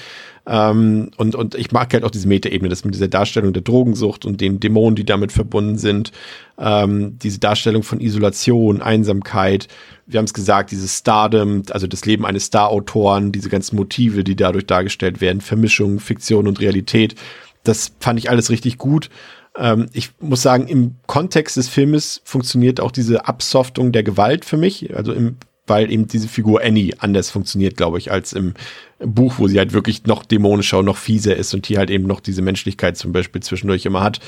Ähm, 0.47 1.11
und, 1.17 1.35
und 1.35 1.55
ich 1.55 1.73
mag 1.73 1.91
halt 1.93 2.05
auch 2.05 2.11
diese 2.11 2.29
Metaebene, 2.29 2.69
das 2.69 2.85
mit 2.85 2.93
dieser 2.93 3.09
Darstellung 3.09 3.51
der 3.51 3.63
Drogensucht 3.63 4.23
und 4.25 4.39
den 4.39 4.61
Dämonen, 4.61 4.95
die 4.95 5.03
damit 5.03 5.33
verbunden 5.33 5.77
sind. 5.77 6.13
Ähm, 6.57 7.19
diese 7.21 7.39
Darstellung 7.39 7.83
von 7.83 7.99
Isolation, 7.99 8.81
Einsamkeit. 8.81 9.67
Wir 10.05 10.19
haben 10.19 10.25
es 10.25 10.33
gesagt, 10.33 10.71
dieses 10.71 10.99
Stardom, 10.99 11.63
also 11.71 11.85
das 11.85 12.05
Leben 12.05 12.25
eines 12.25 12.45
Star-Autoren, 12.45 13.33
diese 13.33 13.49
ganzen 13.49 13.75
Motive, 13.75 14.23
die 14.23 14.37
dadurch 14.37 14.67
dargestellt 14.67 15.19
werden, 15.19 15.41
Vermischung, 15.41 15.99
Fiktion 15.99 16.47
und 16.47 16.61
Realität. 16.61 17.15
Das 17.63 17.91
fand 17.99 18.19
ich 18.19 18.29
alles 18.29 18.49
richtig 18.49 18.77
gut. 18.77 19.09
Ähm, 19.57 19.87
ich 19.93 20.11
muss 20.19 20.41
sagen, 20.41 20.67
im 20.67 20.95
Kontext 21.07 21.57
des 21.57 21.69
Filmes 21.69 22.21
funktioniert 22.25 22.79
auch 22.79 22.91
diese 22.91 23.27
Absoftung 23.27 23.91
der 23.91 24.03
Gewalt 24.03 24.45
für 24.45 24.57
mich. 24.57 24.95
Also 24.95 25.13
im, 25.13 25.37
weil 25.67 25.91
eben 25.91 26.07
diese 26.07 26.27
Figur 26.27 26.61
Annie 26.61 26.93
anders 26.99 27.31
funktioniert, 27.31 27.75
glaube 27.75 27.97
ich, 27.97 28.11
als 28.11 28.33
im 28.33 28.53
Buch, 28.99 29.35
wo 29.37 29.47
sie 29.47 29.57
halt 29.57 29.73
wirklich 29.73 30.05
noch 30.05 30.23
dämonischer 30.23 30.79
und 30.79 30.85
noch 30.85 30.97
fieser 30.97 31.35
ist 31.35 31.53
und 31.53 31.65
hier 31.65 31.79
halt 31.79 31.89
eben 31.89 32.05
noch 32.05 32.19
diese 32.19 32.41
Menschlichkeit 32.41 32.97
zum 32.97 33.11
Beispiel 33.11 33.41
zwischendurch 33.41 33.85
immer 33.85 34.03
hat. 34.03 34.19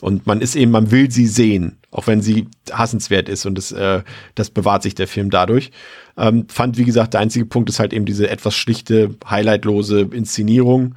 Und 0.00 0.26
man 0.26 0.40
ist 0.40 0.56
eben, 0.56 0.70
man 0.70 0.90
will 0.90 1.10
sie 1.10 1.26
sehen, 1.26 1.78
auch 1.90 2.06
wenn 2.06 2.22
sie 2.22 2.48
hassenswert 2.72 3.28
ist 3.28 3.46
und 3.46 3.56
das, 3.56 3.72
äh, 3.72 4.02
das 4.34 4.50
bewahrt 4.50 4.82
sich 4.82 4.94
der 4.94 5.06
Film 5.06 5.30
dadurch. 5.30 5.70
Ähm, 6.16 6.46
fand, 6.48 6.78
wie 6.78 6.84
gesagt, 6.84 7.14
der 7.14 7.20
einzige 7.20 7.46
Punkt 7.46 7.68
ist 7.68 7.78
halt 7.78 7.92
eben 7.92 8.06
diese 8.06 8.28
etwas 8.28 8.54
schlichte, 8.54 9.14
highlightlose 9.28 10.08
Inszenierung. 10.12 10.94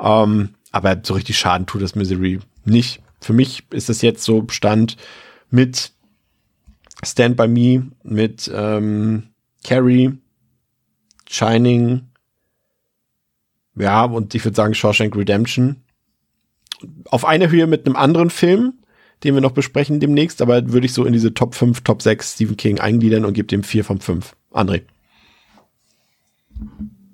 Ähm, 0.00 0.50
aber 0.70 1.00
so 1.02 1.14
richtig 1.14 1.38
Schaden 1.38 1.66
tut 1.66 1.82
das 1.82 1.94
Misery 1.94 2.40
nicht. 2.64 3.00
Für 3.20 3.32
mich 3.32 3.64
ist 3.70 3.90
es 3.90 4.02
jetzt 4.02 4.22
so 4.24 4.44
Stand 4.50 4.96
mit 5.50 5.92
Stand 7.04 7.36
By 7.36 7.48
Me, 7.48 7.90
mit 8.02 8.50
ähm, 8.52 9.28
Carrie, 9.64 10.12
Shining, 11.28 12.08
ja, 13.78 14.04
und 14.04 14.34
ich 14.34 14.44
würde 14.44 14.56
sagen 14.56 14.74
Shawshank 14.74 15.14
Redemption. 15.16 15.76
Auf 17.06 17.24
einer 17.24 17.50
Höhe 17.50 17.66
mit 17.66 17.86
einem 17.86 17.96
anderen 17.96 18.30
Film, 18.30 18.74
den 19.24 19.34
wir 19.34 19.40
noch 19.40 19.52
besprechen 19.52 20.00
demnächst, 20.00 20.42
aber 20.42 20.72
würde 20.72 20.86
ich 20.86 20.92
so 20.92 21.04
in 21.04 21.12
diese 21.12 21.34
Top 21.34 21.54
5, 21.54 21.82
Top 21.82 22.02
6 22.02 22.34
Stephen 22.34 22.56
King 22.56 22.80
eingliedern 22.80 23.24
und 23.24 23.34
gebe 23.34 23.48
dem 23.48 23.62
4 23.62 23.84
von 23.84 24.00
5. 24.00 24.36
André. 24.52 24.82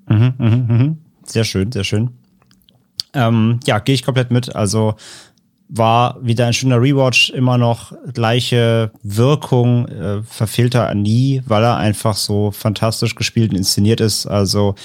Mhm, 0.07 0.33
mhm, 0.37 0.65
mhm. 0.67 0.97
Sehr 1.25 1.43
schön, 1.43 1.71
sehr 1.71 1.83
schön. 1.83 2.11
Ähm, 3.13 3.59
ja, 3.65 3.79
gehe 3.79 3.95
ich 3.95 4.03
komplett 4.03 4.31
mit. 4.31 4.55
Also 4.55 4.95
war 5.67 6.17
wieder 6.21 6.45
ein 6.47 6.53
schöner 6.53 6.81
Rewatch, 6.81 7.31
immer 7.31 7.57
noch 7.57 7.93
gleiche 8.13 8.91
Wirkung, 9.03 9.87
äh, 9.87 10.21
verfehlt 10.23 10.75
er 10.75 10.93
nie, 10.93 11.41
weil 11.47 11.63
er 11.63 11.77
einfach 11.77 12.15
so 12.15 12.51
fantastisch 12.51 13.15
gespielt 13.15 13.51
und 13.51 13.57
inszeniert 13.57 13.99
ist. 13.99 14.27
Also 14.27 14.75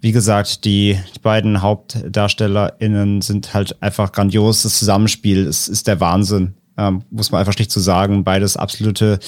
wie 0.00 0.12
gesagt, 0.12 0.64
die, 0.64 0.98
beiden 1.22 1.62
HauptdarstellerInnen 1.62 3.20
sind 3.20 3.52
halt 3.52 3.80
einfach 3.82 4.12
grandios. 4.12 4.62
Das 4.62 4.78
Zusammenspiel 4.78 5.44
ist, 5.44 5.68
ist 5.68 5.86
der 5.86 6.00
Wahnsinn. 6.00 6.54
Ähm, 6.78 7.02
muss 7.10 7.30
man 7.30 7.40
einfach 7.40 7.52
schlicht 7.52 7.70
zu 7.70 7.80
so 7.80 7.84
sagen. 7.84 8.24
Beides 8.24 8.56
absolute 8.56 9.18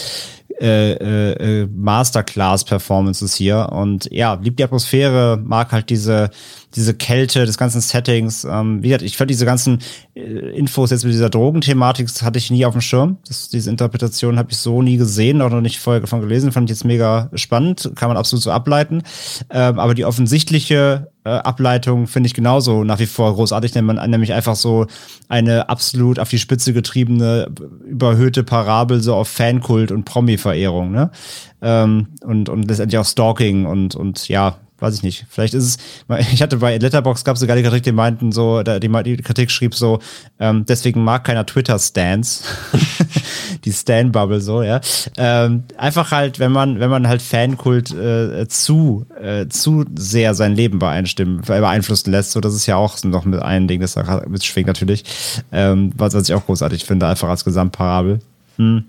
äh, 0.60 0.92
äh, 0.92 1.66
Masterclass-Performances 1.66 3.34
hier. 3.34 3.68
Und 3.70 4.08
ja, 4.10 4.34
liebt 4.34 4.58
die 4.58 4.64
Atmosphäre, 4.64 5.38
mag 5.42 5.72
halt 5.72 5.90
diese, 5.90 6.30
diese 6.74 6.94
Kälte 6.94 7.46
des 7.46 7.58
ganzen 7.58 7.80
Settings. 7.80 8.44
Ähm, 8.44 8.82
wie 8.82 8.88
gesagt, 8.88 9.02
ich 9.02 9.16
fand 9.16 9.30
diese 9.30 9.44
ganzen 9.44 9.80
äh, 10.14 10.20
Infos 10.20 10.90
jetzt 10.90 11.04
mit 11.04 11.12
dieser 11.12 11.30
Drogenthematik, 11.30 12.08
hatte 12.22 12.38
ich 12.38 12.50
nie 12.50 12.64
auf 12.64 12.72
dem 12.72 12.80
Schirm. 12.80 13.18
Das, 13.26 13.48
diese 13.48 13.70
Interpretation 13.70 14.38
habe 14.38 14.50
ich 14.50 14.58
so 14.58 14.82
nie 14.82 14.96
gesehen, 14.96 15.42
auch 15.42 15.50
noch 15.50 15.60
nicht 15.60 15.80
vorher 15.80 16.00
davon 16.00 16.20
gelesen. 16.20 16.52
Fand 16.52 16.70
ich 16.70 16.76
jetzt 16.76 16.84
mega 16.84 17.30
spannend, 17.34 17.92
kann 17.94 18.08
man 18.08 18.16
absolut 18.16 18.42
so 18.42 18.50
ableiten. 18.50 19.02
Ähm, 19.50 19.78
aber 19.78 19.94
die 19.94 20.04
offensichtliche 20.04 21.12
äh, 21.24 21.30
Ableitung 21.30 22.06
finde 22.06 22.26
ich 22.26 22.34
genauso 22.34 22.84
nach 22.84 22.98
wie 22.98 23.06
vor 23.06 23.34
großartig, 23.34 23.74
wenn 23.74 23.84
man 23.84 24.10
nämlich 24.10 24.32
einfach 24.32 24.56
so 24.56 24.86
eine 25.28 25.68
absolut 25.68 26.18
auf 26.18 26.28
die 26.28 26.38
Spitze 26.38 26.72
getriebene, 26.72 27.48
überhöhte 27.86 28.42
Parabel 28.42 29.00
so 29.00 29.14
auf 29.14 29.28
Fankult 29.28 29.92
und 29.92 30.04
Promi-Verehrung, 30.04 30.90
ne? 30.90 31.10
Ähm, 31.60 32.08
und, 32.22 32.48
und 32.48 32.68
letztendlich 32.68 32.98
auch 32.98 33.04
Stalking 33.04 33.66
und, 33.66 33.94
und 33.94 34.26
ja, 34.28 34.56
weiß 34.82 34.96
ich 34.96 35.02
nicht. 35.02 35.24
Vielleicht 35.30 35.54
ist 35.54 35.64
es, 35.64 35.76
ich 36.32 36.42
hatte 36.42 36.58
bei 36.58 36.76
Letterbox 36.76 37.24
gab 37.24 37.34
es 37.34 37.40
sogar 37.40 37.56
die 37.56 37.62
Kritik, 37.62 37.84
die 37.84 37.92
meinten 37.92 38.32
so, 38.32 38.62
die, 38.62 38.88
die 38.88 39.16
Kritik 39.18 39.50
schrieb 39.50 39.74
so, 39.74 40.00
ähm, 40.38 40.66
deswegen 40.66 41.02
mag 41.02 41.24
keiner 41.24 41.46
Twitter-Stans. 41.46 42.42
die 43.64 43.72
Stan-Bubble 43.72 44.40
so, 44.40 44.62
ja. 44.62 44.80
Ähm, 45.16 45.64
einfach 45.76 46.10
halt, 46.10 46.38
wenn 46.38 46.52
man, 46.52 46.80
wenn 46.80 46.90
man 46.90 47.06
halt 47.06 47.22
Fankult 47.22 47.92
äh, 47.92 48.46
zu, 48.48 49.06
äh, 49.20 49.46
zu 49.48 49.84
sehr 49.94 50.34
sein 50.34 50.54
Leben 50.54 50.78
beeinstimmen, 50.78 51.42
beeinflussen 51.42 52.10
lässt, 52.10 52.32
so 52.32 52.40
das 52.40 52.54
ist 52.54 52.66
ja 52.66 52.76
auch 52.76 53.02
noch 53.04 53.24
mit 53.24 53.40
einem 53.40 53.68
Ding, 53.68 53.80
das 53.80 53.94
da 53.94 54.22
mitschwingt 54.28 54.66
natürlich. 54.66 55.04
Ähm, 55.52 55.92
was, 55.96 56.14
was 56.14 56.28
ich 56.28 56.34
auch 56.34 56.44
großartig 56.44 56.84
finde, 56.84 57.06
einfach 57.06 57.28
als 57.28 57.44
Gesamtparabel. 57.44 58.20
Hm. 58.56 58.84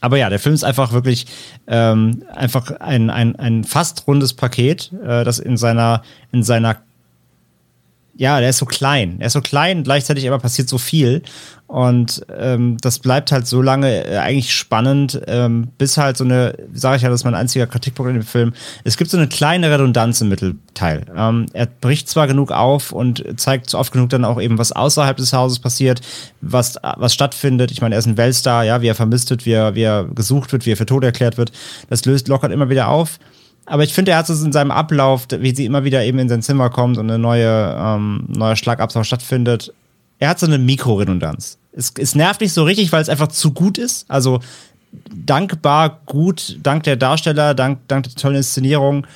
Aber 0.00 0.16
ja, 0.16 0.30
der 0.30 0.38
Film 0.38 0.54
ist 0.54 0.64
einfach 0.64 0.92
wirklich 0.92 1.26
ähm, 1.66 2.22
einfach 2.32 2.70
ein, 2.80 3.10
ein, 3.10 3.36
ein 3.36 3.64
fast 3.64 4.06
rundes 4.06 4.34
Paket, 4.34 4.92
äh, 5.04 5.24
das 5.24 5.38
in 5.38 5.56
seiner, 5.56 6.02
in 6.32 6.42
seiner 6.42 6.78
ja, 8.20 8.38
der 8.38 8.50
ist 8.50 8.58
so 8.58 8.66
klein. 8.66 9.16
Er 9.18 9.28
ist 9.28 9.32
so 9.32 9.40
klein, 9.40 9.82
gleichzeitig 9.82 10.28
aber 10.28 10.38
passiert 10.38 10.68
so 10.68 10.76
viel. 10.76 11.22
Und 11.66 12.20
ähm, 12.38 12.76
das 12.82 12.98
bleibt 12.98 13.32
halt 13.32 13.46
so 13.46 13.62
lange 13.62 14.04
äh, 14.04 14.18
eigentlich 14.18 14.52
spannend, 14.54 15.22
ähm, 15.26 15.68
bis 15.78 15.96
halt 15.96 16.18
so 16.18 16.24
eine, 16.24 16.54
sage 16.74 16.96
ich 16.96 17.02
ja, 17.02 17.08
das 17.08 17.22
ist 17.22 17.24
mein 17.24 17.34
einziger 17.34 17.66
Kritikpunkt 17.66 18.10
in 18.10 18.16
dem 18.16 18.26
Film. 18.26 18.52
Es 18.84 18.98
gibt 18.98 19.10
so 19.10 19.16
eine 19.16 19.26
kleine 19.26 19.70
Redundanz 19.70 20.20
im 20.20 20.28
Mittelteil. 20.28 21.06
Ähm, 21.16 21.46
er 21.54 21.64
bricht 21.64 22.10
zwar 22.10 22.26
genug 22.26 22.52
auf 22.52 22.92
und 22.92 23.24
zeigt 23.40 23.72
oft 23.74 23.90
genug 23.90 24.10
dann 24.10 24.26
auch 24.26 24.38
eben, 24.38 24.58
was 24.58 24.72
außerhalb 24.72 25.16
des 25.16 25.32
Hauses 25.32 25.58
passiert, 25.58 26.02
was, 26.42 26.76
was 26.82 27.14
stattfindet. 27.14 27.70
Ich 27.70 27.80
meine, 27.80 27.94
er 27.94 28.00
ist 28.00 28.06
ein 28.06 28.18
Weltstar, 28.18 28.64
ja, 28.64 28.82
wie 28.82 28.88
er 28.88 28.94
vermisst 28.94 29.30
wird, 29.30 29.46
wie 29.46 29.52
er, 29.52 29.74
wie 29.74 29.82
er 29.82 30.04
gesucht 30.04 30.52
wird, 30.52 30.66
wie 30.66 30.72
er 30.72 30.76
für 30.76 30.84
tot 30.84 31.04
erklärt 31.04 31.38
wird. 31.38 31.52
Das 31.88 32.04
löst 32.04 32.28
lockert 32.28 32.52
immer 32.52 32.68
wieder 32.68 32.88
auf. 32.88 33.18
Aber 33.66 33.84
ich 33.84 33.92
finde, 33.92 34.12
er 34.12 34.18
hat 34.18 34.28
es 34.28 34.42
in 34.42 34.52
seinem 34.52 34.70
Ablauf, 34.70 35.26
wie 35.30 35.54
sie 35.54 35.64
immer 35.64 35.84
wieder 35.84 36.04
eben 36.04 36.18
in 36.18 36.28
sein 36.28 36.42
Zimmer 36.42 36.70
kommt 36.70 36.98
und 36.98 37.08
eine 37.08 37.18
neue, 37.18 37.76
ähm, 37.78 38.24
neuer 38.28 38.56
Schlagabtausch 38.56 39.06
stattfindet. 39.06 39.72
Er 40.18 40.30
hat 40.30 40.38
so 40.40 40.46
eine 40.46 40.58
Mikroredundanz 40.58 41.60
es, 41.72 41.92
es 41.98 42.14
nervt 42.14 42.40
nicht 42.40 42.52
so 42.52 42.64
richtig, 42.64 42.92
weil 42.92 43.02
es 43.02 43.08
einfach 43.08 43.28
zu 43.28 43.52
gut 43.52 43.78
ist. 43.78 44.04
Also 44.08 44.40
dankbar 45.14 46.00
gut, 46.06 46.58
dank 46.62 46.82
der 46.84 46.96
Darsteller, 46.96 47.54
dank, 47.54 47.80
dank 47.88 48.04
der 48.04 48.14
tollen 48.14 48.36
Inszenierung. 48.36 49.06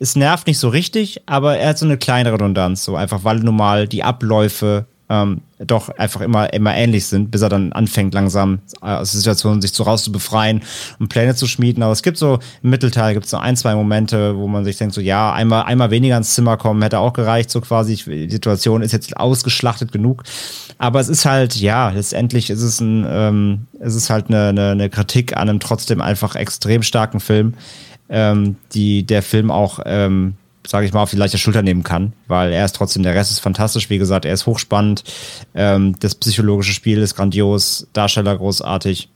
Es 0.00 0.16
nervt 0.16 0.46
nicht 0.46 0.58
so 0.58 0.68
richtig, 0.68 1.22
aber 1.26 1.56
er 1.56 1.70
hat 1.70 1.78
so 1.78 1.86
eine 1.86 1.98
kleine 1.98 2.32
Redundanz, 2.32 2.84
so 2.84 2.96
einfach, 2.96 3.24
weil 3.24 3.40
normal 3.40 3.88
die 3.88 4.04
Abläufe 4.04 4.86
ähm, 5.10 5.40
doch 5.58 5.88
einfach 5.88 6.20
immer, 6.20 6.52
immer 6.52 6.74
ähnlich 6.74 7.06
sind, 7.06 7.30
bis 7.30 7.42
er 7.42 7.48
dann 7.48 7.72
anfängt, 7.72 8.14
langsam 8.14 8.60
aus 8.80 9.12
der 9.12 9.18
Situation 9.18 9.60
sich 9.62 9.72
so 9.72 9.82
raus 9.84 10.04
zu 10.04 10.12
befreien 10.12 10.62
und 10.98 11.08
Pläne 11.08 11.34
zu 11.34 11.46
schmieden. 11.46 11.82
Aber 11.82 11.92
es 11.92 12.02
gibt 12.02 12.18
so 12.18 12.38
im 12.62 12.70
Mittelteil 12.70 13.14
gibt 13.14 13.24
es 13.24 13.30
so 13.30 13.38
ein, 13.38 13.56
zwei 13.56 13.74
Momente, 13.74 14.36
wo 14.36 14.46
man 14.46 14.64
sich 14.64 14.76
denkt, 14.76 14.94
so 14.94 15.00
ja, 15.00 15.32
einmal, 15.32 15.64
einmal 15.64 15.90
weniger 15.90 16.16
ins 16.16 16.34
Zimmer 16.34 16.56
kommen, 16.56 16.82
hätte 16.82 16.98
auch 16.98 17.12
gereicht, 17.12 17.50
so 17.50 17.60
quasi. 17.60 17.96
Die 17.96 18.30
Situation 18.30 18.82
ist 18.82 18.92
jetzt 18.92 19.16
ausgeschlachtet 19.16 19.92
genug. 19.92 20.24
Aber 20.76 21.00
es 21.00 21.08
ist 21.08 21.24
halt, 21.24 21.56
ja, 21.56 21.90
letztendlich 21.90 22.50
ist 22.50 22.62
es 22.62 22.80
ein, 22.80 23.06
ähm, 23.08 23.66
es 23.80 23.94
ist 23.94 24.10
halt 24.10 24.28
eine, 24.28 24.48
eine, 24.48 24.70
eine 24.70 24.90
Kritik 24.90 25.36
an 25.36 25.48
einem 25.48 25.60
trotzdem 25.60 26.00
einfach 26.00 26.36
extrem 26.36 26.82
starken 26.82 27.18
Film, 27.18 27.54
ähm, 28.08 28.56
die 28.72 29.04
der 29.04 29.22
Film 29.22 29.50
auch 29.50 29.80
ähm, 29.86 30.34
sage 30.68 30.84
ich 30.84 30.92
mal, 30.92 31.02
auf 31.02 31.10
die 31.10 31.16
leichte 31.16 31.38
Schulter 31.38 31.62
nehmen 31.62 31.82
kann, 31.82 32.12
weil 32.26 32.52
er 32.52 32.64
ist 32.66 32.76
trotzdem, 32.76 33.02
der 33.02 33.14
Rest 33.14 33.30
ist 33.30 33.40
fantastisch, 33.40 33.88
wie 33.88 33.96
gesagt, 33.96 34.26
er 34.26 34.34
ist 34.34 34.44
hochspannend, 34.44 35.02
ähm, 35.54 35.94
das 36.00 36.14
psychologische 36.14 36.74
Spiel 36.74 36.98
ist 36.98 37.14
grandios, 37.14 37.88
Darsteller 37.94 38.36
großartig, 38.36 39.08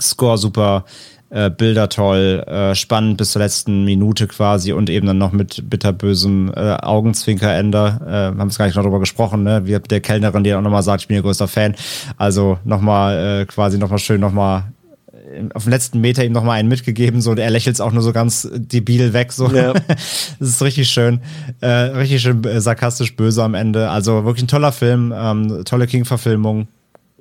Score 0.00 0.38
super, 0.38 0.84
äh, 1.30 1.50
Bilder 1.50 1.88
toll, 1.88 2.44
äh, 2.46 2.74
spannend 2.74 3.16
bis 3.16 3.30
zur 3.30 3.42
letzten 3.42 3.84
Minute 3.84 4.26
quasi 4.26 4.72
und 4.72 4.90
eben 4.90 5.06
dann 5.06 5.18
noch 5.18 5.32
mit 5.32 5.68
bitterbösem 5.70 6.52
äh, 6.54 6.74
Augenzwinkerende. 6.74 8.00
Äh, 8.06 8.38
haben 8.38 8.48
es 8.48 8.58
gar 8.58 8.66
nicht 8.66 8.76
noch 8.76 8.82
darüber 8.82 9.00
gesprochen, 9.00 9.42
ne? 9.42 9.66
Wie 9.66 9.78
der 9.78 10.00
Kellnerin, 10.00 10.44
die 10.44 10.54
auch 10.54 10.60
nochmal 10.60 10.82
sagt, 10.82 11.02
ich 11.02 11.08
bin 11.08 11.16
ihr 11.16 11.22
größter 11.22 11.48
Fan. 11.48 11.74
Also 12.16 12.58
nochmal 12.64 13.40
äh, 13.40 13.46
quasi 13.46 13.78
nochmal 13.78 13.98
schön 13.98 14.20
nochmal 14.20 14.64
auf 15.54 15.64
den 15.64 15.70
letzten 15.70 16.00
Meter 16.00 16.24
ihm 16.24 16.32
nochmal 16.32 16.58
einen 16.58 16.68
mitgegeben, 16.68 17.20
so, 17.20 17.34
er 17.34 17.50
lächelt 17.50 17.80
auch 17.80 17.92
nur 17.92 18.02
so 18.02 18.12
ganz 18.12 18.48
debil 18.54 19.12
weg, 19.12 19.32
so. 19.32 19.50
Ja. 19.50 19.72
das 20.38 20.48
ist 20.48 20.62
richtig 20.62 20.88
schön, 20.88 21.20
äh, 21.60 21.66
richtig 21.66 22.22
schön 22.22 22.44
äh, 22.44 22.60
sarkastisch 22.60 23.16
böse 23.16 23.42
am 23.42 23.54
Ende. 23.54 23.90
Also 23.90 24.24
wirklich 24.24 24.44
ein 24.44 24.48
toller 24.48 24.72
Film, 24.72 25.12
ähm, 25.16 25.62
tolle 25.64 25.86
King-Verfilmung. 25.86 26.68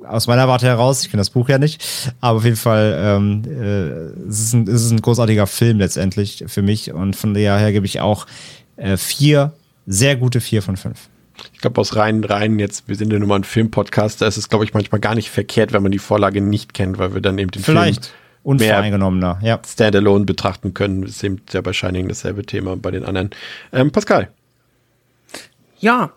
Aus 0.07 0.27
meiner 0.27 0.47
Warte 0.47 0.67
heraus, 0.67 1.01
ich 1.01 1.09
kenne 1.09 1.21
das 1.21 1.31
Buch 1.31 1.49
ja 1.49 1.57
nicht, 1.57 1.83
aber 2.21 2.37
auf 2.37 2.43
jeden 2.43 2.57
Fall 2.57 2.95
ähm, 2.99 3.43
äh, 3.45 4.27
es 4.29 4.39
ist, 4.39 4.53
ein, 4.53 4.67
es 4.67 4.83
ist 4.83 4.91
ein 4.91 5.01
großartiger 5.01 5.47
Film 5.47 5.79
letztendlich 5.79 6.43
für 6.45 6.61
mich 6.61 6.93
und 6.93 7.15
von 7.15 7.33
daher 7.33 7.71
gebe 7.71 7.87
ich 7.87 8.01
auch 8.01 8.27
äh, 8.75 8.97
vier, 8.97 9.53
sehr 9.87 10.15
gute 10.15 10.41
vier 10.41 10.61
von 10.61 10.77
fünf. 10.77 11.09
Ich 11.53 11.59
glaube, 11.59 11.79
aus 11.81 11.95
rein, 11.95 12.23
rein 12.23 12.59
jetzt, 12.59 12.87
wir 12.87 12.95
sind 12.95 13.11
ja 13.11 13.19
nun 13.19 13.27
mal 13.27 13.35
ein 13.35 13.43
Filmpodcast, 13.43 14.21
da 14.21 14.27
ist 14.27 14.37
es, 14.37 14.49
glaube 14.49 14.65
ich, 14.65 14.73
manchmal 14.73 15.01
gar 15.01 15.15
nicht 15.15 15.29
verkehrt, 15.29 15.73
wenn 15.73 15.83
man 15.83 15.91
die 15.91 15.99
Vorlage 15.99 16.41
nicht 16.41 16.73
kennt, 16.73 16.97
weil 16.97 17.13
wir 17.13 17.21
dann 17.21 17.37
eben 17.37 17.51
den 17.51 17.63
Vielleicht. 17.63 18.05
Film 18.05 18.17
unvoreingenommener, 18.45 19.39
ja. 19.41 19.59
Standalone 19.67 20.25
betrachten 20.25 20.75
können. 20.75 21.01
Das 21.01 21.11
ist 21.11 21.23
eben 21.23 21.41
ja 21.51 21.61
bei 21.61 21.73
Shining 21.73 22.07
dasselbe 22.07 22.45
Thema 22.45 22.77
bei 22.77 22.91
den 22.91 23.03
anderen. 23.03 23.31
Ähm, 23.73 23.91
Pascal. 23.91 24.29
Ja, 25.79 26.13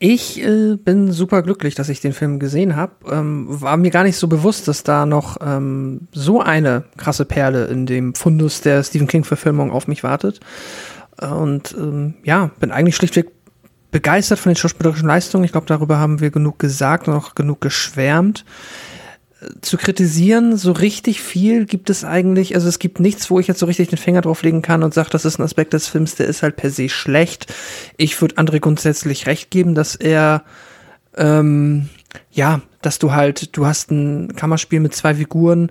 ich 0.00 0.42
äh, 0.44 0.76
bin 0.76 1.12
super 1.12 1.42
glücklich, 1.42 1.74
dass 1.74 1.88
ich 1.88 2.00
den 2.00 2.12
Film 2.12 2.40
gesehen 2.40 2.76
habe. 2.76 2.92
Ähm, 3.10 3.46
war 3.48 3.76
mir 3.76 3.90
gar 3.90 4.02
nicht 4.02 4.16
so 4.16 4.26
bewusst, 4.26 4.68
dass 4.68 4.82
da 4.82 5.06
noch 5.06 5.38
ähm, 5.40 6.08
so 6.12 6.40
eine 6.40 6.84
krasse 6.96 7.24
Perle 7.24 7.66
in 7.66 7.86
dem 7.86 8.14
Fundus 8.14 8.60
der 8.60 8.82
Stephen 8.82 9.06
King-Verfilmung 9.06 9.70
auf 9.70 9.86
mich 9.86 10.02
wartet. 10.02 10.40
Und 11.20 11.74
ähm, 11.76 12.14
ja, 12.22 12.50
bin 12.60 12.70
eigentlich 12.70 12.96
schlichtweg 12.96 13.37
begeistert 13.90 14.38
von 14.38 14.50
den 14.50 14.56
schauspielerischen 14.56 15.08
Leistungen. 15.08 15.44
Ich 15.44 15.52
glaube, 15.52 15.66
darüber 15.66 15.98
haben 15.98 16.20
wir 16.20 16.30
genug 16.30 16.58
gesagt 16.58 17.08
und 17.08 17.14
auch 17.14 17.34
genug 17.34 17.60
geschwärmt. 17.60 18.44
Zu 19.60 19.76
kritisieren, 19.76 20.56
so 20.56 20.72
richtig 20.72 21.22
viel 21.22 21.64
gibt 21.64 21.90
es 21.90 22.04
eigentlich, 22.04 22.56
also 22.56 22.68
es 22.68 22.80
gibt 22.80 22.98
nichts, 22.98 23.30
wo 23.30 23.38
ich 23.38 23.46
jetzt 23.46 23.60
so 23.60 23.66
richtig 23.66 23.88
den 23.88 23.96
Finger 23.96 24.20
drauflegen 24.20 24.62
kann 24.62 24.82
und 24.82 24.92
sage, 24.92 25.10
das 25.10 25.24
ist 25.24 25.38
ein 25.38 25.44
Aspekt 25.44 25.72
des 25.72 25.86
Films, 25.86 26.16
der 26.16 26.26
ist 26.26 26.42
halt 26.42 26.56
per 26.56 26.70
se 26.70 26.88
schlecht. 26.88 27.54
Ich 27.96 28.20
würde 28.20 28.34
André 28.34 28.58
grundsätzlich 28.58 29.26
recht 29.26 29.50
geben, 29.50 29.76
dass 29.76 29.94
er, 29.94 30.42
ähm, 31.16 31.88
ja, 32.32 32.62
dass 32.82 32.98
du 32.98 33.12
halt, 33.12 33.56
du 33.56 33.64
hast 33.64 33.92
ein 33.92 34.34
Kammerspiel 34.34 34.80
mit 34.80 34.96
zwei 34.96 35.14
Figuren. 35.14 35.70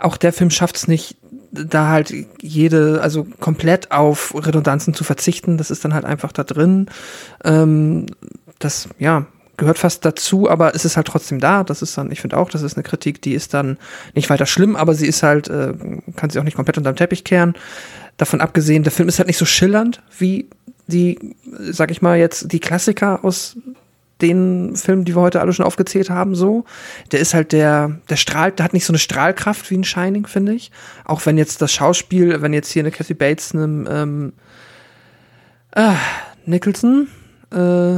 Auch 0.00 0.16
der 0.16 0.32
Film 0.32 0.50
schafft 0.50 0.74
es 0.74 0.88
nicht, 0.88 1.16
da 1.52 1.88
halt 1.88 2.12
jede, 2.40 3.00
also 3.02 3.26
komplett 3.40 3.92
auf 3.92 4.34
Redundanzen 4.34 4.94
zu 4.94 5.04
verzichten, 5.04 5.58
das 5.58 5.70
ist 5.70 5.84
dann 5.84 5.94
halt 5.94 6.04
einfach 6.04 6.32
da 6.32 6.44
drin. 6.44 6.86
Ähm, 7.44 8.06
das, 8.58 8.88
ja, 8.98 9.26
gehört 9.58 9.78
fast 9.78 10.04
dazu, 10.04 10.48
aber 10.48 10.74
es 10.74 10.84
ist 10.84 10.96
halt 10.96 11.06
trotzdem 11.06 11.38
da. 11.38 11.62
Das 11.62 11.82
ist 11.82 11.96
dann, 11.96 12.10
ich 12.10 12.20
finde 12.20 12.38
auch, 12.38 12.50
das 12.50 12.62
ist 12.62 12.76
eine 12.76 12.82
Kritik, 12.82 13.20
die 13.20 13.34
ist 13.34 13.52
dann 13.54 13.78
nicht 14.14 14.30
weiter 14.30 14.46
schlimm, 14.46 14.76
aber 14.76 14.94
sie 14.94 15.06
ist 15.06 15.22
halt, 15.22 15.48
äh, 15.48 15.74
kann 16.16 16.30
sie 16.30 16.38
auch 16.38 16.44
nicht 16.44 16.56
komplett 16.56 16.78
unterm 16.78 16.96
Teppich 16.96 17.22
kehren. 17.22 17.54
Davon 18.16 18.40
abgesehen, 18.40 18.82
der 18.82 18.92
Film 18.92 19.08
ist 19.08 19.18
halt 19.18 19.28
nicht 19.28 19.38
so 19.38 19.44
schillernd 19.44 20.02
wie 20.18 20.48
die, 20.86 21.36
sag 21.70 21.90
ich 21.90 22.02
mal, 22.02 22.18
jetzt 22.18 22.50
die 22.52 22.60
Klassiker 22.60 23.24
aus 23.24 23.56
den 24.22 24.76
Filmen, 24.76 25.04
die 25.04 25.14
wir 25.14 25.20
heute 25.20 25.40
alle 25.40 25.52
schon 25.52 25.66
aufgezählt 25.66 26.08
haben, 26.08 26.34
so. 26.34 26.64
Der 27.10 27.20
ist 27.20 27.34
halt 27.34 27.52
der, 27.52 28.00
der 28.08 28.16
strahlt, 28.16 28.58
der 28.58 28.64
hat 28.64 28.72
nicht 28.72 28.86
so 28.86 28.92
eine 28.92 28.98
Strahlkraft 28.98 29.70
wie 29.70 29.76
ein 29.76 29.84
Shining, 29.84 30.26
finde 30.26 30.54
ich. 30.54 30.70
Auch 31.04 31.26
wenn 31.26 31.36
jetzt 31.36 31.60
das 31.60 31.72
Schauspiel, 31.72 32.40
wenn 32.40 32.52
jetzt 32.52 32.70
hier 32.70 32.82
eine 32.82 32.90
Kathy 32.90 33.14
Bates, 33.14 33.52
einem, 33.54 33.86
ähm, 33.90 34.32
äh, 35.72 35.94
Nicholson, 36.46 37.08
äh, 37.52 37.96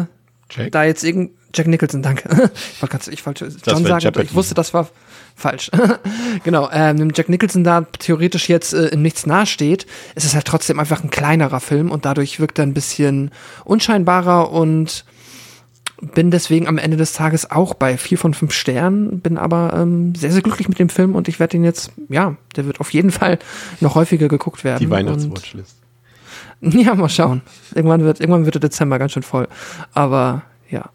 Jack? 0.51 0.73
da 0.73 0.85
jetzt 0.85 1.05
irgend, 1.05 1.33
Jack 1.55 1.69
Nicholson, 1.69 2.03
danke. 2.03 2.29
ich 2.73 2.83
wollte 2.83 2.93
ganz, 2.93 3.09
ich 3.09 3.25
wollte 3.25 3.45
John 3.65 3.85
sagen, 3.85 4.01
Jeopardy. 4.01 4.27
ich 4.27 4.35
wusste, 4.35 4.55
das 4.55 4.75
war 4.75 4.89
falsch. 5.37 5.71
genau, 6.45 6.69
ähm, 6.73 7.13
Jack 7.15 7.29
Nicholson 7.29 7.65
da 7.65 7.83
theoretisch 7.83 8.49
jetzt 8.49 8.73
äh, 8.73 8.89
in 8.89 9.03
nichts 9.03 9.27
nahesteht, 9.27 9.87
ist 10.15 10.25
es 10.25 10.35
halt 10.35 10.47
trotzdem 10.47 10.81
einfach 10.81 11.03
ein 11.03 11.11
kleinerer 11.11 11.61
Film 11.61 11.91
und 11.91 12.05
dadurch 12.05 12.41
wirkt 12.41 12.59
er 12.59 12.67
ein 12.67 12.75
bisschen 12.75 13.31
unscheinbarer 13.65 14.51
und 14.51 15.05
bin 16.01 16.31
deswegen 16.31 16.67
am 16.67 16.79
Ende 16.79 16.97
des 16.97 17.13
Tages 17.13 17.51
auch 17.51 17.75
bei 17.75 17.97
vier 17.97 18.19
von 18.19 18.35
fünf 18.35 18.53
Sternen, 18.53 19.21
bin 19.21 19.39
aber 19.39 19.75
ähm, 19.75 20.15
sehr, 20.15 20.33
sehr 20.33 20.43
glücklich 20.43 20.69
mit 20.69 20.79
dem 20.79 20.89
Film 20.89 21.15
und 21.15 21.29
ich 21.29 21.41
werde 21.41 21.57
ihn 21.57 21.65
jetzt, 21.65 21.93
ja, 22.09 22.37
der 22.57 22.67
wird 22.67 22.81
auf 22.81 22.93
jeden 22.93 23.11
Fall 23.11 23.39
noch 23.81 23.95
häufiger 23.95 24.29
geguckt 24.29 24.65
werden. 24.65 24.81
Die 24.81 24.91
Weihnachtswatchlist. 24.91 25.77
Ja, 26.61 26.95
mal 26.95 27.11
schauen. 27.11 27.43
Irgendwann 27.75 28.05
wird, 28.05 28.21
irgendwann 28.21 28.47
wird 28.47 28.55
der 28.55 28.61
Dezember 28.61 28.99
ganz 28.99 29.13
schön 29.13 29.23
voll. 29.23 29.49
Aber 29.93 30.45
ja, 30.71 30.89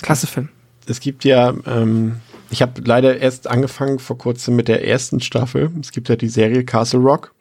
klasse 0.00 0.26
Film. 0.26 0.48
Es 0.86 1.00
gibt 1.00 1.24
ja, 1.24 1.52
ähm, 1.66 2.16
ich 2.48 2.62
habe 2.62 2.80
leider 2.82 3.18
erst 3.18 3.48
angefangen 3.48 3.98
vor 3.98 4.16
kurzem 4.16 4.56
mit 4.56 4.66
der 4.66 4.86
ersten 4.86 5.20
Staffel. 5.20 5.70
Es 5.80 5.92
gibt 5.92 6.08
ja 6.08 6.16
die 6.16 6.28
Serie 6.28 6.64
Castle 6.64 7.00
Rock. 7.00 7.34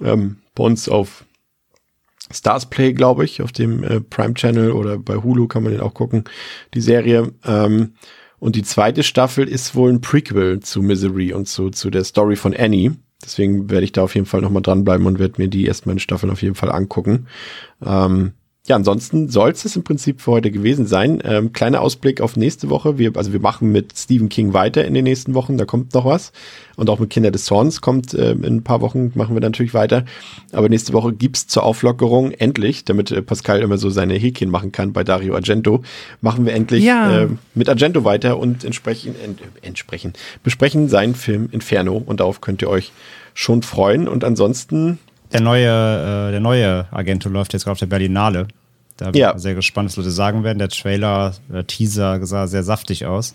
Ähm, 0.00 0.36
bei 0.54 0.62
uns 0.62 0.88
auf 0.88 1.24
Stars 2.32 2.66
Play, 2.66 2.92
glaube 2.92 3.24
ich, 3.24 3.42
auf 3.42 3.52
dem 3.52 3.82
äh, 3.82 4.00
Prime 4.00 4.34
Channel 4.34 4.72
oder 4.72 4.98
bei 4.98 5.16
Hulu 5.16 5.48
kann 5.48 5.62
man 5.62 5.72
den 5.72 5.80
auch 5.80 5.94
gucken, 5.94 6.24
die 6.74 6.80
Serie. 6.80 7.32
Ähm, 7.44 7.94
und 8.38 8.56
die 8.56 8.62
zweite 8.62 9.02
Staffel 9.02 9.48
ist 9.48 9.74
wohl 9.74 9.90
ein 9.90 10.00
Prequel 10.00 10.60
zu 10.60 10.82
Misery 10.82 11.32
und 11.32 11.46
zu, 11.46 11.70
zu 11.70 11.90
der 11.90 12.04
Story 12.04 12.36
von 12.36 12.54
Annie. 12.56 12.92
Deswegen 13.22 13.68
werde 13.68 13.84
ich 13.84 13.92
da 13.92 14.02
auf 14.02 14.14
jeden 14.14 14.26
Fall 14.26 14.40
nochmal 14.40 14.62
dranbleiben 14.62 15.06
und 15.06 15.18
werde 15.18 15.34
mir 15.36 15.48
die 15.48 15.66
erstmal 15.66 15.94
in 15.94 15.98
Staffeln 16.00 16.32
auf 16.32 16.42
jeden 16.42 16.54
Fall 16.54 16.72
angucken. 16.72 17.26
Ähm, 17.84 18.32
ja, 18.66 18.76
ansonsten 18.76 19.30
soll 19.30 19.50
es 19.50 19.74
im 19.74 19.84
Prinzip 19.84 20.20
für 20.20 20.32
heute 20.32 20.50
gewesen 20.50 20.86
sein. 20.86 21.20
Ähm, 21.24 21.52
kleiner 21.52 21.80
Ausblick 21.80 22.20
auf 22.20 22.36
nächste 22.36 22.68
Woche. 22.68 22.98
Wir, 22.98 23.16
also 23.16 23.32
wir 23.32 23.40
machen 23.40 23.72
mit 23.72 23.94
Stephen 23.96 24.28
King 24.28 24.52
weiter 24.52 24.84
in 24.84 24.92
den 24.92 25.04
nächsten 25.04 25.32
Wochen. 25.32 25.56
Da 25.56 25.64
kommt 25.64 25.94
noch 25.94 26.04
was. 26.04 26.32
Und 26.76 26.90
auch 26.90 26.98
mit 26.98 27.08
Kinder 27.08 27.30
des 27.30 27.46
Zorns 27.46 27.80
kommt 27.80 28.12
äh, 28.12 28.32
in 28.32 28.56
ein 28.56 28.62
paar 28.62 28.82
Wochen, 28.82 29.12
machen 29.14 29.34
wir 29.34 29.40
natürlich 29.40 29.72
weiter. 29.72 30.04
Aber 30.52 30.68
nächste 30.68 30.92
Woche 30.92 31.12
gibt's 31.14 31.46
zur 31.46 31.62
Auflockerung 31.62 32.32
endlich, 32.32 32.84
damit 32.84 33.10
äh, 33.10 33.22
Pascal 33.22 33.60
immer 33.60 33.78
so 33.78 33.88
seine 33.88 34.14
Häkchen 34.14 34.50
machen 34.50 34.72
kann 34.72 34.92
bei 34.92 35.04
Dario 35.04 35.34
Argento, 35.34 35.82
machen 36.20 36.44
wir 36.44 36.52
endlich 36.52 36.84
Ja. 36.84 37.22
äh, 37.22 37.28
mit 37.54 37.68
Argento 37.68 38.04
weiter 38.04 38.38
und 38.38 38.64
entsprechen, 38.64 39.14
ent, 39.24 39.40
entsprechen, 39.62 40.12
besprechen 40.44 40.88
seinen 40.90 41.14
Film 41.14 41.48
Inferno. 41.50 41.96
Und 42.04 42.20
darauf 42.20 42.42
könnt 42.42 42.60
ihr 42.60 42.68
euch 42.68 42.92
schon 43.32 43.62
freuen. 43.62 44.06
Und 44.06 44.22
ansonsten 44.22 44.98
Der 45.32 45.40
neue, 45.40 45.66
äh, 46.28 46.30
der 46.32 46.40
neue 46.40 46.86
Agento 46.90 47.28
läuft 47.28 47.52
jetzt 47.52 47.64
gerade 47.64 47.72
auf 47.72 47.78
der 47.78 47.86
Berlinale. 47.86 48.48
Da 48.96 49.10
bin 49.10 49.20
Ja. 49.20 49.34
ich 49.34 49.42
sehr 49.42 49.54
gespannt, 49.54 49.88
was 49.88 49.96
Leute 49.96 50.10
sagen 50.10 50.44
werden. 50.44 50.58
Der 50.58 50.68
Trailer, 50.68 51.34
der 51.48 51.66
Teaser 51.66 52.24
sah 52.26 52.46
sehr 52.46 52.62
saftig 52.62 53.06
aus. 53.06 53.34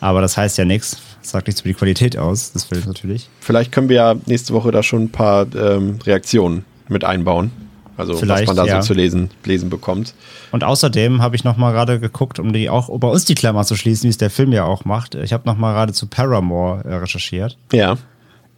Aber 0.00 0.20
das 0.20 0.36
heißt 0.36 0.58
ja 0.58 0.64
nichts. 0.64 0.98
Das 1.22 1.30
sagt 1.30 1.46
nichts 1.46 1.60
über 1.60 1.68
die 1.68 1.74
Qualität 1.74 2.18
aus 2.18 2.52
des 2.52 2.64
Films 2.64 2.86
natürlich. 2.86 3.28
Vielleicht 3.40 3.72
können 3.72 3.88
wir 3.88 3.96
ja 3.96 4.14
nächste 4.26 4.52
Woche 4.52 4.70
da 4.72 4.82
schon 4.82 5.04
ein 5.04 5.10
paar 5.10 5.46
ähm, 5.54 5.98
Reaktionen 6.04 6.64
mit 6.88 7.04
einbauen. 7.04 7.52
Also 7.96 8.14
Vielleicht, 8.16 8.48
was 8.48 8.56
man 8.56 8.66
da 8.66 8.72
ja. 8.72 8.82
so 8.82 8.88
zu 8.88 8.94
lesen, 8.94 9.30
lesen 9.44 9.70
bekommt. 9.70 10.14
Und 10.50 10.64
außerdem 10.64 11.22
habe 11.22 11.36
ich 11.36 11.44
noch 11.44 11.56
mal 11.56 11.72
gerade 11.72 12.00
geguckt, 12.00 12.38
um 12.38 12.52
die 12.52 12.68
auch 12.70 12.88
bei 12.98 13.06
uns 13.08 13.26
die 13.26 13.34
Klammer 13.34 13.64
zu 13.64 13.76
schließen, 13.76 14.04
wie 14.04 14.08
es 14.10 14.16
der 14.18 14.30
Film 14.30 14.50
ja 14.52 14.64
auch 14.64 14.84
macht. 14.84 15.14
Ich 15.14 15.32
habe 15.32 15.46
noch 15.46 15.56
mal 15.56 15.72
gerade 15.72 15.92
zu 15.92 16.06
Paramore 16.06 16.84
äh, 16.84 16.94
recherchiert. 16.94 17.56
Ja. 17.72 17.96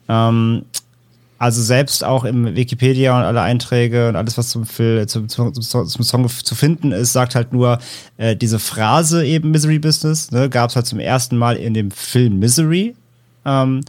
Ähm, 0.08 0.64
also 1.38 1.62
selbst 1.62 2.04
auch 2.04 2.24
im 2.24 2.54
Wikipedia 2.56 3.16
und 3.18 3.24
alle 3.24 3.40
Einträge 3.40 4.08
und 4.08 4.16
alles, 4.16 4.38
was 4.38 4.48
zum, 4.48 4.64
Fil- 4.64 5.06
zum, 5.06 5.28
zum, 5.28 5.52
zum, 5.52 5.86
zum 5.86 6.04
Song 6.04 6.28
zu 6.28 6.54
finden 6.54 6.92
ist, 6.92 7.12
sagt 7.12 7.34
halt 7.34 7.52
nur, 7.52 7.78
äh, 8.16 8.36
diese 8.36 8.58
Phrase 8.58 9.24
eben 9.26 9.50
Misery 9.50 9.78
Business, 9.78 10.30
ne, 10.30 10.48
gab 10.48 10.70
es 10.70 10.76
halt 10.76 10.86
zum 10.86 11.00
ersten 11.00 11.36
Mal 11.36 11.56
in 11.56 11.74
dem 11.74 11.90
Film 11.90 12.38
Misery. 12.38 12.94
Ähm, 13.44 13.82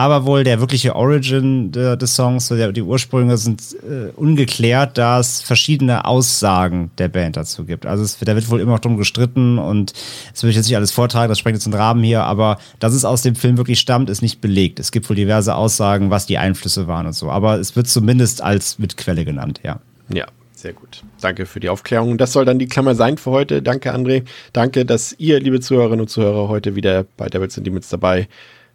aber 0.00 0.24
wohl 0.24 0.44
der 0.44 0.60
wirkliche 0.60 0.96
Origin 0.96 1.72
de, 1.72 1.96
des 1.96 2.16
Songs, 2.16 2.46
so 2.46 2.56
der, 2.56 2.72
die 2.72 2.80
Ursprünge 2.82 3.36
sind 3.36 3.60
äh, 3.82 4.10
ungeklärt, 4.16 4.96
da 4.96 5.20
es 5.20 5.42
verschiedene 5.42 6.06
Aussagen 6.06 6.90
der 6.96 7.08
Band 7.08 7.36
dazu 7.36 7.64
gibt. 7.64 7.84
Also 7.84 8.02
es, 8.02 8.18
da 8.18 8.34
wird 8.34 8.50
wohl 8.50 8.60
immer 8.60 8.72
noch 8.72 8.80
drum 8.80 8.96
gestritten 8.96 9.58
und 9.58 9.92
das 10.32 10.42
will 10.42 10.50
ich 10.50 10.56
jetzt 10.56 10.68
nicht 10.68 10.76
alles 10.76 10.90
vortragen, 10.90 11.28
das 11.28 11.38
sprengt 11.38 11.56
jetzt 11.56 11.66
den 11.66 11.74
Rahmen 11.74 12.02
hier, 12.02 12.24
aber 12.24 12.58
dass 12.78 12.94
es 12.94 13.04
aus 13.04 13.20
dem 13.20 13.34
Film 13.34 13.58
wirklich 13.58 13.78
stammt, 13.78 14.08
ist 14.08 14.22
nicht 14.22 14.40
belegt. 14.40 14.80
Es 14.80 14.90
gibt 14.90 15.08
wohl 15.10 15.16
diverse 15.16 15.54
Aussagen, 15.54 16.10
was 16.10 16.24
die 16.24 16.38
Einflüsse 16.38 16.88
waren 16.88 17.06
und 17.06 17.12
so, 17.12 17.30
aber 17.30 17.58
es 17.58 17.76
wird 17.76 17.86
zumindest 17.86 18.42
als 18.42 18.78
mit 18.78 18.96
Quelle 18.96 19.26
genannt, 19.26 19.60
ja. 19.62 19.80
Ja, 20.12 20.26
sehr 20.54 20.72
gut. 20.72 21.02
Danke 21.20 21.46
für 21.46 21.60
die 21.60 21.68
Aufklärung. 21.68 22.18
Das 22.18 22.32
soll 22.32 22.44
dann 22.44 22.58
die 22.58 22.66
Klammer 22.66 22.94
sein 22.94 23.18
für 23.18 23.30
heute. 23.30 23.62
Danke, 23.62 23.94
André. 23.94 24.24
Danke, 24.52 24.84
dass 24.84 25.14
ihr, 25.18 25.40
liebe 25.40 25.60
Zuhörerinnen 25.60 26.00
und 26.00 26.08
Zuhörer, 26.08 26.48
heute 26.48 26.74
wieder 26.74 27.04
bei 27.16 27.28
Devils 27.28 27.56
and 27.56 27.66
Demons 27.66 27.88
dabei 27.88 28.28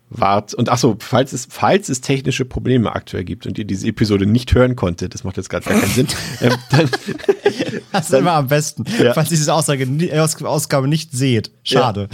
wart. 0.10 0.54
Und 0.54 0.70
achso, 0.70 0.96
falls 1.00 1.34
es, 1.34 1.48
falls 1.50 1.90
es 1.90 2.02
technische 2.02 2.46
Probleme 2.46 2.94
aktuell 2.96 3.24
gibt 3.24 3.46
und 3.48 3.58
ihr 3.58 3.66
diese 3.66 3.88
Episode 3.88 4.26
nicht 4.26 4.54
hören 4.54 4.76
konntet, 4.76 5.14
das 5.14 5.24
macht 5.24 5.38
jetzt 5.38 5.50
gerade 5.50 5.66
gar 5.68 5.80
keinen 5.80 5.92
Sinn, 5.92 6.08
ähm, 6.42 6.54
dann, 6.72 6.90
Das 7.92 8.10
ist 8.10 8.14
immer 8.14 8.34
am 8.34 8.48
besten, 8.48 8.84
Ja. 9.02 9.14
falls 9.14 9.32
ihr 9.32 9.38
diese 9.38 9.54
Aussage, 9.54 9.88
Aus- 10.22 10.42
Ausgabe 10.44 10.88
nicht 10.88 11.12
seht. 11.12 11.52
Schade. 11.64 12.08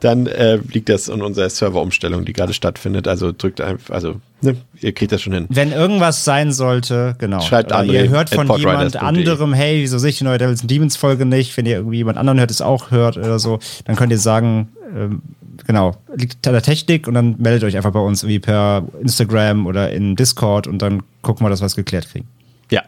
dann 0.00 0.26
äh, 0.26 0.56
liegt 0.72 0.88
das 0.88 1.08
an 1.10 1.22
unserer 1.22 1.48
Serverumstellung, 1.50 2.24
die 2.24 2.32
gerade 2.32 2.52
stattfindet. 2.52 3.08
Also 3.08 3.32
drückt 3.32 3.60
einfach, 3.60 3.92
also 3.94 4.20
ne, 4.42 4.56
ihr 4.80 4.92
kriegt 4.92 5.10
das 5.10 5.22
schon 5.22 5.32
hin. 5.32 5.46
Wenn 5.48 5.72
irgendwas 5.72 6.24
sein 6.24 6.52
sollte, 6.52 7.16
genau. 7.18 7.40
Schreibt 7.40 7.72
André 7.74 7.92
ihr 8.04 8.08
hört 8.10 8.30
von 8.30 8.46
jemand 8.58 8.96
anderem, 8.96 9.52
hey, 9.54 9.80
wieso 9.82 9.98
sehe 9.98 10.10
ich 10.10 10.18
die 10.18 10.24
neue 10.24 10.38
Devils 10.38 10.60
and 10.60 10.70
Demons 10.70 10.96
Folge 10.96 11.24
nicht? 11.24 11.56
Wenn 11.56 11.66
ihr 11.66 11.76
irgendwie 11.76 11.96
jemand 11.96 12.18
anderen 12.18 12.38
hört, 12.38 12.50
es 12.50 12.60
auch 12.60 12.90
hört 12.90 13.16
oder 13.16 13.38
so, 13.38 13.58
dann 13.86 13.96
könnt 13.96 14.12
ihr 14.12 14.18
sagen, 14.18 14.68
ähm, 14.94 15.22
genau, 15.66 15.96
liegt 16.14 16.46
an 16.46 16.52
der 16.52 16.62
Technik 16.62 17.06
und 17.08 17.14
dann 17.14 17.36
meldet 17.38 17.64
euch 17.64 17.76
einfach 17.76 17.92
bei 17.92 18.00
uns 18.00 18.22
irgendwie 18.22 18.40
per 18.40 18.86
Instagram 19.00 19.66
oder 19.66 19.92
in 19.92 20.16
Discord 20.16 20.66
und 20.66 20.82
dann 20.82 21.02
gucken 21.22 21.44
wir, 21.44 21.50
dass 21.50 21.60
wir 21.60 21.66
es 21.66 21.76
geklärt 21.76 22.08
kriegen. 22.08 22.26
Ja, 22.70 22.82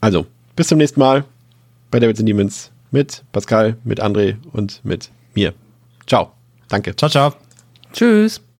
also 0.00 0.26
bis 0.56 0.68
zum 0.68 0.78
nächsten 0.78 1.00
Mal 1.00 1.24
bei 1.90 2.06
and 2.06 2.28
Demons 2.28 2.70
mit 2.90 3.22
Pascal, 3.32 3.76
mit 3.84 4.02
André 4.02 4.36
und 4.52 4.80
mit 4.84 5.10
mir. 5.34 5.52
Ciao. 6.06 6.32
Danke. 6.68 6.94
Ciao, 6.96 7.10
ciao. 7.10 7.34
Tschüss. 7.92 8.40